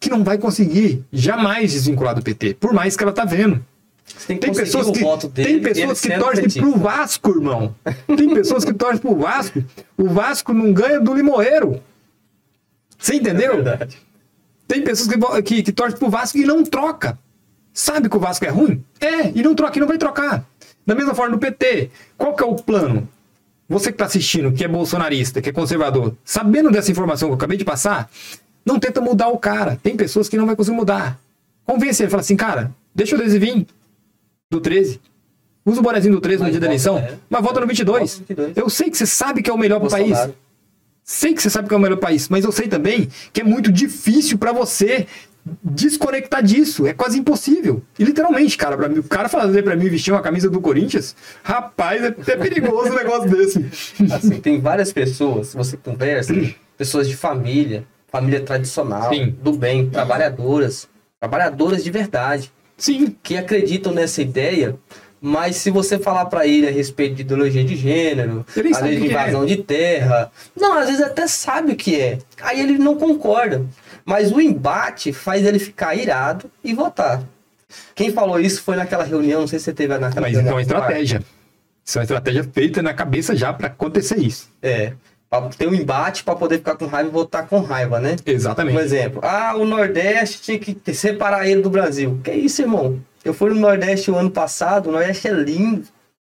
que 0.00 0.08
não 0.08 0.24
vai 0.24 0.38
conseguir 0.38 1.04
jamais 1.12 1.72
desvincular 1.72 2.14
do 2.14 2.22
PT, 2.22 2.54
por 2.54 2.72
mais 2.72 2.96
que 2.96 3.02
ela 3.02 3.12
tá 3.12 3.26
vendo. 3.26 3.62
Você 4.06 4.26
tem 4.26 4.38
que 4.38 4.46
Tem 4.46 4.54
pessoas 4.54 4.88
o 4.88 4.92
que, 4.92 5.00
voto 5.00 5.28
dele. 5.28 5.48
tem 5.48 5.60
pessoas 5.60 6.00
que 6.00 6.18
torcem 6.18 6.48
pro 6.48 6.76
Vasco, 6.76 7.30
irmão. 7.30 7.74
Tem 8.16 8.34
pessoas 8.34 8.64
que 8.64 8.72
torcem 8.72 8.98
pro 8.98 9.14
Vasco. 9.14 9.62
O 9.96 10.08
Vasco 10.08 10.52
não 10.52 10.72
ganha 10.72 10.98
do 10.98 11.14
Limoeiro. 11.14 11.80
Você 12.98 13.14
entendeu? 13.14 13.62
É. 13.68 13.86
Tem 14.66 14.82
pessoas 14.82 15.08
que, 15.08 15.42
que, 15.42 15.62
que 15.62 15.72
torcem 15.72 15.98
pro 15.98 16.10
Vasco 16.10 16.38
e 16.38 16.44
não 16.44 16.64
troca. 16.64 17.18
Sabe 17.72 18.08
que 18.08 18.16
o 18.16 18.20
Vasco 18.20 18.44
é 18.44 18.48
ruim? 18.48 18.82
É, 19.00 19.30
e 19.34 19.42
não 19.42 19.54
troca, 19.54 19.78
e 19.78 19.80
não 19.80 19.86
vai 19.86 19.98
trocar. 19.98 20.44
Da 20.84 20.94
mesma 20.94 21.14
forma 21.14 21.32
no 21.32 21.38
PT. 21.38 21.90
Qual 22.16 22.34
que 22.34 22.42
é 22.42 22.46
o 22.46 22.56
plano? 22.56 23.08
Você 23.68 23.86
que 23.90 23.94
está 23.94 24.06
assistindo, 24.06 24.50
que 24.50 24.64
é 24.64 24.68
bolsonarista, 24.68 25.40
que 25.40 25.48
é 25.50 25.52
conservador, 25.52 26.16
sabendo 26.24 26.70
dessa 26.70 26.90
informação 26.90 27.28
que 27.28 27.32
eu 27.32 27.36
acabei 27.36 27.56
de 27.56 27.64
passar, 27.64 28.10
não 28.64 28.78
tenta 28.78 29.00
mudar 29.00 29.28
o 29.28 29.38
cara. 29.38 29.78
Tem 29.82 29.96
pessoas 29.96 30.28
que 30.28 30.36
não 30.36 30.46
vai 30.46 30.56
conseguir 30.56 30.76
mudar. 30.76 31.18
Convence 31.64 32.02
ele, 32.02 32.10
fala 32.10 32.20
assim, 32.20 32.36
cara, 32.36 32.72
deixa 32.94 33.16
o 33.16 33.20
adesivinho 33.20 33.66
do 34.50 34.60
13. 34.60 35.00
Usa 35.64 35.80
o 35.80 35.82
bonezinho 35.82 36.14
do 36.14 36.20
13 36.20 36.38
no 36.38 36.44
Mas 36.44 36.52
dia 36.52 36.60
da 36.60 36.66
eleição, 36.66 36.98
é. 36.98 37.14
mas 37.28 37.42
vota 37.42 37.60
no 37.60 37.66
22. 37.66 38.00
Vota 38.00 38.20
no 38.20 38.26
22. 38.26 38.56
Eu 38.56 38.70
sei 38.70 38.90
que 38.90 38.96
você 38.96 39.06
sabe 39.06 39.42
que 39.42 39.50
é 39.50 39.52
o 39.52 39.58
melhor 39.58 39.78
pro 39.78 39.90
país. 39.90 40.08
Bolsonaro. 40.08 40.34
Sei 41.04 41.34
que 41.34 41.42
você 41.42 41.50
sabe 41.50 41.68
que 41.68 41.74
é 41.74 41.76
o 41.76 41.80
melhor 41.80 41.98
país, 41.98 42.28
mas 42.28 42.44
eu 42.44 42.52
sei 42.52 42.68
também 42.68 43.08
que 43.32 43.40
é 43.40 43.44
muito 43.44 43.70
difícil 43.72 44.38
pra 44.38 44.52
você 44.52 45.06
desconectar 45.62 46.42
disso. 46.42 46.86
É 46.86 46.92
quase 46.92 47.18
impossível. 47.18 47.82
E 47.98 48.04
literalmente, 48.04 48.56
cara, 48.56 48.76
pra 48.76 48.88
mim, 48.88 48.98
o 48.98 49.02
cara 49.02 49.28
fazer 49.28 49.62
pra 49.62 49.74
mim 49.76 49.88
vestir 49.88 50.12
uma 50.12 50.22
camisa 50.22 50.48
do 50.48 50.60
Corinthians, 50.60 51.16
rapaz, 51.42 52.02
é, 52.02 52.08
é 52.08 52.36
perigoso 52.36 52.92
um 52.92 52.96
negócio 52.96 53.28
desse. 53.28 53.66
Assim, 54.12 54.40
tem 54.40 54.60
várias 54.60 54.92
pessoas, 54.92 55.54
você 55.54 55.76
conversa, 55.76 56.34
pessoas 56.76 57.08
de 57.08 57.16
família, 57.16 57.84
família 58.10 58.40
tradicional, 58.40 59.12
Sim. 59.12 59.36
do 59.42 59.52
bem, 59.52 59.88
trabalhadoras, 59.88 60.88
trabalhadoras 61.18 61.84
de 61.84 61.90
verdade, 61.90 62.52
Sim, 62.76 63.14
que 63.22 63.36
acreditam 63.36 63.92
nessa 63.92 64.22
ideia, 64.22 64.76
mas 65.20 65.56
se 65.56 65.70
você 65.70 65.98
falar 65.98 66.24
pra 66.26 66.46
ele 66.46 66.66
a 66.66 66.70
respeito 66.70 67.14
de 67.16 67.22
ideologia 67.22 67.62
de 67.62 67.76
gênero, 67.76 68.44
Ele 68.56 68.70
às 68.74 68.80
vezes 68.80 68.96
de 69.02 69.08
que 69.08 69.14
é. 69.14 69.20
invasão 69.20 69.44
de 69.44 69.56
terra, 69.58 70.32
não, 70.58 70.78
às 70.78 70.86
vezes 70.86 71.02
até 71.02 71.26
sabe 71.26 71.72
o 71.72 71.76
que 71.76 72.00
é, 72.00 72.18
aí 72.40 72.60
ele 72.60 72.78
não 72.78 72.96
concorda, 72.96 73.64
mas 74.04 74.32
o 74.32 74.40
embate 74.40 75.12
faz 75.12 75.44
ele 75.46 75.58
ficar 75.58 75.94
irado 75.94 76.50
e 76.64 76.72
votar. 76.74 77.22
Quem 77.94 78.10
falou 78.10 78.40
isso 78.40 78.62
foi 78.62 78.76
naquela 78.76 79.04
reunião, 79.04 79.40
não 79.42 79.46
sei 79.46 79.58
se 79.58 79.66
você 79.66 79.72
teve 79.72 79.96
naquela 79.98 80.22
mas 80.26 80.32
reunião. 80.32 80.42
então 80.42 80.58
é 80.58 80.62
estratégia. 80.62 81.22
Isso 81.84 81.98
é 81.98 82.00
uma 82.00 82.04
estratégia 82.04 82.44
feita 82.44 82.82
na 82.82 82.94
cabeça 82.94 83.34
já 83.36 83.52
pra 83.52 83.66
acontecer 83.66 84.18
isso. 84.18 84.48
É, 84.62 84.92
pra 85.30 85.42
ter 85.48 85.68
um 85.68 85.74
embate 85.74 86.24
pra 86.24 86.34
poder 86.34 86.58
ficar 86.58 86.74
com 86.74 86.86
raiva 86.86 87.08
e 87.08 87.12
votar 87.12 87.46
com 87.46 87.60
raiva, 87.60 88.00
né? 88.00 88.16
Exatamente. 88.26 88.76
Um 88.76 88.80
exemplo. 88.80 89.20
Ah, 89.22 89.54
o 89.56 89.64
Nordeste 89.64 90.42
tinha 90.42 90.58
que 90.58 90.76
separar 90.92 91.48
ele 91.48 91.62
do 91.62 91.70
Brasil. 91.70 92.20
Que 92.24 92.32
isso, 92.32 92.62
irmão? 92.62 93.00
Eu 93.24 93.32
fui 93.32 93.50
no 93.50 93.60
Nordeste 93.60 94.10
o 94.10 94.16
ano 94.16 94.30
passado, 94.30 94.88
o 94.88 94.92
Nordeste 94.92 95.28
é 95.28 95.32
lindo. 95.32 95.84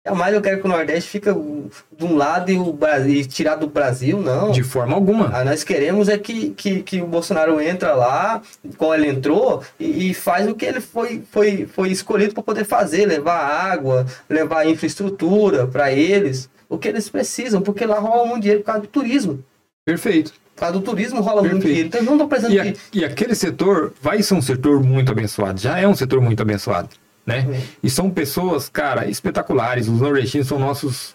Jamais 0.06 0.34
eu 0.34 0.42
quero 0.42 0.60
que 0.60 0.66
o 0.66 0.70
Nordeste 0.70 1.08
fique 1.08 1.30
de 1.32 2.04
um 2.04 2.14
lado 2.14 2.52
e, 2.52 2.58
o 2.58 2.72
Brasil, 2.74 3.14
e 3.14 3.24
tirar 3.24 3.54
do 3.54 3.66
Brasil, 3.66 4.20
não. 4.20 4.52
De 4.52 4.62
forma 4.62 4.94
alguma. 4.94 5.30
Ah, 5.34 5.44
nós 5.44 5.64
queremos 5.64 6.10
é 6.10 6.18
que, 6.18 6.50
que, 6.50 6.82
que 6.82 7.00
o 7.00 7.06
Bolsonaro 7.06 7.58
entra 7.58 7.94
lá, 7.94 8.42
como 8.76 8.94
ele 8.94 9.08
entrou, 9.08 9.62
e, 9.80 10.10
e 10.10 10.14
faz 10.14 10.46
o 10.46 10.54
que 10.54 10.66
ele 10.66 10.80
foi, 10.80 11.22
foi, 11.32 11.66
foi 11.66 11.88
escolhido 11.90 12.34
para 12.34 12.42
poder 12.42 12.64
fazer, 12.64 13.06
levar 13.06 13.38
água, 13.38 14.04
levar 14.28 14.68
infraestrutura 14.68 15.66
para 15.66 15.90
eles, 15.90 16.50
o 16.74 16.78
que 16.78 16.88
eles 16.88 17.08
precisam, 17.08 17.62
porque 17.62 17.84
lá 17.86 17.98
rola 17.98 18.26
muito 18.26 18.42
dinheiro 18.42 18.60
por 18.62 18.66
causa 18.66 18.80
do 18.82 18.88
turismo. 18.88 19.44
Perfeito. 19.86 20.32
Por 20.54 20.60
causa 20.60 20.78
do 20.78 20.84
turismo 20.84 21.20
rola 21.20 21.42
muito 21.42 21.52
Perfeito. 21.62 21.66
dinheiro. 21.68 21.88
Então 21.88 21.98
eles 22.00 22.06
não 22.08 22.14
estão 22.16 22.28
precisando 22.28 22.52
E, 22.54 22.60
a- 22.60 22.74
e 22.92 23.04
aquele 23.04 23.34
setor 23.34 23.92
vai 24.00 24.22
ser 24.22 24.34
um 24.34 24.42
setor 24.42 24.82
muito 24.82 25.10
abençoado. 25.12 25.60
Já 25.60 25.78
é 25.78 25.86
um 25.86 25.94
setor 25.94 26.20
muito 26.20 26.40
abençoado. 26.42 26.88
Né? 27.26 27.38
É. 27.50 27.62
E 27.82 27.88
são 27.88 28.10
pessoas, 28.10 28.68
cara, 28.68 29.08
espetaculares. 29.08 29.88
Os 29.88 30.00
nordestinos 30.00 30.46
são 30.46 30.58
nossos 30.58 31.14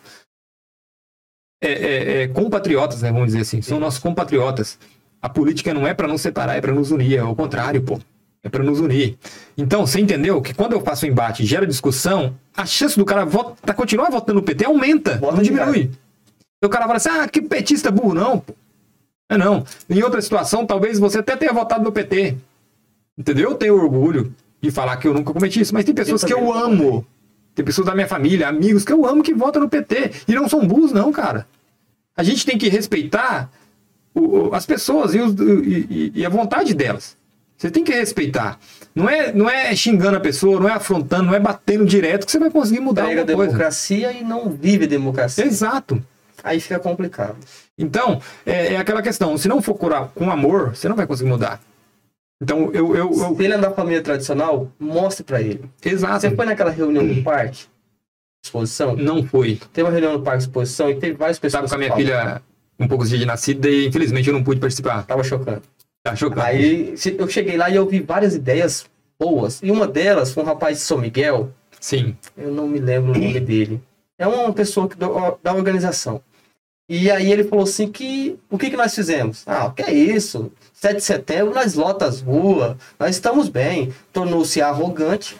é, 1.61 1.71
é, 1.71 2.21
é, 2.23 2.27
compatriotas, 2.27 3.01
né? 3.01 3.11
Vamos 3.11 3.27
dizer 3.27 3.41
assim. 3.41 3.61
São 3.61 3.79
nossos 3.79 3.99
compatriotas. 3.99 4.79
A 5.21 5.27
política 5.29 5.73
não 5.73 5.85
é 5.87 5.93
para 5.93 6.07
nos 6.07 6.21
separar, 6.21 6.55
é 6.57 6.61
para 6.61 6.71
nos 6.73 6.89
unir. 6.91 7.17
É 7.17 7.23
o 7.23 7.35
contrário, 7.35 7.81
pô. 7.83 7.99
É 8.43 8.47
para 8.49 8.63
nos 8.63 8.79
unir. 8.79 9.17
Então, 9.57 9.85
você 9.85 9.99
entendeu 9.99 10.41
que 10.41 10.53
quando 10.53 10.71
eu 10.73 10.81
faço 10.81 11.05
um 11.05 11.09
embate 11.09 11.43
e 11.43 11.45
gera 11.45 11.67
discussão, 11.67 12.35
a 12.55 12.65
chance 12.65 12.97
do 12.97 13.03
cara 13.03 13.25
vota, 13.25 13.73
continuar 13.73 14.09
votando 14.09 14.39
no 14.39 14.45
PT 14.45 14.65
aumenta, 14.65 15.17
Vota 15.17 15.35
não 15.37 15.43
diminui. 15.43 15.91
E 16.61 16.65
o 16.65 16.69
cara 16.69 16.85
fala 16.85 16.97
assim, 16.97 17.09
ah, 17.09 17.27
que 17.27 17.41
petista 17.41 17.91
burro. 17.91 18.13
Não, 18.13 18.39
pô. 18.39 18.53
É 19.29 19.37
não. 19.37 19.65
Em 19.89 20.01
outra 20.01 20.21
situação, 20.21 20.65
talvez 20.65 20.97
você 20.99 21.19
até 21.19 21.35
tenha 21.35 21.51
votado 21.53 21.83
no 21.83 21.91
PT. 21.91 22.37
Entendeu? 23.17 23.51
Eu 23.51 23.55
tenho 23.55 23.75
orgulho 23.75 24.33
de 24.61 24.71
falar 24.71 24.95
que 24.97 25.07
eu 25.07 25.13
nunca 25.13 25.33
cometi 25.33 25.59
isso, 25.59 25.73
mas 25.73 25.83
tem 25.85 25.93
pessoas 25.93 26.23
que 26.23 26.33
também 26.33 26.45
eu 26.45 26.53
amo. 26.53 27.05
Tem 27.53 27.63
pessoas 27.65 27.87
da 27.87 27.93
minha 27.93 28.07
família, 28.07 28.47
amigos 28.47 28.85
que 28.85 28.93
eu 28.93 29.05
amo 29.05 29.21
que 29.21 29.33
votam 29.33 29.61
no 29.61 29.69
PT. 29.69 30.11
E 30.27 30.33
não 30.33 30.47
são 30.47 30.65
burros, 30.65 30.91
não, 30.93 31.11
cara. 31.11 31.45
A 32.15 32.23
gente 32.23 32.45
tem 32.45 32.57
que 32.57 32.69
respeitar 32.69 33.49
o- 34.15 34.47
o- 34.49 34.55
as 34.55 34.65
pessoas 34.65 35.13
e, 35.13 35.19
os- 35.19 35.33
e- 35.39 35.87
e- 35.89 36.11
e 36.15 36.25
a 36.25 36.29
vontade 36.29 36.73
delas. 36.73 37.15
Você 37.59 37.69
tem 37.69 37.83
que 37.83 37.91
respeitar. 37.91 38.57
Não 38.95 39.09
é, 39.09 39.33
não 39.33 39.49
é 39.49 39.75
xingando 39.75 40.15
a 40.17 40.19
pessoa, 40.21 40.59
não 40.61 40.69
é 40.69 40.71
afrontando, 40.71 41.25
não 41.25 41.35
é 41.35 41.39
batendo 41.39 41.85
direto 41.85 42.25
que 42.25 42.31
você 42.31 42.39
vai 42.39 42.49
conseguir 42.49 42.79
mudar 42.79 43.05
Pega 43.05 43.19
alguma 43.21 43.35
coisa. 43.37 43.51
democracia 43.51 44.11
e 44.13 44.23
não 44.23 44.49
vive 44.49 44.87
democracia. 44.87 45.43
Exato. 45.45 46.01
Aí 46.41 46.59
fica 46.61 46.79
complicado. 46.79 47.35
Então, 47.77 48.21
é, 48.45 48.73
é 48.75 48.77
aquela 48.77 49.01
questão. 49.01 49.37
Se 49.37 49.49
não 49.49 49.61
for 49.61 49.73
curar 49.75 50.07
com 50.15 50.31
amor, 50.31 50.73
você 50.73 50.87
não 50.87 50.95
vai 50.95 51.05
conseguir 51.05 51.29
mudar. 51.29 51.59
Então, 52.41 52.71
eu. 52.73 52.95
eu, 52.95 53.13
eu- 53.13 53.35
Se 53.35 53.43
ele 53.43 53.53
é 53.53 53.57
da 53.57 53.71
família 53.71 54.01
tradicional, 54.01 54.71
mostre 54.79 55.25
pra 55.25 55.41
ele. 55.41 55.65
exato. 55.83 56.21
Você 56.21 56.31
foi 56.33 56.45
naquela 56.45 56.71
reunião 56.71 57.05
do 57.05 57.21
parque? 57.21 57.65
Exposição? 58.43 58.95
Não 58.95 59.21
foi. 59.25 59.59
Teve 59.73 59.85
uma 59.85 59.91
reunião 59.91 60.13
no 60.13 60.21
parque 60.21 60.43
exposição 60.43 60.89
e 60.89 60.95
teve 60.95 61.17
várias 61.17 61.37
pessoas. 61.37 61.65
Estava 61.65 61.67
com 61.67 61.75
a 61.75 61.77
minha 61.77 61.93
filha 61.95 62.41
um 62.79 62.87
pouco 62.87 63.05
dia 63.05 63.17
de 63.17 63.25
nascida 63.25 63.69
e 63.69 63.87
infelizmente 63.87 64.29
eu 64.29 64.33
não 64.33 64.43
pude 64.43 64.61
participar. 64.61 65.03
Tava 65.05 65.23
chocando. 65.25 65.61
Tá 66.03 66.15
chocante. 66.15 66.41
Aí 66.45 66.97
se- 66.97 67.15
eu 67.17 67.27
cheguei 67.27 67.57
lá 67.57 67.69
e 67.69 67.75
eu 67.75 67.85
vi 67.87 67.99
várias 67.99 68.35
ideias 68.35 68.85
boas. 69.19 69.59
E 69.61 69.69
uma 69.71 69.87
delas 69.87 70.31
foi 70.33 70.43
um 70.43 70.45
rapaz 70.45 70.77
de 70.77 70.83
São 70.83 70.97
Miguel, 70.97 71.51
Sim. 71.79 72.15
eu 72.37 72.51
não 72.51 72.67
me 72.67 72.79
lembro 72.79 73.11
o 73.11 73.17
nome 73.19 73.39
dele. 73.39 73.81
É 74.17 74.27
uma 74.27 74.51
pessoa 74.53 74.87
que 74.87 74.95
da 74.97 75.53
organização. 75.53 76.21
E 76.89 77.11
aí 77.11 77.31
ele 77.31 77.43
falou 77.43 77.63
assim 77.63 77.91
que 77.91 78.39
o 78.49 78.57
que, 78.57 78.69
que 78.69 78.77
nós 78.77 78.95
fizemos? 78.95 79.43
Ah, 79.45 79.67
o 79.67 79.71
que 79.73 79.83
é 79.83 79.93
isso? 79.93 80.51
7 80.73 80.95
de 80.97 81.03
setembro 81.03 81.53
nós 81.53 81.75
lota 81.75 82.05
as 82.05 82.19
ruas, 82.21 82.75
nós 82.99 83.11
estamos 83.11 83.47
bem. 83.47 83.93
Tornou-se 84.11 84.59
arrogante. 84.61 85.37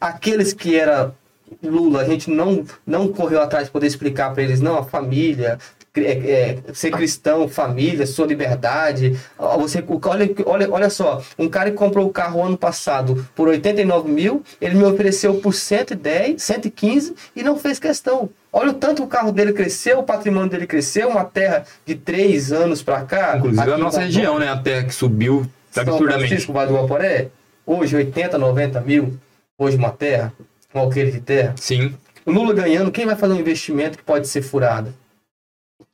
Aqueles 0.00 0.52
que 0.52 0.76
era 0.76 1.14
Lula, 1.62 2.02
a 2.02 2.04
gente 2.04 2.30
não, 2.30 2.64
não 2.86 3.08
correu 3.08 3.40
atrás 3.40 3.66
de 3.66 3.70
poder 3.70 3.86
explicar 3.86 4.32
para 4.34 4.42
eles, 4.42 4.60
não, 4.60 4.76
a 4.76 4.84
família, 4.84 5.58
é, 5.94 6.10
é, 6.10 6.58
ser 6.72 6.90
cristão, 6.90 7.46
família, 7.46 8.06
sua 8.06 8.26
liberdade. 8.26 9.18
Você, 9.58 9.84
olha, 10.06 10.34
olha, 10.46 10.70
olha 10.70 10.90
só, 10.90 11.22
um 11.38 11.48
cara 11.48 11.70
que 11.70 11.76
comprou 11.76 12.06
o 12.06 12.10
carro 12.10 12.42
ano 12.42 12.56
passado 12.56 13.26
por 13.34 13.48
89 13.48 14.10
mil, 14.10 14.42
ele 14.60 14.76
me 14.76 14.84
ofereceu 14.84 15.34
por 15.34 15.52
110, 15.52 16.42
115 16.42 17.14
e 17.36 17.42
não 17.42 17.58
fez 17.58 17.78
questão. 17.78 18.30
Olha 18.50 18.70
o 18.70 18.74
tanto 18.74 19.02
o 19.02 19.06
carro 19.06 19.32
dele 19.32 19.52
cresceu, 19.52 19.98
o 19.98 20.02
patrimônio 20.02 20.48
dele 20.48 20.66
cresceu, 20.66 21.10
uma 21.10 21.24
terra 21.24 21.64
de 21.84 21.94
três 21.94 22.52
anos 22.52 22.82
para 22.82 23.02
cá. 23.02 23.36
Inclusive 23.36 23.72
a 23.72 23.78
nossa 23.78 24.00
região, 24.00 24.38
né? 24.38 24.48
A 24.48 24.56
terra 24.56 24.84
que 24.84 24.94
subiu 24.94 25.46
São 25.70 25.82
absurdamente. 25.82 26.28
Francisco, 26.28 26.52
Vale 26.54 26.70
do 26.70 26.76
Guaporé, 26.76 27.28
hoje 27.66 27.96
80, 27.96 28.38
90 28.38 28.80
mil, 28.80 29.18
hoje 29.58 29.76
uma 29.76 29.90
terra, 29.90 30.32
um 30.74 30.80
alqueire 30.80 31.10
de 31.10 31.20
terra. 31.20 31.54
Sim. 31.56 31.94
O 32.24 32.30
Lula 32.30 32.54
ganhando, 32.54 32.90
quem 32.90 33.04
vai 33.04 33.16
fazer 33.16 33.34
um 33.34 33.40
investimento 33.40 33.98
que 33.98 34.04
pode 34.04 34.28
ser 34.28 34.40
furado? 34.40 34.94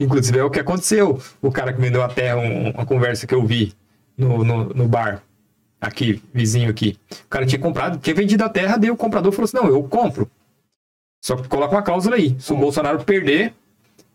Inclusive 0.01 0.39
é 0.39 0.45
o 0.45 0.51
que 0.51 0.61
aconteceu. 0.61 1.21
O 1.43 1.51
cara 1.51 1.73
que 1.73 1.81
vendeu 1.81 2.03
a 2.03 2.09
terra, 2.09 2.37
um- 2.37 2.71
uma 2.71 2.87
conversa 2.87 3.27
que 3.27 3.35
eu 3.35 3.45
vi 3.45 3.75
no, 4.17 4.45
no, 4.45 4.65
no 4.67 4.89
bar, 4.89 5.23
aqui, 5.81 6.23
vizinho 6.33 6.71
aqui. 6.71 6.97
O 7.25 7.29
cara 7.29 7.47
tinha 7.47 7.61
comprado, 7.61 7.99
tinha 7.99 8.15
vendido 8.15 8.45
a 8.45 8.49
terra, 8.49 8.77
daí 8.77 8.91
o 8.91 8.97
comprador 8.97 9.33
falou 9.33 9.45
assim: 9.45 9.57
não, 9.57 9.67
eu 9.67 9.83
compro. 9.85 10.31
Só 11.25 11.37
que 11.37 11.49
coloca 11.49 11.75
uma 11.75 11.83
cláusula 11.83 12.17
aí. 12.17 12.37
Se 12.39 12.53
o 12.53 12.57
Bolsonaro 12.57 13.03
perder, 13.05 13.53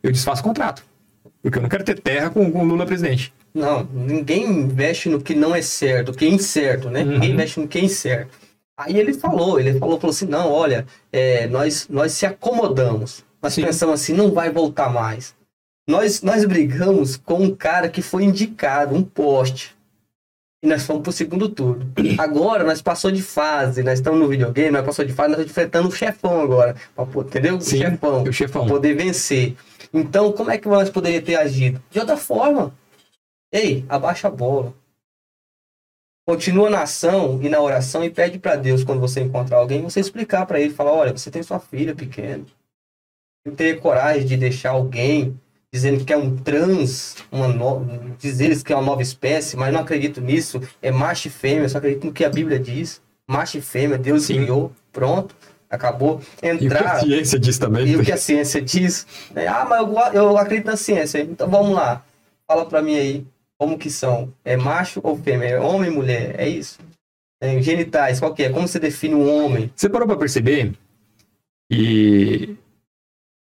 eu 0.02 0.12
desfaço 0.12 0.42
o 0.42 0.46
contrato. 0.46 0.84
Porque 1.42 1.58
eu 1.58 1.62
não 1.62 1.70
quero 1.70 1.84
ter 1.84 2.00
terra 2.00 2.30
com, 2.30 2.50
com 2.50 2.62
o 2.62 2.66
Lula 2.66 2.86
presidente. 2.86 3.34
Não, 3.54 3.84
ninguém 3.84 4.46
investe 4.46 5.10
no 5.10 5.22
que 5.22 5.36
não 5.36 5.54
é 5.54 5.62
certo, 5.62 6.10
o 6.10 6.14
que 6.14 6.26
é 6.26 6.30
incerto, 6.30 6.90
né? 6.90 7.02
Uhum. 7.04 7.10
Ninguém 7.12 7.32
investe 7.32 7.60
no 7.60 7.68
que 7.68 7.78
é 7.78 7.82
incerto. 7.82 8.32
Aí 8.78 8.98
ele 8.98 9.14
falou, 9.14 9.60
ele 9.60 9.78
falou, 9.78 10.00
falou 10.00 10.12
assim, 10.12 10.26
não, 10.26 10.50
olha, 10.52 10.86
é, 11.12 11.46
nós, 11.48 11.88
nós 11.90 12.14
se 12.14 12.26
acomodamos. 12.26 13.24
Nós 13.42 13.54
Sim. 13.54 13.64
pensamos 13.66 14.02
assim, 14.02 14.14
não 14.14 14.32
vai 14.32 14.50
voltar 14.50 14.90
mais. 14.92 15.36
Nós, 15.88 16.22
nós 16.22 16.46
brigamos 16.46 17.18
com 17.18 17.44
um 17.44 17.56
cara 17.56 17.90
que 17.90 18.02
foi 18.02 18.24
indicado, 18.24 18.96
um 18.96 19.04
poste. 19.04 19.76
E 20.64 20.68
nós 20.68 20.84
fomos 20.84 21.04
pro 21.04 21.12
segundo 21.12 21.50
turno. 21.50 21.92
Agora 22.18 22.64
nós 22.64 22.82
passou 22.82 23.12
de 23.12 23.22
fase, 23.22 23.84
nós 23.84 24.00
estamos 24.00 24.18
no 24.18 24.30
videogame, 24.30 24.72
nós 24.72 24.86
passou 24.86 25.04
de 25.04 25.12
fase, 25.12 25.32
nós 25.32 25.40
estamos 25.40 25.52
enfrentando 25.52 25.90
o 25.90 25.92
chefão 25.92 26.40
agora. 26.40 26.76
pra 26.96 27.04
Entendeu? 27.04 27.60
Sim, 27.60 27.76
o 27.76 27.80
chefão. 27.80 28.24
o 28.24 28.34
chefão. 28.34 28.66
Poder 28.66 28.96
vencer. 28.96 29.58
Então, 29.94 30.32
como 30.32 30.52
é 30.52 30.58
que 30.58 30.68
nós 30.70 30.90
poderíamos 30.90 31.26
ter 31.26 31.36
agido? 31.36 31.84
De 31.90 32.00
outra 32.00 32.16
forma. 32.16 32.74
Ei, 33.52 33.86
abaixa 33.90 34.30
a 34.30 34.32
bola. 34.32 34.74
Continua 36.26 36.70
na 36.70 36.84
ação 36.84 37.42
e 37.44 37.50
na 37.50 37.60
oração 37.60 38.02
e 38.02 38.10
pede 38.10 38.40
para 38.40 38.56
Deus 38.56 38.86
quando 38.86 39.02
você 39.02 39.20
encontrar 39.20 39.58
alguém, 39.58 39.82
você 39.82 40.00
explicar 40.00 40.46
para 40.46 40.62
ele, 40.62 40.74
falar, 40.74 40.94
olha, 40.94 41.12
você 41.12 41.30
tem 41.30 41.44
sua 41.44 41.60
filha 41.60 41.94
pequena. 41.94 42.46
Eu 43.46 43.54
teria 43.54 43.78
coragem 43.78 44.26
de 44.26 44.38
deixar 44.38 44.70
alguém 44.70 45.38
dizendo 45.74 46.06
que 46.06 46.14
é 46.14 46.18
um 46.18 46.38
trans, 46.38 47.16
uma 47.32 47.48
no... 47.48 48.16
dizer 48.20 48.62
que 48.64 48.72
é 48.72 48.76
uma 48.76 48.86
nova 48.86 49.02
espécie, 49.02 49.58
mas 49.58 49.74
não 49.74 49.80
acredito 49.80 50.22
nisso. 50.22 50.62
É 50.80 50.92
macho 50.92 51.28
e 51.28 51.32
fêmea, 51.32 51.68
só 51.68 51.80
acredito 51.80 52.06
no 52.06 52.14
que 52.14 52.24
a 52.24 52.30
Bíblia 52.30 52.60
diz. 52.60 53.02
Macho 53.28 53.58
e 53.58 53.62
fêmea, 53.62 53.98
Deus 53.98 54.24
Sim. 54.26 54.36
criou, 54.44 54.72
pronto, 54.92 55.36
acabou. 55.68 56.22
E 56.44 56.52
o 56.52 56.58
que 56.60 56.66
a 56.66 56.68
Entrar 56.68 57.00
ciência 57.00 57.40
diz 57.40 57.58
também. 57.58 57.88
e 57.88 57.96
o 57.96 58.04
que 58.04 58.12
a 58.12 58.18
ciência 58.18 58.62
diz. 58.62 59.08
né? 59.32 59.48
Ah, 59.48 59.66
mas 59.68 59.80
eu, 60.14 60.22
eu 60.22 60.38
acredito 60.38 60.68
na 60.68 60.78
ciência. 60.78 61.20
Então 61.22 61.50
vamos 61.50 61.74
lá. 61.74 62.06
Fala 62.48 62.68
pra 62.68 62.80
mim 62.82 62.96
aí. 62.96 63.26
Como 63.58 63.78
que 63.78 63.90
são? 63.90 64.32
É 64.46 64.56
macho 64.56 65.00
ou 65.04 65.18
fêmea? 65.18 65.48
É 65.48 65.60
homem 65.60 65.90
e 65.90 65.94
mulher? 65.94 66.36
É 66.38 66.48
isso? 66.48 66.78
É, 67.42 67.60
genitais, 67.62 68.20
qual 68.20 68.34
que 68.34 68.44
é? 68.44 68.50
Como 68.50 68.68
você 68.68 68.78
define 68.78 69.16
um 69.16 69.44
homem? 69.46 69.72
Você 69.76 69.90
parou 69.90 70.08
para 70.08 70.18
perceber 70.18 70.74
que 71.72 72.56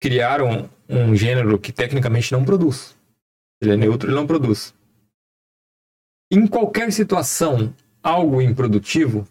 criaram 0.02 0.70
um 0.88 1.16
gênero 1.16 1.60
que 1.60 1.72
tecnicamente 1.72 2.32
não 2.32 2.46
produz. 2.46 2.96
Ele 3.62 3.74
é 3.74 3.78
neutro, 3.78 4.10
ele 4.10 4.16
não 4.16 4.28
produz. 4.28 4.74
Em 6.32 6.46
qualquer 6.48 6.92
situação, 6.92 7.74
algo 8.02 8.42
improdutivo, 8.42 9.28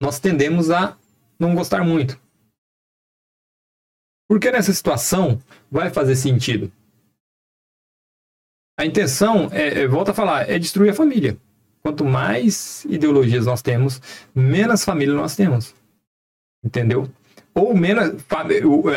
nós 0.00 0.18
tendemos 0.18 0.70
a 0.70 0.96
não 1.38 1.54
gostar 1.54 1.84
muito. 1.84 2.20
Porque 4.28 4.50
nessa 4.50 4.72
situação 4.72 5.40
vai 5.70 5.90
fazer 5.90 6.16
sentido. 6.16 6.72
A 8.78 8.86
intenção, 8.86 9.48
é, 9.52 9.82
é, 9.82 9.86
volta 9.86 10.10
a 10.12 10.14
falar, 10.14 10.48
é 10.48 10.58
destruir 10.58 10.90
a 10.90 10.94
família. 10.94 11.36
Quanto 11.82 12.04
mais 12.04 12.84
ideologias 12.86 13.46
nós 13.46 13.60
temos, 13.60 14.00
menos 14.34 14.84
família 14.84 15.14
nós 15.14 15.36
temos. 15.36 15.74
Entendeu? 16.64 17.10
Ou 17.54 17.74
menos. 17.76 18.14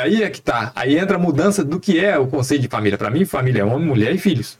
Aí 0.02 0.23
é 0.23 0.30
que 0.30 0.41
tá. 0.41 0.72
Aí 0.76 0.98
entra 0.98 1.18
a 1.18 1.19
mudança 1.19 1.64
do 1.64 1.80
que 1.80 1.99
é 1.99 2.18
o 2.18 2.27
conceito 2.27 2.61
de 2.61 2.68
família. 2.68 2.98
Para 2.98 3.10
mim, 3.10 3.26
família 3.26 3.61
é 3.61 3.65
homem, 3.65 3.88
mulher 3.88 4.14
e 4.14 4.18
filhos. 4.18 4.57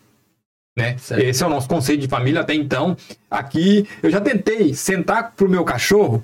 Né? 0.78 0.98
Certo. 0.98 1.22
Esse 1.22 1.42
é 1.42 1.48
o 1.48 1.50
nosso 1.50 1.70
conceito 1.70 2.02
de 2.02 2.08
família 2.08 2.42
até 2.42 2.54
então. 2.54 2.98
Aqui, 3.32 3.88
eu 4.04 4.10
já 4.10 4.20
tentei 4.20 4.74
sentar 4.74 5.34
pro 5.36 5.50
meu 5.50 5.64
cachorro 5.64 6.24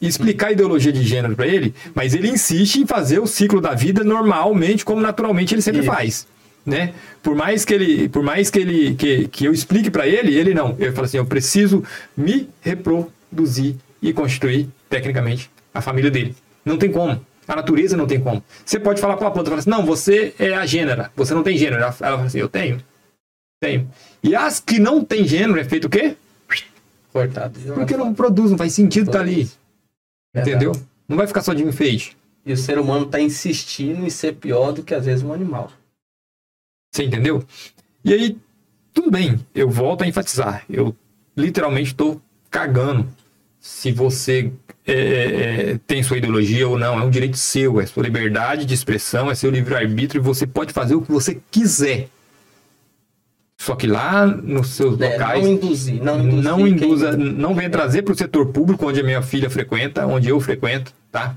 e 0.00 0.08
explicar 0.08 0.48
a 0.48 0.52
ideologia 0.52 0.92
de 0.92 1.02
gênero 1.02 1.36
para 1.36 1.46
ele, 1.46 1.72
mas 1.94 2.12
ele 2.12 2.28
insiste 2.28 2.76
em 2.76 2.86
fazer 2.86 3.20
o 3.20 3.26
ciclo 3.26 3.60
da 3.60 3.72
vida 3.72 4.02
normalmente, 4.02 4.84
como 4.84 5.00
naturalmente 5.00 5.54
ele 5.54 5.62
sempre 5.62 5.82
Isso. 5.82 5.90
faz. 5.90 6.26
Né? 6.66 6.92
Por 7.22 7.36
mais 7.36 7.64
que 7.64 7.72
ele, 7.72 8.08
por 8.08 8.22
mais 8.22 8.50
que 8.50 8.58
ele 8.58 8.94
que, 8.96 9.28
que 9.28 9.44
eu 9.44 9.52
explique 9.52 9.90
para 9.90 10.06
ele, 10.06 10.34
ele 10.34 10.54
não. 10.54 10.76
Ele 10.78 10.92
fala 10.92 11.06
assim: 11.06 11.16
eu 11.16 11.26
preciso 11.26 11.84
me 12.16 12.48
reproduzir 12.60 13.76
e 14.00 14.12
constituir 14.12 14.68
tecnicamente 14.88 15.50
a 15.72 15.80
família 15.80 16.10
dele. 16.10 16.34
Não 16.64 16.76
tem 16.78 16.90
como. 16.90 17.24
A 17.46 17.56
natureza 17.56 17.96
não 17.96 18.06
tem 18.06 18.20
como. 18.20 18.42
Você 18.64 18.78
pode 18.78 19.00
falar 19.00 19.16
para 19.16 19.26
uma 19.26 19.32
planta, 19.32 19.50
falar 19.50 19.60
assim, 19.60 19.70
não, 19.70 19.84
você 19.84 20.34
é 20.38 20.54
a 20.54 20.64
gênera, 20.64 21.10
você 21.16 21.34
não 21.34 21.42
tem 21.42 21.56
gênero. 21.56 21.82
Ela 21.82 21.92
fala 21.92 22.22
assim, 22.22 22.38
eu 22.38 22.48
tenho, 22.48 22.82
tenho. 23.60 23.90
E 24.22 24.34
as 24.34 24.60
que 24.60 24.78
não 24.78 25.04
tem 25.04 25.26
gênero 25.26 25.58
é 25.58 25.64
feito 25.64 25.86
o 25.86 25.90
quê? 25.90 26.16
Cortado. 27.12 27.58
Porque 27.74 27.96
não 27.96 28.14
produz, 28.14 28.50
não 28.50 28.58
faz 28.58 28.72
sentido 28.72 29.08
estar 29.08 29.20
ali. 29.20 29.50
Verdade. 30.34 30.50
Entendeu? 30.50 30.72
Não 31.06 31.16
vai 31.16 31.26
ficar 31.26 31.42
só 31.42 31.52
de 31.52 31.62
enfeite. 31.62 32.16
E 32.44 32.52
o 32.52 32.56
ser 32.56 32.78
humano 32.78 33.06
tá 33.06 33.20
insistindo 33.20 34.04
em 34.04 34.10
ser 34.10 34.34
pior 34.36 34.72
do 34.72 34.82
que 34.82 34.94
às 34.94 35.04
vezes 35.04 35.22
um 35.22 35.32
animal. 35.32 35.70
Você 36.92 37.04
entendeu? 37.04 37.44
E 38.04 38.12
aí, 38.12 38.38
tudo 38.92 39.10
bem, 39.10 39.44
eu 39.54 39.68
volto 39.68 40.02
a 40.02 40.06
enfatizar. 40.06 40.64
Eu 40.68 40.96
literalmente 41.36 41.90
estou 41.92 42.20
cagando 42.50 43.08
se 43.60 43.92
você 43.92 44.52
é, 44.86 44.92
é, 45.72 45.78
tem 45.86 46.02
sua 46.02 46.18
ideologia 46.18 46.66
ou 46.68 46.78
não, 46.78 46.98
é 46.98 47.04
um 47.04 47.10
direito 47.10 47.36
seu, 47.36 47.80
é 47.80 47.86
sua 47.86 48.02
liberdade 48.02 48.64
de 48.64 48.74
expressão, 48.74 49.30
é 49.30 49.34
seu 49.34 49.50
livre-arbítrio 49.50 50.20
e 50.20 50.22
você 50.22 50.46
pode 50.46 50.72
fazer 50.72 50.94
o 50.94 51.02
que 51.02 51.10
você 51.12 51.40
quiser. 51.50 52.08
Só 53.56 53.76
que 53.76 53.86
lá 53.86 54.26
nos 54.26 54.70
seus 54.70 55.00
É, 55.00 55.10
locais. 55.12 55.42
não 55.44 55.52
induzir, 55.52 56.02
não 56.02 56.20
induzir. 56.20 56.42
Não 56.42 56.56
quem- 56.58 56.68
induza, 56.68 57.16
não 57.16 57.54
venha 57.54 57.70
trazer 57.70 58.02
para 58.02 58.12
o 58.12 58.16
setor 58.16 58.46
público, 58.46 58.84
onde 58.86 58.98
a 59.00 59.04
minha 59.04 59.22
filha 59.22 59.48
frequenta, 59.48 60.04
onde 60.04 60.28
eu 60.28 60.40
frequento, 60.40 60.92
tá? 61.12 61.36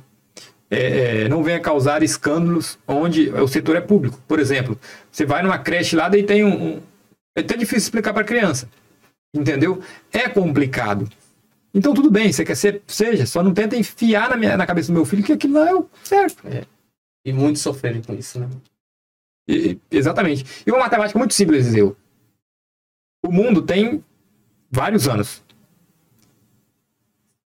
É, 0.71 1.25
é, 1.25 1.29
não 1.29 1.43
venha 1.43 1.59
causar 1.59 2.01
escândalos 2.01 2.79
onde 2.87 3.29
o 3.29 3.47
setor 3.47 3.75
é 3.75 3.81
público. 3.81 4.19
Por 4.27 4.39
exemplo, 4.39 4.75
você 5.11 5.23
vai 5.23 5.43
numa 5.43 5.59
creche 5.59 5.95
lá, 5.95 6.09
daí 6.09 6.23
tem 6.23 6.43
um. 6.43 6.69
um- 6.77 6.79
é 7.37 7.41
até 7.41 7.55
difícil 7.55 7.77
explicar 7.83 8.11
para 8.13 8.23
criança. 8.23 8.67
Entendeu? 9.31 9.79
É 10.11 10.27
complicado. 10.27 11.07
Então 11.75 11.93
tudo 11.93 12.09
bem, 12.09 12.31
você 12.31 12.45
quer 12.45 12.55
ser, 12.55 12.81
seja, 12.87 13.25
só 13.25 13.43
não 13.43 13.53
tenta 13.53 13.75
enfiar 13.75 14.29
na, 14.29 14.37
minha, 14.37 14.55
na 14.55 14.65
cabeça 14.65 14.87
do 14.87 14.93
meu 14.93 15.03
filho 15.03 15.21
que 15.21 15.33
aquilo 15.33 15.55
lá 15.55 15.69
é 15.69 15.75
o 15.75 15.89
certo. 16.05 16.41
E 17.25 17.33
muitos 17.33 17.61
sofreram 17.61 18.01
com 18.01 18.13
isso, 18.13 18.39
né? 18.39 18.49
E- 19.45 19.77
exatamente. 19.91 20.63
E 20.65 20.71
uma 20.71 20.79
matemática 20.79 21.19
muito 21.19 21.33
simples, 21.33 21.65
Zeu. 21.65 21.97
O 23.21 23.29
mundo 23.29 23.61
tem 23.61 24.01
vários 24.71 25.05
anos. 25.05 25.43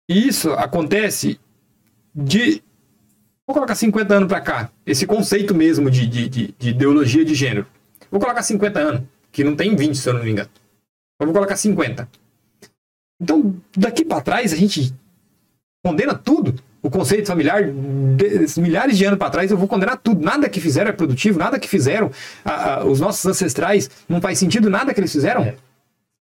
E 0.09 0.27
isso 0.27 0.51
acontece 0.51 1.39
de. 2.13 2.61
Vou 3.47 3.53
colocar 3.53 3.75
50 3.75 4.13
anos 4.15 4.27
para 4.27 4.41
cá. 4.41 4.71
Esse 4.85 5.07
conceito 5.07 5.55
mesmo 5.55 5.89
de, 5.89 6.05
de, 6.05 6.27
de, 6.27 6.47
de 6.57 6.69
ideologia 6.69 7.23
de 7.23 7.33
gênero. 7.33 7.65
Vou 8.11 8.19
colocar 8.19 8.43
50 8.43 8.79
anos, 8.79 9.03
que 9.31 9.45
não 9.45 9.55
tem 9.55 9.75
20, 9.75 9.95
se 9.95 10.09
eu 10.09 10.13
não 10.13 10.23
me 10.23 10.31
engano. 10.31 10.49
Eu 11.19 11.27
vou 11.27 11.33
colocar 11.33 11.55
50. 11.55 12.09
Então, 13.21 13.55
daqui 13.75 14.05
para 14.05 14.21
trás, 14.21 14.53
a 14.53 14.55
gente 14.55 14.93
condena 15.85 16.13
tudo. 16.13 16.55
O 16.81 16.89
conceito 16.89 17.27
familiar, 17.27 17.61
de- 17.63 18.61
milhares 18.61 18.97
de 18.97 19.03
anos 19.03 19.19
para 19.19 19.29
trás, 19.29 19.51
eu 19.51 19.57
vou 19.57 19.67
condenar 19.67 19.97
tudo. 19.97 20.23
Nada 20.23 20.47
que 20.47 20.61
fizeram 20.61 20.89
é 20.89 20.93
produtivo, 20.93 21.37
nada 21.37 21.59
que 21.59 21.67
fizeram 21.67 22.09
a- 22.45 22.75
a- 22.75 22.85
os 22.85 23.01
nossos 23.01 23.25
ancestrais, 23.25 23.89
não 24.07 24.21
faz 24.21 24.39
sentido 24.39 24.69
nada 24.69 24.93
que 24.93 24.99
eles 24.99 25.11
fizeram. 25.11 25.41
É. 25.43 25.55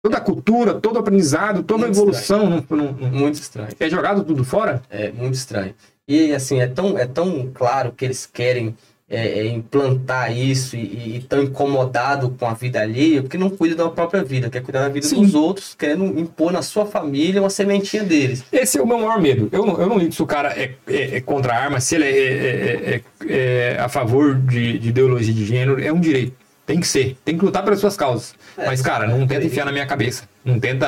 Toda 0.02 0.18
a 0.18 0.22
cultura, 0.22 0.76
todo 0.76 0.96
o 0.96 1.00
aprendizado, 1.00 1.62
toda 1.62 1.84
a 1.84 1.88
Muito 1.88 1.98
evolução 1.98 2.50
não- 2.50 2.66
não- 2.70 2.92
não- 2.94 3.12
Muito 3.12 3.36
estranho. 3.36 3.68
é 3.78 3.90
jogado 3.90 4.24
tudo 4.24 4.46
fora. 4.46 4.82
É 4.90 5.12
muito 5.12 5.34
estranho. 5.34 5.76
E 6.08 6.34
assim, 6.34 6.62
é 6.62 6.68
tão, 6.68 6.98
é 6.98 7.06
tão 7.06 7.52
claro 7.54 7.92
que 7.92 8.06
eles 8.06 8.26
querem 8.26 8.78
é, 9.10 9.40
é, 9.40 9.48
implantar 9.48 10.32
isso 10.38 10.76
e, 10.76 11.16
e 11.18 11.26
tão 11.28 11.42
incomodado 11.44 12.30
com 12.38 12.46
a 12.46 12.54
vida 12.54 12.80
alheia, 12.82 13.22
porque 13.24 13.38
não 13.38 13.50
cuida 13.50 13.76
da 13.76 13.90
própria 13.90 14.24
vida, 14.24 14.50
quer 14.50 14.62
cuidar 14.62 14.82
da 14.82 14.90
vida 14.90 15.08
Sim. 15.08 15.22
dos 15.24 15.34
outros, 15.34 15.74
querendo 15.74 16.06
impor 16.20 16.52
na 16.52 16.62
sua 16.62 16.86
família 16.86 17.42
uma 17.42 17.50
sementinha 17.50 18.04
deles. 18.04 18.44
Esse 18.52 18.78
é 18.78 18.82
o 18.82 18.88
meu 18.88 19.00
maior 19.00 19.20
medo. 19.20 19.50
Eu 19.52 19.66
não, 19.66 19.82
eu 19.82 19.88
não 19.90 19.98
ligo 19.98 20.12
se 20.12 20.22
o 20.22 20.28
cara 20.28 20.50
é, 20.50 20.76
é- 20.88 21.18
é 21.18 21.22
contra 21.22 21.54
a 21.54 21.58
arma, 21.64 21.80
se 21.80 21.96
ele 21.96 22.06
é, 22.06 22.10
é- 22.10 23.02
é- 23.28 23.74
é 23.76 23.80
a 23.80 23.90
favor 23.90 24.36
de, 24.36 24.78
de 24.78 24.90
ideologia 24.90 25.34
de 25.34 25.46
gênero, 25.46 25.82
é 25.84 25.92
um 25.92 26.00
direito. 26.00 26.34
Tem 26.66 26.80
que 26.80 26.88
ser. 26.88 27.18
Tem 27.26 27.36
que 27.36 27.44
lutar 27.44 27.64
pelas 27.64 27.80
suas 27.80 27.98
causas. 27.98 28.36
Mas, 28.56 28.80
cara, 28.80 29.08
não 29.08 29.26
tenta 29.26 29.44
enfiar 29.44 29.66
na 29.66 29.72
minha 29.72 29.88
cabeça. 29.88 30.30
Não 30.46 30.60
tenta 30.60 30.88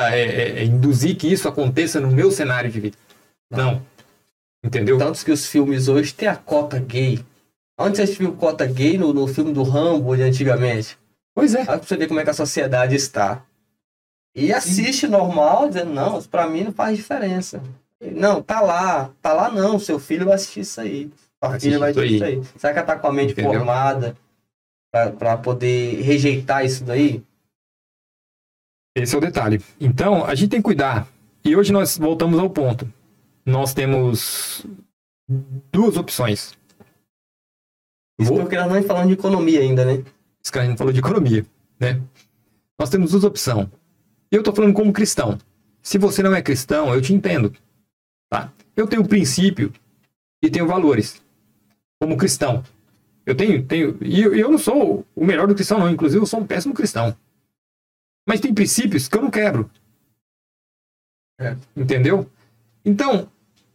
induzir 0.62 1.16
que 1.16 1.26
isso 1.26 1.48
aconteça 1.48 1.98
no 1.98 2.08
meu 2.08 2.30
cenário 2.30 2.70
de 2.70 2.78
vida. 2.78 2.96
Não. 3.50 3.82
Entendeu? 4.64 4.96
Tantos 4.96 5.24
que 5.24 5.32
os 5.32 5.44
filmes 5.44 5.88
hoje 5.88 6.14
têm 6.14 6.28
a 6.28 6.36
cota 6.36 6.78
gay. 6.78 7.18
Onde 7.82 7.96
você 7.96 8.06
viu 8.06 8.32
cota 8.34 8.66
gay 8.66 8.96
no, 8.96 9.12
no 9.12 9.26
filme 9.26 9.52
do 9.52 9.62
Rambo 9.62 10.16
de 10.16 10.22
antigamente? 10.22 10.98
Pois 11.34 11.54
é. 11.54 11.64
Pra 11.64 11.78
você 11.78 11.96
ver 11.96 12.06
como 12.08 12.20
é 12.20 12.24
que 12.24 12.30
a 12.30 12.34
sociedade 12.34 12.94
está. 12.94 13.44
E 14.34 14.52
assiste 14.52 15.06
normal, 15.06 15.68
dizendo, 15.68 15.92
não, 15.92 16.22
pra 16.22 16.48
mim 16.48 16.64
não 16.64 16.72
faz 16.72 16.96
diferença. 16.96 17.62
Não, 18.00 18.42
tá 18.42 18.60
lá, 18.60 19.10
tá 19.20 19.32
lá 19.32 19.50
não, 19.50 19.78
seu 19.78 19.98
filho 19.98 20.26
vai 20.26 20.34
assistir 20.34 20.60
isso 20.60 20.80
aí. 20.80 21.10
Sua 21.42 21.60
filha 21.60 21.78
vai 21.78 21.90
assistir 21.90 22.14
isso 22.14 22.24
aí. 22.24 22.42
Será 22.56 22.72
que 22.72 22.78
ela 22.78 22.86
tá 22.86 22.98
com 22.98 23.06
a 23.06 23.12
mente 23.12 23.32
Entendeu? 23.32 23.52
formada 23.52 24.16
pra, 24.90 25.10
pra 25.10 25.36
poder 25.36 26.00
rejeitar 26.00 26.64
isso 26.64 26.84
daí? 26.84 27.22
Esse 28.96 29.14
é 29.14 29.18
o 29.18 29.20
detalhe. 29.20 29.60
Então, 29.80 30.24
a 30.24 30.34
gente 30.34 30.50
tem 30.50 30.60
que 30.60 30.64
cuidar. 30.64 31.06
E 31.44 31.56
hoje 31.56 31.72
nós 31.72 31.96
voltamos 31.98 32.38
ao 32.38 32.50
ponto. 32.50 32.90
Nós 33.44 33.74
temos 33.74 34.66
duas 35.72 35.96
opções. 35.96 36.54
Isso 38.22 38.34
porque 38.34 38.56
nós 38.56 38.68
não 38.68 38.76
estamos 38.76 38.86
falando 38.86 39.08
de 39.08 39.14
economia 39.14 39.60
ainda, 39.60 39.84
né? 39.84 40.04
Esse 40.42 40.50
cara 40.50 40.66
gente 40.66 40.78
falou 40.78 40.92
de 40.92 40.98
economia, 40.98 41.46
né? 41.78 42.00
Nós 42.78 42.90
temos 42.90 43.12
duas 43.12 43.24
opções. 43.24 43.68
Eu 44.30 44.42
tô 44.42 44.52
falando 44.52 44.74
como 44.74 44.92
cristão. 44.92 45.38
Se 45.82 45.98
você 45.98 46.22
não 46.22 46.34
é 46.34 46.42
cristão, 46.42 46.94
eu 46.94 47.00
te 47.00 47.12
entendo, 47.12 47.52
tá? 48.28 48.52
Eu 48.76 48.86
tenho 48.86 49.06
princípio 49.06 49.72
e 50.42 50.50
tenho 50.50 50.66
valores 50.66 51.22
como 52.00 52.16
cristão. 52.16 52.64
Eu 53.24 53.36
tenho, 53.36 53.64
tenho 53.64 53.98
e 54.00 54.20
eu, 54.20 54.34
eu 54.34 54.50
não 54.50 54.58
sou 54.58 55.06
o 55.14 55.24
melhor 55.24 55.46
do 55.46 55.54
cristão 55.54 55.78
não, 55.78 55.90
inclusive 55.90 56.20
eu 56.20 56.26
sou 56.26 56.40
um 56.40 56.46
péssimo 56.46 56.74
cristão. 56.74 57.16
Mas 58.26 58.40
tem 58.40 58.54
princípios 58.54 59.08
que 59.08 59.16
eu 59.16 59.22
não 59.22 59.30
quebro. 59.30 59.70
É. 61.38 61.56
Entendeu? 61.76 62.28
Então, 62.84 63.28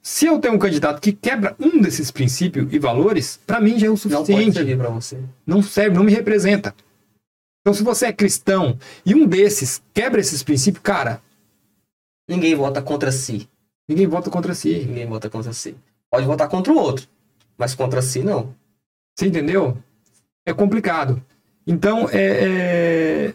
se 0.10 0.26
eu 0.26 0.40
tenho 0.40 0.54
um 0.54 0.58
candidato 0.60 1.02
que 1.02 1.12
quebra 1.12 1.54
um 1.60 1.82
desses 1.82 2.10
princípios 2.12 2.72
e 2.72 2.80
valores, 2.80 3.42
para 3.46 3.60
mim 3.60 3.78
já 3.78 3.88
é 3.88 3.90
o 3.90 3.94
Não 3.94 3.98
pode 3.98 4.14
suficiente 4.16 4.54
servir 4.54 4.78
pra 4.78 4.88
você. 4.90 5.20
não 5.46 5.62
serve, 5.62 5.98
não 5.98 6.04
me 6.06 6.14
representa. 6.14 6.74
Então, 7.62 7.74
se 7.74 7.84
você 7.84 8.06
é 8.06 8.14
cristão 8.14 8.80
e 9.06 9.14
um 9.14 9.28
desses 9.28 9.82
quebra 9.94 10.22
esses 10.22 10.42
princípios, 10.44 10.82
cara, 10.82 11.22
Ninguém 12.30 12.56
vota 12.56 12.82
contra 12.82 13.12
si. 13.12 13.50
ninguém 13.88 14.08
vota 14.08 14.30
contra 14.30 14.54
si. 14.54 14.86
Ninguém 14.86 15.06
vota 15.06 15.30
contra 15.30 15.52
si. 15.52 15.76
Pode 16.10 16.26
votar 16.26 16.48
contra 16.48 16.72
o 16.72 16.78
outro, 16.78 17.06
mas 17.58 17.76
contra 17.76 18.02
si 18.02 18.22
não. 18.24 18.54
Você 19.18 19.28
entendeu? 19.28 19.78
É 20.46 20.54
complicado. 20.54 21.22
Então, 21.66 22.08
é, 22.10 23.28
é- 23.28 23.34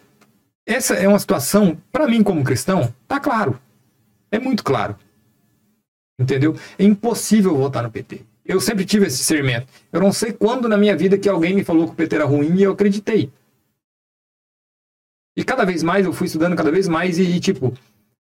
essa 0.66 0.94
é 0.94 1.06
uma 1.06 1.18
situação, 1.18 1.76
para 1.90 2.06
mim, 2.08 2.22
como 2.22 2.42
cristão, 2.44 2.94
tá 3.06 3.20
claro. 3.20 3.60
É 4.30 4.38
muito 4.38 4.64
claro. 4.64 4.96
Entendeu? 6.22 6.56
É 6.78 6.84
impossível 6.84 7.56
votar 7.56 7.82
no 7.82 7.90
PT. 7.90 8.20
Eu 8.44 8.60
sempre 8.60 8.84
tive 8.84 9.06
esse 9.06 9.18
discernimento. 9.18 9.66
Eu 9.92 10.00
não 10.00 10.12
sei 10.12 10.32
quando 10.32 10.68
na 10.68 10.76
minha 10.76 10.96
vida 10.96 11.16
que 11.18 11.28
alguém 11.28 11.54
me 11.54 11.62
falou 11.64 11.86
que 11.86 11.92
o 11.92 11.96
PT 11.96 12.16
era 12.16 12.24
ruim 12.24 12.56
e 12.56 12.62
eu 12.62 12.72
acreditei. 12.72 13.30
E 15.36 15.44
cada 15.44 15.64
vez 15.64 15.82
mais 15.82 16.04
eu 16.04 16.12
fui 16.12 16.26
estudando 16.26 16.56
cada 16.56 16.70
vez 16.70 16.86
mais 16.88 17.18
e, 17.18 17.22
e, 17.22 17.40
tipo, 17.40 17.72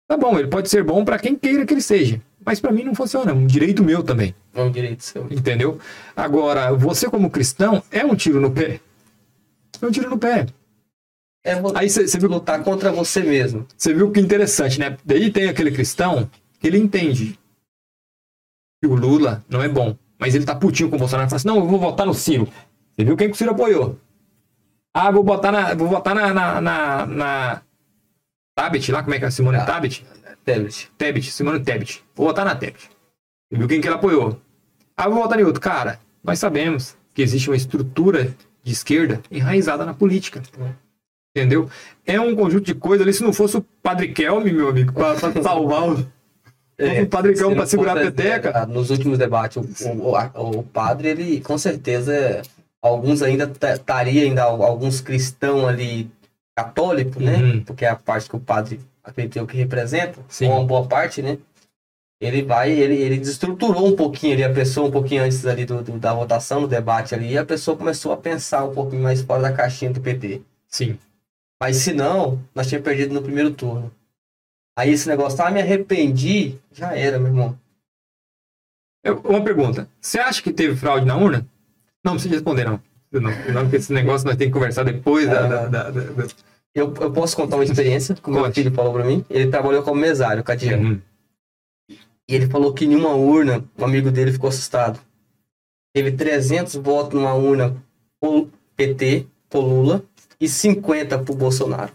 tá 0.07 0.15
bom, 0.15 0.37
ele 0.39 0.47
pode 0.47 0.69
ser 0.69 0.83
bom 0.83 1.03
para 1.03 1.19
quem 1.19 1.35
queira 1.35 1.65
que 1.65 1.73
ele 1.73 1.81
seja, 1.81 2.21
mas 2.45 2.59
para 2.61 2.71
mim 2.71 2.83
não 2.83 2.95
funciona, 2.95 3.31
é 3.31 3.33
um 3.33 3.45
direito 3.45 3.83
meu 3.83 4.01
também, 4.01 4.33
É 4.53 4.61
um 4.61 4.71
direito 4.71 5.03
seu. 5.03 5.27
entendeu? 5.29 5.77
Agora, 6.15 6.71
você 6.73 7.09
como 7.09 7.29
cristão 7.29 7.83
é 7.91 8.05
um 8.05 8.15
tiro 8.15 8.39
no 8.39 8.51
pé. 8.51 8.79
É 9.81 9.85
um 9.85 9.91
tiro 9.91 10.09
no 10.09 10.17
pé. 10.17 10.45
É 11.43 11.53
Aí 11.75 11.89
você 11.89 12.05
viu, 12.19 12.29
lutar 12.29 12.63
contra 12.63 12.91
você 12.91 13.21
mesmo. 13.23 13.65
você 13.75 13.93
viu 13.93 14.11
que 14.11 14.19
interessante, 14.19 14.79
né? 14.79 14.95
Daí 15.03 15.31
tem 15.31 15.49
aquele 15.49 15.71
cristão 15.71 16.29
que 16.59 16.67
ele 16.67 16.77
entende 16.77 17.37
que 18.81 18.87
o 18.87 18.95
Lula 18.95 19.43
não 19.47 19.61
é 19.61 19.69
bom, 19.69 19.95
mas 20.17 20.33
ele 20.33 20.45
tá 20.45 20.55
putinho 20.55 20.89
com 20.89 20.95
o 20.95 20.99
Bolsonaro 20.99 21.27
e 21.27 21.29
fala 21.29 21.37
assim: 21.37 21.47
não, 21.47 21.57
eu 21.57 21.67
vou 21.67 21.79
votar 21.79 22.05
no 22.05 22.13
Ciro. 22.13 22.47
Você 22.95 23.05
viu 23.05 23.15
quem 23.15 23.27
que 23.27 23.35
o 23.35 23.37
Ciro 23.37 23.51
apoiou? 23.51 23.97
Ah, 24.93 25.11
vou 25.11 25.23
botar 25.23 25.51
na. 25.51 25.73
Vou 25.75 25.87
votar 25.87 26.15
na. 26.15 26.33
na, 26.33 26.59
na, 26.61 27.05
na 27.05 27.61
Tabet 28.55 28.91
lá, 28.91 29.03
como 29.03 29.15
é 29.15 29.19
que 29.19 29.25
é? 29.25 29.29
Simone 29.31 29.57
Ah. 29.57 29.65
Tabet? 29.65 30.05
Tebet. 30.43 30.91
Tebet, 30.97 31.31
Simone 31.31 31.59
Tebet. 31.59 32.03
Vou 32.15 32.27
votar 32.27 32.43
na 32.43 32.55
Tebet. 32.55 32.89
Você 33.49 33.57
viu 33.57 33.67
quem 33.67 33.79
que 33.79 33.87
ele 33.87 33.95
apoiou? 33.95 34.39
Ah, 34.97 35.07
vou 35.07 35.21
votar 35.21 35.39
em 35.39 35.43
outro. 35.43 35.61
Cara, 35.61 35.99
nós 36.23 36.39
sabemos 36.39 36.97
que 37.13 37.21
existe 37.21 37.49
uma 37.49 37.55
estrutura 37.55 38.35
de 38.63 38.73
esquerda 38.73 39.21
enraizada 39.29 39.85
na 39.85 39.93
política. 39.93 40.41
Entendeu? 41.35 41.69
É 42.05 42.19
um 42.19 42.35
conjunto 42.35 42.65
de 42.65 42.73
coisas 42.75 43.05
ali. 43.05 43.13
Se 43.13 43.23
não 43.23 43.31
fosse 43.31 43.57
o 43.57 43.61
Padre 43.81 44.09
Kelme, 44.09 44.51
meu 44.51 44.67
amigo, 44.67 44.91
pra 44.93 45.15
salvar 45.17 45.89
o. 45.89 46.05
o 47.03 47.07
Padre 47.07 47.33
pra 47.33 47.49
não 47.49 47.65
segurar 47.65 47.97
a 47.97 48.01
peteca. 48.01 48.51
ah, 48.55 48.65
Nos 48.65 48.89
últimos 48.89 49.17
debates, 49.17 49.57
o, 49.57 49.91
o, 50.09 50.15
a- 50.15 50.31
o 50.35 50.63
padre, 50.63 51.09
ele 51.09 51.41
com 51.41 51.57
certeza, 51.57 52.41
alguns 52.81 53.21
ainda 53.21 53.51
estaria 53.73 54.23
ainda 54.23 54.43
alguns 54.43 55.01
cristãos 55.01 55.65
ali 55.65 56.09
católicos, 56.55 57.21
né? 57.23 57.37
Uhum. 57.37 57.63
Porque 57.63 57.85
é 57.85 57.89
a 57.89 57.95
parte 57.95 58.29
que 58.29 58.35
o 58.35 58.39
padre 58.39 58.79
acredita 59.03 59.45
que 59.45 59.57
representa, 59.57 60.19
Sim. 60.27 60.47
uma 60.47 60.63
boa 60.63 60.85
parte, 60.87 61.21
né? 61.21 61.37
Ele 62.21 62.43
vai, 62.43 62.71
ele, 62.71 62.95
ele 62.95 63.17
desestruturou 63.17 63.87
um 63.87 63.95
pouquinho 63.95 64.33
ali 64.33 64.43
a 64.43 64.53
pessoa, 64.53 64.87
um 64.87 64.91
pouquinho 64.91 65.23
antes 65.23 65.43
ali 65.45 65.65
do, 65.65 65.81
do- 65.81 65.97
da 65.97 66.13
votação, 66.13 66.61
do 66.61 66.67
debate 66.67 67.15
ali, 67.15 67.31
e 67.31 67.37
a 67.37 67.43
pessoa 67.45 67.75
começou 67.75 68.11
a 68.11 68.17
pensar 68.17 68.63
um 68.63 68.73
pouquinho 68.73 69.01
mais 69.01 69.21
fora 69.21 69.41
da 69.41 69.51
caixinha 69.51 69.91
do 69.91 69.99
PT. 70.01 70.41
Sim. 70.67 70.99
Mas 71.59 71.77
se 71.77 71.93
não, 71.93 72.39
nós 72.53 72.67
tínhamos 72.67 72.85
perdido 72.87 73.13
no 73.13 73.21
primeiro 73.23 73.51
turno. 73.51 73.91
Aí 74.77 74.91
esse 74.91 75.07
negócio, 75.07 75.41
ah, 75.43 75.51
me 75.51 75.61
arrependi, 75.61 76.57
já 76.71 76.95
era, 76.95 77.19
meu 77.19 77.27
irmão. 77.27 77.59
Eu- 79.03 79.19
uma 79.21 79.43
pergunta. 79.43 79.89
Você 79.99 80.19
acha 80.19 80.41
que 80.41 80.53
teve 80.53 80.75
fraude 80.75 81.05
na 81.05 81.17
urna? 81.17 81.45
Não 82.03 82.13
precisa 82.13 82.33
responder, 82.35 82.65
não. 82.65 82.81
Não, 83.11 83.29
não 83.53 83.61
porque 83.63 83.75
esse 83.75 83.91
negócio 83.91 84.25
nós 84.25 84.37
temos 84.37 84.53
que 84.53 84.59
conversar 84.59 84.83
depois 84.83 85.27
da- 85.27 85.45
da- 85.47 85.65
da- 85.67 85.89
da- 85.89 86.01
da, 86.01 86.23
Eu, 86.73 86.93
eu 87.01 87.11
posso 87.11 87.35
contar 87.35 87.57
uma 87.57 87.65
experiência 87.65 88.15
que 88.15 88.29
o 88.29 88.31
meu 88.33 88.49
filho 88.53 88.73
falou 88.73 88.93
pra 88.93 89.03
mim. 89.03 89.25
Ele 89.29 89.49
trabalhou 89.51 89.83
como 89.83 89.99
mesário, 89.99 90.41
Cadiano. 90.43 90.89
Uhum. 90.91 91.01
E 91.89 92.33
ele 92.35 92.47
falou 92.47 92.73
que 92.73 92.85
em 92.85 92.95
uma 92.95 93.13
urna, 93.13 93.65
um 93.77 93.83
amigo 93.83 94.09
dele 94.09 94.31
ficou 94.31 94.47
assustado. 94.47 94.97
Teve 95.93 96.13
300 96.13 96.75
votos 96.75 97.13
numa 97.13 97.33
urna 97.33 97.75
pro 98.21 98.49
PT, 98.77 99.27
pro 99.49 99.59
Lula, 99.59 100.01
e 100.39 100.47
50 100.47 101.19
pro 101.19 101.35
Bolsonaro. 101.35 101.91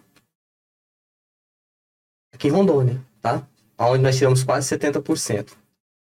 Aqui 2.36 2.48
em 2.48 2.50
Rondônia, 2.50 3.00
tá? 3.22 3.42
Onde 3.78 4.02
nós 4.02 4.16
tiramos 4.16 4.44
quase 4.44 4.68
70%. 4.76 5.52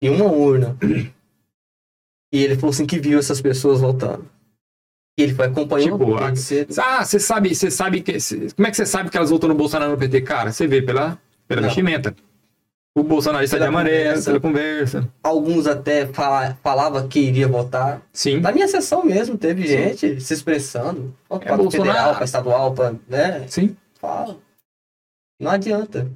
Em 0.01 0.09
uma 0.09 0.25
urna. 0.25 0.77
E 2.31 2.43
ele 2.43 2.55
falou 2.55 2.71
assim 2.71 2.85
que 2.85 2.99
viu 2.99 3.17
essas 3.19 3.41
pessoas 3.41 3.79
votando. 3.81 4.25
E 5.17 5.23
ele 5.23 5.33
foi 5.33 5.47
acompanhando 5.47 5.97
Tipo, 5.97 6.15
a- 6.15 6.35
cedo. 6.35 6.73
Ah, 6.79 7.03
você 7.03 7.19
sabe, 7.19 7.53
você 7.55 7.71
sabe 7.71 8.01
que. 8.01 8.19
cê- 8.19 8.49
Como 8.55 8.67
é 8.67 8.71
que 8.71 8.77
você 8.77 8.85
sabe 8.85 9.09
que 9.09 9.17
elas 9.17 9.29
votam 9.29 9.49
no 9.49 9.55
Bolsonaro 9.55 9.91
no 9.91 9.97
PT? 9.97 10.21
Cara, 10.21 10.51
você 10.51 10.67
vê 10.67 10.81
pela, 10.81 11.17
pela 11.47 11.61
Não. 11.61 11.67
vestimenta. 11.69 12.15
O 12.95 13.03
bolsonarista 13.03 13.55
Pela 13.57 13.65
de 13.67 13.69
amarelo, 13.69 14.03
conversa. 14.09 14.25
pela 14.29 14.39
conversa. 14.39 15.09
Alguns 15.23 15.67
até 15.67 16.05
fala, 16.07 16.57
falava 16.61 17.07
que 17.07 17.19
iria 17.19 17.47
votar. 17.47 18.01
Sim. 18.11 18.39
Na 18.41 18.51
minha 18.51 18.67
sessão 18.67 19.05
mesmo, 19.05 19.37
teve 19.37 19.61
Sim. 19.67 19.77
gente 19.77 20.21
se 20.21 20.33
expressando. 20.33 21.13
Ó, 21.29 21.37
Pra 21.39 21.55
Bolsonaro. 21.55 21.89
federal, 21.91 22.15
pra 22.15 22.25
estadual, 22.25 22.73
pra. 22.73 22.93
Né? 23.07 23.45
Sim. 23.47 23.75
Fala. 23.99 24.37
Não 25.39 25.51
adianta. 25.51 26.11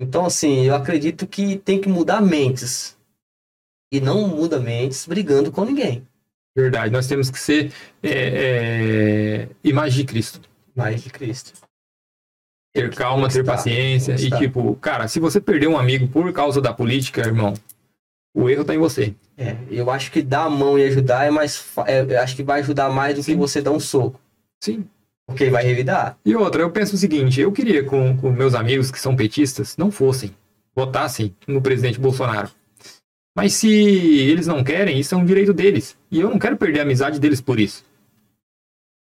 Então, 0.00 0.24
assim, 0.24 0.64
eu 0.64 0.74
acredito 0.74 1.26
que 1.26 1.58
tem 1.58 1.80
que 1.80 1.88
mudar 1.88 2.20
mentes. 2.20 2.96
E 3.92 4.00
não 4.00 4.28
muda 4.28 4.60
mentes 4.60 5.06
brigando 5.06 5.50
com 5.50 5.64
ninguém. 5.64 6.06
Verdade. 6.56 6.92
Nós 6.92 7.06
temos 7.06 7.30
que 7.30 7.38
ser 7.38 7.72
é, 8.02 8.10
é, 8.10 9.48
imagem 9.64 9.98
de 9.98 10.04
Cristo. 10.04 10.40
Mais 10.74 11.02
de 11.02 11.10
Cristo. 11.10 11.52
Ter 12.72 12.94
calma, 12.94 13.28
ter 13.28 13.44
paciência. 13.44 14.14
E 14.14 14.30
tipo, 14.30 14.76
cara, 14.76 15.08
se 15.08 15.18
você 15.18 15.40
perder 15.40 15.66
um 15.66 15.76
amigo 15.76 16.06
por 16.06 16.32
causa 16.32 16.60
da 16.60 16.72
política, 16.72 17.20
irmão, 17.20 17.54
o 18.32 18.48
erro 18.48 18.64
tá 18.64 18.74
em 18.74 18.78
você. 18.78 19.14
É, 19.36 19.56
eu 19.68 19.90
acho 19.90 20.12
que 20.12 20.22
dar 20.22 20.44
a 20.44 20.50
mão 20.50 20.78
e 20.78 20.84
ajudar 20.84 21.26
é 21.26 21.30
mais. 21.30 21.66
é, 21.86 22.02
eu 22.02 22.20
acho 22.20 22.36
que 22.36 22.44
vai 22.44 22.60
ajudar 22.60 22.88
mais 22.88 23.16
do 23.16 23.22
Sim. 23.22 23.32
que 23.32 23.38
você 23.38 23.60
dar 23.60 23.72
um 23.72 23.80
soco. 23.80 24.20
Sim. 24.62 24.88
Porque 25.30 25.48
vai 25.50 25.62
revidar. 25.64 26.18
E 26.24 26.34
outra, 26.34 26.62
eu 26.62 26.70
penso 26.70 26.94
o 26.96 26.98
seguinte, 26.98 27.40
eu 27.40 27.52
queria 27.52 27.84
com, 27.84 28.16
com 28.16 28.30
meus 28.30 28.54
amigos 28.54 28.90
que 28.90 28.98
são 28.98 29.14
petistas 29.16 29.76
não 29.76 29.90
fossem, 29.90 30.34
votassem 30.74 31.34
no 31.46 31.62
presidente 31.62 32.00
Bolsonaro. 32.00 32.50
Mas 33.36 33.52
se 33.54 33.68
eles 33.70 34.46
não 34.46 34.62
querem, 34.64 34.98
isso 34.98 35.14
é 35.14 35.18
um 35.18 35.24
direito 35.24 35.52
deles. 35.54 35.96
E 36.10 36.20
eu 36.20 36.28
não 36.28 36.38
quero 36.38 36.56
perder 36.56 36.80
a 36.80 36.82
amizade 36.82 37.20
deles 37.20 37.40
por 37.40 37.60
isso. 37.60 37.84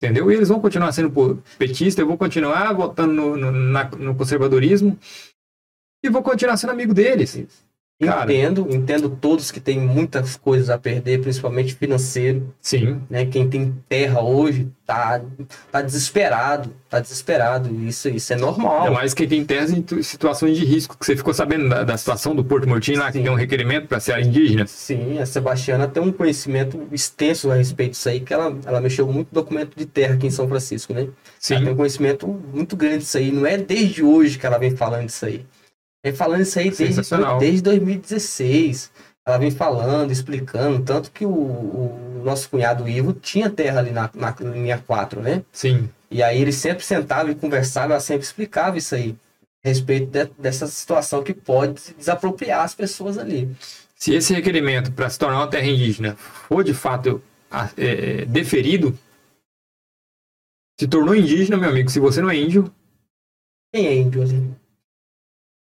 Entendeu? 0.02 0.30
E 0.30 0.34
eles 0.34 0.48
vão 0.48 0.60
continuar 0.60 0.92
sendo 0.92 1.42
petista, 1.58 2.00
eu 2.02 2.06
vou 2.06 2.16
continuar 2.18 2.72
votando 2.72 3.12
no, 3.12 3.36
no- 3.36 3.50
na- 3.52 3.90
no 3.90 4.14
conservadorismo 4.14 4.98
e 6.04 6.08
vou 6.08 6.22
continuar 6.22 6.56
sendo 6.56 6.70
amigo 6.70 6.92
deles. 6.94 7.36
Cara. 8.00 8.32
Entendo, 8.32 8.68
entendo 8.70 9.08
todos 9.10 9.50
que 9.50 9.58
têm 9.58 9.76
muitas 9.80 10.36
coisas 10.36 10.70
a 10.70 10.78
perder, 10.78 11.20
principalmente 11.20 11.74
financeiro. 11.74 12.54
Sim, 12.62 13.00
Né? 13.10 13.26
Quem 13.26 13.48
tem 13.50 13.74
terra 13.88 14.22
hoje 14.22 14.68
tá, 14.86 15.20
tá 15.72 15.82
desesperado. 15.82 16.72
Tá 16.88 17.00
desesperado. 17.00 17.74
Isso, 17.84 18.08
isso 18.08 18.32
é 18.32 18.36
normal. 18.36 18.78
ainda 18.82 18.92
mais 18.92 19.12
quem 19.14 19.26
tem 19.26 19.44
terras 19.44 19.72
em 19.72 19.82
tu- 19.82 20.00
situações 20.02 20.56
de 20.56 20.64
risco, 20.64 20.96
que 20.96 21.04
você 21.04 21.16
ficou 21.16 21.34
sabendo 21.34 21.68
da, 21.68 21.82
da 21.82 21.96
situação 21.96 22.36
do 22.36 22.44
Porto 22.44 22.68
Mortinho 22.68 23.00
lá, 23.00 23.06
que 23.10 23.18
Sim. 23.18 23.24
tem 23.24 23.32
um 23.32 23.34
requerimento 23.34 23.88
para 23.88 23.98
ser 23.98 24.12
área 24.12 24.24
indígena. 24.24 24.64
Sim, 24.68 25.18
a 25.18 25.26
Sebastiana 25.26 25.88
tem 25.88 26.00
um 26.00 26.12
conhecimento 26.12 26.80
extenso 26.92 27.50
a 27.50 27.56
respeito 27.56 27.90
disso 27.92 28.08
aí, 28.08 28.20
que 28.20 28.32
ela, 28.32 28.56
ela 28.64 28.80
mexeu 28.80 29.06
muito 29.08 29.28
documento 29.32 29.76
de 29.76 29.84
terra 29.86 30.14
aqui 30.14 30.28
em 30.28 30.30
São 30.30 30.46
Francisco, 30.48 30.94
né? 30.94 31.00
Ela 31.00 31.10
tem 31.10 31.58
Sim, 31.58 31.68
um 31.68 31.76
conhecimento 31.76 32.28
muito 32.28 32.76
grande 32.76 32.98
disso 32.98 33.18
aí. 33.18 33.32
Não 33.32 33.44
é 33.44 33.56
desde 33.58 34.04
hoje 34.04 34.38
que 34.38 34.46
ela 34.46 34.56
vem 34.56 34.70
falando 34.76 35.06
disso 35.06 35.26
aí. 35.26 35.44
Vem 36.10 36.16
falando 36.16 36.40
isso 36.42 36.58
aí 36.58 36.70
desde, 36.70 37.02
desde 37.38 37.62
2016. 37.62 38.90
Ela 39.26 39.38
vem 39.38 39.50
falando, 39.50 40.10
explicando. 40.10 40.82
Tanto 40.84 41.10
que 41.10 41.26
o, 41.26 41.30
o 41.30 42.22
nosso 42.24 42.48
cunhado 42.48 42.88
Ivo 42.88 43.12
tinha 43.12 43.50
terra 43.50 43.80
ali 43.80 43.90
na, 43.90 44.10
na 44.14 44.34
linha 44.40 44.78
4, 44.86 45.20
né? 45.20 45.42
sim. 45.52 45.88
E 46.10 46.22
aí 46.22 46.40
ele 46.40 46.52
sempre 46.52 46.82
sentava 46.82 47.30
e 47.30 47.34
conversava, 47.34 47.92
ela 47.92 48.00
sempre 48.00 48.24
explicava 48.24 48.78
isso 48.78 48.94
aí. 48.94 49.14
A 49.62 49.68
respeito 49.68 50.06
de- 50.06 50.30
dessa 50.38 50.66
situação 50.66 51.22
que 51.22 51.34
pode 51.34 51.74
desapropriar 51.98 52.64
as 52.64 52.74
pessoas 52.74 53.18
ali. 53.18 53.54
Se 53.94 54.14
esse 54.14 54.32
requerimento 54.32 54.90
para 54.90 55.10
se 55.10 55.18
tornar 55.18 55.36
uma 55.36 55.50
terra 55.50 55.66
indígena 55.66 56.16
for 56.16 56.64
de 56.64 56.72
fato 56.72 57.20
a- 57.50 57.68
é, 57.76 58.24
deferido, 58.24 58.98
se 60.80 60.86
tornou 60.88 61.14
indígena, 61.14 61.56
meu 61.58 61.68
amigo. 61.68 61.90
Se 61.90 62.00
você 62.00 62.20
não 62.22 62.30
é 62.30 62.36
índio, 62.36 62.72
Quem 63.74 63.86
é 63.86 63.94
índio 63.94 64.22
ali? 64.22 64.50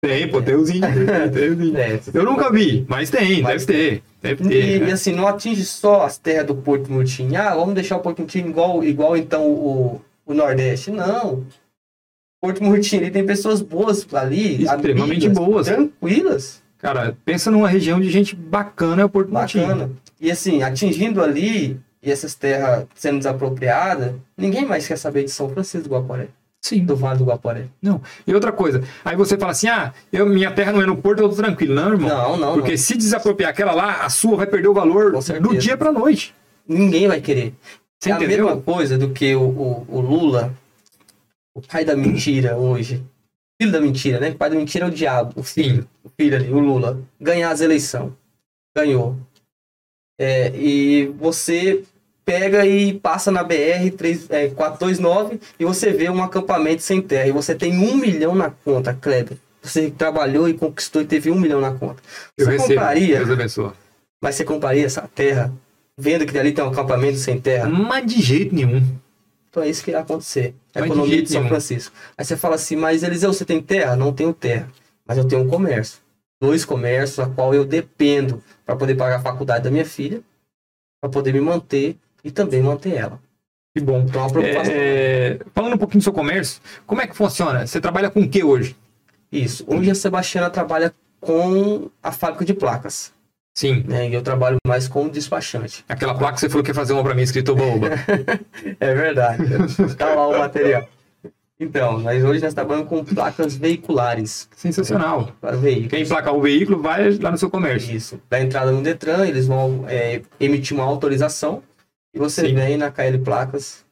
Tem, 0.02 0.28
pô, 0.28 0.42
tem 0.42 0.56
os 0.56 0.70
índios. 0.70 0.92
tem 1.34 1.50
os 1.50 1.60
índios. 1.60 1.72
É, 1.78 2.00
Eu 2.14 2.26
nunca 2.26 2.52
vi, 2.52 2.86
mas 2.90 3.10
tem, 3.10 3.42
Mas 3.42 3.66
deve 3.66 4.02
ter. 4.02 4.04
Deve 4.22 4.44
E, 4.46 4.48
ter. 4.50 4.78
e 4.78 4.80
né? 4.80 4.92
assim, 4.92 5.14
não 5.14 5.28
atinge 5.28 5.64
só 5.64 6.04
as 6.04 6.18
terras 6.18 6.48
do 6.48 6.56
Porto 6.56 6.92
Murtinho. 6.92 7.40
Ah, 7.40 7.56
vamos 7.56 7.76
deixar 7.76 7.98
o 7.98 8.00
Porto 8.02 8.20
Murtinho 8.20 8.50
igual, 8.50 8.84
igual 8.84 9.16
então 9.16 9.48
o, 9.48 10.02
o 10.26 10.34
Nordeste. 10.34 10.90
Não. 10.92 11.46
Porto 12.42 12.64
Murtinho, 12.64 13.04
ele 13.04 13.12
tem 13.12 13.26
pessoas 13.26 13.62
boas 13.62 14.06
ali. 14.14 14.64
Extremamente 14.64 15.28
amigas, 15.28 15.34
boas. 15.34 15.68
Tranquilas. 15.68 16.62
Cara, 16.80 17.16
pensa 17.24 17.52
numa 17.52 17.68
região 17.68 18.02
de 18.02 18.10
gente 18.10 18.36
bacana, 18.36 19.04
é 19.04 19.06
o 19.06 19.10
Porto 19.10 19.32
Martinho. 19.32 19.68
Bacana. 19.68 19.92
E 20.20 20.32
assim, 20.32 20.64
atingindo 20.64 21.22
ali, 21.22 21.80
e 22.02 22.12
essas 22.12 22.34
terras 22.34 22.86
sendo 22.96 23.20
desapropriadas, 23.20 24.14
ninguém 24.36 24.66
mais 24.66 24.88
quer 24.88 24.98
saber 24.98 25.24
de 25.24 25.30
São 25.30 25.48
Francisco 25.50 25.88
do 25.88 25.94
Guaporé. 25.94 26.28
Sim. 26.62 26.86
Do 26.86 26.96
Vale 26.96 27.18
do 27.18 27.26
Guaporé. 27.26 27.66
Não. 27.82 28.02
E 28.26 28.34
outra 28.34 28.52
coisa, 28.52 28.84
aí 29.04 29.16
você 29.16 29.38
fala 29.38 29.52
assim: 29.52 29.68
ah, 29.68 29.92
eu, 30.14 30.28
minha 30.28 30.52
terra 30.52 30.72
não 30.72 30.82
é 30.82 30.86
no 30.86 30.96
Porto, 30.96 31.20
eu 31.20 31.30
tô 31.30 31.36
tranquilo. 31.36 31.74
Não, 31.74 31.94
irmão. 31.94 32.10
Não, 32.10 32.38
não, 32.38 32.54
Porque 32.54 32.72
não. 32.72 32.78
se 32.78 32.96
desapropriar 32.96 33.50
aquela 33.52 33.74
lá, 33.74 34.06
a 34.06 34.10
sua 34.10 34.38
vai 34.38 34.46
perder 34.48 34.68
o 34.68 34.74
valor 34.74 35.12
do 35.12 35.58
dia 35.58 35.76
pra 35.76 35.92
noite. 35.92 36.36
Ninguém 36.68 37.08
vai 37.08 37.20
querer. 37.20 37.56
Você 38.00 38.10
é 38.10 38.14
a 38.14 38.16
entendeu? 38.18 38.46
mesma 38.46 38.62
coisa 38.62 38.98
do 38.98 39.10
que 39.10 39.36
o, 39.36 39.42
o, 39.42 39.86
o 39.88 40.02
Lula, 40.02 40.54
o 41.54 41.62
pai 41.62 41.84
da 41.84 41.96
mentira 41.96 42.56
hoje. 42.56 43.04
Filho 43.60 43.72
da 43.72 43.82
mentira, 43.82 44.20
né? 44.20 44.30
O 44.30 44.36
pai 44.36 44.50
da 44.50 44.56
mentira 44.56 44.86
é 44.86 44.88
o 44.88 44.92
diabo, 44.92 45.34
o 45.36 45.44
filho. 45.44 45.88
O 46.04 46.10
filho 46.10 46.36
ali, 46.36 46.52
o 46.52 46.60
Lula. 46.60 47.00
Ganhar 47.20 47.52
as 47.52 47.62
eleições. 47.62 48.12
Ganhou. 48.76 49.18
É, 50.20 50.52
e 50.56 51.08
você 51.20 51.84
pega 52.26 52.66
e 52.66 52.94
passa 52.94 53.32
na 53.32 53.44
BR 53.44 53.90
3, 53.98 54.30
é, 54.30 54.48
429 54.50 55.40
e 55.60 55.66
você 55.66 55.92
vê 55.92 56.10
um 56.10 56.24
acampamento 56.24 56.82
sem 56.82 57.02
terra. 57.02 57.28
E 57.28 57.32
você 57.32 57.56
tem 57.56 57.78
um 57.78 57.96
milhão 57.96 58.36
na 58.36 58.50
conta, 58.50 58.94
Kleber. 58.94 59.38
Você 59.62 59.92
trabalhou 59.92 60.50
e 60.50 60.54
conquistou 60.54 61.02
e 61.02 61.06
teve 61.06 61.30
um 61.30 61.40
milhão 61.40 61.62
na 61.62 61.72
conta. 61.74 62.02
Eu 62.38 62.46
Você 62.46 62.52
recebo. 62.54 62.70
compraria, 62.74 63.18
Deus 63.18 63.30
abençoe. 63.30 63.72
mas 64.22 64.36
você 64.36 64.44
compraria 64.44 64.86
essa 64.86 65.08
terra, 65.14 65.54
vendo 65.98 66.26
que 66.26 66.38
ali 66.38 66.52
tem 66.52 66.64
um 66.64 66.70
acampamento 66.70 67.18
sem 67.18 67.40
terra? 67.40 67.70
Mas 67.70 68.06
de 68.12 68.22
jeito 68.22 68.56
nenhum. 68.56 68.84
Então 69.50 69.62
é 69.62 69.70
isso 69.70 69.84
que 69.84 69.92
ia 69.92 70.00
acontecer. 70.00 70.56
A 70.74 70.80
Mas 70.80 70.84
de 70.84 70.90
economia 70.90 71.10
de, 71.12 71.16
jeito 71.18 71.32
São 71.32 71.42
nenhum. 71.42 71.50
Francisco. 71.50 71.94
Aí 72.18 72.24
você 72.26 72.38
fala 72.38 72.56
assim, 72.56 72.76
mas 72.76 73.04
Eliseu, 73.04 73.32
você 73.34 73.44
tem 73.46 73.62
terra? 73.62 73.96
Não 73.96 74.14
tenho 74.14 74.34
terra. 74.34 74.70
Mas 75.06 75.18
eu 75.18 75.26
tenho 75.28 75.42
um 75.42 75.48
comércio. 75.48 76.00
Dois 76.42 76.64
comércios 76.66 77.20
a 77.20 77.28
qual 77.30 77.54
eu 77.54 77.66
dependo 77.66 78.42
para 78.66 78.76
poder 78.76 78.96
pagar 78.96 79.18
a 79.18 79.22
faculdade 79.22 79.64
da 79.66 79.70
minha 79.70 79.86
filha, 79.86 80.22
para 81.02 81.12
poder 81.12 81.34
me 81.34 81.42
manter 81.42 81.98
e 82.24 82.32
também 82.32 82.62
manter 82.62 82.96
ela. 82.96 83.20
Que 83.74 83.82
bom. 83.82 84.02
Então 84.02 84.22
é 84.22 84.24
uma 84.26 84.32
preocupação. 84.32 84.74
É, 84.76 85.40
falando 85.54 85.74
um 85.76 85.78
pouquinho 85.78 86.02
do 86.02 86.04
seu 86.04 86.14
comércio, 86.14 86.62
como 86.86 87.02
é 87.02 87.08
que 87.08 87.16
funciona? 87.16 87.66
Você 87.66 87.80
trabalha 87.80 88.10
com 88.10 88.22
o 88.22 88.30
que 88.30 88.44
hoje? 88.44 88.76
Isso. 89.32 89.64
Hoje 89.68 89.90
a 89.90 89.96
Sebastiana 89.96 90.50
trabalha 90.50 90.94
com 91.22 91.90
a 92.04 92.12
fábrica 92.12 92.44
de 92.44 92.54
placas. 92.54 93.14
Sim. 93.54 93.84
Né? 93.88 94.10
E 94.10 94.14
eu 94.14 94.22
trabalho 94.22 94.58
mais 94.66 94.88
como 94.88 95.10
despachante. 95.10 95.86
Aquela 95.88 96.16
placa 96.16 96.36
que 96.36 96.42
você 96.42 96.50
falou 96.50 96.64
que 96.64 96.72
ia 96.72 96.76
fazer 96.76 96.94
uma 96.94 97.04
pra 97.04 97.14
mim 97.14 97.22
escrito 97.22 97.52
Oba-Oba. 97.52 97.90
É 98.80 98.94
verdade. 98.94 99.44
tá 99.96 100.16
lá 100.16 100.28
o 100.28 100.38
material. 100.38 100.88
Então, 101.60 102.00
nós 102.00 102.24
hoje 102.24 102.42
nós 102.42 102.56
trabalhamos 102.56 102.90
com 102.90 103.06
placas 103.06 103.56
veiculares 103.56 104.50
Sensacional. 104.56 105.32
para 105.40 105.56
veículos. 105.56 105.92
Quem 105.92 106.02
emplacar 106.02 106.34
o 106.34 106.42
veículo 106.42 106.82
vai 106.82 107.12
lá 107.20 107.30
no 107.30 107.38
seu 107.38 107.52
comércio. 107.52 107.96
Isso. 107.96 108.20
Da 108.28 108.42
entrada 108.42 108.72
no 108.72 108.82
Detran, 108.82 109.28
eles 109.28 109.46
vão 109.46 109.86
é, 109.88 110.22
emitir 110.40 110.76
uma 110.76 110.86
autorização 110.86 111.62
você 112.20 112.48
Sim. 112.48 112.56
vem 112.56 112.78
na 112.78 112.92
KL 112.92 113.20
Placas 113.24 113.86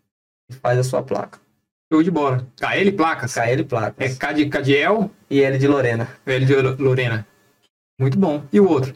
e 0.49 0.53
faz 0.53 0.77
a 0.77 0.83
sua 0.83 1.01
placa. 1.01 1.39
Show 1.91 2.03
de 2.03 2.11
bola. 2.11 2.45
KL 2.57 2.91
Placas. 2.95 3.33
KL 3.33 3.61
É 3.61 3.63
Placas. 3.63 4.17
K 4.17 4.31
de 4.33 4.45
Cadiel, 4.47 5.09
E 5.29 5.41
L 5.41 5.57
de 5.57 5.67
Lorena. 5.67 6.07
L 6.25 6.45
de 6.45 6.55
Lorena. 6.83 7.25
Muito 7.99 8.17
bom. 8.17 8.43
E 8.53 8.59
o 8.59 8.69
outro? 8.69 8.93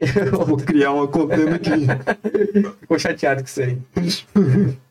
Vou 0.46 0.56
criar 0.56 0.92
uma 0.92 1.06
contenda 1.06 1.56
aqui. 1.56 1.86
Ficou 2.80 2.98
chateado 2.98 3.42
com 3.42 3.46
isso 3.46 3.62
aí. 3.62 3.78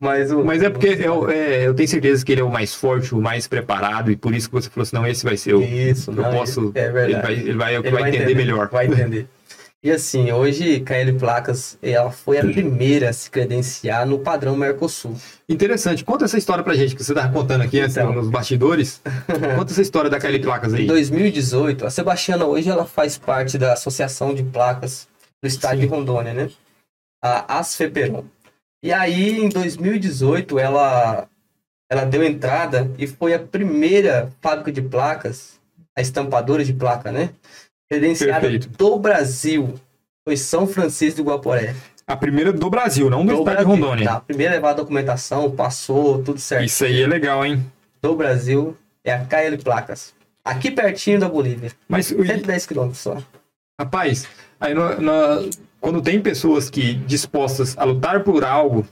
Mas, 0.00 0.30
o, 0.30 0.44
Mas 0.44 0.62
é 0.62 0.70
porque 0.70 0.86
eu, 0.86 1.28
é, 1.28 1.66
eu 1.66 1.74
tenho 1.74 1.88
certeza 1.88 2.24
que 2.24 2.30
ele 2.30 2.40
é 2.40 2.44
o 2.44 2.50
mais 2.50 2.72
forte, 2.72 3.12
o 3.14 3.20
mais 3.20 3.48
preparado, 3.48 4.12
e 4.12 4.16
por 4.16 4.32
isso 4.32 4.48
que 4.48 4.54
você 4.54 4.70
falou 4.70 4.84
assim, 4.84 4.94
não, 4.94 5.04
esse 5.04 5.24
vai 5.24 5.36
ser 5.36 5.54
o... 5.54 5.62
Isso, 5.62 6.12
eu 6.12 6.14
não, 6.14 6.30
posso... 6.30 6.70
É 6.74 6.84
ele 6.84 6.92
verdade. 6.92 7.22
vai, 7.22 7.32
ele 7.34 7.54
vai, 7.54 7.76
Ele 7.76 7.90
vai 7.90 8.08
entender, 8.08 8.34
melhor. 8.36 8.68
Vai 8.68 8.86
entender. 8.86 9.26
E 9.82 9.92
assim, 9.92 10.32
hoje 10.32 10.80
KL 10.80 11.16
Placas, 11.20 11.78
ela 11.80 12.10
foi 12.10 12.38
a 12.38 12.42
primeira 12.42 13.10
a 13.10 13.12
se 13.12 13.30
credenciar 13.30 14.04
no 14.04 14.18
padrão 14.18 14.56
Mercosul. 14.56 15.14
Interessante. 15.48 16.04
Conta 16.04 16.24
essa 16.24 16.36
história 16.36 16.64
pra 16.64 16.74
gente, 16.74 16.96
que 16.96 17.04
você 17.04 17.14
tava 17.14 17.32
contando 17.32 17.62
aqui 17.62 17.78
antes, 17.78 17.96
Então. 17.96 18.12
nos 18.12 18.28
bastidores. 18.28 19.00
Conta 19.56 19.70
essa 19.72 19.80
história 19.82 20.10
da 20.10 20.18
KL 20.18 20.40
Placas 20.40 20.74
aí. 20.74 20.82
Em 20.82 20.86
2018, 20.86 21.86
a 21.86 21.90
Sebastiana 21.90 22.44
hoje 22.44 22.68
ela 22.68 22.84
faz 22.86 23.16
parte 23.16 23.56
da 23.56 23.72
Associação 23.74 24.34
de 24.34 24.42
Placas 24.42 25.06
do 25.40 25.46
Estado 25.46 25.74
Sim. 25.76 25.80
de 25.82 25.86
Rondônia, 25.86 26.34
né? 26.34 26.50
A 27.22 27.58
Asfeperon. 27.60 28.24
E 28.82 28.92
aí, 28.92 29.38
em 29.38 29.48
2018, 29.48 30.58
ela, 30.58 31.28
ela 31.88 32.04
deu 32.04 32.24
entrada 32.24 32.90
e 32.98 33.06
foi 33.06 33.32
a 33.32 33.38
primeira 33.38 34.32
fábrica 34.40 34.72
de 34.72 34.82
placas, 34.82 35.60
a 35.96 36.00
estampadora 36.00 36.64
de 36.64 36.72
placa, 36.72 37.12
né? 37.12 37.30
Credenciada 37.90 38.40
Perfeito. 38.40 38.68
do 38.68 38.98
Brasil. 38.98 39.74
Foi 40.26 40.36
São 40.36 40.66
Francisco 40.66 41.22
do 41.22 41.30
Guaporé. 41.30 41.74
A 42.06 42.16
primeira 42.16 42.52
do 42.52 42.70
Brasil, 42.70 43.08
não 43.10 43.24
do, 43.24 43.32
Do 43.32 43.38
estado 43.38 43.58
de 43.58 43.64
Brasil. 43.64 43.68
Rondônia. 43.68 44.04
Tá, 44.08 44.14
a 44.16 44.20
primeira 44.20 44.54
levar 44.54 44.70
a 44.70 44.74
documentação, 44.74 45.50
passou, 45.50 46.22
tudo 46.22 46.38
certo. 46.38 46.64
Isso 46.64 46.84
aí 46.84 47.02
é 47.02 47.06
legal, 47.06 47.44
hein? 47.44 47.64
Do 48.00 48.14
Brasil 48.14 48.76
é 49.04 49.12
a 49.12 49.24
KL 49.24 49.56
Placas. 49.62 50.14
Aqui 50.44 50.70
pertinho 50.70 51.20
da 51.20 51.28
Bolívia. 51.28 51.70
Mas, 51.88 52.10
ui, 52.10 52.26
110 52.26 52.66
quilômetros 52.66 53.00
só. 53.00 53.18
rapaz, 53.78 54.26
aí 54.58 54.74
quando 55.80 56.00
tem 56.00 56.20
pessoas 56.20 56.70
que 56.70 56.94
dispostas 56.94 57.76
a 57.76 57.84
lutar 57.84 58.24
por 58.24 58.44
algo, 58.44 58.86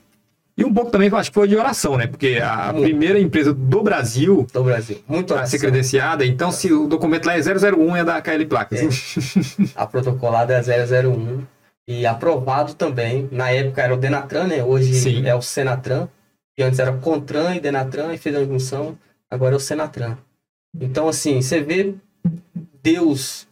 e 0.56 0.64
um 0.64 0.72
pouco 0.72 0.90
também 0.90 1.10
acho 1.12 1.30
que 1.30 1.34
foi 1.34 1.48
de 1.48 1.56
oração, 1.56 1.96
né? 1.98 2.06
Porque 2.06 2.38
a 2.42 2.72
Muito. 2.72 2.84
primeira 2.84 3.20
empresa 3.20 3.52
do 3.52 3.82
Brasil 3.82 4.46
do 4.52 4.64
Brasil. 4.64 5.02
Muito 5.06 5.34
a 5.34 5.44
ser 5.44 5.58
credenciada, 5.58 6.24
então 6.24 6.50
se 6.50 6.72
o 6.72 6.86
documento 6.86 7.26
lá 7.26 7.36
é 7.36 7.40
001 7.40 7.96
é 7.96 8.04
da 8.04 8.22
KL 8.22 8.46
Placas. 8.46 8.80
É. 8.80 9.64
A 9.74 9.86
protocolada 9.86 10.54
é 10.54 11.06
001 11.06 11.42
e 11.86 12.06
aprovado 12.06 12.74
também. 12.74 13.28
Na 13.30 13.50
época 13.50 13.82
era 13.82 13.94
o 13.94 13.98
Denatran, 13.98 14.46
né? 14.46 14.64
Hoje 14.64 14.94
Sim. 14.94 15.26
é 15.26 15.34
o 15.34 15.42
Senatran. 15.42 16.08
E 16.58 16.62
antes 16.62 16.78
era 16.78 16.92
Contran 16.92 17.54
e 17.54 17.60
Denatran 17.60 18.14
e 18.14 18.18
fez 18.18 18.34
a 18.34 18.44
junção. 18.44 18.96
Agora 19.30 19.54
é 19.54 19.56
o 19.56 19.60
Senatran. 19.60 20.16
Então, 20.80 21.06
assim, 21.08 21.42
você 21.42 21.60
vê 21.60 21.94
Deus 22.82 23.46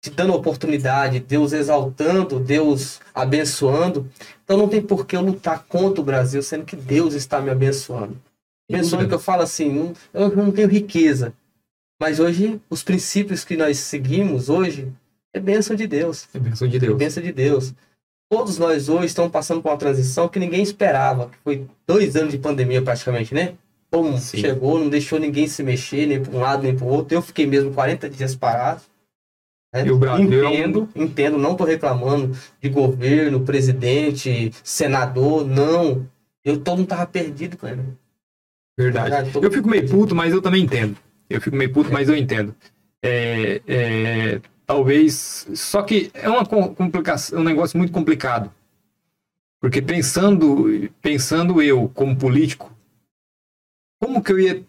te 0.00 0.10
dando 0.10 0.32
oportunidade, 0.34 1.20
Deus 1.20 1.52
exaltando, 1.52 2.40
Deus 2.40 3.00
abençoando. 3.14 4.08
Então 4.44 4.56
não 4.56 4.68
tem 4.68 4.80
por 4.80 5.06
que 5.06 5.16
eu 5.16 5.20
lutar 5.20 5.64
contra 5.68 6.00
o 6.00 6.04
Brasil, 6.04 6.42
sendo 6.42 6.64
que 6.64 6.74
Deus 6.76 7.14
está 7.14 7.40
me 7.40 7.50
abençoando. 7.50 8.16
Abençoando 8.70 9.08
que 9.08 9.14
eu 9.14 9.18
falo 9.18 9.42
assim, 9.42 9.92
eu 10.14 10.34
não 10.34 10.50
tenho 10.50 10.68
riqueza. 10.68 11.34
Mas 12.00 12.18
hoje, 12.18 12.58
os 12.70 12.82
princípios 12.82 13.44
que 13.44 13.56
nós 13.56 13.78
seguimos 13.78 14.48
hoje 14.48 14.88
é 15.34 15.40
bênção 15.40 15.76
de 15.76 15.86
Deus. 15.86 16.26
É 16.32 16.38
bênção 16.38 16.66
de 16.66 16.76
É 16.76 16.80
Deus. 16.80 16.96
bênção 16.96 17.22
de 17.22 17.32
Deus. 17.32 17.74
Todos 18.30 18.58
nós 18.58 18.88
hoje 18.88 19.06
estamos 19.06 19.30
passando 19.30 19.60
por 19.60 19.70
uma 19.70 19.76
transição 19.76 20.28
que 20.28 20.38
ninguém 20.38 20.62
esperava. 20.62 21.28
que 21.28 21.36
Foi 21.44 21.66
dois 21.86 22.16
anos 22.16 22.30
de 22.32 22.38
pandemia 22.38 22.80
praticamente, 22.80 23.34
né? 23.34 23.54
Sim. 24.18 24.38
chegou, 24.38 24.78
não 24.78 24.88
deixou 24.88 25.18
ninguém 25.18 25.48
se 25.48 25.62
mexer, 25.64 26.06
nem 26.06 26.22
para 26.22 26.32
um 26.34 26.38
lado 26.40 26.62
nem 26.62 26.74
para 26.74 26.86
o 26.86 26.88
outro. 26.88 27.12
Eu 27.14 27.20
fiquei 27.20 27.44
mesmo 27.44 27.74
40 27.74 28.08
dias 28.08 28.34
parado. 28.36 28.80
Né? 29.72 29.86
E 29.86 29.90
o 29.90 29.98
Brasil 29.98 30.46
é 30.46 30.54
Entendo, 30.54 30.88
entendo, 30.94 31.38
não 31.38 31.52
estou 31.52 31.66
reclamando 31.66 32.36
de 32.60 32.68
governo, 32.68 33.44
presidente, 33.44 34.52
senador, 34.64 35.46
não. 35.46 36.08
Eu 36.44 36.58
todo 36.60 36.78
mundo 36.78 36.88
tava 36.88 37.06
perdido, 37.06 37.56
cara. 37.56 37.84
Verdade. 38.78 39.30
Eu 39.40 39.50
fico 39.50 39.68
meio 39.68 39.88
puto, 39.88 40.14
mas 40.14 40.32
eu 40.32 40.40
também 40.40 40.64
entendo. 40.64 40.96
Eu 41.28 41.40
fico 41.40 41.54
meio 41.56 41.72
puto, 41.72 41.92
mas 41.92 42.08
eu 42.08 42.16
entendo. 42.16 42.54
É, 43.02 43.60
é, 43.66 44.40
talvez. 44.66 45.46
Só 45.54 45.82
que 45.82 46.10
é 46.14 46.28
uma 46.28 46.44
com- 46.46 46.74
complicação, 46.74 47.40
um 47.40 47.44
negócio 47.44 47.76
muito 47.78 47.92
complicado. 47.92 48.52
Porque 49.60 49.82
pensando, 49.82 50.90
pensando 51.02 51.60
eu 51.62 51.88
como 51.90 52.16
político, 52.16 52.74
como 54.00 54.22
que 54.22 54.32
eu 54.32 54.40
ia 54.40 54.64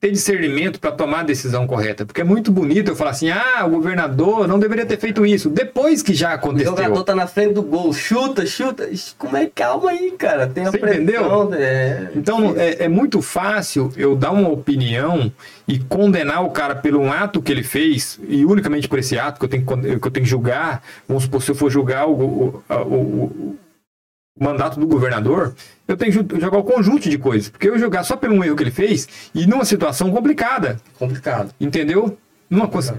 ter 0.00 0.10
discernimento 0.10 0.80
para 0.80 0.92
tomar 0.92 1.20
a 1.20 1.22
decisão 1.24 1.66
correta? 1.66 2.06
Porque 2.06 2.20
é 2.22 2.24
muito 2.24 2.50
bonito 2.50 2.88
eu 2.90 2.96
falar 2.96 3.10
assim: 3.10 3.28
ah, 3.30 3.64
o 3.66 3.70
governador 3.70 4.48
não 4.48 4.58
deveria 4.58 4.86
ter 4.86 4.98
feito 4.98 5.26
isso. 5.26 5.50
Depois 5.50 6.02
que 6.02 6.14
já 6.14 6.30
O 6.30 6.34
aconteceu. 6.34 6.70
jogador 6.74 7.04
tá 7.04 7.14
na 7.14 7.26
frente 7.26 7.52
do 7.54 7.62
gol, 7.62 7.92
chuta, 7.92 8.46
chuta. 8.46 8.88
Como 9.18 9.36
é? 9.36 9.46
Calma 9.54 9.90
aí, 9.90 10.12
cara. 10.12 10.46
Tem 10.46 10.64
a 10.66 10.70
Você 10.70 10.78
pressão. 10.78 11.02
entendeu? 11.02 11.54
É... 11.54 12.08
Então 12.16 12.54
é, 12.56 12.84
é 12.84 12.88
muito 12.88 13.20
fácil 13.20 13.92
eu 13.96 14.16
dar 14.16 14.30
uma 14.30 14.48
opinião 14.48 15.30
e 15.68 15.78
condenar 15.78 16.44
o 16.44 16.50
cara 16.50 16.74
pelo 16.74 16.98
um 17.00 17.12
ato 17.12 17.42
que 17.42 17.52
ele 17.52 17.62
fez, 17.62 18.18
e 18.28 18.44
unicamente 18.44 18.88
por 18.88 18.98
esse 18.98 19.18
ato 19.18 19.38
que 19.38 19.44
eu 19.44 19.48
tenho 19.48 19.64
que, 19.66 19.72
eu 19.72 20.10
tenho 20.10 20.24
que 20.24 20.30
julgar. 20.30 20.82
Vamos 21.06 21.24
supor, 21.24 21.42
se 21.42 21.50
eu 21.50 21.54
for 21.54 21.70
julgar 21.70 22.06
o, 22.08 22.12
o, 22.12 22.62
o- 22.68 22.74
o- 22.94 23.56
o 24.38 24.44
mandato 24.44 24.80
do 24.80 24.86
governador, 24.86 25.54
eu 25.92 25.96
tenho 25.96 26.24
que 26.24 26.40
jogar 26.40 26.58
o 26.58 26.64
conjunto 26.64 27.08
de 27.08 27.18
coisas. 27.18 27.48
Porque 27.48 27.68
eu 27.68 27.78
julgar 27.78 28.04
só 28.04 28.16
pelo 28.16 28.34
um 28.34 28.44
erro 28.44 28.56
que 28.56 28.62
ele 28.62 28.70
fez 28.70 29.08
e 29.34 29.46
numa 29.46 29.64
situação 29.64 30.10
complicada. 30.10 30.80
complicado. 30.98 31.52
Entendeu? 31.60 32.16
Numa 32.48 32.66
coisa 32.66 32.96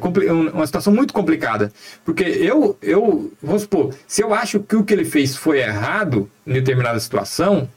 uma 0.53 0.65
situação 0.65 0.93
muito 0.93 1.13
complicada. 1.13 1.71
Porque 2.05 2.23
eu, 2.23 2.77
eu, 2.81 3.31
vamos 3.41 3.63
supor, 3.63 3.93
se 4.07 4.23
eu 4.23 4.33
acho 4.33 4.61
que 4.61 4.75
o 4.75 4.83
que 4.83 4.93
ele 4.93 5.05
fez 5.05 5.35
foi 5.35 5.59
errado 5.59 6.29
em 6.47 6.53
determinada 6.53 6.99
situação, 6.99 7.67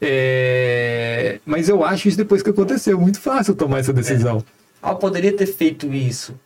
é, 0.00 1.38
mas 1.46 1.68
eu 1.68 1.82
acho 1.82 2.08
isso 2.08 2.18
depois 2.18 2.42
que 2.42 2.50
aconteceu. 2.50 3.00
Muito 3.00 3.20
fácil 3.20 3.54
tomar 3.54 3.78
essa 3.78 3.92
decisão. 3.92 4.44
Ah, 4.82 4.90
eu 4.90 4.96
poderia 4.96 5.32
ter 5.32 5.46
feito 5.46 5.92
isso. 5.92 6.38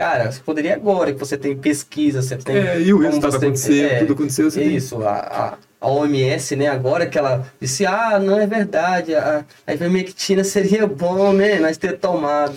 Cara, 0.00 0.32
você 0.32 0.40
poderia 0.40 0.72
agora, 0.76 1.12
que 1.12 1.18
você 1.18 1.36
tem 1.36 1.54
pesquisa, 1.54 2.22
você 2.22 2.34
tem. 2.38 2.56
É, 2.56 2.80
e 2.80 2.94
o 2.94 2.96
resultado 2.98 3.32
você- 3.32 3.36
aconteceu, 3.44 3.86
é, 3.86 3.98
tudo 3.98 4.14
aconteceu. 4.14 4.50
Você 4.50 4.60
tem- 4.60 4.74
Isso, 4.74 5.02
a, 5.02 5.12
a, 5.18 5.58
a 5.78 5.90
OMS, 5.90 6.56
né, 6.56 6.68
agora 6.68 7.04
que 7.06 7.18
ela 7.18 7.46
disse, 7.60 7.84
ah, 7.84 8.18
não 8.18 8.40
é 8.40 8.46
verdade, 8.46 9.14
a, 9.14 9.44
a 9.66 9.74
ivermectina 9.74 10.42
seria 10.42 10.86
bom, 10.86 11.34
né, 11.34 11.58
nós 11.58 11.76
ter 11.76 11.98
tomado. 11.98 12.54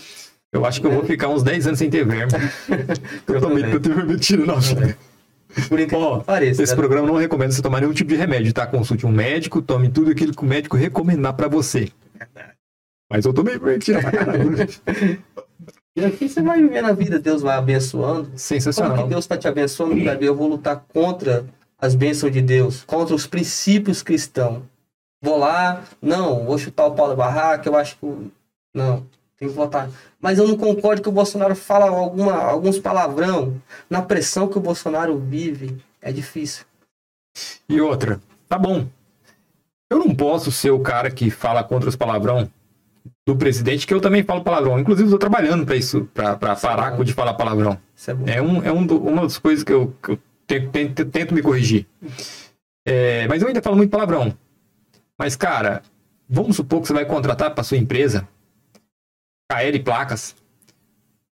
Eu 0.54 0.66
acho 0.66 0.80
que 0.80 0.88
eu 0.88 0.92
vou 0.92 1.04
ficar 1.04 1.28
uns 1.28 1.44
10 1.44 1.68
anos 1.68 1.80
sem 1.80 1.90
ter 1.90 2.06
verme. 2.06 2.32
eu 3.28 3.42
tomei 3.42 3.64
também. 3.64 3.72
tanto 3.72 3.94
vermectina 3.94 4.46
na 4.46 4.56
vida. 4.56 4.98
Por 5.68 5.80
Ó, 5.96 6.20
que 6.20 6.26
pareça. 6.26 6.64
Esse 6.64 6.72
né? 6.72 6.78
programa 6.78 7.08
não 7.10 7.18
recomenda 7.18 7.52
você 7.52 7.62
tomar 7.62 7.82
nenhum 7.82 7.92
tipo 7.92 8.10
de 8.10 8.16
remédio, 8.16 8.54
tá? 8.54 8.66
Consulte 8.66 9.06
um 9.06 9.12
médico, 9.12 9.62
tome 9.62 9.90
tudo 9.90 10.12
aquilo 10.12 10.34
que 10.34 10.44
o 10.44 10.48
médico 10.48 10.78
recomendar 10.78 11.34
pra 11.34 11.50
você. 11.50 11.90
Mas 13.12 13.26
eu 13.26 13.34
tomei 13.34 13.58
vermectina 13.58 14.00
pra 14.02 14.12
caramba. 14.16 14.66
E 15.96 16.04
aqui 16.04 16.28
você 16.28 16.42
vai 16.42 16.60
vivendo 16.60 16.86
a 16.86 16.94
vida, 16.94 17.20
Deus 17.20 17.42
vai 17.44 17.56
abençoando. 17.56 18.26
Como 18.26 18.38
Sensacional. 18.38 19.04
que 19.04 19.10
Deus 19.10 19.26
está 19.26 19.38
te 19.38 19.48
abençoando, 19.48 20.04
Gabi? 20.04 20.26
Eu 20.26 20.36
vou 20.36 20.48
lutar 20.48 20.84
contra 20.92 21.46
as 21.80 21.94
bênçãos 21.94 22.32
de 22.32 22.42
Deus, 22.42 22.84
contra 22.84 23.14
os 23.14 23.28
princípios 23.28 24.02
cristãos. 24.02 24.64
Vou 25.22 25.38
lá, 25.38 25.84
não, 26.02 26.46
vou 26.46 26.58
chutar 26.58 26.88
o 26.88 26.96
pau 26.96 27.08
da 27.08 27.16
barraca, 27.16 27.70
eu 27.70 27.76
acho 27.76 27.98
que. 27.98 28.32
Não, 28.74 29.06
tem 29.38 29.48
que 29.48 29.54
votar. 29.54 29.88
Mas 30.20 30.40
eu 30.40 30.48
não 30.48 30.58
concordo 30.58 31.02
que 31.02 31.10
o 31.10 31.12
Bolsonaro 31.12 31.56
fala 31.56 31.88
alguma, 31.90 32.34
alguns 32.34 32.80
palavrão. 32.80 33.62
Na 33.88 34.02
pressão 34.02 34.48
que 34.48 34.58
o 34.58 34.62
Bolsonaro 34.62 35.18
vive, 35.20 35.78
é 36.02 36.12
difícil. 36.12 36.66
E 37.70 37.80
outra, 37.80 38.20
tá 38.50 38.58
bom. 38.58 38.88
Eu 39.92 40.00
não 40.00 40.16
posso 40.16 40.52
ser 40.52 40.72
o 40.72 40.80
cara 40.80 41.12
que 41.12 41.30
fala 41.30 41.64
contra 41.64 41.88
os 41.88 41.96
palavrão 41.96 42.50
do 43.26 43.36
presidente, 43.38 43.88
que 43.88 43.94
eu 43.94 44.02
também 44.02 44.24
falo 44.24 44.44
palavrão. 44.44 44.78
Inclusive, 44.80 45.06
estou 45.08 45.20
trabalhando 45.20 45.66
para 45.66 45.76
isso, 45.76 46.10
para 46.14 46.36
parar 46.38 46.92
bom. 46.92 46.98
com 46.98 47.04
de 47.04 47.14
falar 47.14 47.34
palavrão. 47.36 47.80
É. 48.28 48.38
É, 48.38 48.42
um, 48.42 48.64
é 48.64 48.72
um 48.72 48.86
do- 48.86 49.02
uma 49.02 49.22
das 49.24 49.38
coisas 49.38 49.64
que 49.64 49.72
eu, 49.72 49.96
que 50.04 50.12
eu 50.12 50.20
tento, 50.46 50.70
tento- 50.72 51.06
tento 51.06 51.34
me 51.34 51.42
corrigir. 51.42 51.88
É, 52.86 53.26
mas 53.28 53.42
eu 53.42 53.48
ainda 53.48 53.62
falo 53.62 53.78
muito 53.78 53.90
palavrão. 53.92 54.38
Mas, 55.18 55.36
cara, 55.38 55.82
vamos 56.28 56.58
supor 56.58 56.82
que 56.82 56.88
você 56.88 56.94
vai 56.94 57.06
contratar 57.06 57.54
para 57.56 57.64
sua 57.64 57.78
empresa 57.78 58.28
KL 59.50 59.80
Placas 59.84 60.36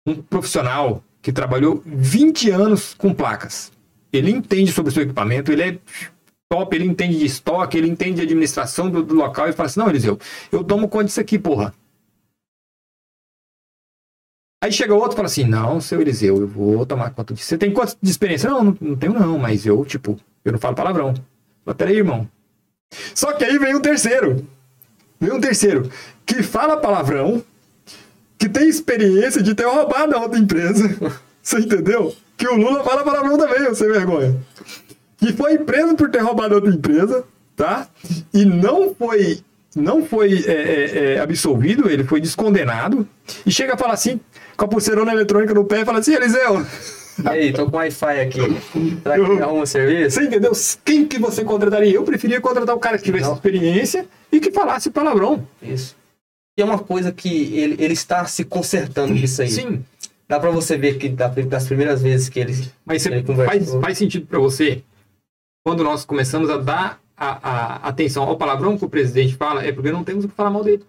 um 0.06 0.16
profissional 0.22 1.04
que 1.22 1.32
trabalhou 1.32 1.82
20 1.86 2.52
anos 2.52 2.94
com 2.94 3.14
placas. 3.14 3.72
Ele 4.14 4.32
entende 4.32 4.72
sobre 4.72 4.92
o 4.92 4.94
seu 4.94 5.04
equipamento, 5.04 5.52
ele 5.52 5.62
é 5.64 5.78
top, 6.52 6.76
ele 6.76 6.86
entende 6.86 7.18
de 7.20 7.26
estoque, 7.26 7.78
ele 7.78 7.88
entende 7.88 8.16
de 8.16 8.22
administração 8.24 8.90
do, 8.90 9.04
do 9.04 9.14
local 9.16 9.48
e 9.48 9.54
fala 9.54 9.68
assim: 9.68 9.80
não, 9.80 9.90
Eliseu, 9.90 10.18
eu 10.52 10.64
tomo 10.64 10.88
conta 10.88 11.06
disso 11.06 11.20
aqui, 11.22 11.38
porra. 11.38 11.74
Aí 14.62 14.72
chega 14.72 14.94
outro 14.94 15.14
e 15.14 15.16
fala 15.16 15.28
assim: 15.28 15.46
não, 15.46 15.80
seu 15.80 16.02
Eliseu, 16.02 16.38
eu 16.42 16.48
vou 16.48 16.86
tomar 16.86 17.12
conta 17.12 17.34
disso. 17.34 17.48
Você 17.48 17.58
tem 17.58 17.72
quanto 17.72 17.98
de 18.02 18.10
experiência? 18.10 18.50
Não, 18.50 18.64
não, 18.64 18.78
não 18.80 18.96
tenho, 18.96 19.14
não, 19.14 19.38
mas 19.38 19.66
eu, 19.66 19.86
tipo, 19.86 20.20
eu 20.44 20.52
não 20.52 20.60
falo 20.60 20.76
palavrão. 20.76 21.14
Mas 21.66 21.76
peraí, 21.76 21.98
irmão. 21.98 22.28
Só 23.14 23.34
que 23.34 23.44
aí 23.44 23.58
vem 23.58 23.76
um 23.76 23.82
terceiro. 23.82 24.46
Vem 25.20 25.32
um 25.32 25.40
terceiro 25.40 25.90
que 26.26 26.44
fala 26.44 26.78
palavrão, 26.78 27.44
que 28.38 28.48
tem 28.48 28.70
experiência 28.70 29.42
de 29.42 29.56
ter 29.56 29.66
roubado 29.66 30.16
a 30.16 30.22
outra 30.22 30.40
empresa. 30.40 30.90
Você 31.42 31.60
entendeu? 31.60 32.16
Que 32.38 32.48
o 32.48 32.56
Lula 32.56 32.84
fala 32.84 33.04
palavrão 33.04 33.38
também, 33.38 33.64
eu 33.64 33.74
sem 33.74 33.88
vergonha. 33.88 34.38
Que 35.18 35.34
foi 35.34 35.58
preso 35.58 35.96
por 35.96 36.10
ter 36.10 36.20
roubado 36.20 36.56
outra 36.56 36.70
empresa, 36.70 37.24
tá? 37.56 37.88
E 38.34 38.46
não 38.46 38.94
foi, 38.94 39.40
não 39.76 40.06
foi 40.06 40.44
é, 40.46 40.52
é, 40.52 41.14
é, 41.16 41.20
absolvido, 41.20 41.90
ele 41.90 42.04
foi 42.04 42.22
descondenado. 42.22 43.08
E 43.46 43.52
chega 43.52 43.74
a 43.74 43.78
falar 43.78 43.94
assim, 43.94 44.20
com 44.60 44.66
a 44.66 44.68
pulseirona 44.68 45.14
eletrônica 45.14 45.54
no 45.54 45.64
pé, 45.64 45.82
e 45.82 45.86
fala 45.86 46.00
assim, 46.00 46.14
Eliseu, 46.14 46.66
E 47.24 47.28
aí, 47.28 47.54
tô 47.54 47.66
com 47.70 47.78
Wi-Fi 47.78 48.20
aqui. 48.22 48.42
Será 49.02 49.16
que 49.16 49.30
me 49.30 49.42
arruma 49.42 49.66
serviço? 49.66 50.16
Você 50.20 50.26
entendeu? 50.26 50.52
Quem 50.86 51.06
que 51.08 51.18
você 51.18 51.44
contrataria? 51.44 51.94
Eu 51.96 52.04
preferia 52.04 52.40
contratar 52.42 52.76
o 52.76 52.80
cara 52.80 52.98
que 52.98 53.04
tivesse 53.04 53.26
Não. 53.28 53.34
experiência 53.36 54.06
e 54.32 54.40
que 54.40 54.52
falasse 54.52 54.90
palavrão. 54.90 55.46
Isso. 55.62 55.96
E 56.58 56.62
é 56.62 56.66
uma 56.66 56.78
coisa 56.80 57.12
que 57.12 57.58
ele, 57.58 57.76
ele 57.80 57.94
está 57.94 58.26
se 58.26 58.44
consertando 58.44 59.14
com 59.14 59.20
isso 59.20 59.42
aí. 59.42 59.50
Sim, 59.50 59.84
Dá 60.28 60.40
pra 60.40 60.52
você 60.52 60.78
ver 60.78 60.98
que 61.00 61.10
da- 61.10 61.28
das 61.28 61.66
primeiras 61.66 62.02
vezes 62.04 62.30
que 62.30 62.40
ele. 62.40 62.54
mas 62.86 63.04
Ele 63.06 63.24
faz, 63.46 63.74
faz 63.82 63.98
sentido 63.98 64.28
para 64.28 64.38
você 64.38 64.84
quando 65.66 65.84
nós 65.84 66.06
começamos 66.06 66.50
a 66.52 66.58
dar 66.58 67.00
a, 67.18 67.30
a 67.86 67.88
atenção 67.90 68.24
ao 68.24 68.38
palavrão 68.38 68.78
que 68.78 68.86
o 68.86 68.90
presidente 68.90 69.36
fala, 69.36 69.66
é 69.66 69.72
porque 69.72 69.92
não 69.92 70.04
temos 70.04 70.24
o 70.26 70.28
que 70.30 70.36
falar 70.36 70.52
mal 70.52 70.64
dele. 70.64 70.84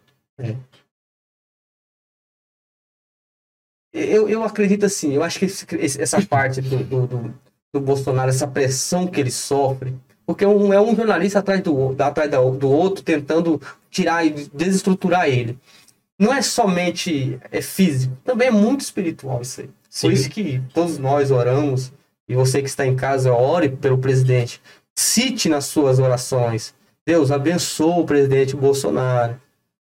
Eu, 3.92 4.28
eu 4.28 4.44
acredito 4.44 4.86
assim, 4.86 5.12
eu 5.14 5.22
acho 5.22 5.38
que 5.38 5.44
esse- 5.46 6.00
essa 6.00 6.22
parte 6.26 6.60
do, 6.60 6.78
do, 6.84 7.34
do, 7.72 7.80
Bolsonaro, 7.80 8.30
essa 8.30 8.46
pressão 8.46 9.06
que 9.06 9.20
ele 9.20 9.30
sofre, 9.30 9.94
porque 10.24 10.46
um, 10.46 10.72
é 10.72 10.80
um 10.80 10.94
jornalista 10.94 11.40
atrás 11.40 11.60
do, 11.60 11.96
atrás 12.00 12.30
do 12.30 12.70
outro 12.70 13.02
tentando 13.02 13.60
tirar 13.90 14.24
e 14.24 14.30
desestruturar 14.54 15.26
ele. 15.26 15.58
Não 16.18 16.32
é 16.32 16.42
somente 16.42 17.38
é 17.50 17.60
físico, 17.62 18.16
também 18.24 18.48
é 18.48 18.50
muito 18.50 18.82
espiritual 18.82 19.40
isso 19.40 19.62
aí. 19.62 19.70
Por 20.02 20.12
isso 20.12 20.30
que 20.30 20.62
todos 20.72 20.98
nós 20.98 21.30
oramos, 21.30 21.92
e 22.28 22.34
você 22.34 22.62
que 22.62 22.68
está 22.68 22.86
em 22.86 22.94
casa, 22.94 23.32
ore 23.32 23.70
pelo 23.70 23.98
presidente. 23.98 24.60
Cite 24.94 25.48
nas 25.48 25.64
suas 25.64 25.98
orações. 25.98 26.74
Deus 27.06 27.32
abençoe 27.32 28.00
o 28.02 28.04
presidente 28.04 28.54
Bolsonaro. 28.54 29.40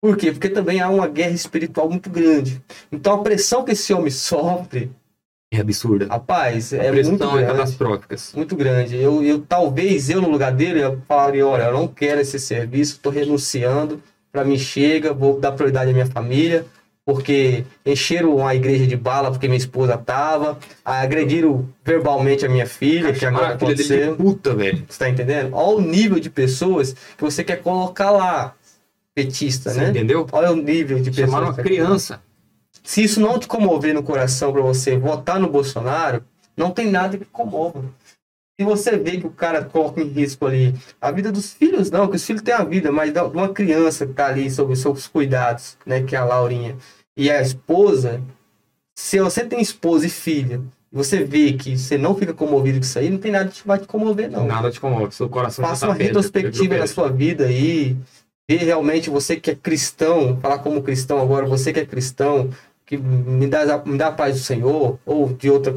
Por 0.01 0.15
quê? 0.15 0.31
Porque 0.31 0.49
também 0.49 0.79
há 0.79 0.89
uma 0.89 1.07
guerra 1.07 1.31
espiritual 1.33 1.89
muito 1.89 2.09
grande. 2.09 2.61
Então 2.91 3.13
a 3.15 3.23
pressão 3.23 3.63
que 3.63 3.71
esse 3.73 3.93
homem 3.93 4.09
sofre, 4.11 4.91
É 5.51 5.59
absurda. 5.59 6.07
rapaz, 6.07 6.73
a 6.73 6.77
é 6.77 6.91
pressão 6.91 7.11
muito 7.11 7.23
é 7.25 7.31
grande. 7.31 7.47
catastrófica. 7.47 8.15
Muito 8.35 8.55
grande. 8.55 8.95
Eu, 8.95 9.21
eu 9.23 9.39
talvez 9.41 10.09
eu 10.09 10.21
no 10.21 10.29
lugar 10.29 10.51
dele 10.53 10.81
eu 10.83 11.01
falaria, 11.07 11.45
olha, 11.45 11.63
eu 11.63 11.73
não 11.73 11.87
quero 11.87 12.21
esse 12.21 12.39
serviço, 12.39 12.93
estou 12.93 13.11
renunciando, 13.11 14.01
para 14.31 14.45
mim 14.45 14.57
chega, 14.57 15.13
vou 15.13 15.39
dar 15.39 15.51
prioridade 15.51 15.89
à 15.89 15.93
minha 15.93 16.05
família, 16.05 16.65
porque 17.03 17.65
encheram 17.85 18.45
a 18.47 18.53
igreja 18.55 18.85
de 18.85 18.95
bala 18.95 19.31
porque 19.31 19.47
minha 19.47 19.57
esposa 19.57 19.97
tava, 19.97 20.59
agrediram 20.85 21.67
verbalmente 21.83 22.45
a 22.45 22.49
minha 22.49 22.67
filha, 22.67 23.11
que 23.11 23.19
Chamar 23.19 23.39
agora 23.39 23.57
filha 23.59 23.75
de 23.75 23.81
aconteceu. 23.81 24.15
puta, 24.15 24.53
velho. 24.55 24.85
Você 24.87 24.99
tá 24.99 25.09
entendendo? 25.09 25.49
Olha 25.53 25.77
o 25.77 25.81
nível 25.81 26.19
de 26.19 26.29
pessoas 26.29 26.93
que 26.93 27.23
você 27.23 27.43
quer 27.43 27.57
colocar 27.63 28.11
lá, 28.11 28.53
petista, 29.15 29.71
Você 29.71 29.79
né? 29.81 29.89
entendeu? 29.89 30.25
Olha 30.31 30.51
o 30.51 30.55
nível 30.55 30.99
de 30.99 31.09
pessoas. 31.09 31.29
Chamaram 31.29 31.47
uma 31.47 31.55
criança. 31.63 32.21
se 32.83 33.03
isso 33.03 33.19
não 33.19 33.37
te 33.37 33.47
comover 33.47 33.93
no 33.93 34.03
coração 34.03 34.51
para 34.53 34.61
você 34.61 34.97
votar 34.97 35.39
no 35.39 35.49
Bolsonaro, 35.49 36.23
não 36.55 36.71
tem 36.71 36.89
nada 36.89 37.17
que 37.17 37.25
comova. 37.25 37.83
Se 38.59 38.65
você 38.65 38.97
vê 38.97 39.17
que 39.17 39.25
o 39.25 39.31
cara 39.31 39.63
coloca 39.63 40.01
em 40.01 40.07
risco 40.07 40.45
ali 40.45 40.75
a 40.99 41.11
vida 41.11 41.31
dos 41.31 41.53
filhos, 41.53 41.89
não, 41.89 42.07
que 42.09 42.17
os 42.17 42.25
filhos 42.25 42.41
têm 42.41 42.53
a 42.53 42.63
vida, 42.63 42.91
mas 42.91 43.13
da- 43.13 43.25
de 43.25 43.37
uma 43.37 43.49
criança 43.49 44.05
que 44.05 44.13
tá 44.13 44.27
ali 44.27 44.49
sob 44.51 44.73
os 44.73 44.79
seus 44.79 45.07
cuidados, 45.07 45.77
né, 45.85 46.03
que 46.03 46.13
é 46.15 46.19
a 46.19 46.25
Laurinha, 46.25 46.75
e 47.17 47.29
a 47.31 47.41
esposa, 47.41 48.21
se 48.97 49.19
você 49.19 49.45
tem 49.45 49.61
esposa 49.61 50.05
e 50.07 50.09
filha, 50.09 50.61
e 50.91 50.95
você 50.97 51.23
vê 51.23 51.53
que 51.53 51.77
você 51.77 51.97
não 51.97 52.13
fica 52.15 52.33
comovido 52.33 52.79
com 52.79 52.83
isso 52.83 52.99
aí, 52.99 53.09
não 53.09 53.17
tem 53.17 53.31
nada 53.31 53.49
que 53.49 53.65
vai 53.65 53.79
te 53.79 53.87
comover, 53.87 54.29
não. 54.29 54.45
Nada 54.45 54.69
te 54.71 54.79
comove. 54.79 55.13
Seu 55.15 55.29
coração 55.29 55.63
Faça 55.63 55.85
tá 55.85 55.91
uma 55.93 55.97
retrospectiva 55.97 56.77
na 56.77 56.87
sua 56.87 57.09
vida 57.09 57.45
aí. 57.45 57.95
Vê 58.49 58.55
realmente 58.55 59.11
você 59.11 59.39
que 59.39 59.51
é 59.51 59.55
cristão, 59.55 60.39
falar 60.41 60.57
como 60.57 60.81
cristão 60.81 61.21
agora, 61.21 61.45
você 61.45 61.71
que 61.71 61.81
é 61.81 61.85
cristão, 61.85 62.49
que 62.83 62.97
me 62.97 63.45
dá, 63.45 63.77
me 63.85 63.95
dá 63.95 64.07
a 64.07 64.11
paz 64.11 64.37
do 64.37 64.41
Senhor, 64.41 64.97
ou 65.05 65.31
de 65.31 65.51
outra, 65.51 65.71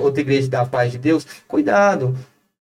outra 0.00 0.20
igreja 0.20 0.48
dá 0.48 0.60
a 0.60 0.66
paz 0.66 0.92
de 0.92 0.98
Deus, 0.98 1.26
cuidado. 1.48 2.16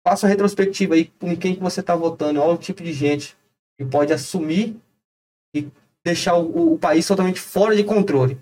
Faça 0.06 0.26
uma 0.26 0.30
retrospectiva 0.30 0.96
aí 0.96 1.10
em 1.22 1.34
quem 1.34 1.54
que 1.54 1.62
você 1.62 1.80
está 1.80 1.96
votando. 1.96 2.42
Olha 2.42 2.52
o 2.52 2.58
tipo 2.58 2.82
de 2.82 2.92
gente 2.92 3.34
que 3.78 3.86
pode 3.86 4.12
assumir 4.12 4.76
e 5.54 5.66
deixar 6.04 6.36
o, 6.36 6.74
o 6.74 6.78
país 6.78 7.06
totalmente 7.06 7.40
fora 7.40 7.74
de 7.74 7.84
controle. 7.84 8.38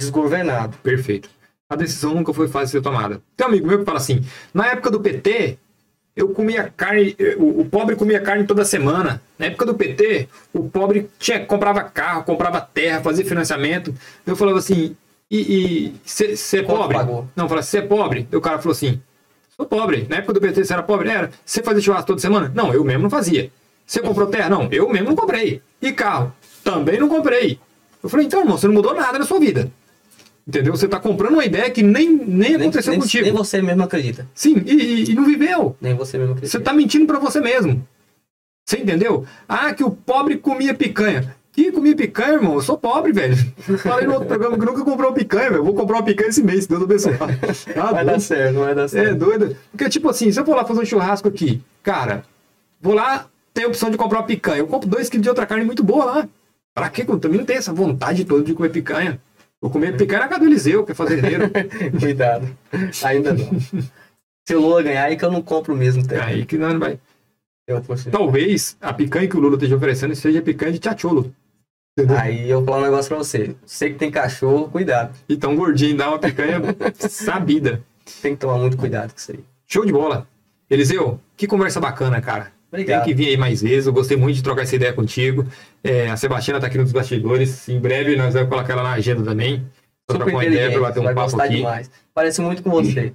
Desgovernado. 0.00 0.78
Perfeito. 0.78 1.28
A 1.68 1.76
decisão 1.76 2.14
nunca 2.14 2.32
foi 2.32 2.48
fácil 2.48 2.68
de 2.68 2.72
ser 2.72 2.80
tomada. 2.80 3.22
Tem 3.36 3.46
um 3.46 3.50
amigo 3.50 3.66
meu 3.66 3.80
que 3.80 3.84
fala 3.84 3.98
assim: 3.98 4.24
na 4.54 4.66
época 4.68 4.90
do 4.90 4.98
PT, 4.98 5.58
eu 6.20 6.28
comia 6.28 6.72
carne, 6.76 7.16
o, 7.38 7.64
pobre 7.64 7.96
comia 7.96 8.20
carne 8.20 8.44
toda 8.44 8.64
semana. 8.64 9.22
Na 9.38 9.46
época 9.46 9.66
do 9.66 9.74
PT, 9.74 10.28
o 10.52 10.68
pobre 10.68 11.08
tinha, 11.18 11.44
comprava 11.44 11.82
carro, 11.82 12.24
comprava 12.24 12.60
terra, 12.60 13.00
fazia 13.00 13.24
financiamento. 13.24 13.94
Eu 14.26 14.36
falava 14.36 14.58
assim: 14.58 14.94
e 15.30 15.94
você 16.04 16.58
é 16.58 16.62
pobre? 16.62 16.96
pagou? 16.96 17.28
Não, 17.36 17.44
eu 17.44 17.48
falava: 17.48 17.62
você 17.62 17.78
é 17.78 17.82
pobre? 17.82 18.28
E 18.30 18.36
o 18.36 18.40
cara 18.40 18.58
falou 18.58 18.72
assim: 18.72 19.00
sou 19.56 19.64
pobre. 19.64 20.06
Na 20.08 20.16
época 20.16 20.34
do 20.34 20.40
PT, 20.40 20.64
você 20.64 20.72
era 20.72 20.82
pobre? 20.82 21.08
Era. 21.08 21.30
Você 21.44 21.62
fazia 21.62 21.82
churrasco 21.82 22.08
toda 22.08 22.20
semana? 22.20 22.50
Não, 22.54 22.74
eu 22.74 22.84
mesmo 22.84 23.04
não 23.04 23.10
fazia. 23.10 23.50
Você 23.86 24.00
comprou 24.00 24.26
terra? 24.26 24.48
Não, 24.48 24.68
eu 24.70 24.88
mesmo 24.88 25.08
não 25.08 25.16
comprei. 25.16 25.62
E 25.80 25.92
carro? 25.92 26.32
Também 26.62 26.98
não 26.98 27.08
comprei. 27.08 27.58
Eu 28.02 28.08
falei: 28.08 28.26
então, 28.26 28.40
irmão, 28.40 28.58
você 28.58 28.66
não 28.66 28.74
mudou 28.74 28.94
nada 28.94 29.18
na 29.18 29.24
sua 29.24 29.38
vida. 29.38 29.70
Entendeu? 30.50 30.76
Você 30.76 30.88
tá 30.88 30.98
comprando 30.98 31.34
uma 31.34 31.44
ideia 31.44 31.70
que 31.70 31.80
nem, 31.80 32.10
nem 32.12 32.56
aconteceu 32.56 32.90
nem, 32.90 33.00
contigo. 33.00 33.22
nem 33.24 33.32
você 33.32 33.62
mesmo 33.62 33.84
acredita. 33.84 34.26
Sim, 34.34 34.60
e, 34.66 34.72
e- 34.74 35.10
e 35.12 35.14
não 35.14 35.24
viveu. 35.24 35.76
Nem 35.80 35.94
você 35.94 36.18
mesmo 36.18 36.32
acredita. 36.32 36.50
Você 36.58 36.62
tá 36.62 36.72
mentindo 36.72 37.06
pra 37.06 37.20
você 37.20 37.40
mesmo. 37.40 37.86
Você 38.68 38.78
entendeu? 38.78 39.24
Ah, 39.48 39.72
que 39.72 39.84
o 39.84 39.90
pobre 39.92 40.36
comia 40.38 40.74
picanha. 40.74 41.36
Que 41.52 41.70
comia 41.70 41.94
picanha, 41.94 42.34
irmão? 42.34 42.54
Eu 42.54 42.62
sou 42.62 42.76
pobre, 42.76 43.12
velho. 43.12 43.36
Falei 43.78 44.06
no 44.08 44.14
outro 44.14 44.26
programa 44.28 44.58
que 44.58 44.64
nunca 44.64 44.84
comprou 44.84 45.12
picanha, 45.12 45.50
velho. 45.50 45.60
Eu 45.60 45.64
Vou 45.64 45.74
comprar 45.74 45.98
uma 45.98 46.02
picanha 46.04 46.30
esse 46.30 46.42
mês, 46.42 46.64
se 46.64 46.68
Deus 46.68 46.82
abençoar. 46.82 47.18
Tá 47.74 47.86
Vai 47.92 48.04
dar 48.04 48.12
doido. 48.12 48.20
certo, 48.20 48.54
não 48.54 48.62
vai 48.62 48.74
dar 48.74 48.84
É 48.84 48.88
certo. 48.88 49.18
doido. 49.18 49.56
Porque, 49.70 49.88
tipo 49.88 50.08
assim, 50.08 50.32
se 50.32 50.40
eu 50.40 50.44
for 50.44 50.56
lá 50.56 50.64
fazer 50.64 50.80
um 50.80 50.84
churrasco 50.84 51.28
aqui, 51.28 51.60
cara, 51.82 52.24
vou 52.80 52.94
lá, 52.94 53.26
tem 53.54 53.64
a 53.64 53.68
opção 53.68 53.88
de 53.90 53.96
comprar 53.96 54.18
uma 54.18 54.26
picanha. 54.26 54.58
Eu 54.58 54.66
compro 54.66 54.88
dois 54.88 55.08
quilos 55.08 55.22
de 55.22 55.28
outra 55.28 55.46
carne 55.46 55.64
muito 55.64 55.82
boa 55.84 56.04
lá. 56.04 56.28
Pra 56.74 56.88
quê? 56.88 57.04
Eu 57.06 57.18
também 57.18 57.38
não 57.38 57.44
tenho 57.44 57.58
essa 57.58 57.72
vontade 57.72 58.24
toda 58.24 58.42
de 58.44 58.52
comer 58.54 58.70
picanha. 58.70 59.20
Vou 59.60 59.70
comer 59.70 59.94
casa 60.06 60.38
do 60.38 60.46
Eliseu, 60.46 60.84
que 60.84 60.92
é 60.92 60.94
fazendeiro. 60.94 61.50
Cuidado. 62.00 62.48
Ainda 63.04 63.34
não. 63.34 63.50
Se 64.46 64.54
o 64.54 64.60
Lula 64.60 64.82
ganhar, 64.82 65.04
aí 65.04 65.16
que 65.16 65.24
eu 65.24 65.30
não 65.30 65.42
compro 65.42 65.76
mesmo. 65.76 66.06
Tá? 66.06 66.24
Aí 66.24 66.46
que 66.46 66.56
não 66.56 66.78
vai. 66.78 66.98
Talvez 68.10 68.76
a 68.80 68.92
picanha 68.92 69.28
que 69.28 69.36
o 69.36 69.40
Lula 69.40 69.54
esteja 69.54 69.76
oferecendo 69.76 70.14
seja 70.16 70.42
picanha 70.42 70.72
de 70.72 70.78
tchacholo. 70.78 71.32
Aí 72.18 72.48
eu 72.48 72.58
vou 72.58 72.66
falar 72.66 72.78
um 72.78 72.90
negócio 72.90 73.08
pra 73.08 73.18
você. 73.18 73.54
Você 73.64 73.90
que 73.90 73.96
tem 73.96 74.10
cachorro, 74.10 74.68
cuidado. 74.68 75.14
E 75.28 75.36
tão 75.36 75.54
gordinho, 75.54 75.96
dá 75.96 76.08
uma 76.08 76.18
picanha 76.18 76.60
sabida. 76.98 77.82
Tem 78.22 78.34
que 78.34 78.40
tomar 78.40 78.58
muito 78.58 78.76
cuidado 78.76 79.12
com 79.12 79.18
isso 79.18 79.32
aí. 79.32 79.44
Show 79.66 79.84
de 79.84 79.92
bola. 79.92 80.26
Eliseu, 80.68 81.20
que 81.36 81.46
conversa 81.46 81.80
bacana, 81.80 82.20
cara. 82.20 82.52
Obrigado. 82.72 83.04
Tem 83.04 83.08
que 83.08 83.14
vir 83.22 83.28
aí 83.30 83.36
mais 83.36 83.60
vezes. 83.62 83.86
Eu 83.86 83.92
gostei 83.92 84.16
muito 84.16 84.36
de 84.36 84.42
trocar 84.42 84.62
essa 84.62 84.76
ideia 84.76 84.92
contigo. 84.92 85.44
É, 85.82 86.08
a 86.10 86.16
Sebastiana 86.16 86.60
tá 86.60 86.66
aqui 86.68 86.78
nos 86.78 86.92
bastidores. 86.92 87.68
Em 87.68 87.80
breve 87.80 88.16
nós 88.16 88.34
vamos 88.34 88.48
colocar 88.48 88.72
ela 88.74 88.82
na 88.82 88.92
agenda 88.92 89.22
também. 89.22 89.64
Pra 90.06 90.16
trocar 90.16 90.32
uma 90.32 90.44
ideia, 90.44 90.70
pra 90.70 90.78
inteligente. 90.78 90.80
bater 91.02 91.10
um 91.10 91.14
papo 91.14 91.40
aqui. 91.42 91.56
demais. 91.56 91.90
Parece 92.14 92.40
muito 92.40 92.62
com 92.62 92.70
você. 92.70 93.12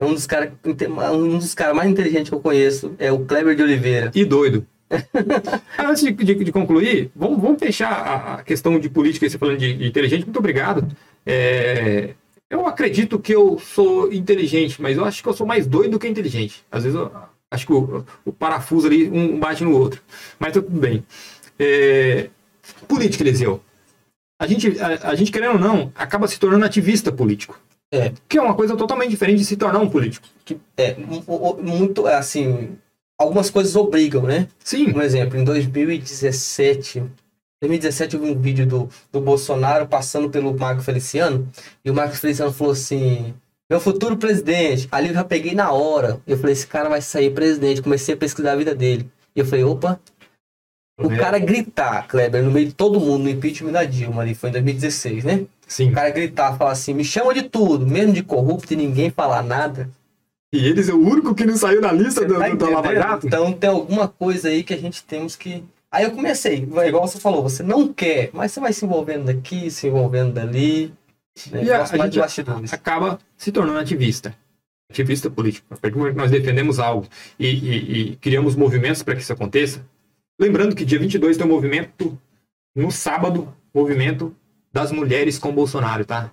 É 0.00 0.04
Um 0.04 0.14
dos 0.14 0.26
caras 0.26 0.50
um 0.64 1.38
dos 1.38 1.54
caras 1.54 1.74
mais 1.76 1.90
inteligentes 1.90 2.28
que 2.30 2.34
eu 2.34 2.40
conheço 2.40 2.94
é 2.98 3.10
o 3.12 3.20
Kleber 3.24 3.54
de 3.54 3.62
Oliveira. 3.62 4.10
E 4.14 4.24
doido. 4.24 4.66
Antes 5.78 6.02
de, 6.02 6.12
de- 6.12 6.44
de 6.44 6.52
concluir, 6.52 7.10
vamos, 7.14 7.40
vamos 7.40 7.58
fechar 7.60 7.92
a, 7.92 8.34
a 8.34 8.42
questão 8.42 8.78
de 8.78 8.88
política, 8.88 9.28
você 9.28 9.38
falando 9.38 9.58
de, 9.58 9.72
de 9.74 9.86
inteligente. 9.86 10.24
Muito 10.24 10.38
obrigado. 10.38 10.86
É, 11.24 12.10
eu 12.48 12.66
acredito 12.66 13.18
que 13.18 13.32
eu 13.34 13.58
sou 13.58 14.12
inteligente, 14.12 14.80
mas 14.82 14.96
eu 14.96 15.04
acho 15.04 15.22
que 15.22 15.28
eu 15.28 15.32
sou 15.32 15.46
mais 15.46 15.66
doido 15.66 15.92
do 15.92 15.98
que 15.98 16.08
inteligente. 16.08 16.64
Às 16.72 16.84
vezes 16.84 16.98
eu 16.98 17.12
acho 17.50 17.66
que 17.66 17.72
o, 17.72 18.04
o 18.24 18.32
parafuso 18.32 18.86
ali 18.86 19.10
um 19.10 19.38
bate 19.38 19.64
no 19.64 19.76
outro. 19.76 20.00
Mas 20.38 20.52
tudo 20.52 20.68
bem. 20.70 21.04
É, 21.58 22.30
política, 22.88 23.22
Eliseu. 23.24 23.60
A 24.40 24.46
gente, 24.46 24.78
a, 24.80 25.10
a 25.10 25.14
gente, 25.14 25.30
querendo 25.30 25.54
ou 25.54 25.58
não, 25.58 25.92
acaba 25.94 26.26
se 26.26 26.38
tornando 26.38 26.64
ativista 26.64 27.12
político. 27.12 27.58
É. 27.92 28.12
Que 28.28 28.38
é 28.38 28.42
uma 28.42 28.54
coisa 28.54 28.76
totalmente 28.76 29.10
diferente 29.10 29.38
de 29.38 29.44
se 29.44 29.56
tornar 29.56 29.80
um 29.80 29.90
político. 29.90 30.26
Que 30.44 30.56
é 30.76 30.94
mu- 30.96 31.24
mu- 31.26 31.58
muito 31.62 32.06
assim. 32.06 32.76
Algumas 33.18 33.50
coisas 33.50 33.76
obrigam, 33.76 34.22
né? 34.22 34.48
Sim. 34.64 34.92
Um 34.92 35.02
exemplo, 35.02 35.38
em 35.38 35.44
2017, 35.44 37.02
2017 37.60 38.14
eu 38.16 38.22
vi 38.22 38.30
um 38.30 38.40
vídeo 38.40 38.64
do, 38.66 38.88
do 39.12 39.20
Bolsonaro 39.20 39.86
passando 39.86 40.30
pelo 40.30 40.56
Marco 40.56 40.80
Feliciano, 40.82 41.46
e 41.84 41.90
o 41.90 41.94
Marco 41.94 42.16
Feliciano 42.16 42.52
falou 42.52 42.72
assim: 42.72 43.34
Meu 43.70 43.78
futuro 43.80 44.16
presidente. 44.16 44.88
Ali 44.90 45.08
eu 45.08 45.14
já 45.14 45.22
peguei 45.24 45.54
na 45.54 45.70
hora. 45.70 46.20
Eu 46.26 46.36
falei: 46.36 46.52
Esse 46.52 46.66
cara 46.66 46.88
vai 46.88 47.00
sair 47.00 47.30
presidente. 47.30 47.80
Comecei 47.80 48.14
a 48.14 48.18
pesquisar 48.18 48.52
a 48.52 48.56
vida 48.56 48.74
dele. 48.74 49.08
E 49.34 49.38
eu 49.40 49.46
falei: 49.46 49.64
opa. 49.64 50.00
O 51.00 51.10
É. 51.10 51.16
cara 51.16 51.38
gritar, 51.38 52.06
Kleber, 52.08 52.42
no 52.42 52.50
meio 52.50 52.66
de 52.66 52.74
todo 52.74 53.00
mundo, 53.00 53.22
no 53.24 53.30
impeachment 53.30 53.72
da 53.72 53.84
Dilma 53.84 54.20
ali, 54.20 54.34
foi 54.34 54.50
em 54.50 54.52
2016, 54.52 55.24
né? 55.24 55.46
Sim. 55.66 55.90
O 55.90 55.94
cara 55.94 56.10
gritar, 56.10 56.58
falar 56.58 56.72
assim: 56.72 56.92
me 56.92 57.04
chama 57.04 57.32
de 57.32 57.42
tudo, 57.44 57.86
mesmo 57.86 58.12
de 58.12 58.22
corrupto 58.22 58.72
e 58.74 58.76
ninguém 58.76 59.08
falar 59.10 59.42
nada. 59.42 59.88
E 60.52 60.66
eles 60.66 60.88
é 60.88 60.92
o 60.92 60.98
único 60.98 61.32
que 61.34 61.46
não 61.46 61.56
saiu 61.56 61.80
na 61.80 61.92
lista 61.92 62.24
do, 62.26 62.36
Tá 62.38 62.48
do- 62.48 62.56
da 62.56 62.68
Lava? 62.68 62.92
Jato? 62.94 63.26
Então 63.28 63.52
tem 63.52 63.70
alguma 63.70 64.08
coisa 64.08 64.48
aí 64.48 64.62
que 64.64 64.74
a 64.74 64.76
gente 64.76 65.02
temos 65.04 65.36
que. 65.36 65.62
Aí 65.92 66.04
eu 66.04 66.10
comecei, 66.10 66.56
igual 66.86 67.06
você 67.08 67.18
falou, 67.18 67.42
você 67.42 67.62
não 67.62 67.88
quer, 67.92 68.30
mas 68.32 68.52
você 68.52 68.60
vai 68.60 68.72
se 68.72 68.84
envolvendo 68.84 69.24
daqui, 69.24 69.70
se 69.70 69.86
envolvendo 69.86 70.32
dali. 70.32 70.92
Né? 71.50 71.64
E 71.64 71.72
a- 71.72 71.82
a 71.82 71.84
gente- 71.86 72.18
bastidores. 72.18 72.72
acaba 72.72 73.18
se 73.36 73.50
tornando 73.52 73.78
ativista. 73.78 74.34
Ativista 74.90 75.30
político. 75.30 75.66
A 75.70 75.76
partir 75.76 75.92
do 75.94 75.98
momento 75.98 76.14
que 76.14 76.20
nós 76.20 76.30
defendemos 76.30 76.78
algo 76.80 77.06
e, 77.38 77.46
e- 77.46 78.00
e 78.12 78.16
criamos 78.16 78.56
movimentos 78.56 79.02
para 79.02 79.14
que 79.14 79.22
isso 79.22 79.32
aconteça. 79.32 79.84
Lembrando 80.38 80.74
que 80.74 80.84
dia 80.84 80.98
22 80.98 81.36
tem 81.36 81.46
um 81.46 81.50
movimento, 81.50 82.18
no 82.74 82.90
sábado, 82.90 83.52
movimento 83.74 84.34
das 84.72 84.90
mulheres 84.90 85.38
com 85.38 85.52
Bolsonaro, 85.52 86.04
tá? 86.04 86.30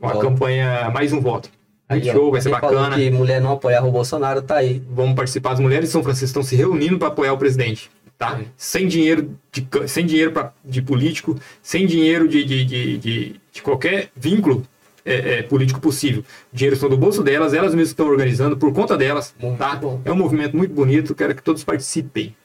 Com 0.00 0.08
a 0.08 0.12
Top. 0.12 0.24
campanha 0.26 0.90
Mais 0.90 1.12
um 1.12 1.20
Voto. 1.20 1.48
Aí, 1.88 2.02
show, 2.04 2.30
vai 2.32 2.40
ser 2.40 2.48
bacana. 2.50 2.96
que 2.96 3.10
mulher 3.10 3.40
não 3.40 3.52
apoiava 3.52 3.86
o 3.86 3.90
Bolsonaro, 3.92 4.40
tá 4.40 4.56
aí. 4.56 4.82
Vamos 4.90 5.14
participar. 5.14 5.52
As 5.52 5.60
mulheres 5.60 5.88
de 5.88 5.92
São 5.92 6.02
Francisco 6.02 6.24
estão 6.26 6.42
se 6.42 6.56
reunindo 6.56 6.98
para 6.98 7.08
apoiar 7.08 7.34
o 7.34 7.38
presidente, 7.38 7.90
tá? 8.22 8.40
Sem 8.56 8.86
dinheiro 8.86 9.36
de, 9.50 9.66
sem 9.88 10.06
dinheiro 10.06 10.30
pra, 10.30 10.52
de 10.64 10.80
político, 10.80 11.36
sem 11.60 11.86
dinheiro 11.86 12.28
de, 12.28 12.44
de, 12.44 12.64
de, 12.64 12.98
de, 12.98 13.40
de 13.52 13.62
qualquer 13.62 14.10
vínculo 14.14 14.64
é, 15.04 15.38
é, 15.38 15.42
político 15.42 15.80
possível. 15.80 16.24
Dinheiro 16.52 16.76
são 16.76 16.88
do 16.88 16.96
bolso 16.96 17.24
delas, 17.24 17.52
elas 17.52 17.74
mesmas 17.74 17.88
estão 17.88 18.06
organizando 18.06 18.56
por 18.56 18.72
conta 18.72 18.96
delas, 18.96 19.34
Muito 19.40 19.58
tá? 19.58 19.74
bom. 19.74 20.00
É 20.04 20.12
um 20.12 20.16
movimento 20.16 20.56
muito 20.56 20.72
bonito, 20.72 21.16
quero 21.16 21.34
que 21.34 21.42
todos 21.42 21.64
participem. 21.64 22.36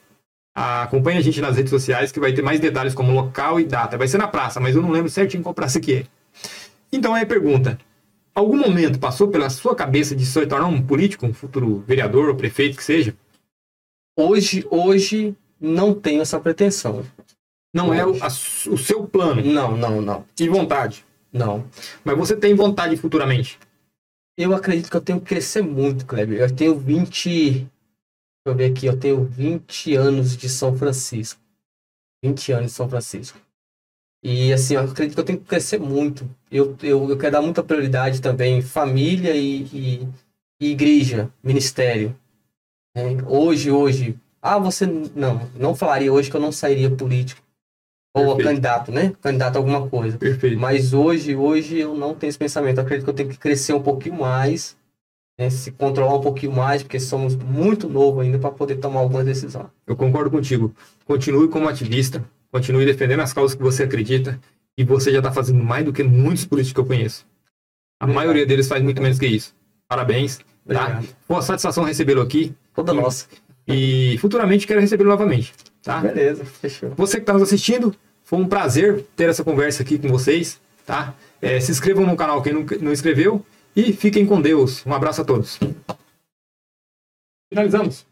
Ah, 0.56 0.82
Acompanhe 0.82 1.18
a 1.18 1.20
gente 1.22 1.40
nas 1.40 1.56
redes 1.56 1.70
sociais 1.70 2.10
que 2.10 2.18
vai 2.18 2.32
ter 2.32 2.42
mais 2.42 2.58
detalhes 2.58 2.92
como 2.92 3.12
local 3.12 3.60
e 3.60 3.64
data. 3.64 3.96
Vai 3.96 4.08
ser 4.08 4.18
na 4.18 4.26
praça, 4.26 4.58
mas 4.58 4.74
eu 4.74 4.82
não 4.82 4.90
lembro 4.90 5.08
certinho 5.08 5.44
qual 5.44 5.54
praça 5.54 5.78
que 5.78 5.94
é. 5.94 6.04
Então 6.92 7.14
aí 7.14 7.22
a 7.22 7.26
pergunta: 7.26 7.78
algum 8.34 8.56
momento 8.56 8.98
passou 8.98 9.28
pela 9.28 9.48
sua 9.50 9.76
cabeça 9.76 10.16
de 10.16 10.26
se 10.26 10.44
tornar 10.46 10.66
um 10.66 10.82
político, 10.82 11.24
um 11.24 11.32
futuro 11.32 11.84
vereador 11.86 12.28
ou 12.28 12.34
prefeito 12.34 12.76
que 12.76 12.82
seja? 12.82 13.14
Hoje, 14.16 14.66
hoje, 14.68 15.36
não 15.60 15.94
tenho 15.94 16.22
essa 16.22 16.38
pretensão. 16.40 17.04
Não 17.74 17.92
é 17.92 18.04
o, 18.06 18.12
a 18.22 18.26
o 18.28 18.78
seu 18.78 19.06
plano 19.06 19.42
Não, 19.44 19.76
não, 19.76 20.00
não. 20.00 20.24
e 20.40 20.48
vontade, 20.48 21.04
Não. 21.32 21.64
mas 22.04 22.16
você 22.16 22.34
tem 22.34 22.54
vontade 22.54 22.96
futuramente. 22.96 23.58
Eu 24.36 24.54
acredito 24.54 24.90
que 24.90 24.96
eu 24.96 25.00
tenho 25.00 25.20
que 25.20 25.26
crescer 25.26 25.62
muito, 25.62 26.06
Kleber. 26.06 26.40
Eu 26.40 26.54
tenho 26.54 26.78
20. 26.78 27.28
Deixa 27.30 27.68
eu 28.46 28.54
ver 28.54 28.70
aqui, 28.72 28.86
eu 28.86 28.98
tenho 28.98 29.24
20 29.24 29.94
anos 29.96 30.36
de 30.36 30.48
São 30.48 30.76
Francisco. 30.76 31.40
20 32.24 32.52
anos 32.52 32.66
de 32.66 32.72
São 32.72 32.88
Francisco. 32.88 33.38
E 34.22 34.52
assim, 34.52 34.74
eu 34.74 34.80
acredito 34.82 35.14
que 35.14 35.20
eu 35.20 35.24
tenho 35.24 35.38
que 35.40 35.44
crescer 35.44 35.78
muito. 35.78 36.28
Eu, 36.50 36.76
eu, 36.82 37.10
eu 37.10 37.18
quero 37.18 37.32
dar 37.32 37.42
muita 37.42 37.62
prioridade 37.62 38.20
também 38.22 38.62
família 38.62 39.34
e, 39.36 39.62
e, 39.72 40.08
e 40.60 40.70
igreja, 40.70 41.30
ministério. 41.42 42.16
né? 42.96 43.16
Hoje, 43.26 43.70
hoje. 43.70 44.18
Ah, 44.40 44.58
você. 44.58 44.86
Não, 45.14 45.48
não 45.58 45.74
falaria 45.74 46.12
hoje 46.12 46.30
que 46.30 46.36
eu 46.36 46.40
não 46.40 46.52
sairia 46.52 46.90
político. 46.90 47.42
Ou 48.14 48.24
Perfeito. 48.36 48.48
candidato, 48.48 48.92
né? 48.92 49.12
Candidato 49.20 49.56
a 49.56 49.58
alguma 49.58 49.88
coisa. 49.88 50.16
Perfeito. 50.18 50.58
Mas 50.58 50.92
hoje, 50.92 51.36
hoje 51.36 51.78
eu 51.78 51.94
não 51.94 52.14
tenho 52.14 52.28
esse 52.28 52.38
pensamento. 52.38 52.78
Eu 52.78 52.84
acredito 52.84 53.04
que 53.04 53.10
eu 53.10 53.14
tenho 53.14 53.28
que 53.28 53.38
crescer 53.38 53.72
um 53.74 53.82
pouquinho 53.82 54.16
mais, 54.18 54.76
né, 55.38 55.50
se 55.50 55.70
controlar 55.72 56.14
um 56.14 56.20
pouquinho 56.20 56.52
mais, 56.52 56.82
porque 56.82 56.98
somos 56.98 57.36
muito 57.36 57.88
novos 57.88 58.24
ainda 58.24 58.38
para 58.38 58.50
poder 58.50 58.76
tomar 58.76 59.00
alguma 59.00 59.22
decisão. 59.22 59.70
Eu 59.86 59.94
concordo 59.94 60.30
contigo. 60.30 60.74
Continue 61.04 61.48
como 61.48 61.68
ativista, 61.68 62.24
continue 62.50 62.86
defendendo 62.86 63.20
as 63.20 63.32
causas 63.32 63.54
que 63.54 63.62
você 63.62 63.84
acredita 63.84 64.40
e 64.76 64.82
você 64.84 65.12
já 65.12 65.18
está 65.18 65.30
fazendo 65.30 65.62
mais 65.62 65.84
do 65.84 65.92
que 65.92 66.02
muitos 66.02 66.44
políticos 66.44 66.72
que 66.74 66.80
eu 66.80 66.86
conheço. 66.86 67.24
A 68.00 68.04
Obrigado. 68.04 68.22
maioria 68.24 68.46
deles 68.46 68.66
faz 68.68 68.82
muito 68.82 69.02
menos 69.02 69.18
que 69.18 69.26
isso. 69.26 69.54
Parabéns, 69.86 70.38
tá? 70.38 70.44
Obrigado. 70.64 71.08
Uma 71.28 71.42
satisfação 71.42 71.84
recebê-lo 71.84 72.22
aqui 72.22 72.54
Toda 72.74 72.92
Sim. 72.92 73.00
nossa. 73.00 73.26
E 73.68 74.16
futuramente 74.18 74.66
quero 74.66 74.80
recebê-lo 74.80 75.10
novamente, 75.10 75.52
tá? 75.82 76.00
Beleza, 76.00 76.44
fechou. 76.44 76.90
Você 76.96 77.16
que 77.18 77.22
está 77.22 77.34
nos 77.34 77.42
assistindo, 77.42 77.94
foi 78.24 78.38
um 78.38 78.48
prazer 78.48 79.04
ter 79.14 79.28
essa 79.28 79.44
conversa 79.44 79.82
aqui 79.82 79.98
com 79.98 80.08
vocês, 80.08 80.58
tá? 80.86 81.14
É, 81.40 81.60
se 81.60 81.70
inscrevam 81.70 82.06
no 82.06 82.16
canal 82.16 82.42
quem 82.42 82.52
não, 82.52 82.64
não 82.80 82.92
inscreveu 82.92 83.44
e 83.76 83.92
fiquem 83.92 84.24
com 84.26 84.40
Deus. 84.40 84.84
Um 84.86 84.94
abraço 84.94 85.20
a 85.20 85.24
todos. 85.24 85.58
Finalizamos. 87.52 88.06